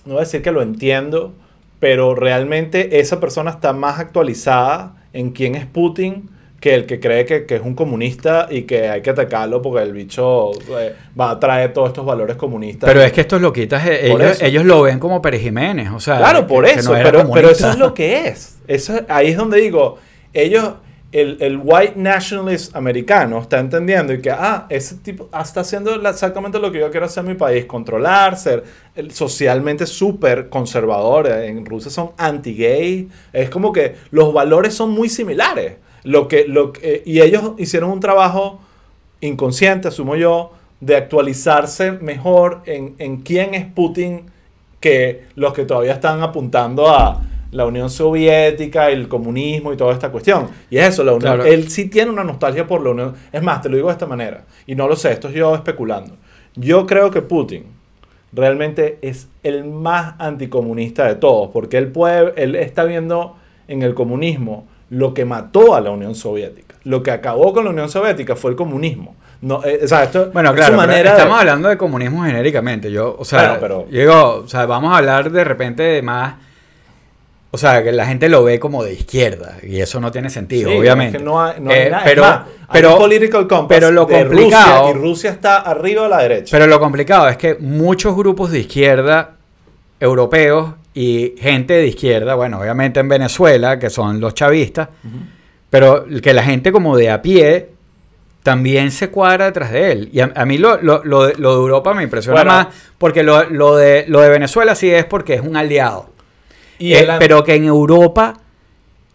no 0.06 0.14
voy 0.14 0.22
a 0.22 0.26
decir 0.26 0.42
que 0.42 0.52
lo 0.52 0.64
entiendo, 0.64 1.32
pero 1.80 2.16
realmente 2.16 3.00
esa 3.00 3.20
persona 3.20 3.52
está 3.52 3.74
más 3.74 4.00
actualizada 4.00 4.96
en 5.14 5.30
quién 5.30 5.54
es 5.54 5.68
Putin 5.68 6.32
que 6.64 6.74
el 6.74 6.86
que 6.86 6.98
cree 6.98 7.26
que, 7.26 7.46
que, 7.46 7.58
es 7.58 7.62
un 7.62 7.76
comunista 7.76 8.48
y 8.50 8.62
que 8.62 8.88
hay 8.88 9.02
que 9.02 9.10
atacarlo 9.10 9.62
porque 9.62 9.84
el 9.84 9.92
bicho 9.92 10.52
eh, 10.80 10.96
va 11.20 11.32
a 11.32 11.38
traer 11.38 11.74
todos 11.74 11.90
estos 11.90 12.06
valores 12.06 12.38
comunistas. 12.38 12.88
Pero 12.88 13.04
es 13.04 13.12
que 13.12 13.20
estos 13.20 13.42
loquitas, 13.42 13.86
eh, 13.86 14.10
ellos, 14.10 14.42
ellos, 14.42 14.64
lo 14.64 14.84
ven 14.84 14.98
como 14.98 15.22
Pérez 15.22 15.42
Jiménez, 15.42 15.90
o 15.94 16.00
sea... 16.00 16.20
Claro, 16.20 16.48
por 16.48 16.66
eso, 16.66 16.94
pero, 16.94 17.30
pero, 17.30 17.50
eso 17.50 17.70
es 17.70 17.78
lo 17.78 17.94
que 17.94 18.30
es. 18.30 18.60
Eso, 18.66 18.94
ahí 19.10 19.32
es 19.32 19.36
donde 19.36 19.60
digo, 19.60 19.98
ellos, 20.32 20.76
el, 21.12 21.36
el, 21.42 21.60
white 21.62 21.96
nationalist 21.98 22.74
americano 22.78 23.40
está 23.40 23.60
entendiendo 23.60 24.14
y 24.14 24.22
que, 24.22 24.32
ah, 24.32 24.66
ese 24.70 24.96
tipo 24.96 25.28
ah, 25.34 25.42
está 25.42 25.60
haciendo 25.60 25.96
exactamente 25.96 26.60
lo 26.60 26.72
que 26.72 26.80
yo 26.80 26.90
quiero 26.92 27.08
hacer 27.08 27.26
en 27.26 27.32
mi 27.32 27.36
país, 27.36 27.66
controlar, 27.66 28.38
ser 28.38 28.64
socialmente 29.10 29.86
súper 29.86 30.48
conservador. 30.48 31.28
En 31.28 31.66
Rusia 31.66 31.92
son 31.92 32.12
anti-gay. 32.18 33.10
Es 33.34 33.50
como 33.50 33.74
que 33.74 33.96
los 34.12 34.34
valores 34.34 34.74
son 34.74 34.92
muy 34.92 35.10
similares. 35.10 35.83
Lo 36.04 36.28
que, 36.28 36.46
lo 36.48 36.74
y 37.06 37.22
ellos 37.22 37.54
hicieron 37.58 37.92
un 37.92 38.00
trabajo 38.00 38.60
inconsciente, 39.22 39.88
asumo 39.88 40.16
yo, 40.16 40.52
de 40.80 40.98
actualizarse 40.98 41.94
mejor 41.94 42.62
en, 42.66 42.96
en, 42.98 43.18
quién 43.22 43.54
es 43.54 43.66
Putin 43.66 44.26
que 44.82 45.24
los 45.36 45.54
que 45.54 45.64
todavía 45.64 45.94
están 45.94 46.22
apuntando 46.22 46.90
a 46.90 47.22
la 47.54 47.66
Unión 47.66 47.90
Soviética, 47.90 48.90
el 48.90 49.08
comunismo 49.08 49.72
y 49.72 49.78
toda 49.78 49.94
esta 49.94 50.12
cuestión. 50.12 50.50
Y 50.70 50.78
es 50.78 50.90
eso, 50.90 51.04
la 51.04 51.14
Unión, 51.14 51.42
él 51.46 51.70
sí 51.70 51.86
tiene 51.86 52.12
una 52.12 52.24
nostalgia 52.24 52.68
por 52.68 52.84
la 52.84 52.90
Unión. 52.90 53.14
Es 53.32 53.42
más, 53.42 53.62
te 53.62 53.70
lo 53.70 53.76
digo 53.76 53.88
de 53.88 53.94
esta 53.94 54.08
manera, 54.08 54.44
y 54.68 54.76
no 54.76 54.88
lo 54.88 54.96
sé, 54.96 55.14
esto 55.14 55.30
es 55.30 55.36
yo 55.36 55.56
especulando. 55.56 56.16
Yo 56.56 56.86
creo 56.86 57.12
que 57.12 57.22
Putin 57.22 57.64
realmente 58.34 58.98
es 59.02 59.30
el 59.44 59.64
más 59.64 60.16
anticomunista 60.20 61.08
de 61.08 61.16
todos, 61.16 61.50
porque 61.52 61.78
él, 61.78 61.88
puede, 61.88 62.34
él 62.36 62.56
está 62.56 62.84
viendo 62.84 63.38
en 63.68 63.84
el 63.84 63.94
comunismo 63.94 64.68
lo 64.94 65.14
que 65.14 65.26
mató 65.26 65.76
a 65.76 65.82
la 65.82 65.92
Unión 65.92 66.16
Soviética. 66.16 66.76
Lo 66.84 67.02
que 67.02 67.12
acabó 67.12 67.54
con 67.54 67.64
la 67.66 67.70
Unión 67.72 67.90
Soviética 67.90 68.36
fue 68.36 68.52
el 68.52 68.58
comunismo. 68.58 69.16
No, 69.42 69.64
eh, 69.66 69.82
o 69.84 69.88
sea, 69.88 70.04
esto 70.04 70.30
bueno, 70.32 70.54
claro, 70.54 70.82
estamos 70.94 71.40
hablando 71.40 71.68
de 71.70 71.78
comunismo 71.78 72.24
genéricamente. 72.24 72.92
Yo, 72.92 73.16
o 73.18 73.26
sea, 73.26 73.58
pero, 73.60 73.86
digo, 73.90 74.44
o 74.46 74.48
sea, 74.48 74.66
vamos 74.66 74.94
a 74.94 74.98
hablar 74.98 75.32
de 75.32 75.44
repente 75.44 75.84
de 75.84 76.02
más 76.02 76.36
o 77.52 77.58
sea, 77.58 77.84
que 77.84 77.92
la 77.92 78.08
gente 78.08 78.30
lo 78.30 78.44
ve 78.44 78.60
como 78.60 78.84
de 78.84 78.94
izquierda 78.94 79.58
y 79.62 79.80
eso 79.80 80.00
no 80.00 80.12
tiene 80.12 80.32
sentido, 80.32 80.72
Sí, 80.72 80.76
obviamente. 80.78 81.18
es 81.18 81.22
que 81.22 81.24
no 81.30 81.40
hay, 81.44 81.60
no 81.60 81.70
hay 81.70 81.82
Eh, 81.82 81.90
nada. 81.92 82.04
pero, 82.04 82.24
Es 82.24 82.30
más, 82.30 82.40
hay 82.40 82.48
pero, 82.82 82.94
un 82.94 82.98
political 83.00 83.48
compass 83.48 83.68
pero 83.78 83.92
lo 83.92 84.06
de 84.06 84.20
complicado- 84.24 84.88
Rusia 84.88 84.90
y 84.90 85.02
Rusia 85.02 85.30
está 85.30 85.58
arriba 85.58 86.06
a 86.08 86.10
la 86.10 86.18
derecha. 86.24 86.50
pero 86.52 86.66
lo 86.66 86.80
complicado 86.80 87.30
es 87.30 87.38
que 87.38 87.54
muchos 87.60 88.16
grupos 88.16 88.50
de 88.50 88.60
izquierda 88.60 89.36
europeos 90.00 90.72
y 90.94 91.34
gente 91.40 91.74
de 91.74 91.88
izquierda, 91.88 92.36
bueno, 92.36 92.60
obviamente 92.60 93.00
en 93.00 93.08
Venezuela, 93.10 93.80
que 93.80 93.90
son 93.90 94.20
los 94.20 94.34
chavistas, 94.36 94.90
pero 95.70 96.06
que 96.22 96.34
la 96.34 96.44
gente 96.44 96.72
como 96.72 96.96
de 96.98 97.10
a 97.10 97.22
pie 97.22 97.70
también 98.44 98.92
se 98.92 99.10
cuadra 99.10 99.46
detrás 99.46 99.72
de 99.72 99.92
él. 99.92 100.10
Y 100.12 100.20
a, 100.20 100.32
a 100.36 100.46
mí 100.46 100.58
lo, 100.58 100.80
lo- 100.82 101.04
lo 101.04 101.24
de, 101.28 101.36
lo 101.38 101.52
de 101.52 101.56
Europa 101.62 101.94
me 101.94 102.04
impresiona 102.04 102.44
Bueno. 102.44 102.52
más, 102.52 102.68
porque 102.98 103.24
lo, 103.24 103.50
lo 103.50 103.76
de, 103.78 104.06
lo 104.08 104.20
de 104.22 104.30
Venezuela 104.30 104.76
sí 104.76 104.90
es 104.92 105.06
porque 105.06 105.36
es 105.36 105.42
un 105.42 105.56
aliado. 105.56 106.10
y 106.78 106.94
Eh, 106.94 107.08
pero 107.20 107.44
que 107.44 107.56
en 107.56 107.64
Europa, 107.64 108.34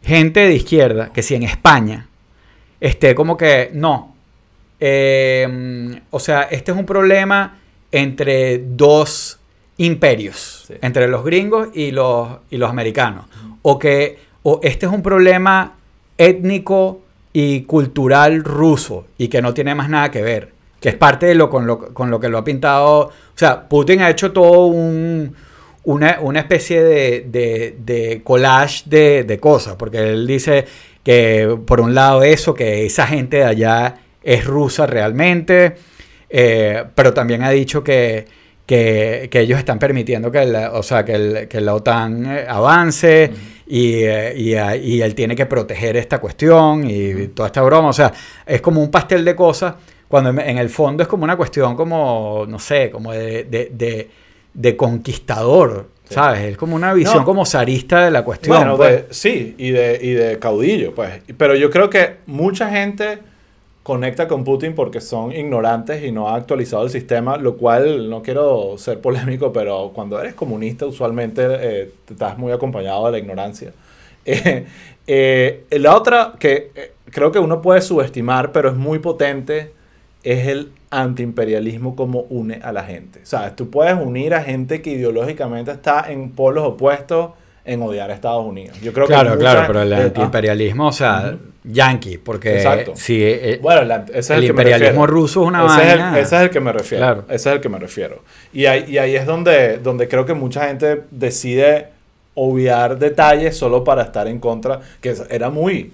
gente 0.02 0.40
de 0.40 0.54
izquierda, 0.54 1.10
que 1.12 1.22
si 1.22 1.34
en 1.34 1.42
España, 1.42 2.08
esté 2.80 3.14
como 3.14 3.36
que 3.36 3.70
no. 3.74 4.16
Eh, 4.80 6.00
o 6.10 6.18
sea, 6.20 6.42
este 6.42 6.72
es 6.72 6.78
un 6.78 6.86
problema 6.86 7.58
entre 7.92 8.58
dos 8.58 9.38
imperios, 9.78 10.64
Sí. 10.68 10.74
entre 10.82 11.08
los 11.08 11.24
gringos 11.24 11.68
y 11.74 11.90
los, 11.90 12.28
y 12.50 12.56
los 12.58 12.68
americanos. 12.70 13.24
O 13.62 13.78
que 13.78 14.18
o 14.42 14.60
este 14.62 14.86
es 14.86 14.92
un 14.92 15.02
problema 15.02 15.74
étnico 16.16 17.00
y 17.32 17.62
cultural 17.62 18.42
ruso 18.44 19.06
y 19.18 19.28
que 19.28 19.40
no 19.42 19.54
tiene 19.54 19.74
más 19.74 19.88
nada 19.88 20.10
que 20.10 20.22
ver. 20.22 20.50
Que 20.80 20.90
es 20.90 20.94
parte 20.94 21.26
de 21.26 21.34
lo 21.34 21.50
con, 21.50 21.66
lo 21.66 21.92
con 21.94 22.10
lo 22.10 22.20
que 22.20 22.28
lo 22.28 22.38
ha 22.38 22.44
pintado. 22.44 22.98
O 23.08 23.12
sea, 23.34 23.68
Putin 23.68 24.00
ha 24.02 24.10
hecho 24.10 24.32
todo 24.32 24.66
un, 24.66 25.34
una, 25.84 26.18
una 26.20 26.40
especie 26.40 26.82
de, 26.82 27.26
de- 27.28 27.76
de 27.84 28.20
collage 28.24 28.82
de, 28.86 29.24
de 29.24 29.38
cosas. 29.40 29.74
Porque 29.76 29.98
él 29.98 30.26
dice 30.26 30.64
que, 31.02 31.56
por 31.66 31.80
un 31.80 31.94
lado, 31.94 32.22
eso, 32.22 32.54
que 32.54 32.86
esa 32.86 33.06
gente 33.06 33.38
de 33.38 33.44
allá 33.44 33.96
es 34.22 34.44
rusa 34.44 34.86
realmente. 34.86 35.76
eh, 36.30 36.84
pero 36.94 37.12
también 37.14 37.42
ha 37.42 37.50
dicho 37.50 37.82
que, 37.82 38.26
que, 38.68 39.28
que 39.30 39.40
ellos 39.40 39.58
están 39.58 39.78
permitiendo 39.78 40.30
que 40.30 40.44
la, 40.44 40.72
o 40.72 40.82
sea, 40.82 41.02
que, 41.02 41.14
el- 41.14 41.48
que 41.48 41.58
la 41.62 41.74
OTAN 41.74 42.26
eh, 42.26 42.44
avance 42.46 43.30
y, 43.66 43.94
eh, 44.04 44.34
y, 44.36 44.52
eh, 44.52 44.76
y 44.76 45.00
él 45.00 45.14
tiene 45.14 45.34
que 45.34 45.46
proteger 45.46 45.96
esta 45.96 46.18
cuestión 46.18 46.84
y 46.88 47.28
toda 47.28 47.46
esta 47.46 47.62
broma. 47.62 47.88
O 47.88 47.92
sea, 47.94 48.12
es 48.44 48.60
como 48.60 48.82
un 48.82 48.90
pastel 48.90 49.24
de 49.24 49.34
cosas 49.34 49.74
cuando 50.06 50.28
en- 50.30 50.40
en 50.40 50.58
el 50.58 50.68
fondo 50.68 51.02
es 51.02 51.08
como 51.08 51.24
una 51.24 51.34
cuestión 51.38 51.74
como, 51.76 52.44
no 52.46 52.58
sé, 52.58 52.90
como 52.90 53.10
de, 53.12 53.44
de, 53.44 53.70
de- 53.72 54.10
de 54.52 54.76
conquistador, 54.76 55.88
Sí. 56.04 56.14
¿sabes? 56.14 56.40
Es 56.42 56.56
como 56.58 56.76
una 56.76 56.92
visión 56.94 57.18
No. 57.18 57.24
como 57.24 57.44
zarista 57.46 58.04
de 58.04 58.10
la 58.10 58.22
cuestión. 58.22 58.56
Bueno, 58.56 58.76
pues. 58.76 59.04
sí, 59.10 59.54
y 59.58 59.70
de, 59.70 59.98
y 60.02 60.10
de 60.12 60.38
caudillo, 60.38 60.94
pues. 60.94 61.20
Pero 61.38 61.54
yo 61.54 61.70
creo 61.70 61.88
que 61.88 62.16
mucha 62.26 62.68
gente 62.70 63.18
conecta 63.88 64.28
con 64.28 64.44
Putin 64.44 64.74
porque 64.74 65.00
son 65.00 65.32
ignorantes 65.32 66.04
y 66.04 66.12
no 66.12 66.28
ha 66.28 66.34
actualizado 66.34 66.84
el 66.84 66.90
sistema, 66.90 67.38
lo 67.38 67.56
cual 67.56 68.10
no 68.10 68.20
quiero 68.20 68.76
ser 68.76 69.00
polémico, 69.00 69.50
pero 69.50 69.92
cuando 69.94 70.20
eres 70.20 70.34
comunista 70.34 70.84
usualmente 70.84 71.42
eh, 71.48 71.90
estás 72.06 72.36
muy 72.36 72.52
acompañado 72.52 73.06
de 73.06 73.12
la 73.12 73.18
ignorancia. 73.18 73.72
Eh, 75.10 75.64
eh, 75.70 75.78
la 75.78 75.96
otra 75.96 76.34
que 76.38 76.70
eh, 76.74 76.92
creo 77.06 77.32
que 77.32 77.38
uno 77.38 77.62
puede 77.62 77.80
subestimar, 77.80 78.52
pero 78.52 78.68
es 78.68 78.74
muy 78.74 78.98
potente, 78.98 79.72
es 80.22 80.46
el 80.48 80.70
antiimperialismo 80.90 81.96
como 81.96 82.26
une 82.28 82.60
a 82.62 82.72
la 82.72 82.84
gente. 82.84 83.20
O 83.22 83.26
sea, 83.26 83.56
tú 83.56 83.70
puedes 83.70 83.94
unir 83.94 84.34
a 84.34 84.42
gente 84.42 84.82
que 84.82 84.90
ideológicamente 84.90 85.70
está 85.70 86.12
en 86.12 86.32
polos 86.32 86.62
opuestos 86.62 87.30
en 87.68 87.82
odiar 87.82 88.10
a 88.10 88.14
Estados 88.14 88.44
Unidos. 88.44 88.80
Yo 88.80 88.92
creo 88.92 89.06
claro, 89.06 89.32
que 89.32 89.38
claro, 89.38 89.64
pero 89.66 89.82
el 89.82 89.92
eh, 89.92 89.96
ah, 89.96 90.02
antiimperialismo, 90.04 90.88
o 90.88 90.92
sea, 90.92 91.36
yankee, 91.64 92.18
porque 92.18 92.56
Exacto. 92.56 92.92
si 92.96 93.22
eh, 93.22 93.58
Bueno, 93.62 93.82
el, 93.82 93.90
ant- 93.90 94.08
ese 94.10 94.18
es 94.18 94.30
el 94.30 94.36
el, 94.36 94.40
que 94.42 94.46
imperialismo 94.48 95.06
ruso 95.06 95.42
es 95.42 95.48
una 95.48 95.66
ese 95.66 95.86
Es 95.86 95.92
el, 95.94 96.00
ese 96.16 96.36
es 96.36 96.42
el 96.42 96.50
que 96.50 96.60
me 96.60 96.72
refiero. 96.72 97.04
Claro. 97.04 97.24
Ese 97.28 97.48
es 97.50 97.54
el 97.56 97.60
que 97.60 97.68
me 97.68 97.78
refiero. 97.78 98.22
Y 98.52 98.66
ahí, 98.66 98.84
y 98.88 98.98
ahí 98.98 99.14
es 99.14 99.26
donde, 99.26 99.78
donde 99.78 100.08
creo 100.08 100.24
que 100.24 100.34
mucha 100.34 100.66
gente 100.68 101.02
decide 101.10 101.88
obviar 102.34 102.98
detalles 102.98 103.56
solo 103.56 103.84
para 103.84 104.02
estar 104.02 104.26
en 104.28 104.38
contra, 104.38 104.80
que 105.00 105.14
era 105.28 105.50
muy 105.50 105.92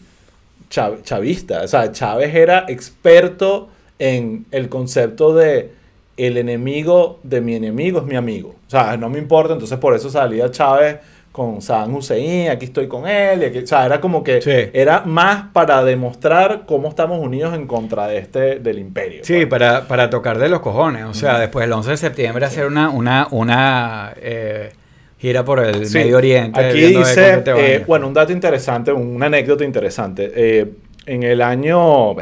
chav- 0.71 1.03
chavista. 1.03 1.63
O 1.63 1.69
sea, 1.69 1.91
Chávez 1.91 2.35
era 2.35 2.67
experto 2.69 3.69
en 3.99 4.45
el 4.51 4.69
concepto 4.69 5.35
de 5.35 5.73
el 6.17 6.37
enemigo 6.37 7.19
de 7.25 7.41
mi 7.41 7.57
enemigo 7.57 7.99
es 8.01 8.05
mi 8.07 8.15
amigo. 8.15 8.55
O 8.69 8.71
sea, 8.71 8.97
no 8.97 9.09
me 9.09 9.19
importa, 9.19 9.55
entonces 9.55 9.79
por 9.79 9.95
eso 9.97 10.09
salía 10.11 10.49
Chávez 10.51 10.99
con 11.35 11.61
Saddam 11.61 11.97
Hussein, 11.97 12.49
aquí 12.49 12.67
estoy 12.67 12.87
con 12.87 13.09
él, 13.09 13.43
y 13.43 13.47
aquí- 13.47 13.59
o 13.59 13.67
sea, 13.67 13.85
era 13.87 14.01
como 14.01 14.23
que 14.23 14.41
Sí. 14.41 14.71
era 14.73 15.01
más 15.05 15.47
para 15.53 15.83
demostrar 15.83 16.63
cómo 16.65 16.89
estamos 16.89 17.19
unidos 17.19 17.57
en 17.57 17.67
contra 17.67 18.07
de 18.07 18.19
este, 18.19 18.61
del 18.61 18.79
imperio. 18.79 19.25
Sí, 19.25 19.39
pues. 19.45 19.49
para, 19.49 19.89
para 19.89 20.09
tocar 20.11 20.39
de 20.39 20.49
los 20.49 20.61
cojones. 20.61 21.03
O 21.07 21.13
sea, 21.13 21.41
después 21.41 21.65
del 21.65 21.73
11 21.73 21.91
de 21.91 21.97
septiembre 21.97 22.47
hacer 22.47 22.67
una, 22.67 22.89
una, 22.89 23.27
una 23.33 24.15
eh, 24.23 24.71
gira 25.19 25.45
por 25.45 25.59
el 25.59 25.87
Sí. 25.87 25.99
Medio 25.99 26.19
Oriente. 26.19 26.65
Aquí 26.67 26.81
dice, 26.81 27.43
eh, 27.47 27.83
bueno, 27.85 28.07
un 28.07 28.15
dato 28.15 28.31
interesante, 28.33 28.93
una 28.93 29.27
anécdota 29.27 29.65
interesante. 29.65 30.31
Eh, 30.37 30.71
en 31.07 31.25
el 31.25 31.43
año, 31.43 32.15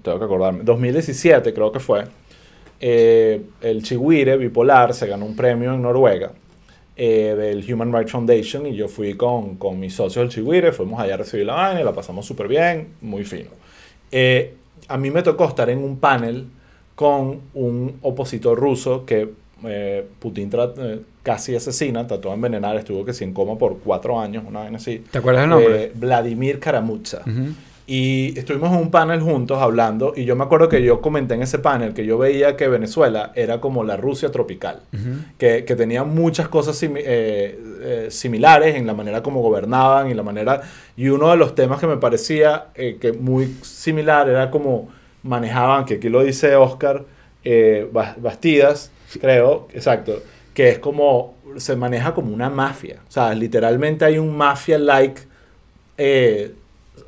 tengo 0.00 0.18
que 0.20 0.24
acordarme, 0.24 0.60
2017 0.62 1.52
creo 1.52 1.72
que 1.72 1.80
fue, 1.80 2.04
eh, 2.80 3.42
el 3.62 3.82
Chihuire 3.82 4.36
bipolar 4.36 4.94
se 4.94 5.08
ganó 5.08 5.26
un 5.26 5.34
premio 5.34 5.74
en 5.74 5.82
Noruega 5.82 6.30
eh, 7.02 7.34
del 7.34 7.72
Human 7.72 7.90
Rights 7.94 8.12
Foundation 8.12 8.66
y 8.66 8.74
yo 8.76 8.86
fui 8.86 9.14
con, 9.14 9.56
con 9.56 9.80
mis 9.80 9.94
socios 9.94 10.22
del 10.22 10.28
Chihuire, 10.28 10.70
fuimos 10.70 11.00
allá 11.00 11.14
a 11.14 11.16
recibir 11.16 11.46
la 11.46 11.54
vaina 11.54 11.80
y 11.80 11.84
la 11.84 11.94
pasamos 11.94 12.26
súper 12.26 12.46
bien, 12.46 12.88
muy 13.00 13.24
fino. 13.24 13.48
Eh, 14.12 14.52
a 14.86 14.98
mí 14.98 15.10
me 15.10 15.22
tocó 15.22 15.46
estar 15.46 15.70
en 15.70 15.78
un 15.78 15.98
panel 15.98 16.44
con 16.94 17.40
un 17.54 17.96
opositor 18.02 18.58
ruso 18.58 19.06
que 19.06 19.30
eh, 19.64 20.06
Putin 20.18 20.50
eh, 20.52 21.00
casi 21.22 21.56
asesina, 21.56 22.06
trató 22.06 22.28
de 22.28 22.34
envenenar, 22.34 22.76
estuvo 22.76 23.02
que 23.02 23.14
sí 23.14 23.24
en 23.24 23.32
coma 23.32 23.56
por 23.56 23.78
cuatro 23.78 24.20
años, 24.20 24.44
una 24.46 24.60
vaina 24.60 24.76
así. 24.76 25.02
¿Te 25.10 25.16
acuerdas 25.16 25.44
el 25.44 25.48
nombre? 25.48 25.84
Eh, 25.84 25.92
Vladimir 25.94 26.60
Karamutsa. 26.60 27.22
Ujú. 27.26 27.54
Y 27.92 28.38
estuvimos 28.38 28.70
en 28.70 28.78
un 28.78 28.92
panel 28.92 29.20
juntos 29.20 29.58
hablando 29.60 30.12
y 30.14 30.24
yo 30.24 30.36
me 30.36 30.44
acuerdo 30.44 30.68
que 30.68 30.80
yo 30.80 31.00
comenté 31.00 31.34
en 31.34 31.42
ese 31.42 31.58
panel 31.58 31.92
que 31.92 32.06
yo 32.06 32.18
veía 32.18 32.56
que 32.56 32.68
Venezuela 32.68 33.32
era 33.34 33.60
como 33.60 33.82
la 33.82 33.96
Rusia 33.96 34.30
tropical, 34.30 34.82
que, 35.38 35.64
que 35.64 35.74
tenía 35.74 36.04
muchas 36.04 36.46
cosas 36.46 36.80
simi- 36.80 37.02
eh, 37.04 37.58
eh, 37.82 38.06
similares 38.10 38.76
en 38.76 38.86
la 38.86 38.94
manera 38.94 39.24
como 39.24 39.40
gobernaban 39.42 40.08
y 40.08 40.14
la 40.14 40.22
manera... 40.22 40.60
Y 40.96 41.08
uno 41.08 41.30
de 41.32 41.36
los 41.36 41.56
temas 41.56 41.80
que 41.80 41.88
me 41.88 41.96
parecía 41.96 42.66
eh, 42.76 42.98
que 43.00 43.12
muy 43.12 43.46
similar 43.62 44.28
era 44.28 44.52
como 44.52 44.88
manejaban, 45.24 45.84
que 45.84 45.94
aquí 45.94 46.08
lo 46.08 46.22
dice 46.22 46.54
Oscar, 46.54 47.04
Bas- 47.44 48.20
Bastidas, 48.22 48.92
creo, 49.20 49.66
exacto, 49.74 50.22
que 50.54 50.68
es 50.68 50.78
como, 50.78 51.34
se 51.56 51.74
maneja 51.74 52.14
como 52.14 52.32
una 52.32 52.50
mafia. 52.50 53.00
O 53.08 53.10
sea, 53.10 53.34
literalmente 53.34 54.04
hay 54.04 54.16
un 54.18 54.36
mafia-like 54.36 55.22
eh, 55.98 56.54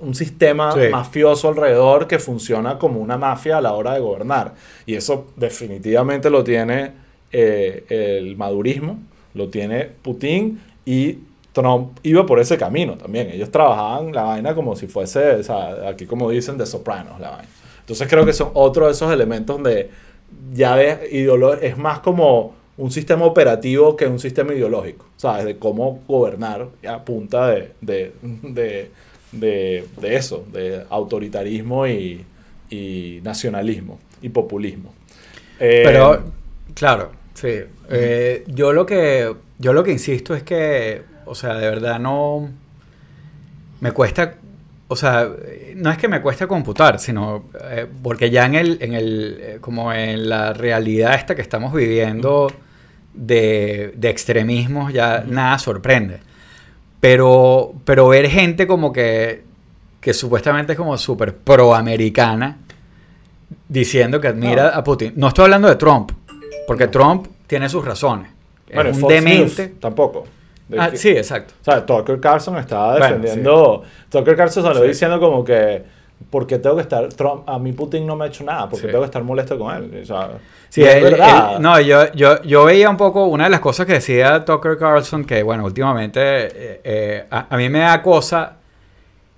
un 0.02 0.14
sistema 0.14 0.72
Sí. 0.72 0.88
mafioso 0.90 1.48
alrededor 1.48 2.06
que 2.06 2.18
funciona 2.18 2.78
como 2.78 3.00
una 3.00 3.16
mafia 3.16 3.58
a 3.58 3.60
la 3.60 3.72
hora 3.72 3.94
de 3.94 4.00
gobernar. 4.00 4.54
Y 4.84 4.94
eso 4.94 5.26
definitivamente 5.36 6.28
lo 6.28 6.44
tiene 6.44 6.92
eh, 7.32 7.84
el 7.88 8.36
madurismo, 8.36 8.98
lo 9.34 9.48
tiene 9.48 9.88
Putin 10.02 10.60
y 10.84 11.18
Trump 11.52 11.98
iba 12.02 12.26
por 12.26 12.40
ese 12.40 12.58
camino 12.58 12.96
también. 12.98 13.30
Ellos 13.30 13.50
trabajaban 13.50 14.12
la 14.12 14.22
vaina 14.24 14.54
como 14.54 14.74
si 14.76 14.86
fuese, 14.86 15.36
o 15.36 15.42
sea, 15.42 15.88
aquí 15.88 16.06
como 16.06 16.28
dicen, 16.30 16.58
de 16.58 16.66
sopranos 16.66 17.20
la 17.20 17.30
vaina. 17.30 17.48
Entonces 17.80 18.08
creo 18.08 18.24
que 18.26 18.32
son 18.32 18.50
otro 18.54 18.86
de 18.86 18.92
esos 18.92 19.12
elementos 19.12 19.56
donde 19.56 19.90
ya 20.52 20.76
de 20.76 20.98
es 21.62 21.76
más 21.78 22.00
como 22.00 22.54
un 22.76 22.90
sistema 22.90 23.24
operativo 23.26 23.96
que 23.96 24.06
un 24.06 24.18
sistema 24.18 24.54
ideológico, 24.54 25.04
¿sabes? 25.16 25.44
De 25.44 25.58
cómo 25.58 26.00
gobernar 26.08 26.68
a 26.88 27.04
punta 27.04 27.48
de, 27.48 27.72
de, 27.80 28.12
de, 28.22 28.90
de, 29.32 29.86
de 30.00 30.16
eso, 30.16 30.46
de 30.52 30.84
autoritarismo 30.88 31.86
y, 31.86 32.24
y 32.70 33.20
nacionalismo 33.22 33.98
y 34.20 34.28
populismo. 34.28 34.94
Eh, 35.58 35.82
Pero, 35.84 36.24
claro, 36.74 37.12
sí. 37.34 37.60
Eh, 37.90 38.44
yo 38.46 38.72
lo 38.72 38.86
que 38.86 39.34
yo 39.58 39.72
lo 39.72 39.84
que 39.84 39.92
insisto 39.92 40.34
es 40.34 40.42
que, 40.42 41.02
o 41.24 41.34
sea, 41.34 41.54
de 41.54 41.68
verdad 41.68 41.98
no 42.00 42.50
me 43.80 43.92
cuesta, 43.92 44.34
o 44.88 44.96
sea, 44.96 45.30
no 45.76 45.90
es 45.90 45.98
que 45.98 46.08
me 46.08 46.20
cuesta 46.20 46.46
computar, 46.46 46.98
sino 46.98 47.44
eh, 47.64 47.86
porque 48.02 48.30
ya 48.30 48.46
en 48.46 48.54
el, 48.54 48.78
en 48.80 48.94
el, 48.94 49.38
eh, 49.40 49.58
como 49.60 49.92
en 49.92 50.28
la 50.28 50.52
realidad 50.52 51.14
esta 51.14 51.34
que 51.34 51.42
estamos 51.42 51.72
viviendo 51.72 52.50
de, 53.14 53.92
de 53.96 54.08
extremismos, 54.10 54.92
ya 54.92 55.24
nada 55.26 55.58
sorprende. 55.58 56.20
Pero, 57.02 57.72
pero 57.84 58.06
ver 58.06 58.28
gente 58.30 58.68
como 58.68 58.92
que, 58.92 59.42
que 60.00 60.14
supuestamente 60.14 60.74
es 60.74 60.78
como 60.78 60.96
súper 60.96 61.34
proamericana 61.36 62.58
diciendo 63.68 64.20
que 64.20 64.28
admira 64.28 64.70
No. 64.70 64.78
a 64.78 64.84
Putin. 64.84 65.12
No 65.16 65.26
estoy 65.26 65.46
hablando 65.46 65.66
de 65.68 65.74
Trump, 65.74 66.12
porque 66.64 66.86
Trump 66.86 67.26
tiene 67.48 67.68
sus 67.68 67.84
razones. 67.84 68.28
bueno, 68.72 68.90
es 68.90 68.96
un 68.96 69.02
Fox 69.02 69.14
demente. 69.14 69.66
News 69.66 69.80
tampoco. 69.80 70.24
Ah, 70.78 70.90
que- 70.92 70.96
sí, 70.96 71.08
exacto. 71.08 71.54
O 71.60 71.64
sea, 71.64 71.84
Tucker 71.84 72.20
Carlson 72.20 72.56
estaba 72.58 72.92
Bueno, 72.92 73.16
defendiendo. 73.16 73.82
Tucker 74.08 74.36
Carlson 74.36 74.62
salió 74.62 74.82
Sí. 74.82 74.88
diciendo 74.88 75.18
como 75.18 75.44
que. 75.44 75.82
¿Por 76.30 76.46
qué 76.46 76.58
tengo 76.58 76.76
que 76.76 76.82
estar.? 76.82 77.08
Trump, 77.12 77.42
a 77.48 77.58
mí 77.58 77.72
Putin 77.72 78.06
no 78.06 78.16
me 78.16 78.24
ha 78.24 78.28
hecho 78.28 78.44
nada. 78.44 78.68
¿Por 78.68 78.78
qué 78.80 78.86
Sí. 78.86 78.90
tengo 78.90 79.00
que 79.00 79.06
estar 79.06 79.22
molesto 79.22 79.58
con 79.58 79.74
él? 79.74 80.00
O 80.02 80.06
sea, 80.06 80.30
Sí, 80.68 80.80
y 80.80 80.84
es 80.84 80.94
él- 80.96 81.02
verdad. 81.04 81.56
él- 81.56 81.62
no, 81.62 81.80
yo, 81.80 82.12
yo, 82.12 82.42
yo 82.42 82.64
veía 82.64 82.88
un 82.90 82.96
poco 82.96 83.24
una 83.26 83.44
de 83.44 83.50
las 83.50 83.60
cosas 83.60 83.86
que 83.86 83.94
decía 83.94 84.44
Tucker 84.44 84.76
Carlson, 84.78 85.24
que 85.24 85.42
bueno, 85.42 85.64
últimamente 85.64 86.20
eh, 86.22 86.80
eh, 86.84 87.24
a, 87.30 87.46
a 87.54 87.56
mí 87.56 87.68
me 87.68 87.80
da 87.80 88.00
cosa 88.02 88.56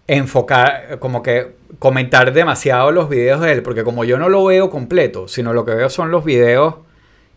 enfocar, 0.07 0.99
como 0.99 1.22
que 1.22 1.57
comentar 1.78 2.32
demasiado 2.32 2.91
los 2.93 3.09
videos 3.09 3.41
de 3.41 3.53
él, 3.53 3.62
porque 3.62 3.85
como 3.85 4.05
yo 4.05 4.18
no 4.18 4.28
lo 4.28 4.45
veo 4.45 4.70
completo, 4.70 5.28
sino 5.28 5.53
lo 5.53 5.64
que 5.64 5.74
veo 5.74 5.89
son 5.89 6.11
los 6.11 6.24
videos 6.24 6.74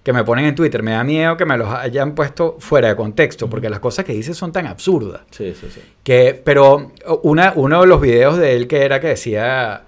que 0.08 0.14
me 0.14 0.24
ponen 0.24 0.46
en 0.46 0.56
Twitter, 0.56 0.82
me 0.82 0.92
da 0.92 1.04
miedo 1.04 1.36
que 1.36 1.44
me 1.44 1.58
los 1.58 1.68
hayan 1.68 2.16
puesto 2.16 2.56
fuera 2.60 2.88
de 2.88 2.96
contexto, 2.96 3.50
porque 3.50 3.70
las 3.70 3.82
cosas 3.82 4.06
que 4.06 4.14
dice 4.14 4.34
son 4.34 4.54
tan 4.54 4.66
absurdas. 4.66 5.24
Sí, 5.32 5.54
sí, 5.54 5.68
sí. 5.70 5.82
Que, 6.02 6.42
pero 6.46 6.94
una, 7.24 7.52
uno 7.58 7.82
de 7.82 7.88
los 7.88 8.00
videos 8.00 8.38
de 8.38 8.56
él 8.56 8.70
que 8.70 8.86
era 8.86 9.02
que 9.02 9.08
decía 9.08 9.82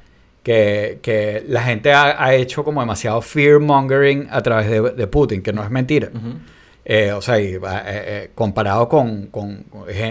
que, 0.44 1.00
que 1.02 1.46
la 1.48 1.64
gente 1.64 1.94
ha, 1.94 2.22
ha 2.22 2.34
hecho 2.34 2.66
como 2.66 2.82
demasiado 2.82 3.22
fear 3.22 3.62
mongering 3.62 4.28
a 4.30 4.42
través 4.42 4.70
de, 4.70 4.82
de 4.92 5.08
Putin, 5.08 5.42
que 5.42 5.54
no 5.54 5.64
es 5.64 5.70
mentira. 5.70 6.10
Eh, 6.92 7.12
o 7.12 7.22
sea, 7.22 7.40
y, 7.40 7.54
eh, 7.54 7.60
eh, 7.86 8.32
comparado 8.34 8.90
con, 8.90 9.28
con- 9.28 9.64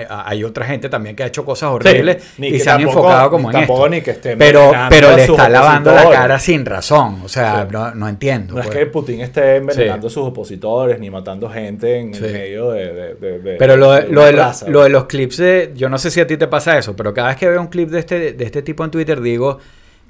hay 0.08 0.44
otra 0.44 0.64
gente 0.64 0.88
también 0.88 1.16
que 1.16 1.24
ha 1.24 1.26
hecho 1.26 1.44
cosas 1.44 1.70
horribles 1.70 2.22
Sí, 2.36 2.46
y 2.46 2.60
se 2.60 2.70
han 2.70 2.76
tampoco- 2.78 2.98
enfocado 3.00 3.30
como 3.30 3.50
en 3.50 3.56
esto. 3.56 3.88
ni 3.88 4.00
que 4.00 4.12
pero, 4.38 4.70
pero 4.88 5.16
le 5.16 5.24
está 5.24 5.48
lavando 5.48 5.92
la 5.92 6.08
cara 6.08 6.38
sin 6.38 6.64
razón. 6.64 7.22
O 7.24 7.28
sea, 7.28 7.62
Sí. 7.62 7.72
no, 7.72 7.92
no 7.96 8.08
entiendo. 8.08 8.54
No 8.54 8.60
es 8.60 8.66
pues. 8.68 8.78
que 8.78 8.86
Putin 8.86 9.22
esté 9.22 9.56
envenenando 9.56 10.06
a 10.06 10.10
sus 10.10 10.22
opositores 10.28 11.00
ni 11.00 11.10
matando 11.10 11.50
gente 11.50 11.98
en 11.98 12.14
el 12.14 12.20
medio 12.22 12.70
de. 12.70 12.92
de- 12.92 13.14
de- 13.16 13.38
de- 13.40 13.56
Pero 13.56 13.76
lo 13.76 14.00
lo, 14.02 14.22
de 14.24 14.32
plaza. 14.32 14.68
lo 14.68 14.84
de 14.84 14.88
los 14.90 15.06
clips 15.06 15.38
de. 15.38 15.72
Yo 15.74 15.88
no 15.88 15.98
sé 15.98 16.12
si 16.12 16.20
a 16.20 16.28
ti 16.28 16.36
te 16.36 16.46
pasa 16.46 16.78
eso, 16.78 16.94
pero 16.94 17.12
cada 17.12 17.26
vez 17.30 17.36
que 17.38 17.48
veo 17.48 17.60
un 17.60 17.66
clip 17.66 17.90
de 17.90 17.98
este, 17.98 18.32
de 18.34 18.44
este 18.44 18.62
tipo 18.62 18.84
en 18.84 18.92
Twitter, 18.92 19.20
digo. 19.20 19.58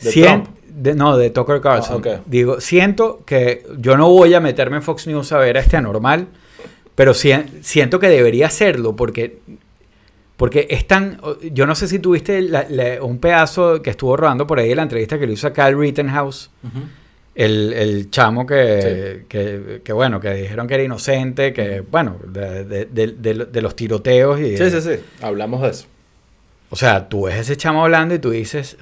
¿De 0.02 0.12
Trump? 0.12 0.48
de- 0.68 0.94
no, 0.94 1.16
de 1.16 1.30
Tucker 1.30 1.62
Carlson. 1.62 2.02
Ah, 2.06 2.10
ok. 2.16 2.20
Digo, 2.26 2.60
siento 2.60 3.22
que 3.24 3.64
yo 3.78 3.96
no 3.96 4.10
voy 4.10 4.34
a 4.34 4.40
meterme 4.40 4.76
en 4.76 4.82
Fox 4.82 5.06
News 5.06 5.32
a 5.32 5.38
ver 5.38 5.56
a 5.56 5.60
este 5.60 5.76
anormal, 5.78 6.26
pero 6.98 7.14
sien- 7.14 7.60
siento 7.62 8.00
que 8.00 8.08
debería 8.08 8.46
hacerlo 8.48 8.96
porque. 8.96 9.38
Porque 10.36 10.66
es 10.68 10.84
tan. 10.86 11.20
Yo 11.52 11.64
no 11.64 11.76
sé 11.76 11.86
si 11.86 12.00
tuviste 12.00 12.42
la- 12.42 12.66
la- 12.68 13.00
un 13.04 13.18
pedazo 13.18 13.82
que 13.82 13.90
estuvo 13.90 14.16
rodando 14.16 14.48
por 14.48 14.58
ahí 14.58 14.68
de 14.68 14.74
la 14.74 14.82
entrevista 14.82 15.16
que 15.16 15.26
le 15.28 15.32
hizo 15.34 15.46
a 15.46 15.52
Cal 15.52 15.78
Rittenhouse. 15.78 16.50
El, 17.36 17.72
el 17.72 18.10
chamo 18.10 18.44
que, 18.46 19.26
que, 19.28 19.80
que, 19.84 19.92
bueno, 19.92 20.18
que 20.18 20.34
dijeron 20.34 20.66
que 20.66 20.74
era 20.74 20.82
inocente, 20.82 21.52
que, 21.52 21.80
bueno, 21.88 22.16
de, 22.26 22.64
de- 22.64 22.86
de- 22.86 23.06
de- 23.12 23.44
de 23.46 23.62
los 23.62 23.76
tiroteos 23.76 24.40
y... 24.40 24.56
Sí, 24.56 24.68
sí, 24.70 24.80
sí. 24.80 24.96
Hablamos 25.22 25.62
de 25.62 25.68
eso. 25.68 25.86
O 26.70 26.74
sea, 26.74 27.08
tú 27.08 27.26
ves 27.26 27.36
ese 27.36 27.56
chamo 27.56 27.84
hablando 27.84 28.12
y 28.16 28.18
tú 28.18 28.30
dices, 28.30 28.76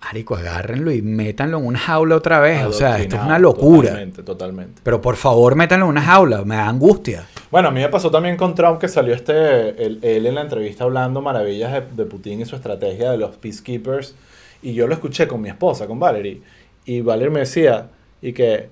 Arico, 0.00 0.36
agárrenlo 0.36 0.92
y 0.92 1.02
métanlo 1.02 1.58
en 1.58 1.66
una 1.66 1.78
jaula 1.78 2.16
otra 2.16 2.38
vez. 2.40 2.64
O 2.64 2.72
sea, 2.72 3.00
esto 3.00 3.16
es 3.16 3.22
una 3.22 3.38
locura. 3.38 3.88
Totalmente, 3.88 4.22
totalmente. 4.22 4.80
Pero 4.84 5.00
por 5.00 5.16
favor, 5.16 5.56
métanlo 5.56 5.86
en 5.86 5.90
una 5.90 6.02
jaula, 6.02 6.44
me 6.44 6.56
da 6.56 6.68
angustia. 6.68 7.26
Bueno, 7.50 7.68
a 7.68 7.70
mí 7.70 7.80
me 7.80 7.88
pasó 7.88 8.10
también 8.10 8.36
con 8.36 8.54
Trump 8.54 8.78
que 8.78 8.88
salió 8.88 9.14
este, 9.14 9.84
él, 9.84 9.98
él 10.02 10.26
en 10.26 10.34
la 10.34 10.42
entrevista 10.42 10.84
hablando 10.84 11.20
maravillas 11.22 11.72
de, 11.72 11.80
de 11.80 12.04
Putin 12.04 12.40
y 12.40 12.44
su 12.44 12.56
estrategia 12.56 13.10
de 13.10 13.18
los 13.18 13.36
peacekeepers. 13.36 14.14
Y 14.62 14.74
yo 14.74 14.86
lo 14.86 14.94
escuché 14.94 15.26
con 15.26 15.40
mi 15.40 15.48
esposa, 15.48 15.86
con 15.86 15.98
Valerie. 15.98 16.40
Y 16.84 17.00
Valerie 17.00 17.30
me 17.30 17.40
decía, 17.40 17.88
y 18.22 18.32
que 18.32 18.68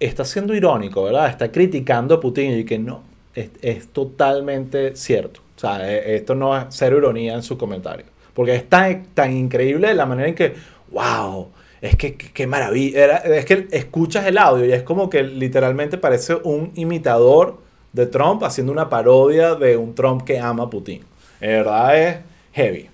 está 0.00 0.24
siendo 0.24 0.54
irónico, 0.54 1.04
¿verdad? 1.04 1.28
Está 1.28 1.50
criticando 1.50 2.16
a 2.16 2.20
Putin 2.20 2.58
y 2.58 2.64
que 2.64 2.78
no, 2.78 3.02
es, 3.34 3.50
es 3.62 3.88
totalmente 3.88 4.96
cierto. 4.96 5.40
O 5.56 5.60
sea, 5.60 5.90
e- 5.90 6.16
esto 6.16 6.34
no 6.34 6.56
es 6.56 6.66
cero 6.70 6.98
ironía 6.98 7.34
en 7.34 7.42
su 7.42 7.56
comentario. 7.56 8.06
Porque 8.36 8.54
es 8.54 8.68
tan, 8.68 9.06
tan 9.14 9.34
increíble 9.34 9.94
la 9.94 10.04
manera 10.04 10.28
en 10.28 10.34
que, 10.34 10.52
wow, 10.90 11.48
es 11.80 11.96
que 11.96 12.16
qué 12.16 12.46
maravilla. 12.46 13.02
Era- 13.04 13.16
es 13.16 13.46
que 13.46 13.66
escuchas 13.70 14.26
el 14.26 14.36
audio 14.36 14.66
y 14.66 14.72
es 14.72 14.82
como 14.82 15.08
que 15.08 15.22
literalmente 15.22 15.96
parece 15.96 16.34
un 16.44 16.70
imitador 16.74 17.56
de 17.94 18.04
Trump 18.06 18.44
haciendo 18.44 18.72
una 18.72 18.90
parodia 18.90 19.54
de 19.54 19.78
un 19.78 19.94
Trump 19.94 20.22
que 20.22 20.38
ama 20.38 20.64
a 20.64 20.70
Putin. 20.70 21.00
En 21.40 21.48
verdad 21.50 21.98
es 21.98 22.16
heavy. 22.52 22.90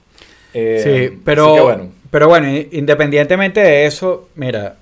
Eh, 0.54 1.08
sí, 1.10 1.18
pero, 1.24 1.64
bueno. 1.64 1.88
pero 2.08 2.28
bueno, 2.28 2.46
independientemente 2.70 3.58
de 3.60 3.86
eso, 3.86 4.28
mira, 4.36 4.76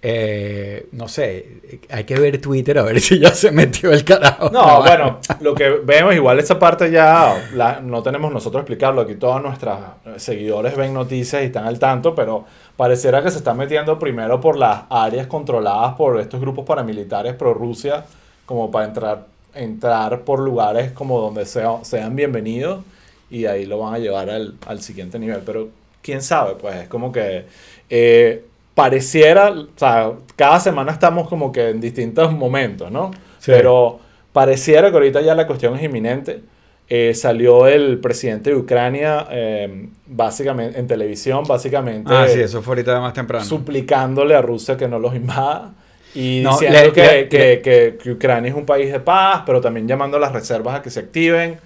eh, 0.00 0.86
no 0.92 1.08
sé, 1.08 1.80
hay 1.90 2.04
que 2.04 2.18
ver 2.18 2.40
Twitter 2.40 2.78
a 2.78 2.82
ver 2.82 3.00
si 3.02 3.18
ya 3.18 3.34
se 3.34 3.50
metió 3.50 3.90
el 3.92 4.04
carajo. 4.04 4.50
No, 4.50 4.80
bueno, 4.82 5.18
lo 5.40 5.54
que 5.54 5.68
vemos, 5.70 6.14
igual 6.14 6.38
esa 6.38 6.58
parte 6.58 6.90
ya 6.90 7.48
la- 7.54 7.80
no 7.80 8.02
tenemos 8.02 8.32
nosotros 8.32 8.60
explicarlo. 8.62 9.00
Aquí 9.02 9.16
todos 9.16 9.42
nuestros 9.42 9.78
seguidores 10.16 10.76
ven 10.76 10.94
noticias 10.94 11.42
y 11.42 11.46
están 11.46 11.66
al 11.66 11.78
tanto, 11.78 12.14
pero 12.14 12.44
pareciera 12.76 13.22
que 13.22 13.30
se 13.30 13.38
está 13.38 13.54
metiendo 13.54 13.98
primero 13.98 14.40
por 14.40 14.56
las 14.56 14.82
áreas 14.90 15.26
controladas 15.26 15.94
por 15.96 16.20
estos 16.20 16.40
grupos 16.40 16.64
paramilitares 16.64 17.34
pro 17.34 17.52
Rusia, 17.54 18.04
como 18.46 18.70
para 18.70 18.86
entrar, 18.86 19.26
entrar 19.54 20.20
por 20.20 20.38
lugares 20.38 20.92
como 20.92 21.20
donde 21.20 21.44
sea- 21.44 21.82
sean 21.82 22.14
bienvenidos 22.14 22.84
y 23.30 23.46
ahí 23.46 23.66
lo 23.66 23.78
van 23.78 23.94
a 23.94 23.98
llevar 23.98 24.30
al, 24.30 24.54
al 24.66 24.80
siguiente 24.80 25.18
nivel. 25.18 25.40
Pero 25.44 25.68
quién 26.02 26.22
sabe, 26.22 26.54
pues 26.54 26.76
es 26.76 26.88
como 26.88 27.10
que 27.12 27.46
eh, 27.90 28.44
pareciera, 28.82 29.50
o 29.50 29.66
sea, 29.74 30.12
cada 30.36 30.60
semana 30.60 30.92
estamos 30.92 31.28
como 31.28 31.50
que 31.50 31.70
en 31.70 31.80
distintos 31.80 32.32
momentos, 32.32 32.92
¿no? 32.92 33.10
Sí. 33.40 33.50
Pero 33.50 33.98
pareciera 34.32 34.90
que 34.90 34.94
ahorita 34.94 35.20
ya 35.20 35.34
la 35.34 35.48
cuestión 35.48 35.74
es 35.74 35.82
inminente. 35.82 36.42
Eh, 36.88 37.12
salió 37.12 37.66
el 37.66 37.98
presidente 37.98 38.50
de 38.50 38.56
Ucrania 38.56 39.26
eh, 39.32 39.88
básicamente 40.06 40.78
en 40.78 40.86
televisión, 40.86 41.42
básicamente 41.44 42.08
Ah, 42.14 42.26
sí, 42.28 42.38
eso 42.40 42.62
fue 42.62 42.74
ahorita 42.76 43.00
más 43.00 43.14
temprano. 43.14 43.44
suplicándole 43.44 44.36
a 44.36 44.42
Rusia 44.42 44.76
que 44.76 44.86
no 44.86 45.00
los 45.00 45.16
invada 45.16 45.72
y 46.14 46.40
No, 46.44 46.52
diciendo 46.52 46.78
le- 46.84 46.92
que, 46.92 47.02
le- 47.02 47.28
que- 47.28 47.38
le- 47.38 47.60
que- 47.62 47.98
que 48.00 48.10
Ucrania 48.12 48.50
es 48.52 48.56
un 48.56 48.64
país 48.64 48.92
de 48.92 49.00
paz, 49.00 49.42
pero 49.44 49.60
también 49.60 49.88
llamando 49.88 50.18
a 50.18 50.20
las 50.20 50.30
reservas 50.32 50.76
a 50.76 50.82
que 50.82 50.90
se 50.90 51.00
activen. 51.00 51.58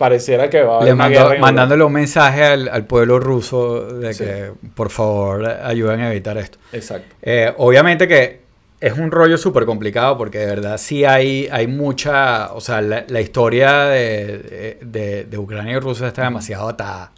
Pareciera 0.00 0.48
que 0.48 0.62
va 0.62 0.72
a 0.72 0.76
haber 0.78 0.88
Le 0.88 0.94
una 0.94 1.04
mandó- 1.04 1.18
guerra 1.20 1.34
en 1.34 1.40
mandándole 1.42 1.84
un 1.84 1.92
mensaje 1.92 2.42
al, 2.42 2.68
al 2.70 2.86
pueblo 2.86 3.20
ruso 3.20 3.82
de 3.98 4.14
Sí. 4.14 4.24
que 4.24 4.50
por 4.74 4.88
favor 4.88 5.46
ayuden 5.46 6.00
a 6.00 6.10
evitar 6.10 6.38
esto. 6.38 6.56
Exacto. 6.72 7.14
Eh, 7.20 7.52
obviamente 7.58 8.08
que 8.08 8.40
es 8.80 8.94
un 8.96 9.10
rollo 9.10 9.36
súper 9.36 9.66
complicado 9.66 10.16
porque 10.16 10.38
de 10.38 10.46
verdad 10.46 10.78
sí 10.78 11.04
hay, 11.04 11.46
hay 11.52 11.66
mucha, 11.66 12.54
o 12.54 12.62
sea, 12.62 12.80
la, 12.80 13.04
la 13.08 13.20
historia 13.20 13.84
de, 13.84 14.78
de- 14.80 15.24
de 15.24 15.38
Ucrania 15.38 15.74
y 15.76 15.80
Rusia 15.80 16.06
está 16.08 16.24
demasiado 16.24 16.70
atada. 16.70 17.12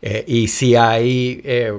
Eh, 0.00 0.24
y 0.26 0.48
sí 0.48 0.74
hay 0.74 1.42
eh, 1.44 1.72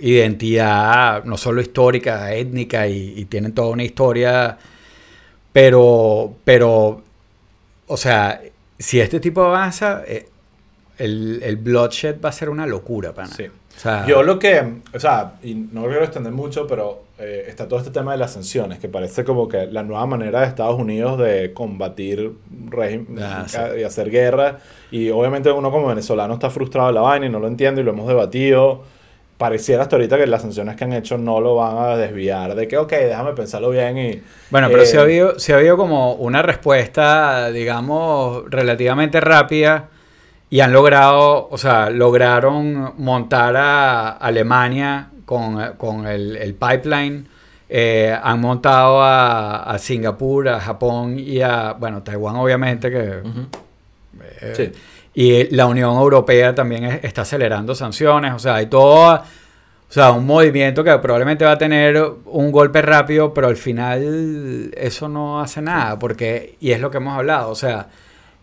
identidad, 0.00 1.22
no 1.24 1.36
solo 1.36 1.60
histórica, 1.60 2.32
étnica, 2.34 2.88
y, 2.88 3.14
y 3.16 3.24
tienen 3.26 3.52
toda 3.52 3.68
una 3.68 3.84
historia, 3.84 4.58
pero, 5.52 6.34
pero, 6.44 7.02
o 7.86 7.96
sea, 7.96 8.40
si 8.78 9.00
este 9.00 9.20
tipo 9.20 9.42
avanza, 9.42 10.02
eh, 10.06 10.28
el, 10.98 11.40
el 11.42 11.56
bloodshed 11.56 12.20
va 12.24 12.28
a 12.30 12.32
ser 12.32 12.48
una 12.50 12.66
locura, 12.66 13.12
pana. 13.12 13.28
Sí. 13.34 13.44
O 13.46 13.80
sea, 13.80 14.04
Yo 14.06 14.24
lo 14.24 14.38
que, 14.40 14.74
o 14.92 14.98
sea, 14.98 15.34
y 15.42 15.54
no 15.54 15.82
quiero 15.86 16.02
extender 16.02 16.32
mucho, 16.32 16.66
pero 16.66 17.04
eh, 17.20 17.44
está 17.46 17.68
todo 17.68 17.78
este 17.78 17.92
tema 17.92 18.10
de 18.10 18.18
las 18.18 18.32
sanciones, 18.32 18.80
que 18.80 18.88
parece 18.88 19.22
como 19.22 19.46
que 19.48 19.66
la 19.66 19.84
nueva 19.84 20.04
manera 20.06 20.40
de 20.40 20.46
Estados 20.48 20.76
Unidos 20.80 21.16
de 21.18 21.52
combatir 21.52 22.32
régimen 22.70 23.22
Ah, 23.22 23.44
sí. 23.46 23.56
y 23.78 23.84
hacer 23.84 24.10
guerra. 24.10 24.58
Y 24.90 25.10
obviamente 25.10 25.52
uno 25.52 25.70
como 25.70 25.86
venezolano 25.86 26.34
está 26.34 26.50
frustrado 26.50 26.88
de 26.88 26.94
la 26.94 27.02
vaina 27.02 27.26
y 27.26 27.30
no 27.30 27.38
lo 27.38 27.46
entiende 27.46 27.82
y 27.82 27.84
lo 27.84 27.92
hemos 27.92 28.08
debatido. 28.08 28.82
Pareciera 29.38 29.82
hasta 29.82 29.94
ahorita 29.94 30.18
que 30.18 30.26
las 30.26 30.42
sanciones 30.42 30.74
que 30.74 30.82
han 30.82 30.92
hecho 30.92 31.16
no 31.16 31.40
lo 31.40 31.54
van 31.54 31.78
a 31.78 31.96
desviar. 31.96 32.56
De 32.56 32.66
que, 32.66 32.76
ok, 32.76 32.90
déjame 32.90 33.34
pensarlo 33.34 33.70
bien 33.70 33.96
y... 33.96 34.20
Bueno, 34.50 34.66
pero 34.68 34.82
eh, 34.82 34.86
sí, 34.86 34.96
ha 34.96 35.02
habido, 35.02 35.38
sí 35.38 35.52
ha 35.52 35.56
habido 35.56 35.76
como 35.76 36.14
una 36.14 36.42
respuesta, 36.42 37.50
digamos, 37.52 38.42
relativamente 38.50 39.20
rápida 39.20 39.90
y 40.50 40.58
han 40.58 40.72
logrado, 40.72 41.48
o 41.50 41.56
sea, 41.56 41.88
lograron 41.88 42.94
montar 42.98 43.56
a 43.56 44.10
Alemania 44.10 45.10
con, 45.24 45.74
con 45.76 46.06
el, 46.08 46.36
el 46.36 46.54
pipeline, 46.54 47.28
eh, 47.68 48.18
han 48.20 48.40
montado 48.40 49.02
a, 49.02 49.70
a 49.70 49.78
Singapur, 49.78 50.48
a 50.48 50.58
Japón 50.58 51.16
y 51.18 51.42
a, 51.42 51.74
bueno, 51.74 52.02
Taiwán 52.02 52.34
obviamente 52.36 52.90
que... 52.90 53.20
Ujú. 53.28 53.46
eh, 54.40 54.52
Sí. 54.56 54.72
Y 55.20 55.52
la 55.54 55.66
Unión 55.66 55.96
Europea 55.96 56.54
también 56.54 56.84
es- 56.84 57.02
está 57.02 57.22
acelerando 57.22 57.74
sanciones, 57.74 58.32
o 58.34 58.38
sea, 58.38 58.54
hay 58.56 58.66
todo, 58.66 59.14
o 59.16 59.22
sea, 59.92 60.12
un 60.12 60.24
movimiento 60.24 60.84
que 60.84 60.96
probablemente 60.98 61.44
va 61.44 61.52
a 61.52 61.58
tener 61.58 62.00
un 62.26 62.52
golpe 62.52 62.82
rápido, 62.82 63.34
pero 63.34 63.48
al 63.48 63.56
final 63.56 64.70
eso 64.76 65.08
no 65.08 65.40
hace 65.40 65.60
nada, 65.60 65.98
porque, 65.98 66.54
y 66.60 66.70
es 66.70 66.80
lo 66.80 66.90
que 66.92 66.98
hemos 66.98 67.16
hablado, 67.18 67.50
o 67.50 67.54
sea, 67.56 67.88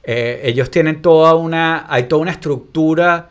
eh, 0.04 0.42
ellos 0.44 0.70
tienen 0.70 1.02
toda 1.02 1.36
una, 1.36 1.86
hay 1.88 2.04
toda 2.10 2.22
una 2.24 2.32
estructura 2.32 3.30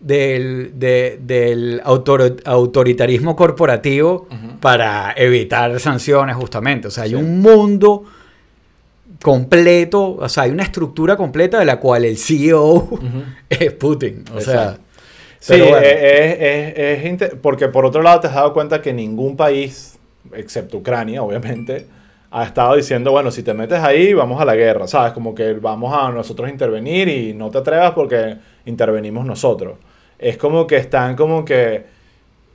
del, 0.00 0.72
de- 0.78 1.18
del 1.22 1.80
autor- 1.84 2.36
autoritarismo 2.46 3.36
corporativo 3.36 4.26
para 4.60 5.12
evitar 5.16 5.78
sanciones 5.80 6.34
justamente, 6.36 6.88
o 6.88 6.90
sea, 6.90 7.04
hay 7.04 7.10
Sí. 7.10 7.14
un 7.16 7.40
mundo 7.42 8.04
completo, 9.22 10.16
o 10.16 10.28
sea, 10.28 10.44
hay 10.44 10.50
una 10.50 10.62
estructura 10.62 11.16
completa 11.16 11.58
de 11.58 11.64
la 11.64 11.78
cual 11.80 12.04
el 12.04 12.16
CEO 12.18 12.88
es 13.48 13.72
Putin. 13.72 14.24
O 14.34 14.40
sea. 14.40 14.78
Sí, 15.38 15.52
pero 15.52 15.66
bueno. 15.68 15.86
es, 15.86 15.96
es- 16.40 17.20
es 17.22 17.34
porque 17.40 17.68
por 17.68 17.84
otro 17.86 18.02
lado 18.02 18.20
te 18.20 18.26
has 18.28 18.34
dado 18.34 18.52
cuenta 18.52 18.82
que 18.82 18.92
ningún 18.92 19.36
país, 19.36 19.98
excepto 20.34 20.78
Ucrania, 20.78 21.22
obviamente, 21.22 21.86
ha 22.30 22.44
estado 22.44 22.74
diciendo, 22.74 23.12
bueno, 23.12 23.30
si 23.30 23.42
te 23.42 23.54
metes 23.54 23.78
ahí, 23.78 24.12
vamos 24.12 24.40
a 24.40 24.44
la 24.44 24.56
guerra, 24.56 24.86
¿sabes? 24.88 25.12
Como 25.12 25.34
que 25.34 25.52
vamos 25.54 25.94
a 25.96 26.10
nosotros 26.10 26.50
intervenir 26.50 27.08
y 27.08 27.32
no 27.32 27.50
te 27.50 27.58
atrevas 27.58 27.92
porque 27.92 28.36
intervenimos 28.64 29.24
nosotros. 29.24 29.76
Es 30.18 30.36
como 30.36 30.66
que 30.66 30.76
están 30.76 31.14
como 31.14 31.44
que, 31.44 31.84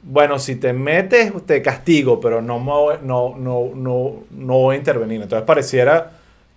bueno, 0.04 0.38
si 0.40 0.56
te 0.58 0.74
metes, 0.74 1.32
te 1.46 1.62
castigo, 1.62 2.20
pero 2.20 2.42
no, 2.42 2.60
no, 2.60 3.36
no, 3.38 3.72
no, 3.74 4.14
no 4.32 4.54
voy 4.58 4.76
a 4.76 4.80
intervenir. 4.80 5.22
Entonces 5.22 5.46
pareciera 5.46 6.12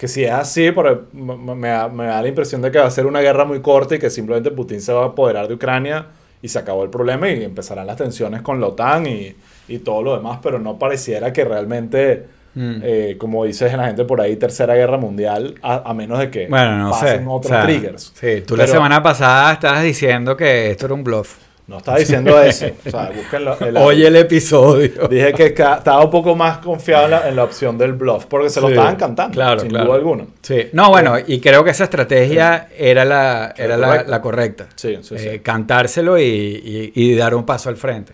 que 0.05 0.09
si 0.09 0.23
es 0.25 0.31
así, 0.33 0.71
pero 0.73 1.07
me, 1.15 1.55
me 1.55 1.69
da, 1.69 1.89
me 1.89 2.05
da 2.05 2.21
la 2.21 2.29
impresión 2.29 2.61
de 2.61 2.71
que 2.71 2.79
va 2.79 2.85
a 2.87 2.91
ser 2.91 3.07
una 3.07 3.21
guerra 3.21 3.47
muy 3.47 3.61
corta 3.63 3.95
y 3.95 3.99
que 3.99 4.11
simplemente 4.11 4.51
Putin 4.51 4.83
se 4.83 4.93
va 4.93 5.03
a 5.05 5.07
apoderar 5.07 5.49
de 5.49 5.55
Ucrania 5.55 6.09
y 6.43 6.49
se 6.49 6.59
acabó 6.59 6.83
el 6.85 6.91
problema 6.91 7.31
y 7.31 7.43
empezarán 7.43 7.87
las 7.87 7.97
tensiones 7.97 8.43
con 8.43 8.61
la 8.61 8.67
OTAN 8.67 9.07
y, 9.07 9.35
y 9.67 9.79
todo 9.79 10.03
lo 10.03 10.15
demás, 10.15 10.41
pero 10.43 10.59
no 10.59 10.79
pareciera 10.79 11.33
que 11.33 11.45
realmente, 11.45 12.27
Mm. 12.57 12.77
eh, 12.85 13.17
como 13.19 13.45
dices 13.45 13.73
la 13.77 13.87
gente 13.87 14.05
por 14.05 14.21
ahí, 14.21 14.37
tercera 14.37 14.75
guerra 14.77 14.97
mundial, 14.97 15.57
a, 15.63 15.91
a 15.91 15.95
menos 15.95 16.21
de 16.21 16.31
que 16.31 16.47
bueno, 16.47 16.79
no 16.79 16.93
sé. 16.93 17.07
pasen 17.07 17.27
otros 17.27 17.51
O 17.51 17.55
sea, 17.55 17.63
triggers. 17.65 18.13
Sí, 18.15 18.43
tú 18.47 18.57
la 18.57 18.67
semana 18.69 19.03
pasada 19.03 19.55
estabas 19.55 19.83
diciendo 19.83 20.37
que 20.37 20.71
esto 20.71 20.85
era 20.87 20.95
un 20.95 21.03
bluff. 21.03 21.39
No 21.67 21.79
estaba 21.79 21.97
diciendo 21.99 22.39
eso. 22.43 22.67
O 22.87 22.91
sea, 22.91 23.11
búsquenlo. 23.15 23.57
el- 23.61 23.77
Oye 23.79 24.07
el 24.09 24.17
episodio. 24.17 25.09
Dije 25.09 25.33
que 25.33 25.47
estaba 25.47 26.05
un 26.05 26.11
poco 26.11 26.37
más 26.37 26.59
confiado 26.59 27.05
en 27.07 27.11
la, 27.13 27.29
en 27.29 27.37
la 27.37 27.45
opción 27.45 27.79
del 27.79 27.95
bluff, 27.95 28.27
porque 28.27 28.51
se 28.51 28.61
lo 28.61 28.67
Sí, 28.67 28.75
estaban 28.75 28.97
cantando, 28.97 29.35
claro, 29.35 29.61
sin 29.61 29.71
claro. 29.71 29.87
duda 29.87 29.97
alguna. 29.97 30.25
Sí. 30.43 30.69
No, 30.73 30.91
bueno, 30.91 31.15
y 31.27 31.41
creo 31.41 31.65
que 31.65 31.71
esa 31.71 31.85
estrategia 31.85 32.69
era 32.77 33.07
la, 33.07 33.55
era 33.57 33.79
la, 33.79 33.87
correcta. 33.87 34.11
la 34.11 34.21
correcta. 34.21 34.67
Sí, 34.75 34.99
sí. 35.01 35.15
Eh, 35.19 35.41
cantárselo 35.43 36.19
y, 36.19 36.23
y- 36.25 36.93
y 36.95 37.15
dar 37.17 37.35
un 37.35 37.45
paso 37.47 37.71
al 37.71 37.77
frente. 37.79 38.13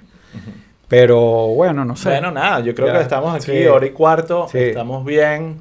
Pero 0.88 1.20
bueno, 1.48 1.84
no 1.84 1.96
sé. 1.96 2.08
Bueno, 2.08 2.30
nada, 2.32 2.60
yo 2.60 2.74
creo 2.74 2.88
Ya, 2.88 2.94
que 2.94 3.02
estamos 3.02 3.34
aquí, 3.34 3.64
hora 3.66 3.86
y 3.86 3.90
cuarto, 3.90 4.48
estamos 4.52 5.04
bien. 5.04 5.58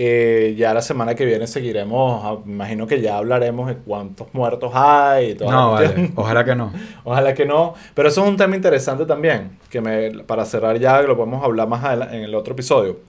Eh, 0.00 0.54
ya 0.56 0.72
la 0.72 0.80
semana 0.80 1.16
que 1.16 1.24
viene 1.24 1.48
seguiremos, 1.48 2.22
ah, 2.24 2.38
imagino 2.46 2.86
que 2.86 3.00
ya 3.00 3.16
hablaremos 3.16 3.66
de 3.66 3.78
cuántos 3.78 4.32
muertos 4.32 4.70
hay 4.72 5.30
y 5.30 5.34
todo. 5.34 5.50
no, 5.50 5.72
vale. 5.72 6.12
Ojalá 6.14 6.44
que 6.44 6.54
no. 6.54 6.72
Ojalá 7.02 7.34
que 7.34 7.44
no. 7.44 7.74
Pero 7.94 8.08
eso 8.08 8.22
es 8.22 8.28
un 8.28 8.36
tema 8.36 8.54
interesante 8.54 9.06
también, 9.06 9.58
que 9.68 9.80
me, 9.80 10.22
para 10.22 10.44
cerrar 10.44 10.78
ya, 10.78 11.02
lo 11.02 11.16
podemos 11.16 11.42
hablar 11.42 11.66
más 11.66 11.82
en 12.12 12.22
el 12.22 12.32
otro 12.36 12.52
episodio, 12.52 13.00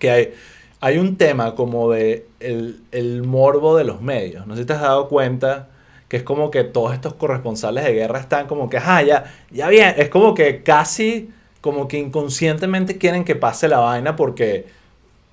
que 0.00 0.10
hay, 0.10 0.34
hay 0.80 0.98
un 0.98 1.16
tema 1.16 1.54
como 1.54 1.88
de 1.92 2.26
el, 2.40 2.80
el 2.90 3.22
morbo 3.22 3.76
de 3.76 3.84
los 3.84 4.00
medios. 4.00 4.44
No 4.44 4.56
sé 4.56 4.62
si 4.62 4.66
te 4.66 4.72
has 4.72 4.80
dado 4.80 5.06
cuenta 5.06 5.68
que 6.08 6.16
es 6.16 6.24
como 6.24 6.50
que 6.50 6.64
todos 6.64 6.94
estos 6.94 7.14
corresponsales 7.14 7.84
de 7.84 7.92
guerra 7.92 8.18
están 8.18 8.48
como 8.48 8.68
que, 8.68 8.78
ah, 8.78 9.02
ya, 9.02 9.32
ya 9.52 9.68
bien, 9.68 9.94
es 9.96 10.08
como 10.08 10.34
que 10.34 10.64
casi, 10.64 11.30
como 11.60 11.86
que 11.86 11.96
inconscientemente 11.96 12.98
quieren 12.98 13.22
que 13.22 13.36
pase 13.36 13.68
la 13.68 13.78
vaina 13.78 14.16
porque 14.16 14.77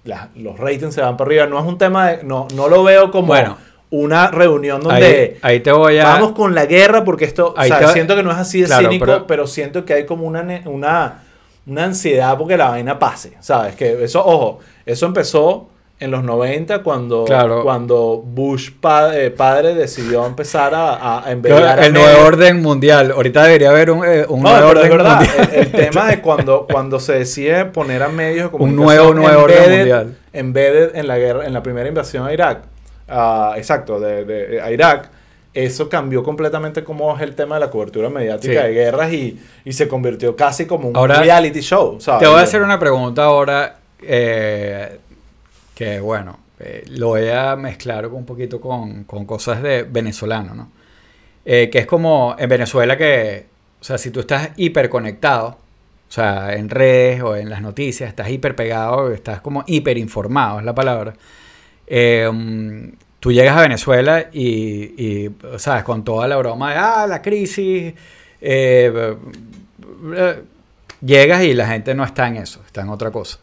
la- 0.05 0.29
los 0.35 0.57
ratings 0.57 0.93
se 0.95 1.01
van 1.01 1.17
para 1.17 1.27
arriba. 1.27 1.45
No 1.47 1.59
es 1.59 1.65
un 1.65 1.77
tema 1.77 2.07
de, 2.11 2.23
no, 2.23 2.47
no 2.55 2.67
lo 2.69 2.83
veo 2.83 3.11
como 3.11 3.27
Bueno. 3.27 3.57
una 3.89 4.31
reunión 4.31 4.81
donde... 4.81 5.39
Ahí, 5.43 5.53
ahí 5.55 5.59
te 5.59 5.71
voy 5.71 5.97
a... 5.97 6.05
Vamos 6.05 6.31
con 6.31 6.55
la 6.55 6.65
guerra 6.65 7.03
porque 7.03 7.25
esto, 7.25 7.53
o 7.57 7.63
sea, 7.63 7.79
te- 7.79 7.87
siento 7.89 8.15
que 8.15 8.23
no 8.23 8.31
es 8.31 8.37
así 8.37 8.61
de 8.61 8.67
Claro, 8.67 8.83
cínico, 8.87 9.05
pero, 9.05 9.27
pero- 9.27 9.47
siento 9.47 9.83
que 9.85 9.93
hay 9.93 10.05
como 10.05 10.25
una, 10.25 10.41
una, 10.65 11.23
una 11.67 11.83
ansiedad 11.83 12.37
porque 12.37 12.55
la 12.57 12.69
vaina 12.69 12.97
pase, 12.99 13.33
¿sabes? 13.39 13.75
Que 13.75 14.03
eso, 14.03 14.25
ojo, 14.25 14.59
eso 14.85 15.05
empezó 15.05 15.69
en 15.97 16.11
los 16.11 16.23
90 16.23 16.83
cuando, 16.83 17.23
Claro. 17.23 17.63
cuando 17.63 18.21
Bush 18.23 18.71
pa- 18.81 19.17
eh, 19.17 19.31
padre 19.31 19.73
decidió 19.75 20.25
empezar 20.25 20.75
a, 20.75 21.19
a 21.19 21.23
que 21.23 21.85
el 21.85 21.93
nuevo 21.93 22.25
orden 22.25 22.61
mundial. 22.61 23.11
Ahorita 23.11 23.43
debería 23.43 23.69
haber 23.69 23.91
un, 23.91 24.03
eh, 24.05 24.25
un 24.27 24.41
no, 24.43 24.49
nuevo 24.51 24.67
pero 24.69 24.79
es 24.81 24.85
orden 24.91 24.97
verdad, 24.97 25.15
mundial. 25.21 25.49
el, 25.53 25.59
el 25.59 25.71
tema 25.91 26.07
de 26.07 26.21
cuando, 26.21 26.67
cuando 26.69 26.99
se 26.99 27.13
decide 27.13 27.65
poner 27.65 28.03
a 28.03 28.09
medios 28.09 28.51
de 28.51 28.57
Un 28.57 28.75
comunicación 28.75 28.85
nuevo, 28.85 29.13
nuevo 29.13 29.43
orden 29.43 29.77
mundial. 29.77 30.17
embedded 30.33 30.95
en 30.97 31.07
la 31.07 31.17
guerra, 31.17 31.45
en 31.45 31.53
la 31.53 31.63
primera 31.63 31.87
invasión 31.87 32.27
a 32.27 32.33
Irak, 32.33 32.63
ah, 33.07 33.53
exacto, 33.55 33.97
de, 33.99 34.25
de- 34.25 34.61
a 34.61 34.71
Irak, 34.71 35.09
eso 35.53 35.87
cambió 35.87 36.21
completamente 36.23 36.83
cómo 36.83 37.15
es 37.15 37.21
el 37.21 37.33
tema 37.35 37.55
de 37.55 37.61
la 37.61 37.69
cobertura 37.69 38.09
mediática 38.09 38.61
Sí. 38.63 38.67
de 38.67 38.73
guerras 38.73 39.13
y, 39.13 39.39
y 39.63 39.71
se 39.71 39.87
convirtió 39.87 40.35
casi 40.35 40.65
como 40.65 40.89
un 40.89 40.97
Ahora, 40.97 41.21
reality 41.21 41.61
show. 41.61 42.01
¿sabes? 42.01 42.19
Te 42.23 42.27
voy 42.27 42.41
a 42.41 42.43
hacer 42.43 42.61
una 42.61 42.77
pregunta 42.77 43.23
ahora 43.23 43.77
eh, 44.01 44.99
que, 45.75 45.99
bueno, 45.99 46.39
eh, 46.59 46.85
lo 46.89 47.09
voy 47.09 47.27
a 47.29 47.55
mezclar 47.55 48.07
un 48.07 48.25
poquito 48.25 48.59
con, 48.59 49.03
con 49.03 49.25
cosas 49.25 49.61
de 49.61 49.83
venezolano, 49.83 50.55
¿no? 50.55 50.71
Eh, 51.45 51.69
que 51.69 51.79
es 51.79 51.85
como 51.85 52.35
en 52.39 52.49
Venezuela 52.49 52.97
que, 52.97 53.45
o 53.79 53.83
sea, 53.83 53.99
si 53.99 54.09
tú 54.09 54.21
estás 54.21 54.49
hiperconectado, 54.55 55.49
o 56.09 56.11
sea, 56.11 56.55
en 56.55 56.69
redes 56.69 57.21
o 57.21 57.35
en 57.35 57.49
las 57.49 57.61
noticias, 57.61 58.09
estás 58.09 58.29
hiper 58.29 58.55
pegado, 58.55 59.11
estás 59.11 59.41
como 59.41 59.63
hiper 59.67 59.97
informado, 59.97 60.59
es 60.59 60.65
la 60.65 60.73
palabra. 60.73 61.13
Eh, 61.85 62.29
mm, 62.31 62.93
tú 63.19 63.31
llegas 63.31 63.57
a 63.57 63.61
Venezuela 63.61 64.29
y, 64.31 65.25
y, 65.25 65.35
¿sabes? 65.57 65.83
Con 65.83 66.03
toda 66.03 66.27
la 66.27 66.37
broma 66.37 66.71
de, 66.71 66.77
ah, 66.77 67.05
la 67.07 67.21
crisis, 67.21 67.93
eh, 68.41 69.15
eh, 70.15 70.43
llegas 71.01 71.43
y 71.43 71.53
la 71.53 71.67
gente 71.67 71.95
no 71.95 72.03
está 72.03 72.27
en 72.27 72.37
eso, 72.37 72.61
está 72.65 72.81
en 72.81 72.89
otra 72.89 73.11
cosa. 73.11 73.39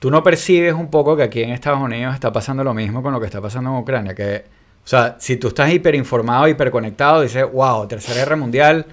Tú 0.00 0.10
no 0.10 0.22
percibes 0.24 0.74
un 0.74 0.88
poco 0.90 1.16
que 1.16 1.22
aquí 1.22 1.42
en 1.42 1.50
Estados 1.50 1.78
Unidos 1.80 2.14
está 2.14 2.32
pasando 2.32 2.64
lo 2.64 2.74
mismo 2.74 3.02
con 3.02 3.12
lo 3.12 3.20
que 3.20 3.26
está 3.26 3.40
pasando 3.40 3.70
en 3.70 3.76
Ucrania, 3.76 4.14
que, 4.14 4.44
o 4.82 4.88
sea, 4.88 5.16
si 5.20 5.36
tú 5.36 5.48
estás 5.48 5.70
hiperinformado, 5.72 6.48
hiperconectado, 6.48 7.20
dices, 7.22 7.44
wow, 7.52 7.86
tercera 7.86 8.16
guerra 8.18 8.34
mundial, 8.36 8.86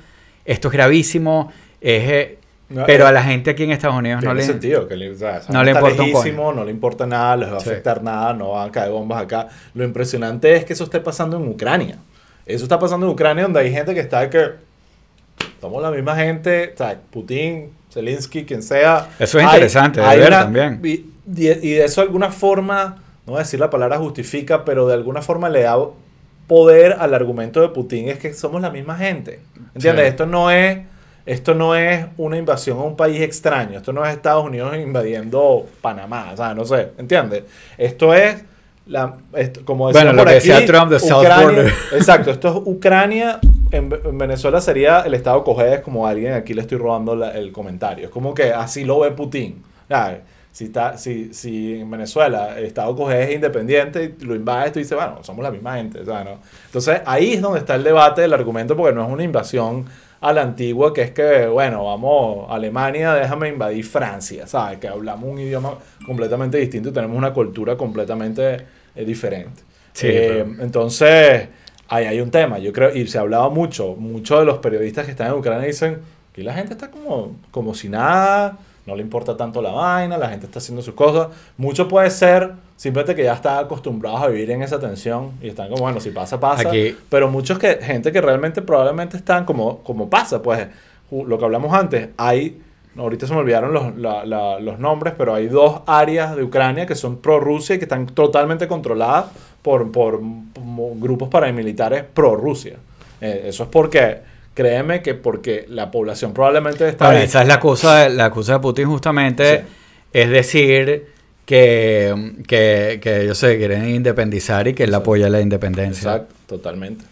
esto 0.46 0.68
es 0.68 0.74
gravísimo, 0.74 1.52
es, 1.82 2.10
eh", 2.10 2.38
No, 2.70 2.86
pero 2.86 3.06
eh, 3.06 3.08
a 3.08 3.12
la 3.14 3.24
gente 3.24 3.52
aquí 3.52 3.64
en 3.64 3.72
Estados 3.72 3.96
Unidos 3.98 4.22
no 4.22 4.34
le... 4.34 4.44
sentido, 4.44 4.86
que 4.88 4.98
le, 4.98 5.12
o 5.12 5.16
sea, 5.16 5.42
no 5.50 5.64
le 5.64 5.72
importa 5.72 6.04
lejísimo, 6.04 6.52
no 6.52 6.66
le 6.66 6.72
importa 6.72 7.08
nada, 7.08 7.38
les 7.38 7.52
va 7.54 7.58
a 7.58 7.60
Sí. 7.62 7.70
afectar 7.70 8.04
nada, 8.04 8.34
no 8.34 8.52
van 8.52 8.68
a 8.68 8.72
caer 8.74 8.92
bombas 8.92 9.24
acá. 9.24 9.48
Lo 9.74 9.86
impresionante 9.86 10.54
es 10.56 10.66
que 10.66 10.74
eso 10.74 10.84
esté 10.84 11.00
pasando 11.00 11.38
en 11.38 11.48
Ucrania. 11.48 11.98
Eso 12.46 12.64
está 12.64 12.78
pasando 12.78 13.06
en 13.06 13.14
Ucrania 13.14 13.44
donde 13.44 13.62
hay 13.62 13.72
gente 13.72 13.94
que 13.94 14.02
está 14.02 14.30
que 14.30 14.52
somos 15.62 15.82
la 15.82 15.92
misma 15.92 16.16
gente, 16.18 16.72
o 16.74 16.78
sea, 16.78 17.00
Putin, 17.12 17.72
Zelensky, 17.98 18.46
quien 18.46 18.62
sea. 18.64 19.10
Eso 19.20 19.40
es 19.40 19.46
Hay- 19.46 19.52
interesante 19.56 20.00
de 20.02 20.06
hay 20.06 20.20
ver 20.20 20.28
una- 20.30 20.40
también. 20.44 20.80
Y, 20.84 21.06
de 21.26 21.84
eso 21.84 22.02
de 22.02 22.08
alguna 22.08 22.32
forma, 22.32 22.98
no 23.26 23.34
voy 23.34 23.38
a 23.38 23.44
decir 23.44 23.60
la 23.60 23.70
palabra 23.70 23.98
justifica, 23.98 24.64
pero 24.64 24.88
de 24.88 24.94
alguna 24.94 25.22
forma 25.22 25.50
le 25.50 25.62
da 25.64 25.78
poder 26.48 26.96
al 27.00 27.14
argumento 27.14 27.60
de 27.62 27.70
Putin, 27.70 28.08
es 28.10 28.20
que 28.20 28.34
somos 28.34 28.62
la 28.62 28.70
misma 28.70 28.96
gente. 28.98 29.40
¿Entiendes? 29.76 30.06
Sí. 30.06 30.10
Esto 30.12 30.26
no 30.26 30.50
es 30.52 30.80
esto 31.26 31.54
no 31.54 31.76
es 31.76 32.06
una 32.16 32.38
invasión 32.38 32.78
a 32.80 32.84
un 32.84 32.96
país 32.96 33.20
extraño. 33.20 33.78
Esto 33.80 33.92
no 33.92 34.06
es 34.06 34.14
Estados 34.14 34.46
Unidos 34.46 34.78
invadiendo 34.78 35.66
Panamá. 35.82 36.30
O 36.34 36.38
sea, 36.38 36.54
no 36.56 36.64
sé. 36.64 36.92
¿Entiendes? 36.98 37.44
Esto 37.78 38.14
es. 38.14 38.38
La, 38.86 39.16
esto- 39.36 39.66
como 39.66 39.90
decía 39.90 40.04
Bueno, 40.06 40.16
lo 40.16 40.26
que 40.26 40.36
decía 40.36 40.66
Trump 40.66 40.90
de 40.90 41.00
South 41.02 41.24
Ucrania- 41.26 41.44
Border. 41.44 41.74
Exacto. 41.92 42.32
Esto 42.32 42.48
es 42.48 42.56
Ucrania. 42.66 43.40
En, 43.72 43.90
Ve- 43.90 44.02
en 44.06 44.18
Venezuela 44.18 44.62
sería 44.62 45.02
el 45.02 45.14
Estado 45.14 45.44
Cogedes, 45.44 45.82
como 45.82 46.08
alguien 46.08 46.34
aquí 46.34 46.54
le 46.54 46.62
estoy 46.62 46.78
robando 46.78 47.16
la- 47.16 47.32
el 47.32 47.52
comentario. 47.52 48.06
Es 48.06 48.12
como 48.12 48.34
que 48.34 48.52
así 48.54 48.86
lo 48.86 49.00
ve 49.00 49.12
Putin. 49.12 49.62
Si, 50.52 50.66
está, 50.66 50.98
si, 50.98 51.34
si 51.36 51.82
en 51.82 51.92
Venezuela 51.92 52.58
el 52.58 52.66
Estado 52.66 52.96
Cogedes 52.96 53.30
es 53.30 53.36
independiente 53.36 54.16
y 54.20 54.24
lo 54.26 54.34
invades, 54.34 54.72
tú 54.74 54.80
dices, 54.80 54.98
bueno, 54.98 55.20
somos 55.24 55.44
la 55.44 55.52
misma 55.52 55.76
gente. 55.76 56.00
Entonces 56.00 57.02
ahí 57.06 57.34
es 57.34 57.42
donde 57.42 57.60
está 57.60 57.76
el 57.76 57.84
debate 57.84 58.22
del 58.22 58.34
argumento, 58.34 58.76
porque 58.76 58.96
no 58.96 59.06
es 59.06 59.12
una 59.12 59.24
invasión 59.24 59.86
a 60.20 60.34
la 60.34 60.42
antigua, 60.42 60.94
que 60.96 61.04
es 61.04 61.12
que, 61.12 61.46
bueno, 61.46 61.86
vamos, 61.86 62.48
Alemania, 62.50 63.14
déjame 63.14 63.50
invadir 63.50 63.86
Francia, 63.86 64.48
¿sabes? 64.48 64.80
Que 64.80 64.88
hablamos 64.88 65.30
un 65.30 65.40
idioma 65.40 65.76
completamente 66.08 66.58
distinto 66.58 66.90
y 66.90 66.92
tenemos 66.92 67.16
una 67.16 67.32
cultura 67.34 67.78
completamente 67.78 68.58
eh, 68.96 69.06
diferente. 69.06 69.62
Sí, 69.94 70.08
Eh, 70.10 70.44
pero- 70.44 70.64
Entonces, 70.64 71.50
ahí 71.90 72.06
hay 72.06 72.20
un 72.22 72.32
tema, 72.32 72.60
yo 72.60 72.72
creo, 72.74 72.96
y 72.96 73.08
se 73.08 73.18
hablaba 73.18 73.50
mucho, 73.50 73.96
muchos 73.98 74.40
de 74.40 74.46
los 74.46 74.58
periodistas 74.60 75.06
que 75.06 75.12
están 75.12 75.28
en 75.28 75.34
Ucrania 75.34 75.66
dicen 75.68 76.00
que 76.34 76.44
la 76.44 76.54
gente 76.54 76.74
está 76.74 76.92
como, 76.92 77.34
como 77.52 77.74
si 77.74 77.90
nada, 77.90 78.58
no 78.86 78.96
le 78.96 79.02
importa 79.02 79.36
tanto 79.36 79.62
la 79.62 79.72
vaina, 79.72 80.18
la 80.18 80.30
gente 80.30 80.46
está 80.46 80.60
haciendo 80.60 80.82
sus 80.82 80.94
cosas. 80.94 81.28
Mucho 81.58 81.88
puede 81.90 82.10
ser 82.10 82.54
simplemente 82.78 83.16
que 83.16 83.24
ya 83.24 83.34
están 83.34 83.66
acostumbrados 83.66 84.22
a 84.22 84.28
vivir 84.28 84.52
en 84.52 84.62
esa 84.62 84.80
tensión 84.80 85.32
y 85.42 85.50
están 85.50 85.68
como, 85.70 85.82
bueno, 85.82 86.00
si 86.00 86.12
pasa, 86.12 86.40
pasa. 86.40 86.70
Aquí- 86.70 86.96
Pero 87.10 87.30
muchos 87.30 87.60
que, 87.60 87.80
gente 87.82 88.12
que 88.14 88.22
realmente 88.22 88.62
probablemente 88.62 89.18
están 89.18 89.44
como, 89.46 89.80
como 89.80 90.10
pasa, 90.10 90.42
pues 90.42 90.68
lo 91.12 91.38
que 91.38 91.44
hablamos 91.46 91.74
antes, 91.74 92.10
hay, 92.18 92.62
ahorita 92.96 93.28
se 93.28 93.34
me 93.34 93.40
olvidaron 93.40 93.74
los, 93.74 93.98
la- 93.98 94.26
la- 94.26 94.60
los 94.60 94.80
nombres, 94.80 95.14
pero 95.18 95.34
hay 95.34 95.48
dos 95.48 95.82
áreas 95.86 96.36
de 96.38 96.44
Ucrania 96.44 96.86
que 96.86 96.96
son 96.96 97.18
pro-Rusia 97.18 97.76
y 97.76 97.80
que 97.80 97.86
están 97.86 98.06
totalmente 98.08 98.68
controladas 98.70 99.26
por, 99.64 99.92
por 99.92 100.22
grupos 100.96 101.30
paramilitares 101.30 102.04
pro-Rusia. 102.14 102.78
Eh, 103.22 103.44
eso 103.48 103.64
es 103.64 103.70
porque, 103.70 104.18
créeme 104.54 105.02
que 105.02 105.14
porque 105.16 105.66
la 105.70 105.90
población 105.92 106.34
probablemente 106.34 106.88
está... 106.90 107.10
Ahí. 107.10 107.24
esa 107.24 107.42
es 107.42 107.48
la 107.48 107.60
cosa, 107.60 108.10
la 108.10 108.30
cosa 108.32 108.54
de 108.54 108.60
Putin 108.60 108.88
justamente, 108.88 109.60
Sí. 109.60 109.66
es 110.14 110.30
decir, 110.30 111.08
que, 111.46 112.34
que, 112.48 113.00
que 113.02 113.22
ellos 113.22 113.38
se 113.38 113.58
quieren 113.58 113.88
independizar 113.90 114.68
y 114.68 114.74
que 114.74 114.84
él 114.84 114.90
Exacto. 114.90 115.04
apoya 115.04 115.30
la 115.30 115.40
independencia. 115.42 116.12
Exacto, 116.12 116.36
totalmente. 116.48 117.06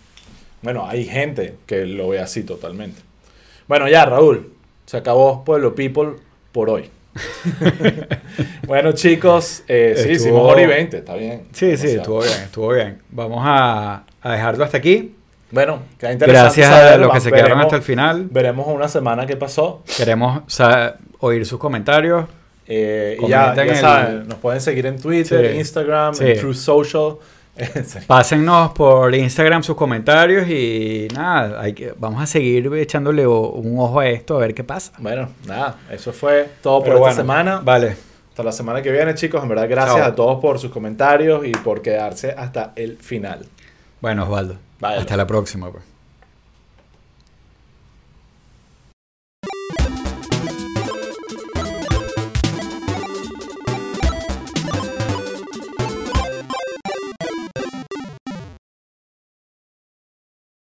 Bueno, 0.61 0.85
hay 0.87 1.05
gente 1.05 1.55
que 1.65 1.85
lo 1.85 2.09
ve 2.09 2.19
así 2.19 2.43
totalmente. 2.43 3.01
Bueno, 3.67 3.87
ya, 3.87 4.05
Raúl, 4.05 4.51
se 4.85 4.97
acabó 4.97 5.43
Pueblo 5.45 5.73
People 5.75 6.13
por 6.51 6.69
hoy. 6.69 6.89
bueno, 8.67 8.91
chicos, 8.93 9.63
eh, 9.67 9.93
sí, 9.95 10.01
Estuvo- 10.01 10.13
hicimos 10.13 10.51
hora 10.51 10.61
y 10.61 10.65
20, 10.67 10.97
está 10.97 11.15
bien. 11.15 11.43
Sí, 11.53 11.77
sí, 11.77 11.87
estuvo 11.87 12.19
bien, 12.21 12.33
estuvo 12.43 12.69
bien. 12.73 13.01
Vamos 13.09 13.41
a, 13.45 14.03
a 14.21 14.31
dejarlo 14.31 14.63
hasta 14.63 14.77
aquí. 14.77 15.15
Bueno, 15.51 15.79
queda 15.99 16.11
interesante 16.11 16.61
Gracias 16.61 16.69
a 16.69 16.79
saber, 16.87 16.99
los 16.99 17.13
que 17.13 17.19
se 17.21 17.29
quedaron 17.31 17.49
veremos- 17.51 17.63
hasta 17.65 17.75
el 17.77 17.81
final. 17.83 18.27
Veremos 18.29 18.67
una 18.67 18.87
semana 18.87 19.25
que 19.25 19.37
pasó. 19.37 19.83
Queremos 19.97 20.41
sa- 20.47 20.97
oír 21.19 21.45
sus 21.45 21.59
comentarios. 21.59 22.25
eh, 22.67 23.17
y 23.21 23.27
ya, 23.29 23.53
ya 23.55 23.61
el- 23.63 23.75
saben, 23.75 24.27
nos 24.27 24.39
pueden 24.39 24.59
seguir 24.59 24.87
en 24.87 24.99
Twitter, 24.99 25.51
Sí. 25.51 25.57
Instagram, 25.59 26.15
Sí. 26.15 26.23
en 26.25 26.39
True 26.39 26.53
Social. 26.55 27.17
Sí. 27.85 27.99
Pásennos 28.05 28.71
por 28.73 29.15
Instagram 29.15 29.63
sus 29.63 29.75
comentarios 29.75 30.47
y 30.49 31.07
nada, 31.13 31.61
hay 31.61 31.73
que, 31.73 31.93
vamos 31.97 32.21
a 32.21 32.25
seguir 32.25 32.69
echándole 32.75 33.25
un 33.25 33.79
ojo 33.79 33.99
a 34.01 34.07
esto 34.09 34.35
a 34.35 34.39
ver 34.39 34.53
qué 34.53 34.63
pasa. 34.63 34.91
bueno, 34.99 35.29
nada, 35.47 35.77
eso 35.89 36.11
fue 36.11 36.49
todo 36.61 36.79
por 36.79 36.83
Pero 36.83 36.95
esta 36.95 37.01
bueno, 37.01 37.15
semana. 37.15 37.61
Vale. 37.63 37.95
Hasta 38.29 38.43
la 38.43 38.51
semana 38.51 38.81
que 38.81 38.91
viene, 38.91 39.15
chicos. 39.15 39.41
En 39.41 39.47
verdad, 39.47 39.67
gracias 39.69 39.95
Chao. 39.95 40.07
a 40.09 40.15
todos 40.15 40.41
por 40.41 40.59
sus 40.59 40.69
comentarios 40.69 41.45
y 41.45 41.51
por 41.51 41.81
quedarse 41.81 42.35
hasta 42.37 42.73
el 42.75 42.97
final. 42.97 43.45
Bueno, 44.01 44.23
Osvaldo. 44.23 44.57
Vale. 44.81 44.97
Hasta 44.97 45.15
la 45.15 45.25
próxima. 45.25 45.71
Pues. 45.71 45.94